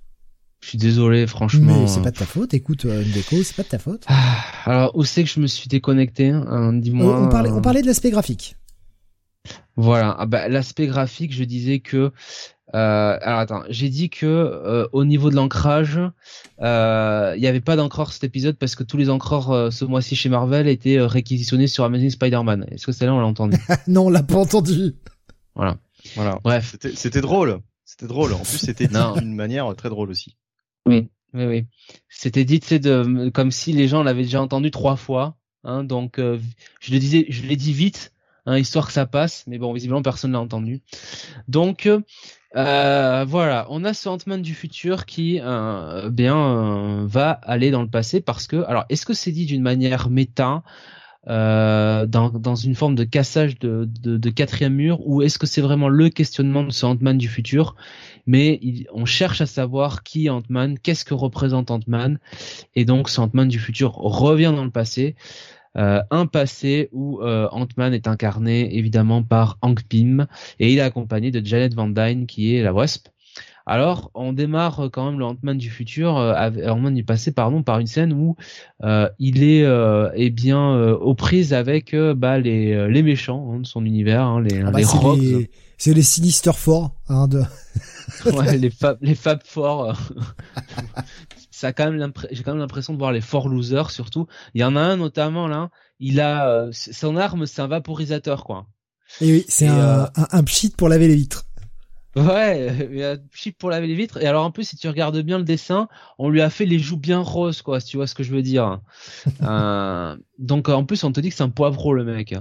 [0.61, 2.53] je suis désolé franchement Mais c'est pas de ta faute.
[2.53, 4.03] Écoute, euh, une déco, c'est pas de ta faute.
[4.07, 7.55] Ah, alors où c'est que je me suis déconnecté hein, dis-moi on, on parlait, euh,
[7.55, 8.55] on parlait de l'aspect graphique.
[9.75, 12.11] Voilà, ah bah, l'aspect graphique, je disais que
[12.73, 15.99] euh, alors attends, j'ai dit que euh, au niveau de l'ancrage,
[16.61, 19.83] euh, il n'y avait pas d'encreur cet épisode parce que tous les encreurs euh, ce
[19.83, 22.67] mois-ci chez Marvel étaient euh, réquisitionnés sur Amazing Spider-Man.
[22.71, 24.95] Est-ce que celle-là on l'a entendu non, on l'a pas entendu.
[25.55, 25.77] Voilà.
[26.15, 26.39] voilà.
[26.43, 28.33] Bref, C'était drôle, c'était drôle.
[28.33, 28.87] En plus, c'était
[29.17, 30.37] d'une manière très drôle aussi.
[30.85, 31.65] oui, oui, oui.
[32.07, 35.35] C'était dit, c'est de comme si les gens l'avaient déjà entendu trois fois.
[35.63, 36.39] Hein, donc euh,
[36.79, 38.13] je le disais, je l'ai dit vite,
[38.45, 39.45] hein, histoire que ça passe.
[39.47, 40.81] Mais bon, visiblement personne l'a entendu.
[41.47, 41.87] Donc
[42.55, 47.81] euh, voilà, on a ce Ant-Man du futur qui euh, bien euh, va aller dans
[47.81, 50.63] le passé parce que alors est-ce que c'est dit d'une manière méta
[51.27, 56.63] dans, une forme de cassage de, quatrième mur ou est-ce que c'est vraiment le questionnement
[56.63, 57.75] de ce Ant-Man du futur?
[58.25, 58.59] Mais
[58.91, 62.19] on cherche à savoir qui est Ant-Man, qu'est-ce que représente Ant-Man
[62.75, 65.15] et donc ce Ant-Man du futur revient dans le passé
[65.77, 70.27] euh, un passé où euh, Ant-Man est incarné évidemment par Hank Pym
[70.59, 73.07] et il est accompagné de Janet Van Dyne qui est la Wasp.
[73.65, 76.33] Alors, on démarre euh, quand même le Ant-Man du futur, euh,
[76.67, 78.35] Ant-Man du passé, pardon, par une scène où
[78.83, 83.59] euh, il est euh, eh bien euh, aux prises avec bah, les, les méchants hein,
[83.59, 87.27] de son univers, hein, les, Ah bah, les Rogues, les, c'est les Sinister Four, hein,
[87.27, 87.43] de,
[88.33, 89.93] ouais, les Fab, les Fab Four.
[91.61, 94.25] ça a quand même l'impr- j'ai quand même l'impression de voir les Four Losers surtout.
[94.55, 98.43] Il y en a un notamment là, il a euh, son arme, c'est un vaporisateur
[98.43, 98.65] quoi.
[99.21, 101.45] Et oui, c'est un, euh, un, un pchit pour laver les vitres.
[102.15, 104.17] Ouais, a chip pour laver les vitres.
[104.21, 106.79] Et alors en plus, si tu regardes bien le dessin, on lui a fait les
[106.79, 108.79] joues bien roses, quoi, si tu vois ce que je veux dire.
[109.43, 112.35] Euh, donc en plus, on te dit que c'est un poivreau le mec.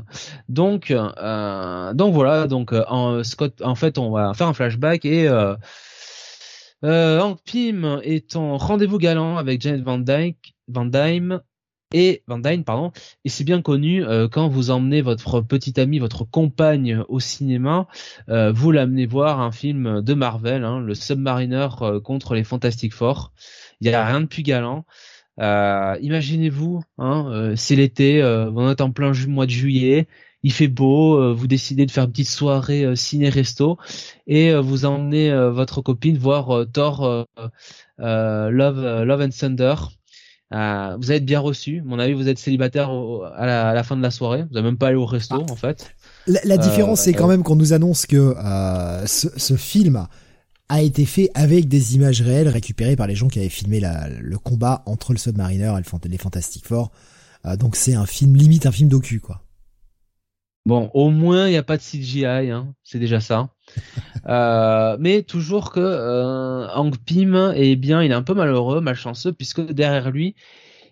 [0.49, 2.47] Donc, euh, donc voilà.
[2.47, 5.28] Donc en Scott, en fait, on va faire un flashback et
[6.84, 7.41] euh, Hank
[8.02, 11.41] est en rendez-vous galant avec Janet Van Dyke, Van Dyne
[11.92, 12.92] et Van Dyne, pardon.
[13.25, 17.89] Et c'est bien connu euh, quand vous emmenez votre petite amie, votre compagne au cinéma,
[18.28, 22.94] euh, vous l'amenez voir un film de Marvel, hein, le Submariner euh, contre les Fantastic
[22.94, 23.33] Four.
[23.81, 24.84] Il y a rien de plus galant.
[25.39, 28.20] Imaginez-vous, hein, c'est l'été,
[28.52, 30.07] vous êtes en plein mois de juillet,
[30.43, 33.77] il fait beau, euh, vous décidez de faire une petite soirée euh, ciné-resto
[34.27, 37.27] et euh, vous emmenez euh, votre copine voir euh, Thor
[37.99, 39.75] Love, Love and Thunder.
[40.52, 41.81] Euh, vous êtes bien reçu.
[41.85, 44.43] Mon avis, vous êtes célibataire au- à, la, à la fin de la soirée.
[44.43, 45.94] Vous n'avez même pas allé au resto, en fait.
[46.27, 50.09] La, la différence, Euh, c'est quand même qu'on nous annonce que euh, ce, ce film
[50.69, 54.09] a été fait avec des images réelles récupérées par les gens qui avaient filmé la,
[54.09, 56.91] le combat entre le Submariner et le les Fantastic Four.
[57.59, 59.43] donc c'est un film limite un film docu quoi.
[60.66, 63.48] Bon, au moins il n'y a pas de CGI, hein, c'est déjà ça.
[64.28, 66.97] euh, mais toujours que euh, Hank
[67.56, 70.36] eh bien, il est un peu malheureux, malchanceux, puisque derrière lui,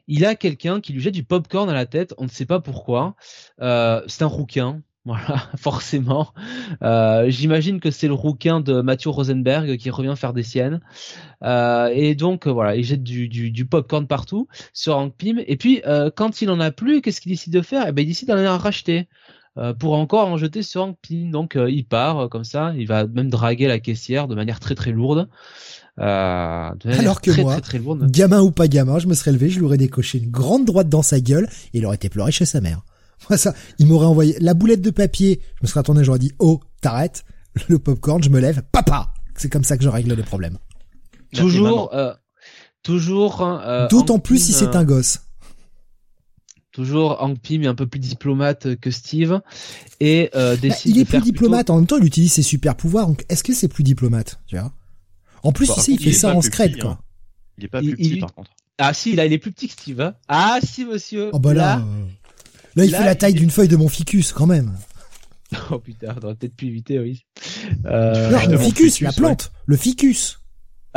[0.08, 2.14] il a quelqu'un qui lui jette du popcorn à la tête.
[2.18, 3.16] On ne sait pas pourquoi.
[3.60, 4.82] Euh, c'est un rouquin.
[5.08, 6.34] Voilà, forcément.
[6.82, 10.80] Euh, J'imagine que c'est le rouquin de Mathieu Rosenberg qui revient faire des siennes.
[11.44, 15.42] Et donc voilà, il jette du, du, du popcorn partout sur Hank Pym.
[15.46, 15.82] Et puis
[16.14, 17.86] quand il en a plus, qu'est-ce qu'il décide de faire?
[17.88, 19.08] Eh ben, il décide d'en racheter.
[19.58, 21.30] Euh, pour encore en jeter sur Hank Pym.
[21.32, 24.60] Donc euh, il part euh, comme ça, il va même draguer la caissière de manière
[24.60, 25.28] très très lourde.
[25.96, 27.56] Alors que moi,
[28.02, 30.88] gamin ou pas gamin, je me serais levé, je lui aurais décoché une grande droite
[30.88, 32.82] dans sa gueule et il aurait été pleuré chez sa mère.
[33.28, 36.32] Moi ça, il m'aurait envoyé la boulette de papier, je me serais retourné, j'aurais dit
[36.38, 37.24] oh t'arrêtes,
[37.68, 39.12] le popcorn, je me lève, papa.
[39.34, 40.58] C'est comme ça que je règle les problèmes.
[41.34, 41.92] Toujours,
[42.84, 43.60] toujours.
[43.90, 45.27] D'autant plus si c'est un gosse.
[46.78, 49.40] Toujours Hank Pym est un peu plus diplomate que Steve
[49.98, 50.94] et euh, bah, décide.
[50.94, 51.96] il est plus diplomate en même temps.
[51.96, 53.08] Il utilise ses super pouvoirs.
[53.08, 54.72] Donc est-ce que c'est plus diplomate tu vois?
[55.42, 56.90] En plus, bah, ici, il fait ça en scred quoi.
[56.90, 56.98] Hein.
[57.58, 58.52] Il est pas plus petit par contre.
[58.78, 60.00] Ah si, là il est plus petit que Steve.
[60.00, 60.14] Hein.
[60.28, 61.30] Ah si monsieur.
[61.32, 61.84] Oh bah là,
[62.76, 64.72] là, il fait la taille d'une feuille de mon ficus quand même.
[65.72, 67.24] Oh putain, on aurait peut-être pu éviter, oui.
[67.86, 68.30] Euh...
[68.30, 70.37] Non, le ficus, la plante, le ficus.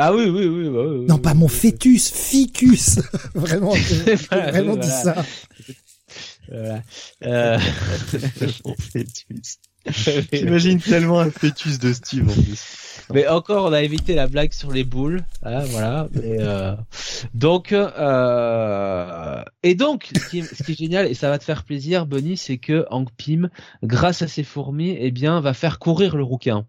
[0.04, 0.70] Ah oui, oui, oui.
[0.70, 3.00] Bah, oui non, pas mon fœtus, ficus.
[3.36, 3.76] vraiment,
[4.32, 5.24] vraiment dit ça.
[6.50, 6.82] Voilà.
[7.24, 7.60] Euh...
[8.80, 9.60] fœtus.
[10.34, 13.04] J'imagine tellement un fœtus de Steve en plus.
[13.14, 16.08] Mais encore, on a évité la blague sur les boules, hein, voilà.
[16.14, 16.76] Mais, euh...
[17.34, 19.44] Donc, euh...
[19.62, 22.06] et donc, ce qui, est, ce qui, est, génial et ça va te faire plaisir,
[22.06, 23.50] Bunny, c'est que Hank Pym,
[23.84, 26.66] grâce à ses fourmis, eh bien, va faire courir le rouquin.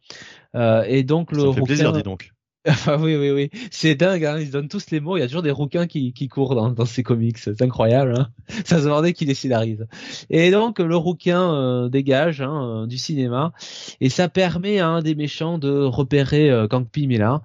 [0.54, 2.31] Euh, et donc le ça fait plaisir, dis donc.
[2.68, 4.38] Enfin oui oui oui, c'est dingue, hein.
[4.38, 5.16] ils donnent tous les mots.
[5.16, 8.14] Il y a toujours des rouquins qui, qui courent dans, dans ces comics, c'est incroyable.
[8.16, 8.28] Hein
[8.64, 9.86] Ça se demandait qui les scénarise.
[10.30, 13.52] Et donc le rouquin euh, dégage hein, euh, du cinéma
[14.00, 17.42] et ça permet à un des méchants de repérer euh, Kang Pym est là.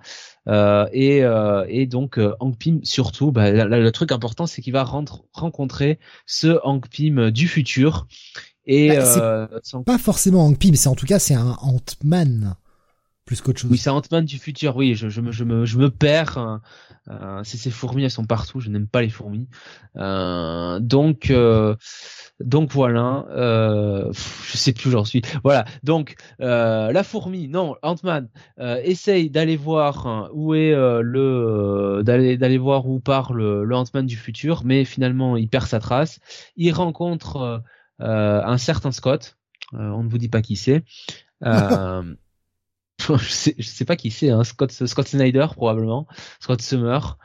[0.48, 4.84] Euh, et, euh, et donc Hank Pym surtout, bah, le truc important c'est qu'il va
[4.84, 5.98] rencontrer
[6.28, 8.08] ce Hank Pym du futur.
[8.68, 9.50] Et bah,
[9.84, 12.56] pas forcément Hank Pym, c'est en tout cas c'est un Ant-Man
[13.28, 13.70] plus qu'autre chose.
[13.70, 14.76] Oui, c'est Ant-Man du futur.
[14.76, 16.38] Oui, je, je, me, je, me, je me perds.
[16.38, 16.58] Euh,
[17.10, 18.60] euh ces fourmis, elles sont partout.
[18.60, 19.48] Je n'aime pas les fourmis.
[19.98, 21.76] Euh, donc, euh,
[22.40, 23.26] donc voilà.
[23.30, 25.22] Euh, je sais plus où j'en suis.
[25.44, 25.66] Voilà.
[25.84, 32.88] Donc euh, la fourmi, non, Ant-Man essaye d'aller voir où est le, d'aller d'aller voir
[32.88, 36.20] où part le, le Ant-Man du futur, mais finalement il perd sa trace.
[36.56, 37.62] Il rencontre
[38.00, 39.38] un certain Scott.
[39.74, 40.86] on ne vous dit pas qui c'est.
[43.00, 46.08] je sais, sais pas qui c'est, hein, Scott, Scott Snyder probablement,
[46.40, 47.18] Scott Summer.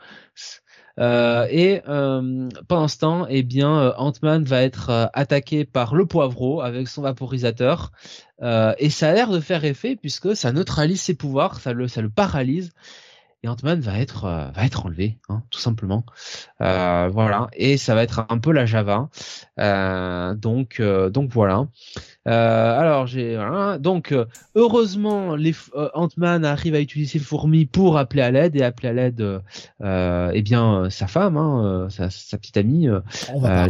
[0.99, 5.95] Euh, et euh, pendant ce temps, eh bien, euh, Ant-Man va être euh, attaqué par
[5.95, 7.91] le poivreau avec son vaporisateur,
[8.77, 12.73] et ça a l'air de faire effet puisque ça neutralise ses pouvoirs, ça le paralyse,
[13.43, 16.05] et Ant-Man va être euh, va être enlevé, hein, tout simplement.
[16.61, 19.09] Euh, voilà, et ça va être un peu la Java.
[19.59, 21.67] Euh, donc donc voilà.
[22.25, 23.37] alors j'ai
[23.79, 24.15] donc
[24.55, 25.53] heureusement les
[25.93, 29.41] Ant-Man arrive à utiliser fourmis pour appeler à l'aide et appeler à l'aide
[29.81, 32.87] eh bien sa femme, hein, sa, sa, petite amie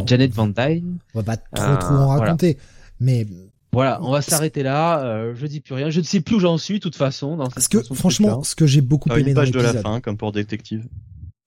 [0.06, 0.98] Janet Van Dyne.
[1.14, 2.58] On va pas trop trop en raconter,
[3.00, 3.26] mais
[3.74, 5.04] voilà, on va s'arrêter là.
[5.04, 5.90] Euh, je dis plus rien.
[5.90, 7.36] Je ne sais plus où j'en suis, de toute façon.
[7.36, 10.00] Dans Parce que franchement, ce que j'ai beaucoup aimé une page dans de la fin,
[10.00, 10.86] comme pour détective.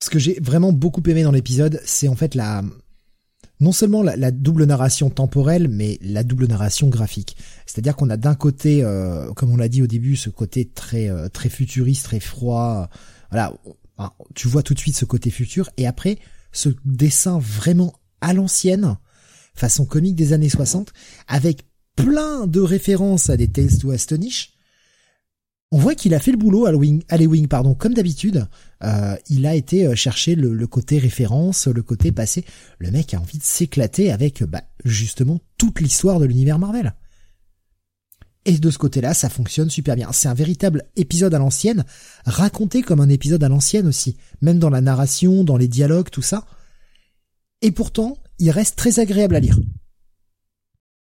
[0.02, 2.62] Ce que j'ai vraiment beaucoup aimé dans l'épisode, c'est en fait la
[3.60, 7.36] non seulement la, double narration temporelle, mais la double narration graphique.
[7.66, 11.10] C'est-à-dire qu'on a d'un côté, euh, comme on l'a dit au début, ce côté très
[11.10, 12.88] euh, très futuriste, très froid.
[13.30, 13.52] Voilà,
[14.34, 16.18] tu vois tout de suite ce côté futur, et après
[16.52, 18.96] ce dessin vraiment à l'ancienne,
[19.54, 20.92] façon comique des années 60,
[21.26, 21.64] avec
[21.98, 24.52] plein de références à des Tales to Astonish.
[25.70, 28.46] On voit qu'il a fait le boulot à à Wing pardon, comme d'habitude.
[28.84, 32.44] Euh, il a été euh, chercher le, côté référence, le côté passé.
[32.78, 36.94] Le mec a envie de s'éclater avec bah, justement toute l'histoire de l'univers Marvel.
[38.44, 40.10] Et de ce côté-là, ça fonctionne super bien.
[40.12, 41.84] C'est un véritable épisode à l'ancienne,
[42.24, 46.22] raconté comme un épisode à l'ancienne aussi, même dans la narration, dans les dialogues, tout
[46.22, 46.46] ça.
[47.60, 49.58] Et pourtant, il reste très agréable à lire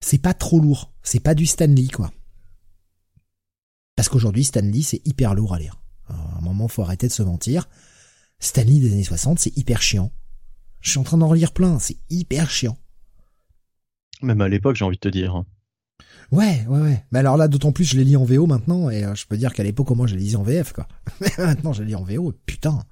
[0.06, 0.92] c'est pas trop lourd.
[1.02, 2.12] C'est pas du Stanley, quoi.
[3.96, 5.82] Parce qu'aujourd'hui, Stanley, c'est hyper lourd à lire.
[6.08, 7.68] À un moment, faut arrêter de se mentir.
[8.38, 10.12] Stanley des années 60, c'est hyper chiant.
[10.82, 12.78] Je suis en train d'en relire plein, c'est hyper chiant.
[14.22, 15.44] Même à l'époque, j'ai envie de te dire.
[16.32, 17.04] Ouais, ouais, ouais.
[17.12, 19.38] Mais alors là, d'autant plus, je les lis en VO maintenant, et euh, je peux
[19.38, 20.88] dire qu'à l'époque, au moins, je les lisais en VF, quoi.
[21.20, 22.84] Mais maintenant, je les lis en VO, putain.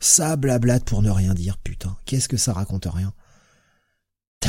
[0.00, 1.98] Ça blablate pour ne rien dire, putain.
[2.06, 3.12] Qu'est-ce que ça raconte rien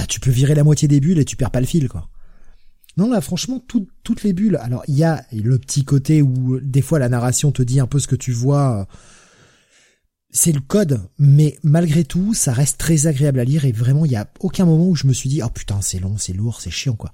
[0.08, 2.10] tu peux virer la moitié des bulles et tu perds pas le fil quoi.
[2.98, 3.64] Non là franchement
[4.04, 4.58] toutes les bulles.
[4.62, 7.88] Alors il y a le petit côté où des fois la narration te dit un
[7.88, 8.88] peu ce que tu vois.
[10.36, 14.12] C'est le code, mais malgré tout, ça reste très agréable à lire et vraiment il
[14.12, 16.60] y a aucun moment où je me suis dit oh putain c'est long, c'est lourd,
[16.62, 17.12] c'est chiant quoi.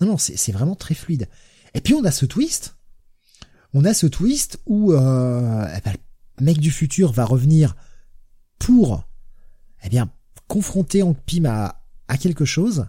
[0.00, 1.28] Non non c'est vraiment très fluide.
[1.74, 2.76] Et puis on a ce twist.
[3.72, 5.94] On a ce twist où euh, eh ben,
[6.38, 7.76] le mec du futur va revenir
[8.58, 9.06] pour
[9.82, 10.10] eh bien
[10.48, 12.86] confronter Hank Pym à, à quelque chose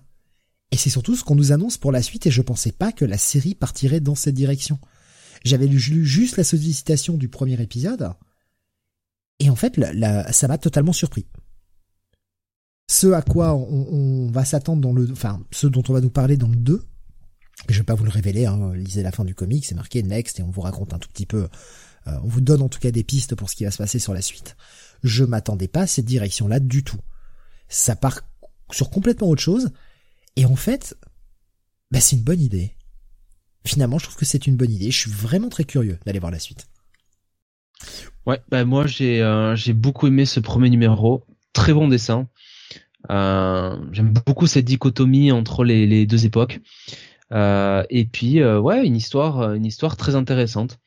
[0.72, 3.06] et c'est surtout ce qu'on nous annonce pour la suite et je pensais pas que
[3.06, 4.80] la série partirait dans cette direction.
[5.46, 8.12] J'avais lu juste la sollicitation du premier épisode
[9.40, 9.80] et en fait
[10.32, 11.26] ça m'a totalement surpris.
[12.90, 16.38] Ce à quoi on, va s'attendre dans le, enfin ce dont on va nous parler
[16.38, 16.84] dans le 2,
[17.70, 20.40] je vais pas vous le révéler, hein, lisez la fin du comic, c'est marqué next
[20.40, 21.50] et on vous raconte un tout petit peu,
[22.08, 24.00] euh, on vous donne en tout cas des pistes pour ce qui va se passer
[24.00, 24.56] sur la suite.
[25.04, 27.00] Je m'attendais pas à cette direction-là du tout.
[27.68, 28.22] Ça part
[28.72, 29.72] sur complètement autre chose
[30.38, 30.96] et en fait,
[31.92, 32.76] bah, c'est une bonne idée.
[33.66, 34.92] Finalement, je trouve que c'est une bonne idée.
[34.92, 36.68] Je suis vraiment très curieux d'aller voir la suite.
[38.26, 41.24] Ouais, bah moi j'ai euh, j'ai beaucoup aimé ce premier numéro,
[41.54, 42.28] très bon dessin.
[43.10, 46.60] Euh, J'aime beaucoup cette dichotomie entre les, deux époques.
[47.32, 50.80] Euh, et puis ouais, une histoire une histoire très intéressante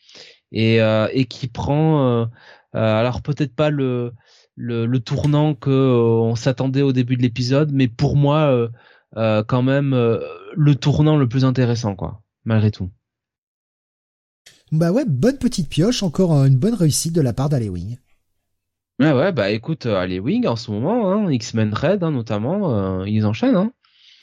[0.52, 0.78] et
[1.12, 2.28] et qui prend
[2.72, 4.12] alors peut-être pas le
[4.60, 8.68] le, le tournant que on s'attendait au début de l'épisode, mais pour moi
[9.16, 10.20] euh, quand même euh,
[10.56, 12.90] le tournant le plus intéressant, quoi, malgré tout.
[14.70, 17.96] Bah ouais, bonne petite pioche, encore une bonne réussite de la part d'Alewing.
[19.00, 23.26] Ouais, ouais, bah écoute, euh, Alewing en ce moment, hein, X-Men Red hein, notamment, ils
[23.26, 23.56] enchaînent.
[23.56, 23.72] Hein.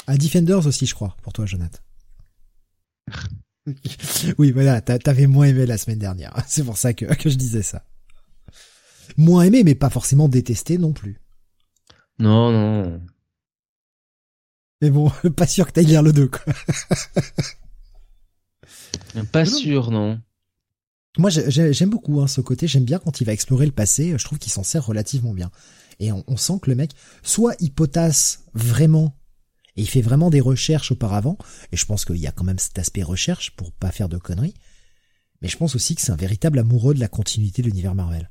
[0.05, 1.79] À Defenders aussi, je crois, pour toi, Jonathan.
[4.37, 6.33] oui, voilà, t'avais moins aimé la semaine dernière.
[6.47, 7.83] C'est pour ça que, que je disais ça.
[9.15, 11.21] Moins aimé, mais pas forcément détesté non plus.
[12.19, 13.01] Non, non.
[14.81, 16.53] Mais bon, pas sûr que t'ailles lire le 2, quoi.
[19.31, 20.19] pas sûr, non.
[21.17, 22.67] Moi, j'aime beaucoup hein, ce côté.
[22.67, 24.15] J'aime bien quand il va explorer le passé.
[24.17, 25.51] Je trouve qu'il s'en sert relativement bien.
[25.99, 26.91] Et on, sent que le mec,
[27.23, 29.17] soit il potasse vraiment,
[29.75, 31.39] et il fait vraiment des recherches auparavant.
[31.71, 34.17] Et je pense qu'il y a quand même cet aspect recherche pour pas faire de
[34.17, 34.53] conneries.
[35.41, 38.29] Mais je pense aussi que c'est un véritable amoureux de la continuité de l'univers Marvel.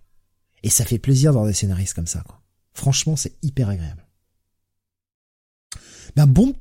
[0.63, 2.23] Et ça fait plaisir d'avoir des scénaristes comme ça.
[2.27, 2.41] Quoi.
[2.73, 4.07] Franchement, c'est hyper agréable.
[6.15, 6.55] Ben bon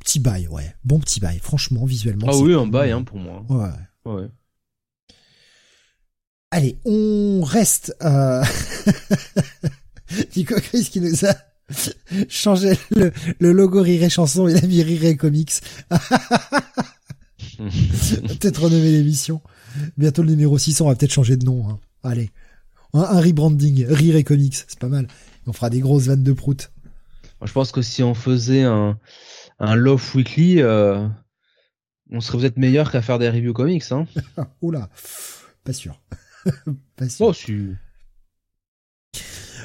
[0.00, 0.74] petit bail, ouais.
[0.84, 1.38] Bon petit bail.
[1.40, 2.28] Franchement, visuellement.
[2.30, 3.44] Ah oui, un bail, hein, pour moi.
[3.48, 3.70] Ouais.
[4.04, 4.28] Ouais.
[6.50, 7.94] Allez, on reste.
[8.02, 8.44] Euh...
[10.36, 11.34] Nico Chris qui nous a
[12.28, 13.12] changé le,
[13.52, 15.60] logo Rire Chanson, il a mis Rire Comics.
[17.58, 19.40] peut-être renommer l'émission.
[19.98, 21.68] Bientôt le numéro 600, on va peut-être changer de nom.
[21.68, 21.78] Hein.
[22.02, 22.30] Allez,
[22.96, 25.08] un, un rebranding, Rire Comics, c'est pas mal.
[25.46, 26.70] On fera des grosses vannes de prout
[27.44, 28.98] je pense que si on faisait un,
[29.58, 31.06] un Love Weekly, euh,
[32.10, 33.84] on serait peut-être meilleur qu'à faire des reviews comics.
[33.90, 34.06] Hein.
[34.62, 34.88] Oula,
[35.64, 36.00] pas sûr.
[36.96, 37.26] pas sûr.
[37.26, 37.68] Oh, si.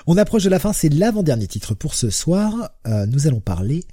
[0.08, 2.72] On approche de la fin, c'est l'avant-dernier titre pour ce soir.
[2.88, 3.86] Euh, nous allons parler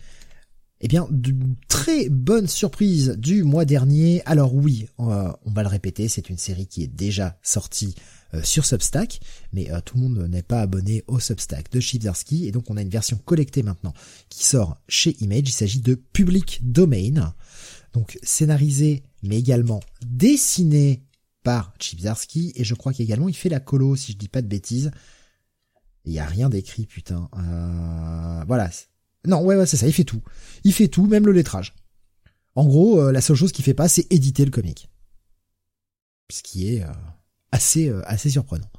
[0.81, 4.23] eh bien, d'une très bonne surprise du mois dernier.
[4.26, 7.94] Alors oui, on va le répéter, c'est une série qui est déjà sortie
[8.34, 9.20] euh, sur Substack,
[9.52, 12.76] mais euh, tout le monde n'est pas abonné au Substack de Chibzarsky, et donc on
[12.76, 13.94] a une version collectée maintenant
[14.28, 15.48] qui sort chez Image.
[15.48, 17.34] Il s'agit de Public Domain,
[17.92, 21.02] donc scénarisé mais également dessiné
[21.42, 24.48] par Chibzarsky, et je crois qu'également il fait la colo, si je dis pas de
[24.48, 24.90] bêtises.
[26.05, 27.28] Il y a rien d'écrit, putain.
[27.36, 28.44] Euh...
[28.47, 28.70] Voilà.
[29.26, 29.86] Non, ouais, c'est ça.
[29.86, 30.22] Il fait tout.
[30.64, 31.74] Il fait tout, même le lettrage.
[32.55, 34.88] En gros, euh, la seule chose qu'il fait pas, c'est éditer le comic.
[36.30, 36.84] Ce qui est
[37.52, 38.70] assez euh, assez surprenant.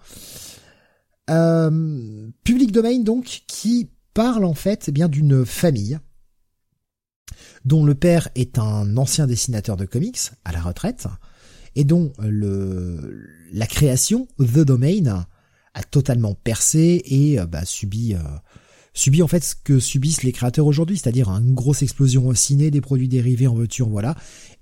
[1.29, 5.99] Euh, public domain donc qui parle en fait eh bien d'une famille
[7.65, 11.05] dont le père est un ancien dessinateur de comics à la retraite
[11.75, 15.27] et dont le la création The Domain
[15.75, 18.15] a totalement percé et euh, bah, subi
[18.99, 22.69] subit en fait ce que subissent les créateurs aujourd'hui, c'est-à-dire une grosse explosion au ciné,
[22.69, 24.15] des produits dérivés en voiture, voilà.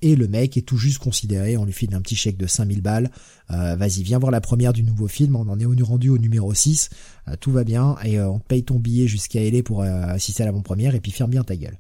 [0.04, 2.82] Et le mec est tout juste considéré, on lui file un petit chèque de 5000
[2.82, 3.10] balles,
[3.50, 6.54] euh, vas-y, viens voir la première du nouveau film, on en est rendu au numéro
[6.54, 6.90] 6,
[7.28, 10.46] euh, tout va bien, et euh, on paye ton billet jusqu'à LA pour assister à
[10.46, 11.80] l'avant-première, et puis ferme bien ta gueule.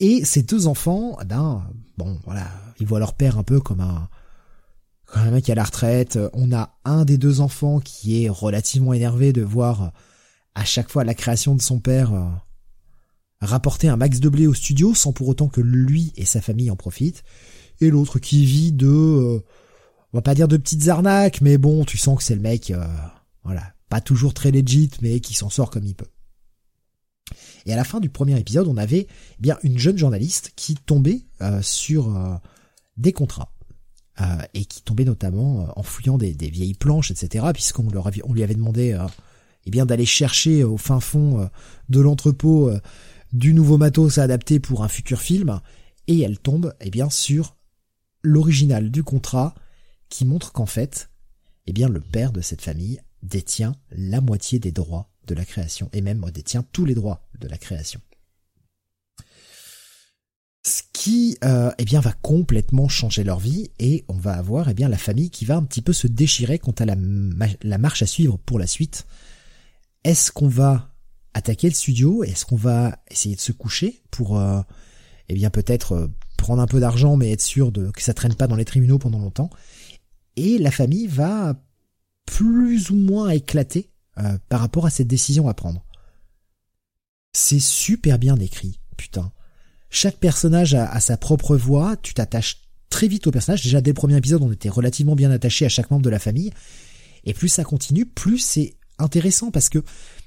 [0.00, 2.46] Et ces deux enfants, eh ben, bon, voilà,
[2.78, 4.08] ils voient leur père un peu comme un,
[5.06, 6.18] comme un mec à la retraite.
[6.34, 9.92] On a un des deux enfants qui est relativement énervé de voir
[10.54, 12.28] à chaque fois la création de son père euh,
[13.40, 16.70] rapporter un max de blé au studio sans pour autant que lui et sa famille
[16.70, 17.24] en profitent,
[17.80, 19.44] et l'autre qui vit de, euh,
[20.12, 22.70] on va pas dire de petites arnaques, mais bon, tu sens que c'est le mec,
[22.70, 22.86] euh,
[23.44, 26.10] voilà, pas toujours très legit, mais qui s'en sort comme il peut.
[27.64, 30.74] Et à la fin du premier épisode, on avait eh bien une jeune journaliste qui
[30.74, 31.22] tombait
[31.60, 32.40] sur
[32.96, 33.54] des contrats.
[34.52, 37.46] et qui tombait notamment en fouillant des, vieilles planches, etc.
[37.54, 37.88] Puisqu'on
[38.32, 38.98] lui avait demandé
[39.66, 41.48] eh bien d'aller chercher au fin fond
[41.88, 42.70] de l'entrepôt
[43.32, 45.60] du nouveau matos adapté pour un futur film,
[46.06, 47.56] et elle tombe eh bien sur
[48.22, 49.54] l'original du contrat
[50.08, 51.10] qui montre qu'en fait,
[51.66, 55.88] eh bien le père de cette famille détient la moitié des droits de la création
[55.92, 58.00] et même détient tous les droits de la création.
[60.64, 64.74] Ce qui euh, eh bien va complètement changer leur vie et on va avoir eh
[64.74, 68.06] bien la famille qui va un petit peu se déchirer quant à la marche à
[68.06, 69.06] suivre pour la suite.
[70.04, 70.90] Est-ce qu'on va
[71.34, 72.24] attaquer le studio?
[72.24, 74.60] Est-ce qu'on va essayer de se coucher pour euh,
[75.28, 78.34] eh bien peut-être euh, prendre un peu d'argent mais être sûr de que ça traîne
[78.34, 79.50] pas dans les tribunaux pendant longtemps?
[80.36, 81.54] Et la famille va
[82.26, 85.84] plus ou moins éclater euh, par rapport à cette décision à prendre.
[87.32, 89.32] C'est super bien écrit, putain.
[89.88, 93.62] Chaque personnage a, a sa propre voix, tu t'attaches très vite au personnage.
[93.62, 96.18] Déjà dès le premier épisode, on était relativement bien attaché à chaque membre de la
[96.18, 96.52] famille.
[97.24, 99.82] Et plus ça continue, plus c'est intéressant parce que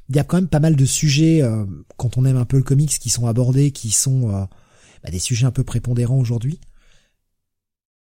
[0.10, 1.66] il y a quand même pas mal de sujets euh,
[1.98, 4.45] quand on aime un peu le comics qui sont abordés, qui sont euh,
[5.03, 6.60] bah, des sujets un peu prépondérants aujourd'hui.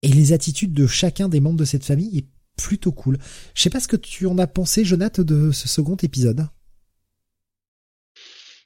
[0.01, 3.19] Et les attitudes de chacun des membres de cette famille est plutôt cool.
[3.53, 6.47] Je sais pas ce que tu en as pensé, Jonathan, de ce second épisode.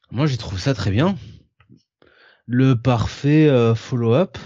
[0.10, 1.18] Moi, j'ai trouvé ça très bien.
[2.46, 4.38] Le parfait euh, follow-up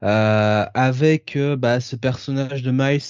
[0.00, 3.02] avec bah, ce personnage de Miles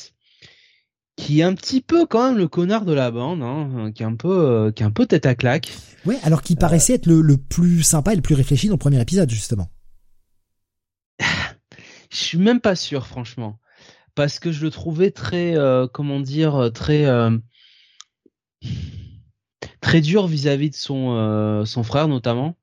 [1.19, 4.07] qui est un petit peu quand même le connard de la bande, hein, qui est
[4.07, 5.77] un peu, euh, qui est un peu tête à claque.
[6.07, 9.01] Ouais, alors qu'il paraissait être le, plus sympa et le plus réfléchi dans le premier
[9.01, 9.69] épisode justement.
[11.21, 13.59] je suis même pas sûr, franchement,
[14.15, 17.37] parce que je le trouvais très, euh, comment dire, très, euh,
[19.81, 22.57] très dur vis-à-vis de son, son frère notamment,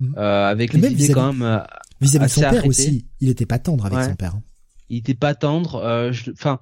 [0.00, 0.18] mmh.
[0.18, 1.64] avec les idées quand même.
[2.02, 4.34] Vis-à-vis de son père aussi, il était pas tendre avec son père.
[4.34, 4.42] Hein.
[4.90, 6.60] Il était pas tendre, enfin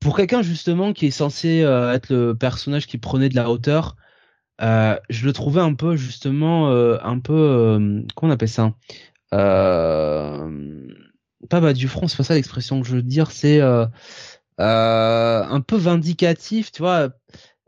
[0.00, 3.96] pour quelqu'un justement qui est censé euh, être le personnage qui prenait de la hauteur,
[4.60, 8.74] euh, je le trouvais un peu justement euh, un peu comment on appelle ça?
[11.48, 13.90] Pas bas du front, c'est pas ça l'expression que je veux dire, c'est un
[15.66, 17.10] peu vindicatif, tu vois.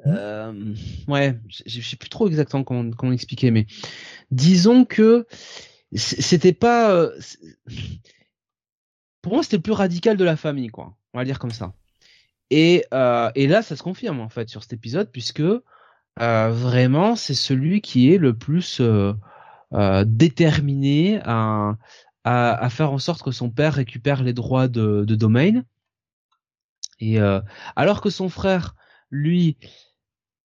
[0.07, 0.75] Mmh.
[1.09, 3.67] ouais, je sais plus trop exactement comment, comment expliquer, mais
[4.31, 5.27] disons que
[5.95, 7.07] c'était pas.
[9.21, 10.97] Pour moi, c'était le plus radical de la famille, quoi.
[11.13, 11.75] On va dire comme ça.
[12.51, 15.43] Et, euh, et là, ça se confirme en fait sur cet épisode puisque
[16.21, 19.15] euh, vraiment c'est celui qui est le plus euh,
[19.73, 21.77] euh déterminé à,
[22.25, 25.65] à, à, faire en sorte que son père récupère les droits de, de domaine.
[26.99, 27.41] Et euh,
[27.77, 28.75] alors que son frère,
[29.11, 29.57] lui,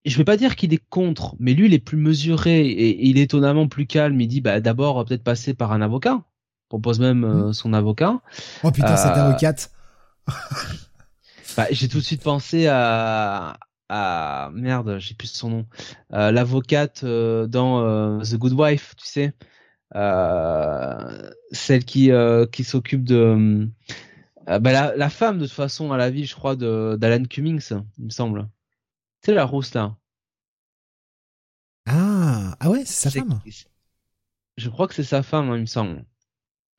[0.05, 3.17] je vais pas dire qu'il est contre, mais lui il est plus mesuré et, il
[3.17, 4.21] est étonnamment plus calme.
[4.21, 6.23] Il dit bah d'abord peut-être passer par un avocat.
[6.69, 7.53] Propose même mmh.
[7.53, 8.21] son avocat.
[8.63, 9.71] Oh putain, cette avocate.
[11.55, 13.57] Bah, j'ai tout de suite pensé à,
[13.89, 15.65] à merde, j'ai plus son nom,
[16.13, 19.33] euh, l'avocate euh, dans euh, The Good Wife, tu sais,
[19.95, 22.11] euh, celle qui
[22.51, 23.69] qui s'occupe de
[24.47, 27.71] bah, la, la, femme de toute façon à la vie, je crois, de d'Alan Cummings,
[27.97, 28.49] il me semble.
[29.23, 29.95] C'est la rousse là.
[31.87, 33.39] Ah ah ouais, c'est sa femme.
[34.57, 36.05] Je crois que c'est sa femme, hein, il me semble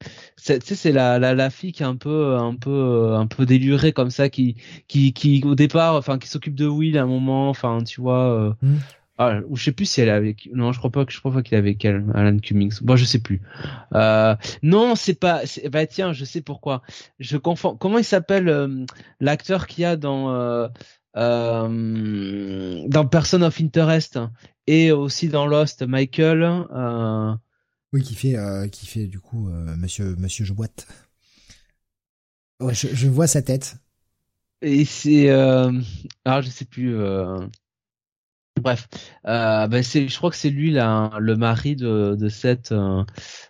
[0.00, 3.47] tu sais c'est la, la la fille qui est un peu un peu un peu
[3.47, 4.57] délurée comme ça qui
[4.89, 8.31] qui qui au départ enfin qui s'occupe de Will à un moment enfin tu vois
[8.31, 8.76] euh, hmm.
[9.18, 11.18] ah, ou je sais plus si elle est avec non je crois pas que je
[11.18, 12.78] crois pas qu'il est avec elle Alan Cummings.
[12.83, 13.41] Bon je sais plus.
[13.94, 15.42] Euh, non c'est pas
[15.73, 16.83] bah tiens je sais pourquoi.
[17.18, 18.84] Je confonds comment il s'appelle euh,
[19.20, 20.68] l'acteur qu'il y a dans euh,
[21.16, 24.18] euh, dans Person of Interest
[24.66, 27.33] et aussi dans Lost Michael euh,
[28.00, 30.86] qui fait, euh, qui du coup euh, Monsieur Monsieur Joboite.
[32.60, 33.76] Ouais, je, je, vois sa tête.
[34.62, 35.70] Et c'est, euh...
[36.25, 36.97] alors je sais plus.
[38.60, 38.89] Bref,
[39.26, 43.05] euh, ben c'est, je crois que c'est lui là, le mari de, de cette euh,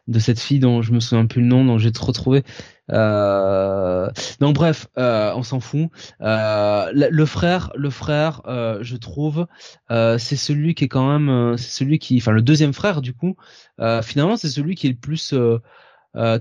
[0.09, 2.43] de cette fille dont je me souviens plus le nom, dont j'ai trop retrouvé.
[2.91, 4.10] Euh,
[4.41, 5.89] donc bref, euh, on s'en fout.
[6.20, 9.47] Euh, le frère, le frère, euh, je trouve,
[9.91, 13.15] euh, c'est celui qui est quand même, c'est celui qui, enfin le deuxième frère du
[13.15, 13.36] coup,
[14.02, 15.35] finalement c'est celui qui est le plus.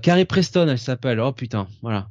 [0.02, 1.20] Carrie Preston, elle s'appelle.
[1.20, 2.08] Oh putain, voilà.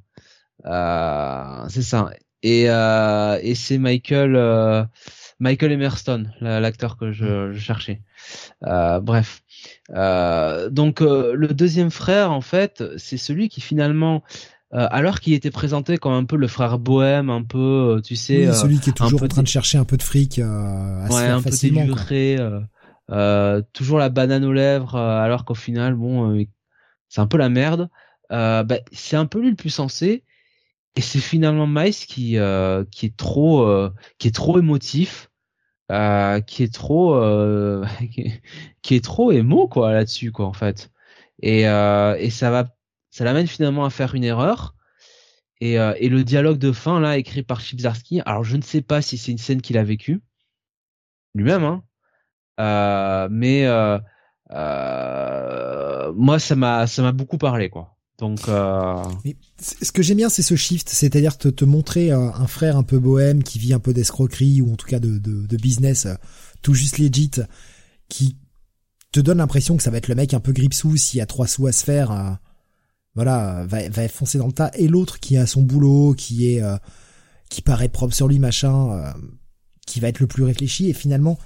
[1.70, 2.12] c'est ça.
[2.44, 4.88] Et et c'est Michael.
[5.40, 8.02] Michael Emerston, l'acteur que je, je cherchais.
[8.66, 9.44] Euh, bref.
[9.94, 14.24] Euh, donc euh, le deuxième frère, en fait, c'est celui qui finalement,
[14.74, 18.52] euh, alors qu'il était présenté comme un peu le frère bohème, un peu, tu sais,
[18.54, 21.42] celui qui est toujours en train de chercher un peu de fric, assez ouais, un
[21.42, 26.46] facilement, peu toujours la banane aux lèvres, alors qu'au final, bon,
[27.10, 27.90] c'est un peu la merde.
[28.30, 30.24] bah, c'est un peu lui le plus sensé
[30.96, 35.30] et c'est finalement Miles qui euh, qui est trop euh, qui est trop émotif
[35.92, 37.86] euh, qui est trop euh,
[38.82, 40.92] qui, est, trop émo quoi là-dessus quoi en fait.
[41.42, 42.70] Et euh, et ça va
[43.12, 44.76] ça l'amène finalement à faire une erreur.
[45.62, 49.02] Et et le dialogue de fin là écrit par Chibzarski alors je ne sais pas
[49.02, 50.22] si c'est une scène qu'il a vécue
[51.34, 51.84] lui-même hein
[53.32, 53.66] mais
[56.14, 59.04] moi ça m'a ça m'a beaucoup parlé quoi donc, euh...
[59.60, 62.98] ce que j'aime bien, c'est ce shift, c'est-à-dire te, te montrer un, frère un peu
[62.98, 66.16] bohème qui vit un peu d'escroquerie ou en tout cas de, de, de business euh,
[66.62, 67.32] tout juste legit,
[68.08, 68.38] qui
[69.12, 71.26] te donne l'impression que ça va être le mec un peu gripsou s'il y a
[71.26, 72.32] trois sous à se faire, euh,
[73.16, 74.72] voilà, va, va foncer dans le tas.
[74.76, 76.78] Et l'autre qui a son boulot, qui est euh,
[77.50, 79.14] qui paraît propre sur lui, machin,
[79.86, 80.90] qui va être le plus réfléchi.
[80.90, 81.38] Et finalement,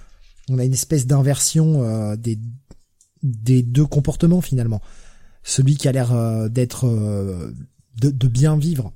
[0.49, 2.39] on a une espèce d'inversion des
[3.21, 4.81] des deux comportements finalement
[5.49, 7.51] celui qui a l'air euh, d'être euh,
[7.99, 8.93] de, bien vivre,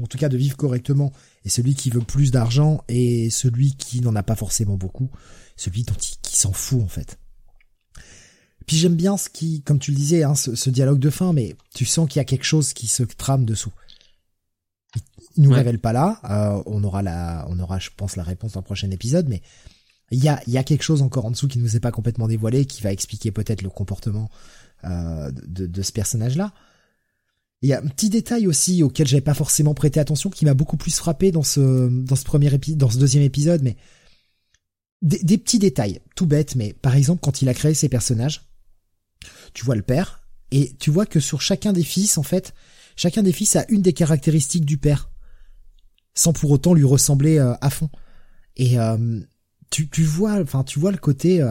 [0.00, 1.12] en tout cas de vivre correctement,
[1.44, 5.10] et celui qui veut plus d'argent et celui qui n'en a pas forcément beaucoup,
[5.56, 7.18] celui dont il, qui s'en fout en fait.
[8.66, 11.56] Puis j'aime bien ce qui, comme tu le disais, hein, ce, dialogue de fin, mais
[11.74, 13.72] tu sens qu'il y a quelque chose qui se trame dessous.
[15.36, 18.52] Il nous révèle pas là, euh, on aura la, on aura, je pense, la réponse
[18.52, 19.42] dans le prochain épisode, mais
[20.10, 21.90] il y a, il y a quelque chose encore en dessous qui nous est pas
[21.90, 24.30] complètement dévoilé, qui va expliquer peut-être le comportement
[24.84, 26.52] euh, de, de, ce personnage-là.
[27.62, 30.54] Il y a un petit détail aussi auquel j'avais pas forcément prêté attention, qui m'a
[30.54, 33.76] beaucoup plus frappé dans ce dans ce premier épisode, dans ce deuxième épisode, mais
[35.02, 38.42] des, des, petits détails, tout bête, mais par exemple quand il a créé ses personnages,
[39.54, 42.54] tu vois le père et tu vois que sur chacun des fils, en fait,
[42.94, 45.10] chacun des fils a une des caractéristiques du père,
[46.14, 47.90] sans pour autant lui ressembler euh, à fond.
[48.56, 49.20] Et euh,
[49.70, 51.42] tu, tu vois, enfin tu vois le côté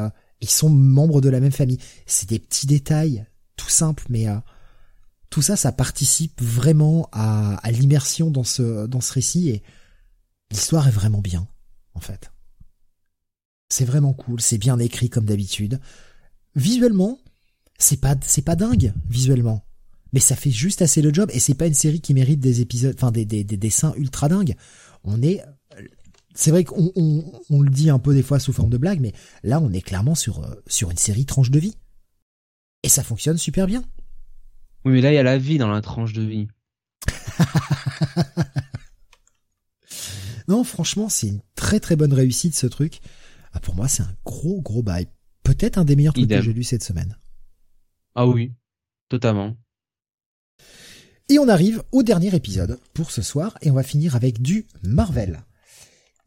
[0.46, 1.80] ils sont membres de la même famille.
[2.06, 3.26] C'est des petits détails,
[3.56, 4.38] tout simples, mais euh,
[5.32, 9.64] tout ça, ça participe vraiment à, l'immersion dans ce dans ce récit et
[10.52, 11.48] l'histoire est vraiment bien,
[11.96, 12.32] en fait.
[13.70, 15.80] C'est vraiment cool, c'est bien écrit comme d'habitude.
[16.56, 17.18] Visuellement,
[17.80, 19.66] c'est pas c'est pas dingue visuellement,
[20.14, 22.62] mais ça fait juste assez le job et c'est pas une série qui mérite des
[22.62, 24.56] épisodes, enfin des, des dessins ultra dingues.
[25.04, 25.42] On est
[26.36, 29.14] c'est vrai qu'on on, le dit un peu des fois sous forme de blague, mais
[29.44, 31.76] là on est clairement sur euh, sur une série tranche de vie.
[32.84, 33.84] Et ça fonctionne super bien.
[34.84, 36.48] Oui, mais là il y a la vie dans la tranche de vie.
[40.48, 43.00] non, franchement, c'est une très très bonne réussite ce truc.
[43.54, 45.08] Ah, pour moi, c'est un gros gros bail.
[45.44, 47.18] Peut-être un des meilleurs trucs que j'ai lu cette semaine.
[48.14, 48.54] Ah oui,
[49.10, 49.56] totalement.
[51.30, 54.68] Et on arrive au dernier épisode pour ce soir et on va finir avec du
[54.84, 55.44] Marvel.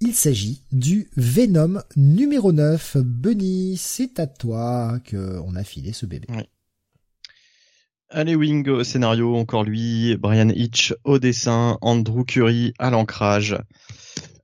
[0.00, 2.98] Il s'agit du Venom numéro 9.
[2.98, 6.28] Bunny, c'est à toi que on a filé ce bébé.
[8.08, 13.58] Allez Wing au scénario, encore lui, Brian Hitch au dessin, Andrew Curry à l'ancrage.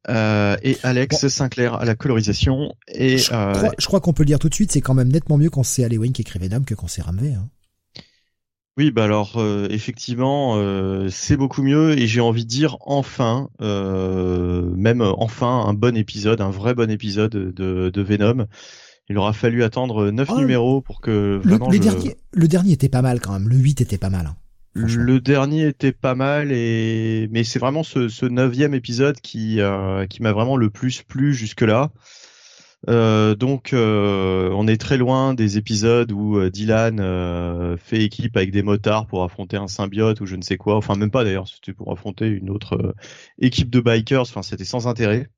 [0.09, 2.75] Euh, et Alex Sinclair à la colorisation.
[2.89, 5.39] Et je crois, crois qu'on peut le dire tout de suite, c'est quand même nettement
[5.39, 7.35] mieux quand c'est Wing qui écrit Venom que quand c'est Ramvé.
[7.35, 7.49] Hein.
[8.77, 13.49] Oui, bah alors euh, effectivement, euh, c'est beaucoup mieux et j'ai envie de dire enfin,
[13.61, 18.47] euh, même enfin un bon épisode, un vrai bon épisode de, de Venom.
[19.09, 22.89] Il aura fallu attendre neuf oh, numéros pour que vraiment le, dernier, le dernier était
[22.89, 24.27] pas mal quand même, le 8 était pas mal.
[24.27, 24.37] Hein,
[24.75, 29.61] le dernier était pas mal et mais c'est vraiment ce, ce neuvième épisode qui
[30.11, 31.93] qui m'a vraiment le plus plu jusque là.
[32.89, 38.51] Euh, donc, euh, on est très loin des épisodes où euh, Dylan fait équipe avec
[38.51, 40.77] des motards pour affronter un symbiote ou je ne sais quoi.
[40.77, 42.95] Enfin, même pas d'ailleurs, c'était pour affronter une autre
[43.39, 44.23] équipe de bikers.
[44.23, 45.29] Enfin, c'était sans intérêt.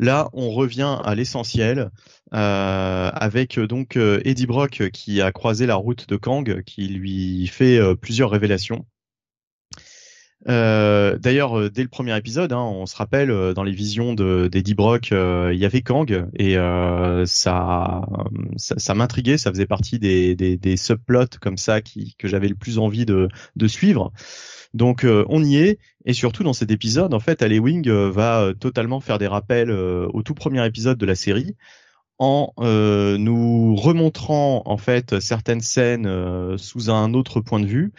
[0.00, 1.90] Là, on revient à l'essentiel
[2.30, 8.30] avec donc Eddie Brock qui a croisé la route de Kang, qui lui fait plusieurs
[8.30, 8.86] révélations.
[10.46, 14.14] Euh, D'ailleurs, euh, dès le premier épisode, hein, on se rappelle euh, dans les visions
[14.14, 16.54] d'Eddie Brock, euh, il y avait Kang et
[17.26, 18.02] ça,
[18.56, 19.38] ça, m'intriguait.
[19.38, 24.12] Ça faisait partie des, subplots comme ça que j'avais le plus envie de, de suivre.
[24.74, 29.18] Donc on y est et surtout dans cet épisode, en fait, Wing va totalement faire
[29.18, 31.56] des rappels au tout premier épisode de la série
[32.18, 37.92] en nous remontrant en fait certaines scènes sous un autre point de vue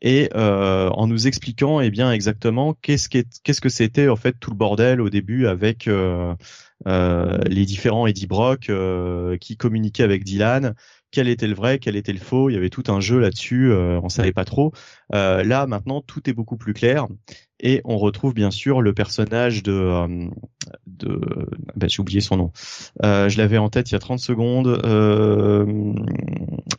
[0.00, 4.56] et euh, en nous expliquant eh bien exactement qu'est-ce que c'était en fait tout le
[4.56, 6.34] bordel au début avec euh,
[6.86, 8.70] euh, les différents Eddie Brock
[9.40, 10.74] qui communiquaient avec Dylan,
[11.10, 12.50] quel était le vrai, quel était le faux?
[12.50, 14.72] Il y avait tout un jeu là-dessus, on savait pas trop.
[15.10, 17.06] Là maintenant, tout est beaucoup plus clair
[17.60, 20.28] et on retrouve bien sûr le personnage de, euh,
[20.86, 21.20] de
[21.76, 22.52] ben, j'ai oublié son nom.
[23.02, 24.68] Euh, je l'avais en tête il y a 30 secondes.
[24.84, 25.64] Euh,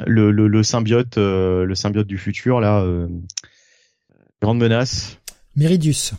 [0.06, 2.86] le, le, le, symbiote, le symbiote du futur là,
[4.42, 5.20] grande menace.
[5.56, 6.14] Meridius.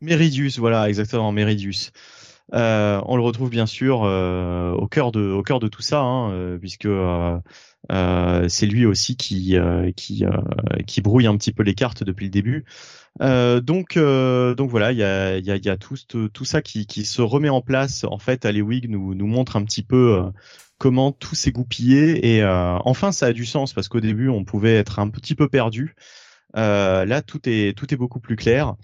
[0.00, 1.92] Meridius, voilà, exactement, Meridius.
[2.52, 6.88] Euh, on le retrouve bien sûr euh, au cœur de tout ça, hein, euh, puisque
[8.48, 9.56] c'est lui aussi qui
[11.02, 12.64] brouille un petit peu les cartes depuis le début.
[13.20, 15.96] donc voilà, il y a il y tout
[16.32, 18.04] tout ça qui se remet en place.
[18.04, 20.22] En fait, Alewig nous nous montre un petit peu
[20.78, 24.74] comment tout s'est goupillé et enfin ça a du sens parce qu'au début on pouvait
[24.74, 25.94] être un petit peu perdu.
[26.54, 28.74] là tout est beaucoup plus clair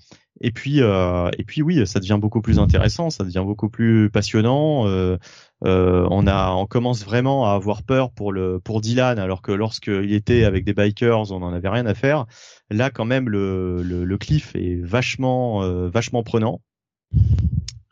[0.41, 4.09] et puis, euh, et puis oui, ça devient beaucoup plus intéressant, ça devient beaucoup plus
[4.11, 4.87] passionnant.
[4.87, 5.19] Euh,
[5.67, 9.53] euh, on a, on commence vraiment à avoir peur pour le pour Dylan, alors que
[9.53, 12.25] lorsqu'il était avec des bikers, on n'en avait rien à faire.
[12.71, 16.63] Là, quand même, le le, le cliff est vachement euh, vachement prenant.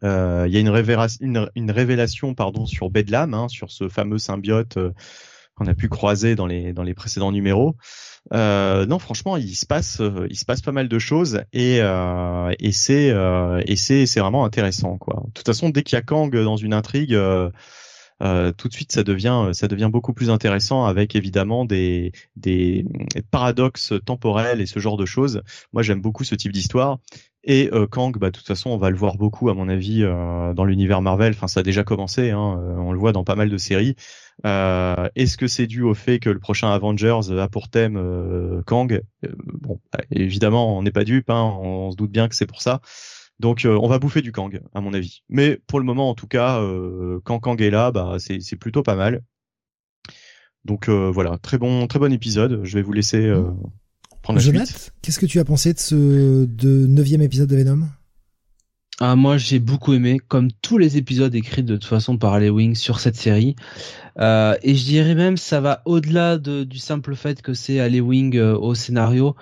[0.05, 3.89] Euh, il y a une, révélation, une, une, révélation pardon sur Bedlam, hein, sur ce
[3.89, 4.79] fameux symbiote
[5.57, 7.77] qu'on a pu croiser dans les dans les précédents numéros.
[8.35, 11.79] Euh, non, franchement, il se passe, euh, il se passe pas mal de choses et
[11.81, 15.23] euh, et c'est euh, et c'est c'est vraiment intéressant quoi.
[15.27, 17.51] De toute façon, dès qu'il y a Kang dans une intrigue, euh,
[18.23, 22.85] euh, tout de suite ça devient ça devient beaucoup plus intéressant avec évidemment des des
[23.31, 25.43] paradoxes temporels et ce genre de choses.
[25.73, 26.99] Moi, j'aime beaucoup ce type d'histoire.
[27.45, 30.65] Et Kang, bah, de toute façon, on va le voir beaucoup, à mon avis, dans
[30.65, 31.33] l'univers Marvel.
[31.33, 32.31] Enfin, ça a déjà commencé.
[32.31, 33.95] Hein, on le voit dans pas mal de séries.
[34.47, 38.63] Euh, Est-ce que c'est dû au fait que le prochain Avengers a pour thème euh,
[38.67, 38.93] Kang?
[38.93, 39.29] Euh,
[39.61, 42.81] Bon, évidemment, on n'est pas dupe, hein, on, se doute bien que c'est pour ça.
[43.41, 45.23] Donc, euh, on va bouffer du Kang, à mon avis.
[45.29, 46.61] Mais pour le moment, en tout cas,
[47.25, 49.23] quand Kang est là, bah, c'est plutôt pas mal.
[50.65, 52.61] Donc voilà, très bon, très bon épisode.
[52.65, 53.33] Je vais vous laisser
[54.23, 54.93] prendre la suite.
[55.03, 57.87] Qu'est-ce que tu as pensé de ce de neuvième épisode de Venom?
[59.01, 62.51] Ah, moi j'ai beaucoup aimé, comme tous les épisodes écrits de toute façon par les
[62.51, 63.55] Wings sur cette série.
[64.19, 68.01] Euh, et je dirais même ça va au-delà de, du simple fait que c'est Ali
[68.01, 69.37] Wing euh, au scénario.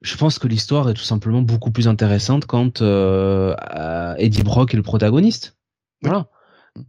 [0.00, 3.54] Je pense que l'histoire est tout simplement beaucoup plus intéressante quand euh,
[4.18, 5.56] Eddie Brock est le protagoniste.
[6.02, 6.26] Voilà.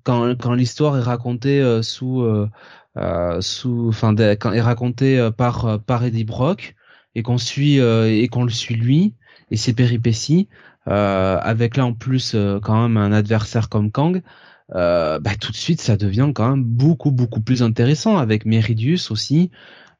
[0.03, 2.49] Quand, quand l'histoire est racontée euh, sous euh,
[3.41, 6.75] sous enfin quand est racontée par par Eddie Brock
[7.13, 9.13] et qu'on suit et qu'on le suit lui
[9.51, 10.49] et ses péripéties
[10.85, 14.21] avec là en plus quand même un adversaire comme Kang
[14.73, 19.11] euh, bah, tout de suite ça devient quand même beaucoup beaucoup plus intéressant avec Meridius
[19.11, 19.51] aussi.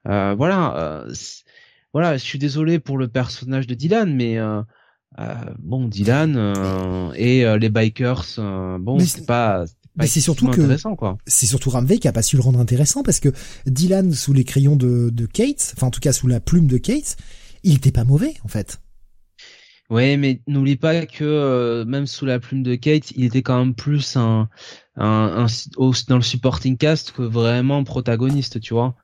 [0.08, 1.14] Euh, voilà, euh,
[1.94, 4.62] voilà, je suis désolé pour le personnage de Dylan, mais euh,
[5.60, 6.36] bon, Dylan
[7.16, 8.26] et les bikers,
[8.80, 9.66] bon, c'est pas
[9.98, 10.76] mais c'est surtout que
[11.26, 13.30] c'est surtout Ramvey qui a pas su le rendre intéressant parce que
[13.66, 16.78] Dylan sous les crayons de, de Kate, enfin en tout cas sous la plume de
[16.78, 17.16] Kate,
[17.64, 18.82] il était pas mauvais en fait.
[19.90, 23.60] Ouais, mais n'oublie pas que euh, même sous la plume de Kate, il était quand
[23.60, 24.50] même plus un,
[24.96, 25.46] un,
[26.08, 28.96] dans le supporting cast que vraiment protagoniste, tu vois.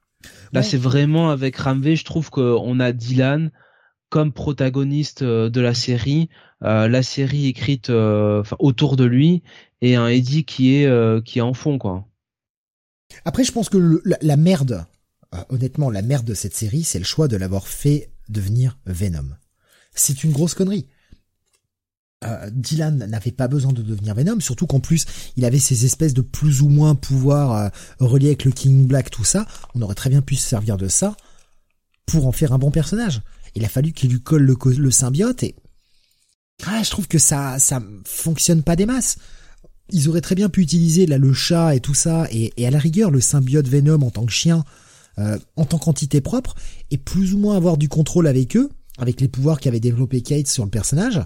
[0.54, 3.52] Là, c'est vraiment avec Ramvé, je trouve qu'on a Dylan
[4.10, 6.30] comme protagoniste euh, de la série,
[6.64, 7.92] euh, la série écrite
[8.60, 9.44] autour de lui
[9.82, 12.08] et un Eddie qui est qui est en fond, quoi.
[13.26, 14.86] Après, je pense que la, merde,
[15.50, 19.36] honnêtement, la merde de cette série, c'est le choix de l'avoir fait devenir Venom
[19.94, 20.88] c'est une grosse connerie.
[22.24, 25.06] Euh, Dylan n'avait pas besoin de devenir Venom, surtout qu'en plus
[25.38, 29.10] il avait ces espèces de plus ou moins pouvoirs euh, reliés avec le King Black,
[29.10, 29.48] tout ça.
[29.74, 31.16] On aurait très bien pu se servir de ça
[32.06, 33.22] pour en faire un bon personnage.
[33.56, 35.56] Il a fallu qu'il lui colle le, symbiote et
[36.68, 39.18] ah, je trouve que ça ça fonctionne pas des masses.
[39.90, 42.80] Ils auraient très bien pu utiliser là le chat et tout ça et, à la
[42.80, 44.64] rigueur le symbiote Venom en tant que chien,
[45.18, 46.54] euh, en tant qu'entité propre
[46.92, 48.70] et plus ou moins avoir du contrôle avec eux
[49.02, 51.20] avec les pouvoirs qu'avait développé Kate sur le personnage,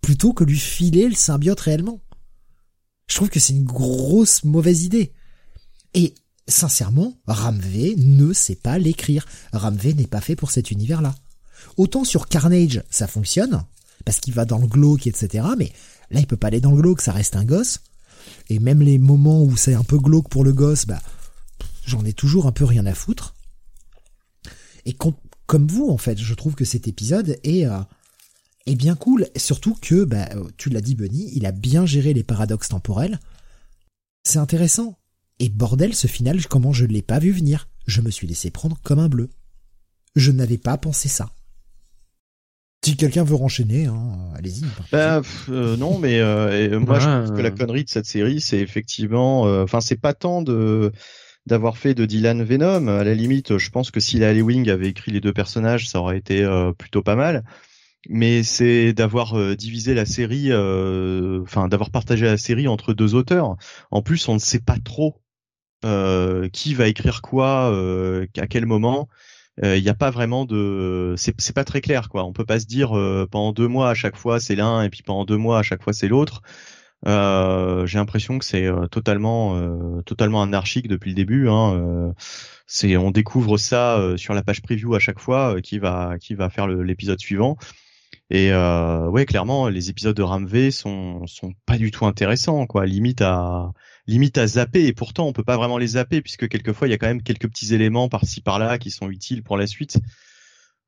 [0.00, 2.00] plutôt que lui filer le symbiote réellement.
[3.06, 5.12] Je trouve que c'est une grosse mauvaise idée.
[5.94, 6.14] Et
[6.46, 9.26] sincèrement, Ramvé ne sait pas l'écrire.
[9.52, 11.14] Ramvé n'est pas fait pour cet univers-là.
[11.78, 13.64] Autant sur Carnage, ça fonctionne,
[14.04, 15.46] parce qu'il va dans le glauque, etc.
[15.56, 15.72] Mais
[16.10, 17.80] là, il peut pas aller dans le glauque, ça reste un gosse.
[18.50, 21.00] Et même les moments où c'est un peu glauque pour le gosse, bah,
[21.86, 23.34] j'en ai toujours un peu rien à foutre.
[24.84, 24.92] Et
[25.46, 26.18] comme vous en fait.
[26.18, 27.80] Je trouve que cet épisode est euh,
[28.66, 32.24] est bien cool, surtout que bah, tu l'as dit Bunny, il a bien géré les
[32.24, 33.20] paradoxes temporels.
[34.22, 34.98] C'est intéressant.
[35.38, 38.50] Et bordel, ce final, comment je ne l'ai pas vu venir Je me suis laissé
[38.50, 39.28] prendre comme un bleu.
[40.16, 41.30] Je n'avais pas pensé ça.
[42.84, 44.64] Si quelqu'un veut renchaîner, hein, allez-y.
[44.92, 48.60] Bah, euh, non, mais euh, moi je trouve que la connerie de cette série, c'est
[48.60, 50.92] effectivement, enfin, c'est pas tant de
[51.46, 52.88] d'avoir fait de Dylan Venom.
[52.88, 56.00] À la limite, je pense que si la Wing avait écrit les deux personnages, ça
[56.00, 56.46] aurait été
[56.78, 57.44] plutôt pas mal.
[58.08, 63.56] Mais c'est d'avoir divisé la série, enfin d'avoir partagé la série entre deux auteurs.
[63.90, 65.20] En plus, on ne sait pas trop
[66.52, 67.68] qui va écrire quoi,
[68.36, 69.08] à quel moment
[69.62, 72.24] il euh, n'y a pas vraiment de, c'est pas très clair quoi.
[72.24, 74.90] On peut pas se dire euh, pendant deux mois à chaque fois c'est l'un et
[74.90, 76.42] puis pendant deux mois à chaque fois c'est l'autre.
[77.06, 79.60] Euh, j'ai l'impression que c'est totalement
[80.02, 81.48] totalement anarchique depuis le début.
[81.48, 82.14] Hein.
[82.66, 86.50] c'est on découvre ça sur la page preview à chaque fois qui va qui va
[86.50, 87.56] faire l'épisode suivant.
[88.30, 92.86] Et ouais clairement les épisodes de Ramv sont sont pas du tout intéressants quoi.
[92.86, 93.72] Limite à
[94.06, 96.94] limite à zapper et pourtant on peut pas vraiment les zapper puisque quelquefois il y
[96.94, 99.98] a quand même quelques petits éléments par-ci par-là qui sont utiles pour la suite.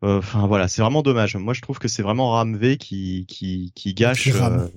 [0.05, 1.37] Euh, enfin voilà, c'est vraiment dommage.
[1.37, 4.69] Moi je trouve que c'est vraiment Ramv qui qui qui gâche euh,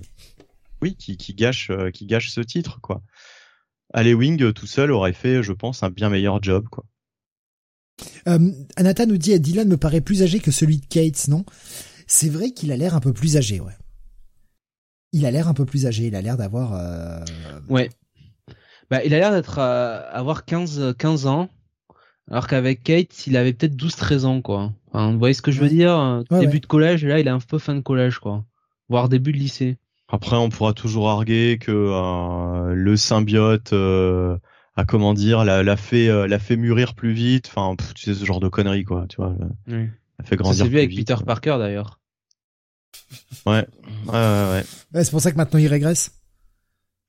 [0.82, 3.02] oui, qui qui gâche euh, qui gâche ce titre quoi.
[3.92, 6.84] Allez Wing tout seul aurait fait je pense un bien meilleur job quoi.
[8.28, 11.44] Euh, Anata nous dit Dylan me paraît plus âgé que celui de Kate, non?
[12.06, 13.76] C'est vrai qu'il a l'air un peu plus âgé, ouais.
[15.12, 17.24] Il a l'air un peu plus âgé, il a l'air d'avoir euh...
[17.68, 17.90] Ouais.
[18.90, 21.50] Bah, il a l'air d'être euh, avoir 15 15 ans
[22.30, 24.72] alors qu'avec Kate, il avait peut-être 12 13 ans quoi.
[24.92, 26.22] vous voyez ce que je veux dire?
[26.30, 28.44] Début de collège, et là il est un peu fin de collège quoi.
[28.88, 29.78] Voire début de lycée.
[30.10, 34.36] Après, on pourra toujours arguer que euh, le symbiote euh,
[34.76, 37.48] a comment dire, l'a, l'a fait l'a fait mûrir plus vite.
[37.48, 39.34] Enfin, tu sais ce genre de conneries quoi, tu vois.
[39.68, 39.88] Oui.
[40.18, 40.58] A fait grandir.
[40.58, 42.00] Ça s'est vu avec Peter Parker d'ailleurs.
[43.46, 43.66] Ouais.
[44.06, 45.04] Ouais, ouais, ouais.
[45.04, 46.12] c'est pour ça que maintenant il régresse.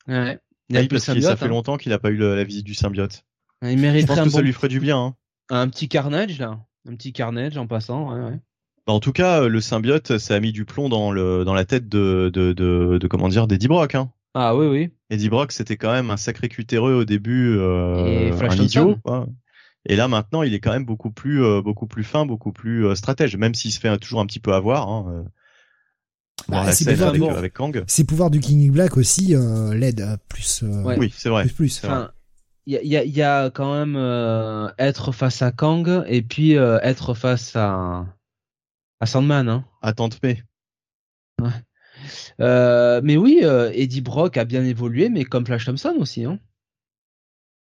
[0.07, 0.39] Ouais.
[0.69, 1.49] Il parce que ça fait hein.
[1.49, 3.23] longtemps qu'il a pas eu la visite du symbiote.
[3.61, 4.97] Il mériterait Je pense que ça lui ferait du bien.
[4.97, 5.15] Hein.
[5.49, 8.13] Un petit carnage là, un petit carnage en passant.
[8.13, 8.39] Ouais, ouais.
[8.91, 11.63] Bah, en tout cas, le symbiote, ça a mis du plomb dans le dans la
[11.63, 13.95] tête de de de, de comment dire d'Eddie Brock.
[13.95, 14.11] Hein.
[14.33, 14.91] Ah oui oui.
[15.09, 18.97] Eddie Brock, c'était quand même un sacré cutéreux au début, euh, un idiot.
[19.85, 22.85] Et là maintenant, il est quand même beaucoup plus euh, beaucoup plus fin, beaucoup plus
[22.85, 24.89] euh, stratège, même s'il se fait toujours un petit peu avoir.
[24.89, 25.23] Hein, euh.
[26.49, 26.99] Bah, avec,
[27.31, 27.83] avec Kang.
[27.87, 30.63] Ses pouvoirs du King Black aussi euh, l'aident plus.
[30.63, 31.43] Euh, Oui, c'est vrai.
[31.43, 31.81] Plus, plus.
[31.85, 32.11] Enfin,
[32.65, 36.21] il y a, y, a, y a quand même euh, être face à Kang et
[36.21, 38.05] puis euh, être face à
[39.01, 39.49] à Sandman.
[39.49, 39.65] Hein.
[39.81, 40.41] À Tante May.
[41.41, 41.49] Ouais.
[42.39, 46.23] Euh, mais oui, Eddie Brock a bien évolué, mais comme Flash Thompson aussi.
[46.23, 46.39] Hein.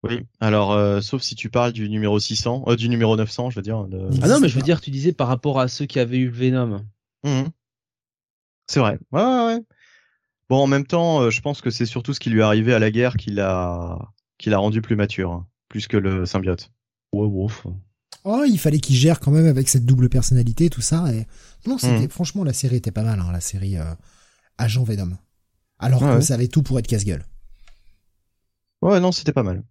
[0.03, 3.85] Oui, alors sauf si tu parles du numéro 600, du numéro 900, je veux dire.
[3.85, 4.09] De...
[4.21, 6.29] Ah non, mais je veux dire, tu disais par rapport à ceux qui avaient eu
[6.29, 6.85] Venom.
[7.23, 7.49] Mmh.
[8.69, 8.99] C'est vrai.
[9.11, 9.59] Ouais, ouais, ouais.
[10.49, 12.73] Bon, en même temps, euh, je pense que c'est surtout ce qui lui est arrivé
[12.73, 13.99] à la guerre qui l'a,
[14.37, 16.71] qui l'a rendu plus mature, hein, plus que le symbiote.
[17.11, 17.65] Ouais, ouf.
[18.25, 21.13] Oh, il fallait qu'il gère quand même avec cette double personnalité, tout ça.
[21.13, 21.25] Et
[21.65, 22.09] non, c'était hmm.
[22.09, 23.93] franchement la série était pas mal, hein, la série euh,
[24.57, 25.17] Agent Venom.
[25.79, 27.23] Alors que ça avait tout pour être casse-gueule.
[28.81, 29.63] Ouais, non, c'était pas mal.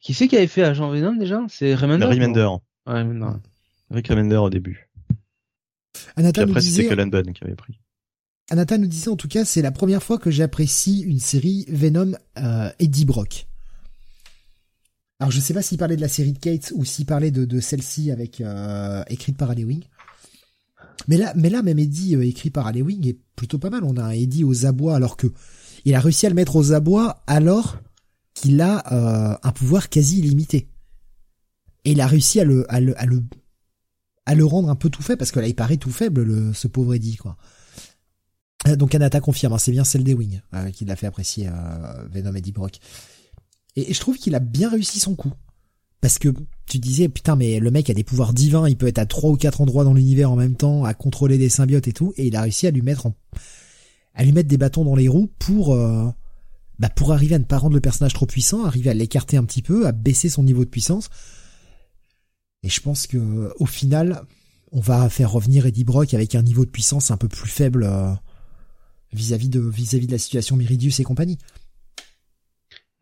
[0.00, 1.40] Qui c'est qui avait fait Agent Venom déjà?
[1.48, 2.06] C'est Remender.
[2.06, 2.48] Remender.
[2.86, 3.38] Ouais, Remender.
[3.90, 4.88] Rick Remender au début.
[6.16, 7.78] Anata après, c'était Cullen Bunn qui avait pris.
[8.50, 12.12] Anata nous disait en tout cas, c'est la première fois que j'apprécie une série Venom
[12.38, 13.46] euh, Eddie Brock.
[15.24, 17.58] Alors je sais pas s'il parlait de la série de Kate ou s'il parlait de,
[17.58, 19.82] celle-ci avec euh, écrite par Wing.
[21.08, 23.84] Mais là, mais là même Eddie euh, écrit par Wing est plutôt pas mal.
[23.84, 25.28] On a un Eddie aux abois alors que
[25.86, 27.78] il a réussi à le mettre aux abois alors
[28.34, 30.68] qu'il a euh, un pouvoir quasi illimité.
[31.86, 32.94] Et il a réussi à le, à le,
[34.26, 36.52] à le, rendre un peu tout fait parce que là il paraît tout faible le,
[36.52, 37.38] ce pauvre Eddie quoi.
[38.76, 40.42] Donc Anata confirme, hein, c'est bien celle des Wings
[40.74, 41.48] qui l'a fait apprécier
[42.10, 42.78] Venom Eddie Brock.
[43.76, 45.32] Et, je trouve qu'il a bien réussi son coup.
[46.00, 46.28] Parce que
[46.66, 49.30] tu disais, putain, mais le mec a des pouvoirs divins, il peut être à trois
[49.30, 52.26] ou quatre endroits dans l'univers en même temps, à contrôler des symbiotes et tout, et
[52.26, 53.10] il a réussi à lui mettre
[54.14, 56.08] à lui mettre des bâtons dans les roues pour, euh,
[56.78, 59.44] bah pour arriver à ne pas rendre le personnage trop puissant, arriver à l'écarter un
[59.44, 61.08] petit peu, à baisser son niveau de puissance.
[62.62, 64.22] Et je pense que au final,
[64.72, 67.90] on va faire revenir Eddie Brock avec un niveau de puissance un peu plus faible
[69.12, 71.38] vis-à-vis de vis-à-vis de la situation Miridius et compagnie.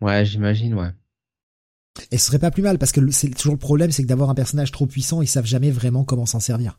[0.03, 0.91] Ouais, j'imagine, ouais.
[2.11, 4.29] Et ce serait pas plus mal parce que c'est toujours le problème, c'est que d'avoir
[4.31, 6.79] un personnage trop puissant, ils savent jamais vraiment comment s'en servir.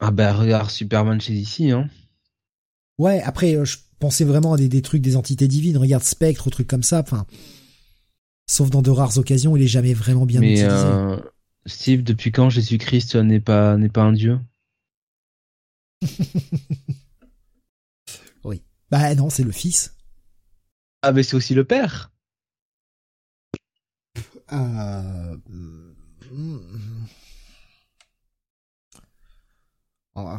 [0.00, 1.88] Ah bah regarde Superman chez DC, hein.
[2.98, 5.76] Ouais, après euh, je pensais vraiment à des, des trucs, des entités divines.
[5.76, 7.00] Regarde Spectre, trucs comme ça.
[7.00, 7.26] Enfin,
[8.46, 10.72] sauf dans de rares occasions, il est jamais vraiment bien Mais utilisé.
[10.74, 11.16] Euh,
[11.66, 14.38] Steve, depuis quand Jésus-Christ n'est pas n'est pas un dieu?
[18.92, 19.96] Bah non, c'est le fils.
[21.00, 22.11] Ah mais c'est aussi le père.
[24.52, 25.36] Euh...
[30.14, 30.36] Oh.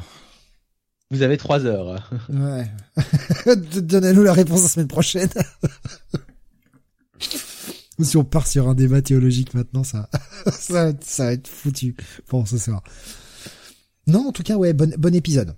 [1.12, 2.10] Vous avez trois heures.
[2.30, 2.70] Ouais.
[3.56, 5.30] Donnez-nous la réponse la semaine prochaine.
[8.00, 10.10] Ou si on part sur un débat théologique maintenant, ça,
[10.52, 11.96] ça, va être, ça va être foutu
[12.28, 12.84] pour ce soir.
[14.08, 15.56] Non, en tout cas, ouais, bon, bon épisode.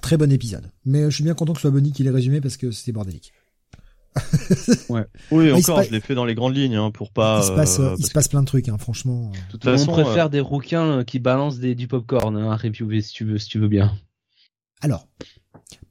[0.00, 0.70] Très bon épisode.
[0.84, 2.92] Mais je suis bien content que ce soit Bonnie qui l'ait résumé parce que c'était
[2.92, 3.33] bordélique.
[4.88, 5.04] ouais.
[5.30, 7.40] Oui, encore, je l'ai fait dans les grandes lignes hein, pour pas.
[7.42, 9.30] Il se passe, euh, il se passe plein de trucs, hein, franchement.
[9.30, 13.00] De toute façon, on préfère des rouquins qui balancent des, du popcorn hein, à reviewer
[13.00, 13.96] si tu veux, si tu veux bien.
[14.80, 15.08] Alors,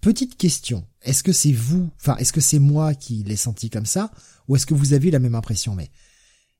[0.01, 0.85] petite question.
[1.01, 4.11] Est-ce que c'est vous, enfin, est-ce que c'est moi qui l'ai senti comme ça,
[4.47, 5.75] ou est-ce que vous avez la même impression?
[5.75, 5.89] Mais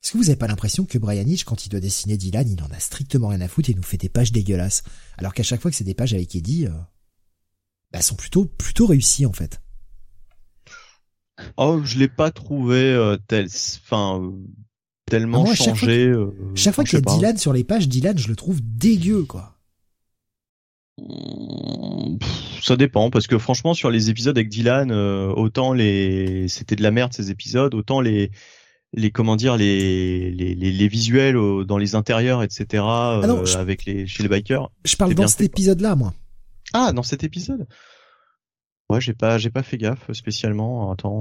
[0.04, 2.62] est-ce que vous avez pas l'impression que Brian Hitch, quand il doit dessiner Dylan, il
[2.62, 4.84] en a strictement rien à foutre et nous fait des pages dégueulasses,
[5.18, 6.72] alors qu'à chaque fois que c'est des pages avec Eddie, euh,
[7.94, 9.62] bah, sont plutôt plutôt réussies en fait.
[11.58, 14.32] Oh, je l'ai pas trouvé euh, tel, enfin
[15.06, 16.08] tellement ah, changé.
[16.08, 19.24] Euh, chaque fois, qu'il y a Dylan sur les pages, Dylan, je le trouve dégueu
[19.24, 19.58] quoi.
[22.62, 26.84] Ça dépend parce que franchement sur les épisodes avec Dylan, euh, autant les c'était de
[26.84, 28.30] la merde ces épisodes, autant les
[28.94, 33.22] les comment dire les les, les, visuels dans les intérieurs etc ah
[33.58, 34.70] avec les chez les bikers.
[34.86, 36.14] Je parle dans cet épisode là moi.
[36.74, 37.68] Ah dans cet épisode?
[38.94, 40.92] Ouais, j'ai pas, j'ai pas fait gaffe spécialement.
[40.92, 41.20] Attends.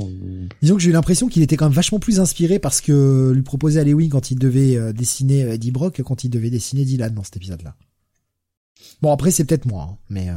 [0.61, 3.43] Disons que j'ai eu l'impression qu'il était quand même vachement plus inspiré parce que lui
[3.43, 6.85] proposait à Lewin quand il devait euh, dessiner Eddie Brock que quand il devait dessiner
[6.85, 7.75] Dylan dans cet épisode-là.
[9.01, 10.37] Bon, après, c'est peut-être moi, hein, mais euh...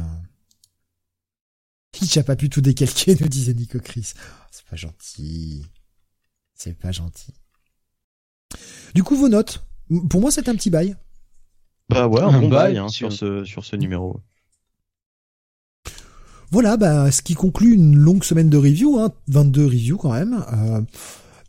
[2.00, 4.12] Il a pas pu tout décalquer, nous disait Nico Chris.
[4.16, 5.66] Oh, c'est pas gentil.
[6.54, 7.34] C'est pas gentil.
[8.94, 9.62] Du coup, vos notes.
[10.08, 10.96] Pour moi, c'est un petit bail.
[11.90, 14.20] Bah ouais, un, bon bail, hein, sur ce sur ce numéro.
[16.50, 20.44] Voilà, bah, ce qui conclut une longue semaine de review, hein, 22 reviews quand même.
[20.52, 20.80] Euh,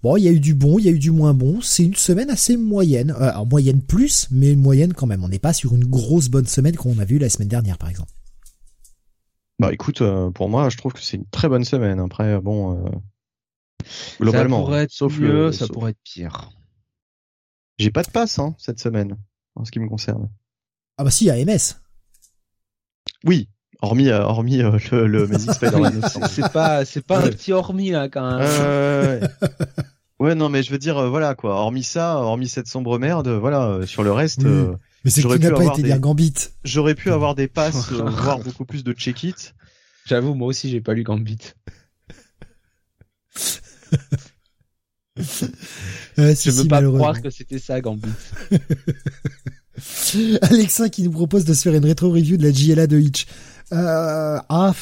[0.01, 1.61] bon, il y a eu du bon, il y a eu du moins bon.
[1.61, 5.23] C'est une semaine assez moyenne, euh, alors moyenne plus, mais moyenne quand même.
[5.23, 7.89] On n'est pas sur une grosse bonne semaine qu'on a vu la semaine dernière, par
[7.89, 8.11] exemple.
[9.59, 11.99] Bah écoute, euh, pour moi, je trouve que c'est une très bonne semaine.
[11.99, 12.83] Après, bon,
[14.19, 16.51] globalement, ça pourrait être sauf mieux, le, ça pourrait être pire.
[17.77, 19.15] J'ai pas de passe hein, cette semaine,
[19.55, 20.29] en ce qui me concerne.
[20.97, 21.79] Ah bah si, à MS.
[23.23, 23.49] Oui,
[23.81, 26.01] Hormis, euh, hormis euh, le, le Amazing Spider-Man.
[26.29, 28.39] c'est pas, c'est pas un petit hormis là quand même.
[28.41, 29.27] Euh,
[30.19, 31.55] ouais, non, mais je veux dire, voilà quoi.
[31.55, 33.85] Hormis ça, hormis cette sombre merde, voilà.
[33.85, 34.43] sur le reste,
[35.03, 35.99] mais c'est j'aurais pu pas été des...
[35.99, 36.33] Gambit.
[36.63, 39.53] J'aurais pu avoir des passes, voire beaucoup plus de check-it.
[40.05, 41.53] J'avoue, moi aussi, j'ai pas lu Gambit.
[46.19, 48.09] euh, si, je veux pas croire que c'était ça, Gambit.
[50.41, 53.27] Alexa qui nous propose de se faire une rétro review de la JLA de Hitch.
[53.73, 54.73] Euh, ah,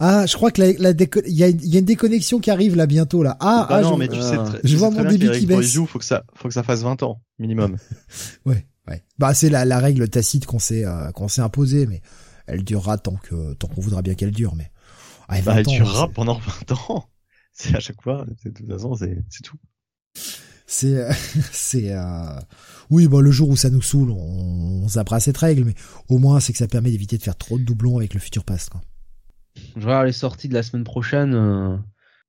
[0.00, 0.90] ah, je crois que la, la
[1.26, 3.36] il y a, y a, une déconnexion qui arrive là bientôt là.
[3.40, 5.72] Ah, bah ah non, je, mais tu sais, je vois mon débit qui baisse.
[5.72, 7.76] Joue, faut que ça, faut que ça fasse 20 ans minimum.
[8.46, 9.02] ouais, ouais.
[9.18, 12.00] Bah c'est la, la règle tacite qu'on s'est euh, qu'on s'est imposée, mais
[12.46, 14.54] elle durera tant que tant qu'on voudra bien qu'elle dure.
[14.54, 14.70] Mais
[15.28, 16.38] ah, bah, elle durera pendant
[16.68, 17.08] 20 ans.
[17.52, 18.24] C'est à chaque fois.
[18.44, 19.56] De toute façon, c'est tout.
[20.68, 21.08] C'est
[21.52, 22.38] c'est euh...
[22.90, 25.74] Oui, bon, le jour où ça nous saoule, on, on zappera cette règle, mais
[26.08, 28.44] au moins c'est que ça permet d'éviter de faire trop de doublons avec le futur
[28.44, 28.68] pass.
[28.68, 28.80] Quoi.
[29.76, 31.34] Je regarde les sorties de la semaine prochaine.
[31.34, 31.76] Euh,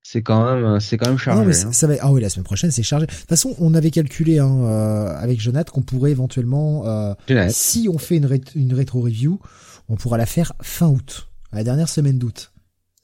[0.02, 1.40] c'est quand même, c'est quand même chargé.
[1.40, 1.72] Non, mais hein.
[1.72, 1.96] ça va.
[2.02, 3.06] Ah oui, la semaine prochaine c'est chargé.
[3.06, 7.14] De toute façon, on avait calculé hein, euh, avec Jonathan qu'on pourrait éventuellement, euh,
[7.50, 9.40] si on fait une, une rétro review,
[9.88, 12.54] on pourra la faire fin août, la dernière semaine d'août.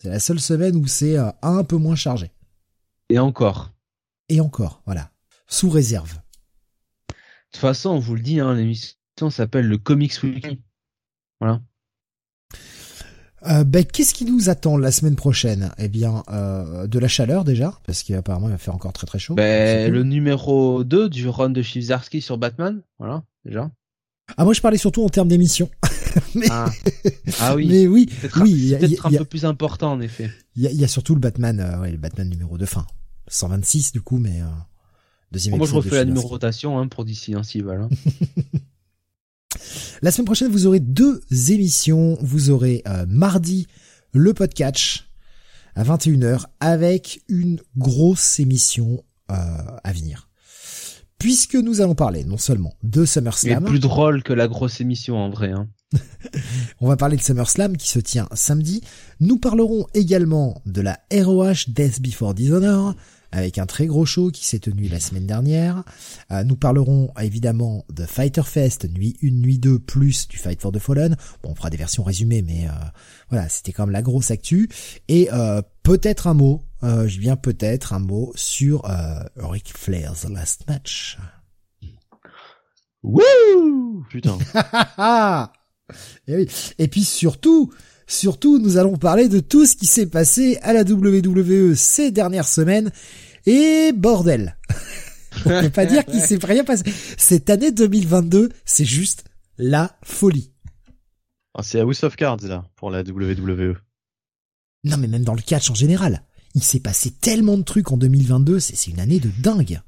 [0.01, 2.31] C'est la seule semaine où c'est euh, un peu moins chargé.
[3.09, 3.71] Et encore.
[4.29, 5.11] Et encore, voilà,
[5.47, 6.15] sous réserve.
[7.09, 7.13] De
[7.51, 10.61] toute façon, on vous le dit, hein, l'émission s'appelle le Comics Weekly.
[11.39, 11.61] Voilà.
[13.47, 15.71] Euh, ben, qu'est-ce qui nous attend la semaine prochaine?
[15.77, 19.19] Eh bien, euh, de la chaleur déjà, parce qu'apparemment il va faire encore très très
[19.19, 19.35] chaud.
[19.35, 23.69] Ben, le numéro 2 du run de Chizarski sur Batman, voilà, déjà.
[24.37, 25.69] Ah moi je parlais surtout en termes d'émission.
[26.49, 26.71] ah.
[27.39, 27.55] ah.
[27.55, 27.67] oui.
[27.67, 30.31] Mais oui, oui, peut-être un peu plus important en effet.
[30.55, 32.87] Il y a, surtout le Batman, euh, ouais, le Batman numéro 2 fin,
[33.27, 34.41] 126 du coup, mais
[35.35, 37.41] euh, moi, je refais la numérotation hein, pour d'ici, hein,
[40.01, 42.17] la semaine prochaine, vous aurez deux émissions.
[42.21, 43.67] Vous aurez euh, mardi
[44.13, 45.05] le podcast
[45.75, 49.35] à 21h avec une grosse émission euh,
[49.83, 50.29] à venir.
[51.19, 53.63] Puisque nous allons parler non seulement de SummerSlam.
[53.63, 55.51] Mais plus drôle que la grosse émission en vrai.
[55.51, 55.67] Hein.
[56.81, 58.81] On va parler de SummerSlam qui se tient samedi.
[59.19, 62.95] Nous parlerons également de la ROH Death Before Dishonor,
[63.35, 65.83] avec un très gros show qui s'est tenu la semaine dernière.
[66.31, 70.71] Euh, nous parlerons évidemment de Fighter Fest, nuit 1, nuit 2, plus du Fight for
[70.71, 71.17] the Fallen.
[71.43, 72.71] Bon, on fera des versions résumées, mais euh,
[73.29, 74.69] voilà, c'était quand même la grosse actu.
[75.09, 78.83] Et euh, peut-être un mot, je viens peut-être un mot sur
[79.37, 81.17] Ric Flair's Last Match.
[83.03, 84.37] Wouh Putain.
[86.27, 86.47] Et, oui.
[86.79, 87.71] Et puis surtout,
[88.07, 92.47] Surtout, nous allons parler de tout ce qui s'est passé à la WWE ces dernières
[92.47, 92.91] semaines
[93.45, 94.57] Et bordel.
[95.45, 96.83] On peut pas dire qu'il s'est rien passé.
[97.17, 99.25] Cette année 2022, c'est juste
[99.57, 100.51] la folie.
[101.53, 103.75] Ah, c'est House of Cards là pour la WWE.
[104.83, 106.21] Non mais même dans le catch en général,
[106.53, 109.81] il s'est passé tellement de trucs en 2022, c'est une année de dingue.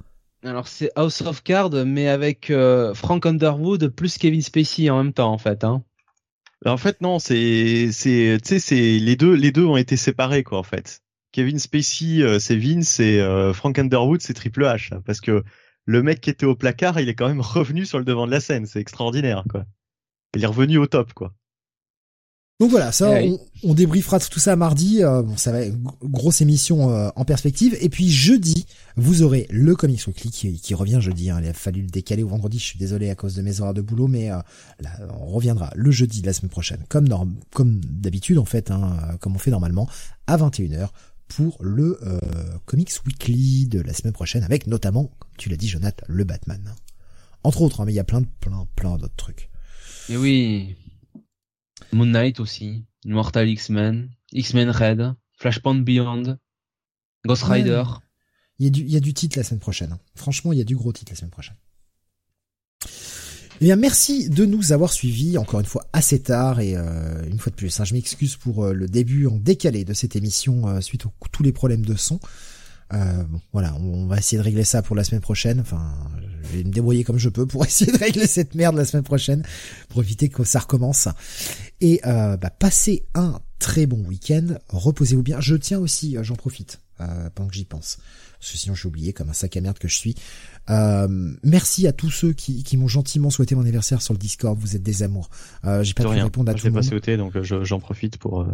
[0.44, 5.14] Alors c'est House of Cards, mais avec euh, Frank Underwood plus Kevin Spacey en même
[5.14, 5.64] temps en fait.
[5.64, 5.84] Hein.
[6.66, 10.44] En fait non, c'est c'est tu sais c'est les deux les deux ont été séparés
[10.44, 11.02] quoi en fait.
[11.38, 15.44] Kevin Spacey euh, c'est Vince et euh, Frank Underwood c'est Triple H parce que
[15.86, 18.32] le mec qui était au placard il est quand même revenu sur le devant de
[18.32, 19.64] la scène, c'est extraordinaire quoi.
[20.36, 21.36] Il est revenu au top quoi.
[22.60, 25.04] Donc voilà, ça, eh on, débriefera tout ça mardi.
[25.04, 27.78] Euh, bon, ça va être grosse émission euh, en perspective.
[27.82, 31.30] Et puis jeudi, vous aurez le Comics Weekly qui, qui revient jeudi.
[31.30, 31.40] Hein.
[31.44, 32.58] Il a fallu le décaler au vendredi.
[32.58, 34.40] Je suis désolé à cause de mes horaires de boulot, mais euh,
[34.80, 34.90] là,
[35.22, 37.08] on reviendra le jeudi de la semaine prochaine, comme
[37.54, 39.88] comme d'habitude en fait, hein, comme on fait normalement,
[40.26, 40.90] à 21h
[41.28, 42.00] pour le
[42.66, 46.74] Comics Weekly de la semaine prochaine, avec notamment, comme tu l'as dit, Jonathan, le Batman.
[47.44, 49.50] Entre autres, hein, mais il y a plein de plein plein d'autres trucs.
[50.10, 50.76] Et oui.
[51.94, 56.38] Moon Knight aussi, Immortal X-Men, X-Men Red, Flashpoint Beyond,
[57.26, 57.84] Ghost Rider.
[58.60, 59.92] Il y, a du, il y a du titre la semaine prochaine.
[59.92, 60.00] Hein.
[60.16, 61.56] Franchement, il y a du gros titre la semaine prochaine.
[63.60, 67.40] Eh bien, merci de nous avoir suivis encore une fois assez tard et euh, une
[67.40, 67.80] fois de plus.
[67.80, 71.10] Hein, je m'excuse pour euh, le début en décalé de cette émission euh, suite à
[71.32, 72.20] tous les problèmes de son.
[72.92, 75.60] Bon, voilà, on va essayer de régler ça pour la semaine prochaine.
[75.60, 75.92] Enfin,
[76.44, 79.04] je vais me débrouiller comme je peux pour essayer de régler cette merde la semaine
[79.04, 79.44] prochaine,
[79.90, 81.10] pour éviter que ça recommence.
[81.82, 85.42] Et bah, passez un très bon week-end, reposez-vous bien.
[85.42, 86.80] Je tiens aussi, j'en profite
[87.36, 87.98] pendant que j'y pense,
[88.40, 90.16] parce que sinon j'ai oublié comme un sac à merde que je suis.
[90.70, 91.08] Euh,
[91.44, 94.58] merci à tous ceux qui, qui m'ont gentiment souhaité mon anniversaire sur le Discord.
[94.60, 95.30] Vous êtes des amours.
[95.66, 96.84] Euh, j'ai pas pu répondre à tout le monde.
[96.84, 98.46] Pas sauté, donc j'en profite pour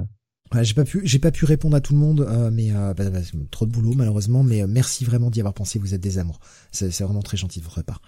[0.62, 3.10] j'ai pas pu, j'ai pas pu répondre à tout le monde, euh, mais euh, bah,
[3.10, 3.20] bah,
[3.50, 4.44] trop de boulot malheureusement.
[4.44, 5.80] Mais euh, merci vraiment d'y avoir pensé.
[5.80, 6.40] Vous êtes des amours.
[6.72, 8.02] C'est vraiment très gentil de votre part.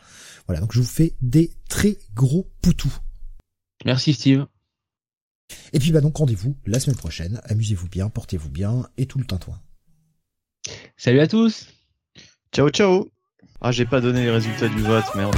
[0.46, 2.96] Voilà, donc je vous fais des très gros poutous.
[3.84, 4.46] Merci Steve.
[5.74, 7.42] Et puis bah donc rendez-vous la semaine prochaine.
[7.46, 9.60] Amusez-vous bien, portez-vous bien et tout le temps toi.
[10.98, 11.68] Salut à tous.
[12.52, 13.15] Ciao ciao.
[13.62, 15.36] Ah j'ai pas donné les résultats du vote, merde.